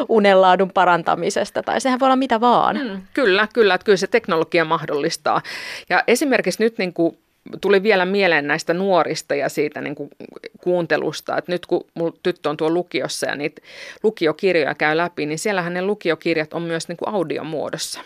unenlaadun 0.08 0.70
parantamisesta, 0.70 1.62
tai 1.62 1.80
sehän 1.80 2.00
voi 2.00 2.06
olla 2.06 2.16
mitä 2.16 2.40
vaan. 2.40 2.76
Mm, 2.76 3.02
kyllä, 3.14 3.48
kyllä, 3.54 3.74
että 3.74 3.84
kyllä 3.84 3.96
se 3.96 4.06
teknologia 4.06 4.64
mahdollistaa. 4.64 5.42
Ja 5.88 6.04
esimerkiksi 6.06 6.62
nyt 6.62 6.78
niin 6.78 6.92
kuin 6.92 7.18
tuli 7.60 7.82
vielä 7.82 8.04
mieleen 8.04 8.46
näistä 8.46 8.74
nuorista 8.74 9.34
ja 9.34 9.48
siitä 9.48 9.80
niin 9.80 9.94
kuin 9.94 10.10
kuuntelusta, 10.60 11.38
että 11.38 11.52
nyt 11.52 11.66
kun 11.66 11.86
mun 11.94 12.18
tyttö 12.22 12.50
on 12.50 12.56
tuo 12.56 12.70
lukiossa 12.70 13.28
ja 13.28 13.36
niitä 13.36 13.62
lukiokirjoja 14.02 14.74
käy 14.74 14.96
läpi, 14.96 15.26
niin 15.26 15.38
siellähän 15.38 15.74
ne 15.74 15.82
lukiokirjat 15.82 16.54
on 16.54 16.62
myös 16.62 16.88
niin 16.88 16.96
kuin 16.96 17.08
audiomuodossa 17.08 18.00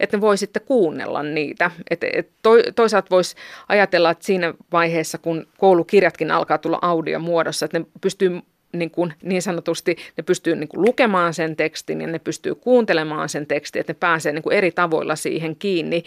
että 0.00 0.16
ne 0.16 0.20
voi 0.20 0.38
sitten 0.38 0.62
kuunnella 0.66 1.22
niitä. 1.22 1.70
Et, 1.90 2.04
et 2.04 2.28
to, 2.42 2.50
toisaalta 2.74 3.10
voisi 3.10 3.36
ajatella, 3.68 4.10
että 4.10 4.24
siinä 4.24 4.54
vaiheessa, 4.72 5.18
kun 5.18 5.46
koulukirjatkin 5.58 6.30
alkaa 6.30 6.58
tulla 6.58 6.78
audiomuodossa, 6.82 7.64
että 7.64 7.78
ne 7.78 7.86
pystyy 8.00 8.40
niin, 8.78 8.90
kuin, 8.90 9.12
niin 9.22 9.42
sanotusti, 9.42 9.96
ne 10.16 10.22
pystyy 10.22 10.56
niin 10.56 10.68
kuin 10.68 10.82
lukemaan 10.82 11.34
sen 11.34 11.56
tekstin 11.56 12.00
ja 12.00 12.06
ne 12.06 12.18
pystyy 12.18 12.54
kuuntelemaan 12.54 13.28
sen 13.28 13.46
tekstin, 13.46 13.80
että 13.80 13.92
ne 13.92 13.96
pääsee 14.00 14.32
niin 14.32 14.42
kuin 14.42 14.56
eri 14.56 14.70
tavoilla 14.70 15.16
siihen 15.16 15.56
kiinni, 15.56 16.04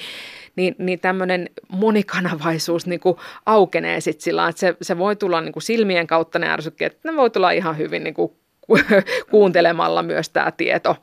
niin, 0.56 0.76
niin 0.78 1.00
tämmöinen 1.00 1.50
monikanavaisuus 1.68 2.88
niin 2.88 3.00
kuin 3.00 3.18
aukenee 3.46 4.02
sitten 4.02 4.24
sillä 4.24 4.48
että 4.48 4.60
se, 4.60 4.76
se 4.82 4.98
voi 4.98 5.16
tulla 5.16 5.42
niin 5.42 5.54
kuin 5.54 5.64
silmien 5.64 6.08
kautta 6.08 6.40
ne 6.40 6.50
ärsykkeet, 6.50 6.98
ne 7.04 7.16
voi 7.16 7.30
tulla 7.30 7.52
ihan 7.52 7.78
hyvin 7.78 8.04
niin 8.04 8.14
kuin 8.14 8.32
kuuntelemalla 9.32 10.04
myös 10.04 10.30
tämä 10.30 10.52
tieto. 10.52 10.96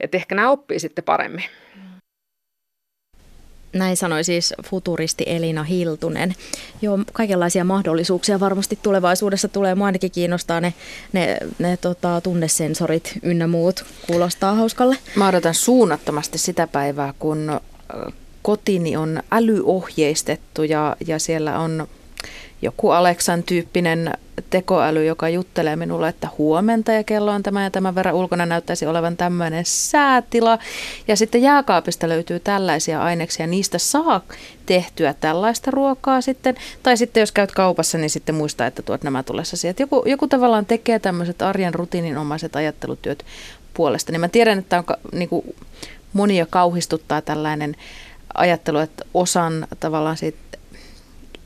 Että 0.00 0.16
ehkä 0.16 0.34
nämä 0.34 0.50
oppii 0.50 0.78
sitten 0.78 1.04
paremmin. 1.04 1.44
Näin 3.72 3.96
sanoi 3.96 4.24
siis 4.24 4.54
futuristi 4.64 5.24
Elina 5.26 5.62
Hiltunen. 5.62 6.34
Joo, 6.82 6.98
kaikenlaisia 7.12 7.64
mahdollisuuksia 7.64 8.40
varmasti 8.40 8.78
tulevaisuudessa 8.82 9.48
tulee. 9.48 9.74
Mua 9.74 9.86
ainakin 9.86 10.10
kiinnostaa 10.10 10.60
ne, 10.60 10.74
ne, 11.12 11.38
ne 11.58 11.76
tota, 11.76 12.20
tunnesensorit 12.20 13.18
ynnä 13.22 13.46
muut. 13.46 13.84
Kuulostaa 14.06 14.54
hauskalle. 14.54 14.96
Mä 15.14 15.28
odotan 15.28 15.54
suunnattomasti 15.54 16.38
sitä 16.38 16.66
päivää, 16.66 17.14
kun 17.18 17.60
kotini 18.42 18.96
on 18.96 19.22
älyohjeistettu 19.30 20.62
ja, 20.62 20.96
ja 21.06 21.18
siellä 21.18 21.58
on 21.58 21.88
joku 22.62 22.90
Aleksan 22.90 23.42
tyyppinen 23.42 24.14
tekoäly, 24.50 25.04
joka 25.04 25.28
juttelee 25.28 25.76
minulle, 25.76 26.08
että 26.08 26.28
huomenta 26.38 26.92
ja 26.92 27.04
kello 27.04 27.32
on 27.32 27.42
tämä 27.42 27.62
ja 27.62 27.70
tämän 27.70 27.94
verran 27.94 28.14
ulkona 28.14 28.46
näyttäisi 28.46 28.86
olevan 28.86 29.16
tämmöinen 29.16 29.64
säätila. 29.64 30.58
Ja 31.08 31.16
sitten 31.16 31.42
jääkaapista 31.42 32.08
löytyy 32.08 32.40
tällaisia 32.40 33.02
aineksia, 33.02 33.46
niistä 33.46 33.78
saa 33.78 34.20
tehtyä 34.66 35.14
tällaista 35.20 35.70
ruokaa 35.70 36.20
sitten. 36.20 36.56
Tai 36.82 36.96
sitten 36.96 37.20
jos 37.20 37.32
käyt 37.32 37.52
kaupassa, 37.52 37.98
niin 37.98 38.10
sitten 38.10 38.34
muista, 38.34 38.66
että 38.66 38.82
tuot 38.82 39.02
nämä 39.02 39.22
tulessasi. 39.22 39.68
Että 39.68 39.82
joku, 39.82 40.02
joku 40.06 40.26
tavallaan 40.26 40.66
tekee 40.66 40.98
tämmöiset 40.98 41.42
arjen 41.42 41.74
rutiininomaiset 41.74 42.56
ajattelutyöt 42.56 43.24
puolesta. 43.74 44.12
Niin 44.12 44.20
mä 44.20 44.28
tiedän, 44.28 44.58
että 44.58 44.78
on, 44.78 44.84
niin 45.12 45.28
kuin, 45.28 45.56
monia 46.12 46.46
kauhistuttaa 46.50 47.22
tällainen 47.22 47.76
ajattelu, 48.34 48.78
että 48.78 49.04
osan 49.14 49.66
tavallaan 49.80 50.16
siitä 50.16 50.38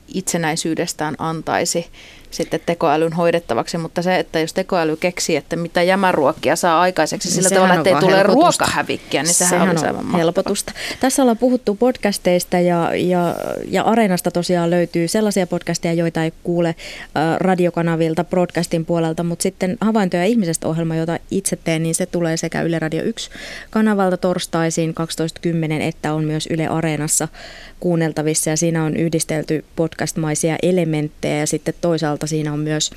itsenäisyydestään 0.08 1.14
antaisi 1.18 1.86
sitten 2.34 2.60
tekoälyn 2.66 3.12
hoidettavaksi, 3.12 3.78
mutta 3.78 4.02
se, 4.02 4.18
että 4.18 4.40
jos 4.40 4.52
tekoäly 4.52 4.96
keksii, 4.96 5.36
että 5.36 5.56
mitä 5.56 5.82
jämäruokkia 5.82 6.56
saa 6.56 6.80
aikaiseksi 6.80 7.30
sillä 7.30 7.48
niin 7.48 7.54
tavalla, 7.54 7.74
että 7.74 7.90
ei 7.90 7.96
tule 8.00 8.22
ruokahävikkiä, 8.22 9.22
niin 9.22 9.34
sehän, 9.34 9.50
sehän 9.50 9.68
olisi 9.68 9.86
aivan 9.86 10.12
helpotusta. 10.12 10.72
Tässä 11.00 11.22
ollaan 11.22 11.38
puhuttu 11.38 11.74
podcasteista 11.74 12.58
ja, 12.58 12.90
ja, 12.94 13.36
ja 13.68 13.82
Areenasta 13.82 14.30
tosiaan 14.30 14.70
löytyy 14.70 15.08
sellaisia 15.08 15.46
podcasteja, 15.46 15.94
joita 15.94 16.24
ei 16.24 16.32
kuule 16.42 16.68
äh, 16.68 17.36
radiokanavilta 17.38 18.24
broadcastin 18.24 18.84
puolelta, 18.84 19.22
mutta 19.22 19.42
sitten 19.42 19.76
Havaintoja 19.80 20.24
ihmisestä 20.24 20.68
ohjelma, 20.68 20.96
jota 20.96 21.18
itse 21.30 21.58
teen, 21.64 21.82
niin 21.82 21.94
se 21.94 22.06
tulee 22.06 22.36
sekä 22.36 22.62
Yle 22.62 22.78
Radio 22.78 23.02
1 23.02 23.30
kanavalta 23.70 24.16
torstaisin 24.16 24.94
12.10, 25.78 25.82
että 25.82 26.14
on 26.14 26.24
myös 26.24 26.48
Yle 26.50 26.66
Areenassa 26.66 27.28
kuunneltavissa. 27.80 28.50
Ja 28.50 28.56
siinä 28.56 28.84
on 28.84 28.96
yhdistelty 28.96 29.64
podcastmaisia 29.76 30.56
elementtejä 30.62 31.38
ja 31.38 31.46
sitten 31.46 31.74
toisaalta 31.80 32.23
siinä 32.26 32.52
on 32.52 32.58
myös, 32.58 32.90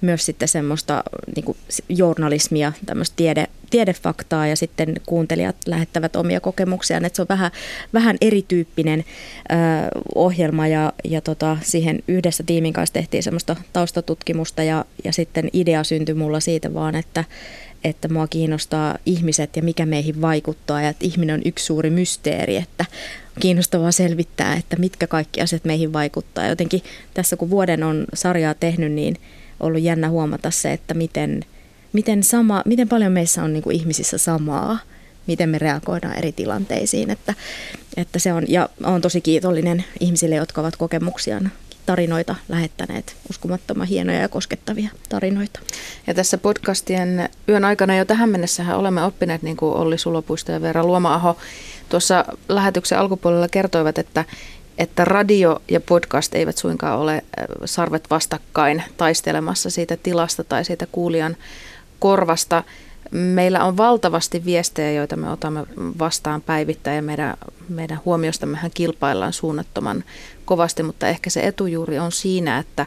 myös 0.00 0.26
sitten 0.26 0.48
semmoista 0.48 1.02
niin 1.36 1.44
kuin 1.44 1.58
journalismia, 1.88 2.72
tämmöistä 2.86 3.16
tiede, 3.16 3.46
tiedefaktaa 3.70 4.46
ja 4.46 4.56
sitten 4.56 4.94
kuuntelijat 5.06 5.56
lähettävät 5.66 6.16
omia 6.16 6.40
kokemuksiaan, 6.40 7.04
että 7.04 7.16
se 7.16 7.22
on 7.22 7.28
vähän, 7.28 7.50
vähän 7.94 8.16
erityyppinen 8.20 9.04
ö, 9.50 9.54
ohjelma 10.14 10.66
ja, 10.66 10.92
ja 11.04 11.20
tota, 11.20 11.56
siihen 11.62 12.02
yhdessä 12.08 12.42
tiimin 12.42 12.72
kanssa 12.72 12.94
tehtiin 12.94 13.22
semmoista 13.22 13.56
taustatutkimusta 13.72 14.62
ja, 14.62 14.84
ja 15.04 15.12
sitten 15.12 15.50
idea 15.52 15.84
syntyi 15.84 16.14
mulla 16.14 16.40
siitä 16.40 16.74
vaan, 16.74 16.94
että 16.94 17.24
että 17.84 18.08
mua 18.08 18.26
kiinnostaa 18.26 18.98
ihmiset 19.06 19.56
ja 19.56 19.62
mikä 19.62 19.86
meihin 19.86 20.20
vaikuttaa. 20.20 20.82
Ja 20.82 20.88
että 20.88 21.06
ihminen 21.06 21.34
on 21.34 21.42
yksi 21.44 21.64
suuri 21.64 21.90
mysteeri, 21.90 22.56
että 22.56 22.84
kiinnostavaa 23.40 23.92
selvittää, 23.92 24.54
että 24.54 24.76
mitkä 24.76 25.06
kaikki 25.06 25.40
asiat 25.40 25.64
meihin 25.64 25.92
vaikuttaa. 25.92 26.46
Jotenkin 26.46 26.82
tässä 27.14 27.36
kun 27.36 27.50
vuoden 27.50 27.82
on 27.82 28.04
sarjaa 28.14 28.54
tehnyt, 28.54 28.92
niin 28.92 29.16
ollut 29.60 29.82
jännä 29.82 30.08
huomata 30.08 30.50
se, 30.50 30.72
että 30.72 30.94
miten, 30.94 31.44
miten, 31.92 32.22
sama, 32.22 32.62
miten 32.64 32.88
paljon 32.88 33.12
meissä 33.12 33.42
on 33.42 33.52
niin 33.52 33.62
kuin 33.62 33.76
ihmisissä 33.76 34.18
samaa, 34.18 34.78
miten 35.26 35.48
me 35.48 35.58
reagoidaan 35.58 36.18
eri 36.18 36.32
tilanteisiin. 36.32 37.10
Että, 37.10 37.34
että 37.96 38.18
se 38.18 38.32
on, 38.32 38.44
ja 38.48 38.68
olen 38.84 39.02
tosi 39.02 39.20
kiitollinen 39.20 39.84
ihmisille, 40.00 40.34
jotka 40.34 40.60
ovat 40.60 40.76
kokemuksiaan 40.76 41.50
tarinoita 41.86 42.34
lähettäneet, 42.48 43.16
uskomattoman 43.30 43.86
hienoja 43.86 44.20
ja 44.20 44.28
koskettavia 44.28 44.90
tarinoita. 45.08 45.60
Ja 46.06 46.14
tässä 46.14 46.38
podcastien 46.38 47.28
yön 47.48 47.64
aikana 47.64 47.96
jo 47.96 48.04
tähän 48.04 48.28
mennessä 48.28 48.76
olemme 48.76 49.04
oppineet, 49.04 49.42
niin 49.42 49.56
kuin 49.56 49.74
Olli 49.74 49.98
Sulopuisto 49.98 50.52
ja 50.52 50.62
Veera 50.62 50.84
Luoma-aho 50.84 51.36
tuossa 51.88 52.24
lähetyksen 52.48 52.98
alkupuolella 52.98 53.48
kertoivat, 53.48 53.98
että 53.98 54.24
että 54.78 55.04
radio 55.04 55.62
ja 55.68 55.80
podcast 55.80 56.34
eivät 56.34 56.58
suinkaan 56.58 56.98
ole 56.98 57.24
sarvet 57.64 58.10
vastakkain 58.10 58.82
taistelemassa 58.96 59.70
siitä 59.70 59.96
tilasta 59.96 60.44
tai 60.44 60.64
siitä 60.64 60.86
kuulijan 60.92 61.36
korvasta. 61.98 62.64
Meillä 63.10 63.64
on 63.64 63.76
valtavasti 63.76 64.44
viestejä, 64.44 64.92
joita 64.92 65.16
me 65.16 65.30
otamme 65.30 65.66
vastaan 65.98 66.42
päivittäin 66.42 66.96
ja 66.96 67.02
meidän, 67.02 67.36
meidän 67.68 68.00
huomiostammehän 68.04 68.70
kilpaillaan 68.74 69.32
suunnattoman 69.32 70.04
kovasti, 70.44 70.82
mutta 70.82 71.08
ehkä 71.08 71.30
se 71.30 71.40
etujuuri 71.40 71.98
on 71.98 72.12
siinä, 72.12 72.58
että 72.58 72.86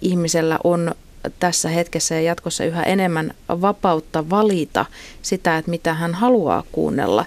ihmisellä 0.00 0.58
on 0.64 0.94
tässä 1.38 1.68
hetkessä 1.68 2.14
ja 2.14 2.20
jatkossa 2.20 2.64
yhä 2.64 2.82
enemmän 2.82 3.34
vapautta 3.48 4.30
valita 4.30 4.86
sitä, 5.22 5.58
että 5.58 5.70
mitä 5.70 5.94
hän 5.94 6.14
haluaa 6.14 6.62
kuunnella. 6.72 7.24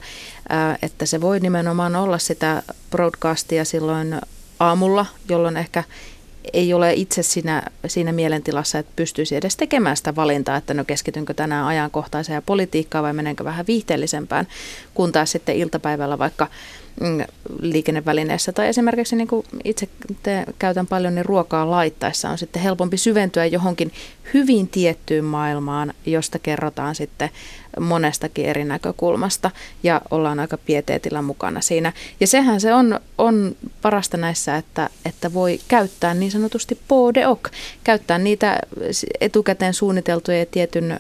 Että 0.82 1.06
se 1.06 1.22
voi 1.22 1.40
nimenomaan 1.40 1.96
olla 1.96 2.18
sitä 2.18 2.64
broadcastia 2.92 3.66
silloin 3.66 4.22
aamulla, 4.60 5.06
jolloin 5.30 5.58
ehkä 5.58 5.84
ei 6.54 6.74
ole 6.74 6.94
itse 6.94 7.24
siinä, 7.24 7.64
siinä 7.88 8.12
mielentilassa, 8.12 8.80
että 8.80 8.92
pystyisi 8.96 9.36
edes 9.36 9.56
tekemään 9.56 9.98
sitä 9.98 10.16
valintaa, 10.16 10.58
että 10.58 10.74
no 10.74 10.84
keskitynkö 10.84 11.34
tänään 11.34 11.66
ajankohtaiseen 11.66 12.44
politiikkaan 12.46 13.04
vai 13.04 13.14
menenkö 13.14 13.44
vähän 13.44 13.68
viihteellisempään, 13.68 14.48
kun 14.94 15.12
taas 15.12 15.32
sitten 15.32 15.56
iltapäivällä 15.56 16.20
vaikka 16.20 16.48
liikennevälineessä. 17.62 18.52
Tai 18.52 18.68
esimerkiksi 18.68 19.16
niin 19.16 19.28
kuin 19.28 19.46
itse 19.64 19.90
te 20.24 20.46
käytän 20.60 20.88
paljon 20.88 21.16
niin 21.16 21.26
ruokaa 21.26 21.72
laittaessa 21.72 22.30
on 22.30 22.38
sitten 22.38 22.62
helpompi 22.62 22.98
syventyä 22.98 23.46
johonkin 23.46 23.92
hyvin 24.34 24.68
tiettyyn 24.68 25.26
maailmaan, 25.26 25.94
josta 26.06 26.40
kerrotaan 26.40 26.96
sitten 26.96 27.30
monestakin 27.80 28.46
eri 28.46 28.66
näkökulmasta. 28.66 29.52
Ja 29.84 30.02
ollaan 30.12 30.40
aika 30.40 30.58
pieteetillä 30.58 31.22
mukana 31.22 31.62
siinä. 31.62 31.94
Ja 32.20 32.28
sehän 32.28 32.62
se 32.62 32.74
on, 32.74 33.00
on 33.18 33.56
parasta 33.82 34.18
näissä, 34.18 34.56
että, 34.56 34.90
että 35.06 35.34
voi 35.34 35.60
käyttää 35.68 36.14
niin 36.14 36.32
sanotusti 36.32 36.80
podeok, 36.88 37.50
käyttää 37.84 38.18
niitä 38.18 38.60
etukäteen 39.22 39.74
suunniteltuja 39.74 40.40
ja 40.40 40.46
tietyn 40.46 40.98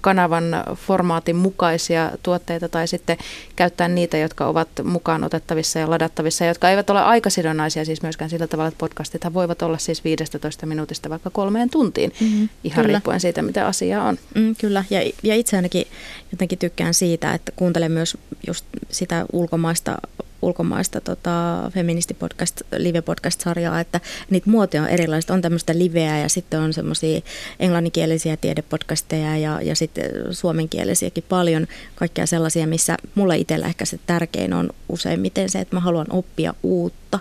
kanavan 0.00 0.44
formaatin 0.74 1.36
mukaisia 1.36 2.10
tuotteita 2.22 2.68
tai 2.68 2.88
sitten 2.88 3.16
käyttää 3.56 3.88
niitä, 3.88 4.18
jotka 4.18 4.46
ovat 4.46 4.68
mukaan 4.84 5.24
otettavissa 5.24 5.78
ja 5.78 5.90
ladattavissa, 5.90 6.44
jotka 6.44 6.70
eivät 6.70 6.90
ole 6.90 7.00
aikasidonnaisia 7.00 7.84
siis 7.84 8.02
myöskään 8.02 8.30
sillä 8.30 8.46
tavalla, 8.46 8.68
että 8.68 8.78
podcastithan 8.78 9.34
voivat 9.34 9.62
olla 9.62 9.78
siis 9.78 10.04
15 10.04 10.66
minuutista 10.66 11.10
vaikka 11.10 11.30
kolmeen 11.30 11.70
tuntiin, 11.70 12.12
mm-hmm. 12.20 12.48
ihan 12.64 12.84
kyllä. 12.84 12.96
riippuen 12.96 13.20
siitä, 13.20 13.42
mitä 13.42 13.66
asia 13.66 14.02
on. 14.02 14.18
Mm, 14.34 14.56
kyllä, 14.56 14.84
ja, 14.90 15.10
ja 15.22 15.34
itse 15.34 15.56
ainakin 15.56 15.86
jotenkin 16.32 16.58
tykkään 16.58 16.94
siitä, 16.94 17.34
että 17.34 17.52
kuuntelen 17.56 17.92
myös 17.92 18.18
just 18.46 18.64
sitä 18.90 19.26
ulkomaista 19.32 19.98
ulkomaista 20.46 21.00
tota, 21.00 21.70
feministipodcast, 21.74 22.60
live-podcast-sarjaa, 22.76 23.80
että 23.80 24.00
niitä 24.30 24.50
muotoja 24.50 24.82
on 24.82 24.88
erilaisia. 24.88 25.34
On 25.34 25.42
tämmöistä 25.42 25.78
liveä 25.78 26.18
ja 26.18 26.28
sitten 26.28 26.60
on 26.60 26.72
semmoisia 26.72 27.20
englanninkielisiä 27.60 28.36
tiedepodcasteja 28.36 29.36
ja, 29.36 29.60
ja 29.62 29.76
sitten 29.76 30.10
suomenkielisiäkin 30.30 31.24
paljon. 31.28 31.66
Kaikkea 31.94 32.26
sellaisia, 32.26 32.66
missä 32.66 32.96
mulle 33.14 33.36
itsellä 33.36 33.66
ehkä 33.66 33.84
se 33.84 33.98
tärkein 34.06 34.52
on 34.52 34.70
useimmiten 34.88 35.48
se, 35.48 35.58
että 35.58 35.76
mä 35.76 35.80
haluan 35.80 36.06
oppia 36.10 36.54
uutta. 36.62 37.18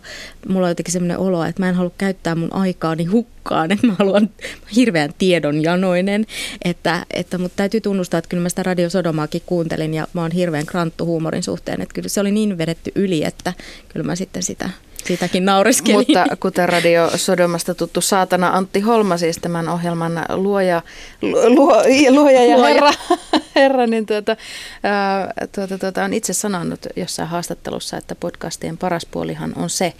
Mulla 0.47 0.65
on 0.65 0.72
jotenkin 0.72 0.91
semmoinen 0.91 1.18
olo, 1.19 1.43
että 1.43 1.61
mä 1.61 1.69
en 1.69 1.76
halua 1.76 1.91
käyttää 1.97 2.35
mun 2.35 2.53
aikaani 2.53 3.06
hukkaan, 3.06 3.34
että 3.72 3.88
mä 3.88 3.95
haluan 3.99 4.30
mä 4.41 4.67
hirveän 4.76 5.13
tiedonjanoinen, 5.17 6.26
että, 6.65 7.05
että 7.13 7.38
mutta 7.38 7.55
täytyy 7.55 7.81
tunnustaa, 7.81 8.17
että 8.17 8.30
kyllä 8.30 8.43
mä 8.43 8.49
sitä 8.49 8.63
Radio 8.63 8.89
Sodomaakin 8.89 9.41
kuuntelin 9.45 9.93
ja 9.93 10.07
mä 10.13 10.22
oon 10.22 10.31
hirveän 10.31 10.65
kranttu 10.65 11.05
huumorin 11.05 11.43
suhteen, 11.43 11.81
että 11.81 11.93
kyllä 11.93 12.09
se 12.09 12.22
oli 12.22 12.31
niin 12.31 12.57
vedetty 12.57 12.91
yli, 12.95 13.23
että 13.23 13.53
kyllä 13.89 14.05
mä 14.05 14.15
sitten 14.15 14.43
sitä 14.43 14.69
Siitäkin 15.05 15.45
nauriskelin. 15.45 15.97
Mutta 15.97 16.26
kuten 16.39 16.69
Radio 16.69 17.11
Sodomasta 17.15 17.76
tuttu 17.76 18.01
saatana 18.01 18.49
Antti 18.49 18.80
Holma, 18.80 19.17
siis 19.17 19.38
tämän 19.38 19.69
ohjelman 19.69 20.26
luoja, 20.30 20.81
luo, 21.22 21.84
luoja 22.09 22.45
ja 22.45 22.57
luoja. 22.57 22.73
herra, 22.73 22.91
herra 23.55 23.88
niin 23.88 24.05
tuota, 24.05 24.38
ää, 24.84 25.34
tuota, 25.55 25.77
tuota, 25.77 26.03
on 26.03 26.13
itse 26.13 26.34
sanonut 26.34 26.80
jossain 26.95 27.30
haastattelussa, 27.30 27.97
että 27.97 28.15
podcastien 28.15 28.77
paras 28.77 29.05
puolihan 29.05 29.53
on 29.55 29.69
se, 29.69 29.93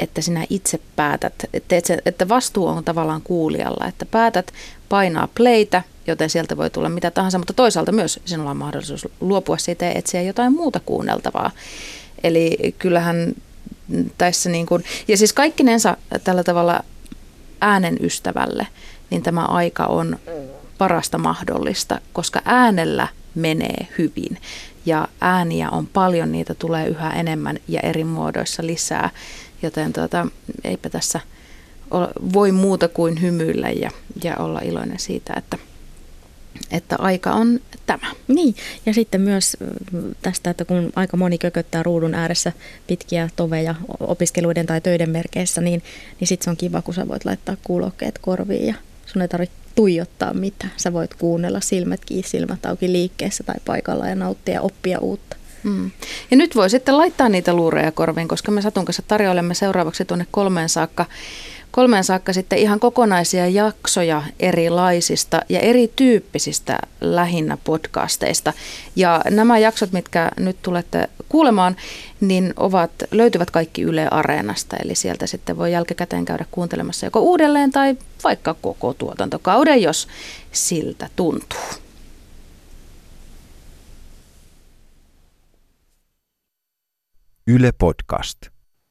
että 0.00 0.20
sinä 0.20 0.46
itse 0.50 0.80
päätät, 0.96 1.34
että, 1.52 1.76
että 2.06 2.28
vastuu 2.28 2.66
on 2.66 2.84
tavallaan 2.84 3.22
kuulijalla, 3.22 3.86
että 3.86 4.06
päätät 4.06 4.52
painaa 4.88 5.28
playtä, 5.34 5.82
joten 6.06 6.30
sieltä 6.30 6.56
voi 6.56 6.70
tulla 6.70 6.88
mitä 6.88 7.10
tahansa, 7.10 7.38
mutta 7.38 7.52
toisaalta 7.52 7.92
myös 7.92 8.20
sinulla 8.24 8.50
on 8.50 8.56
mahdollisuus 8.56 9.08
luopua 9.20 9.58
siitä 9.58 9.84
ja 9.84 9.92
etsiä 9.92 10.22
jotain 10.22 10.52
muuta 10.52 10.80
kuunneltavaa. 10.86 11.50
Eli 12.24 12.74
kyllähän 12.78 13.34
tässä 14.18 14.50
niin 14.50 14.66
kuin, 14.66 14.84
ja 15.08 15.16
siis 15.16 15.32
kaikkinensa 15.32 15.96
tällä 16.24 16.44
tavalla 16.44 16.84
äänen 17.60 17.96
ystävälle, 18.00 18.66
niin 19.10 19.22
tämä 19.22 19.44
aika 19.44 19.86
on 19.86 20.18
parasta 20.78 21.18
mahdollista, 21.18 22.00
koska 22.12 22.42
äänellä 22.44 23.08
menee 23.34 23.88
hyvin. 23.98 24.38
Ja 24.86 25.08
ääniä 25.20 25.70
on 25.70 25.86
paljon, 25.86 26.32
niitä 26.32 26.54
tulee 26.54 26.86
yhä 26.86 27.10
enemmän 27.10 27.58
ja 27.68 27.80
eri 27.80 28.04
muodoissa 28.04 28.66
lisää. 28.66 29.10
Joten 29.62 29.92
tuota, 29.92 30.26
eipä 30.64 30.90
tässä 30.90 31.20
ole, 31.90 32.08
voi 32.32 32.52
muuta 32.52 32.88
kuin 32.88 33.22
hymyillä 33.22 33.70
ja, 33.70 33.90
ja 34.24 34.36
olla 34.36 34.60
iloinen 34.60 34.98
siitä, 34.98 35.34
että, 35.36 35.58
että 36.70 36.96
aika 36.98 37.32
on 37.32 37.60
tämä. 37.86 38.10
Niin, 38.28 38.54
ja 38.86 38.94
sitten 38.94 39.20
myös 39.20 39.56
tästä, 40.22 40.50
että 40.50 40.64
kun 40.64 40.92
aika 40.96 41.16
moni 41.16 41.38
kököttää 41.38 41.82
ruudun 41.82 42.14
ääressä 42.14 42.52
pitkiä 42.86 43.28
toveja 43.36 43.74
opiskeluiden 44.00 44.66
tai 44.66 44.80
töiden 44.80 45.10
merkeissä, 45.10 45.60
niin, 45.60 45.82
niin 46.20 46.28
sitten 46.28 46.44
se 46.44 46.50
on 46.50 46.56
kiva, 46.56 46.82
kun 46.82 46.94
sä 46.94 47.08
voit 47.08 47.24
laittaa 47.24 47.56
kuulokkeet 47.64 48.18
korviin 48.18 48.66
ja 48.66 48.74
sun 49.06 49.22
ei 49.22 49.28
tarvitse 49.28 49.56
tuijottaa 49.74 50.34
mitään. 50.34 50.72
Sä 50.76 50.92
voit 50.92 51.14
kuunnella 51.14 51.60
silmät 51.60 52.04
kiinni, 52.04 52.28
silmät 52.28 52.66
auki 52.66 52.92
liikkeessä 52.92 53.44
tai 53.44 53.56
paikalla 53.64 54.08
ja 54.08 54.14
nauttia 54.14 54.54
ja 54.54 54.60
oppia 54.60 54.98
uutta. 54.98 55.36
Mm. 55.62 55.90
Ja 56.30 56.36
nyt 56.36 56.56
voi 56.56 56.70
sitten 56.70 56.96
laittaa 56.98 57.28
niitä 57.28 57.52
luureja 57.52 57.92
korviin, 57.92 58.28
koska 58.28 58.52
me 58.52 58.62
Satun 58.62 58.84
kanssa 58.84 59.02
tarjoilemme 59.08 59.54
seuraavaksi 59.54 60.04
tuonne 60.04 60.26
kolmeen 60.30 60.68
saakka 60.68 61.06
kolmeen 61.70 62.04
saakka 62.04 62.32
sitten 62.32 62.58
ihan 62.58 62.80
kokonaisia 62.80 63.48
jaksoja 63.48 64.22
erilaisista 64.40 65.40
ja 65.48 65.60
erityyppisistä 65.60 66.78
lähinnä 67.00 67.58
podcasteista. 67.64 68.52
Ja 68.96 69.20
nämä 69.30 69.58
jaksot, 69.58 69.92
mitkä 69.92 70.30
nyt 70.36 70.56
tulette 70.62 71.08
kuulemaan, 71.28 71.76
niin 72.20 72.54
ovat, 72.56 72.90
löytyvät 73.10 73.50
kaikki 73.50 73.82
Yle 73.82 74.08
Areenasta, 74.10 74.76
eli 74.84 74.94
sieltä 74.94 75.26
sitten 75.26 75.58
voi 75.58 75.72
jälkikäteen 75.72 76.24
käydä 76.24 76.44
kuuntelemassa 76.50 77.06
joko 77.06 77.20
uudelleen 77.20 77.70
tai 77.70 77.96
vaikka 78.24 78.54
koko 78.54 78.94
tuotantokauden, 78.94 79.82
jos 79.82 80.08
siltä 80.52 81.08
tuntuu. 81.16 81.89
Yle 87.46 87.72
Podcast. 87.72 88.50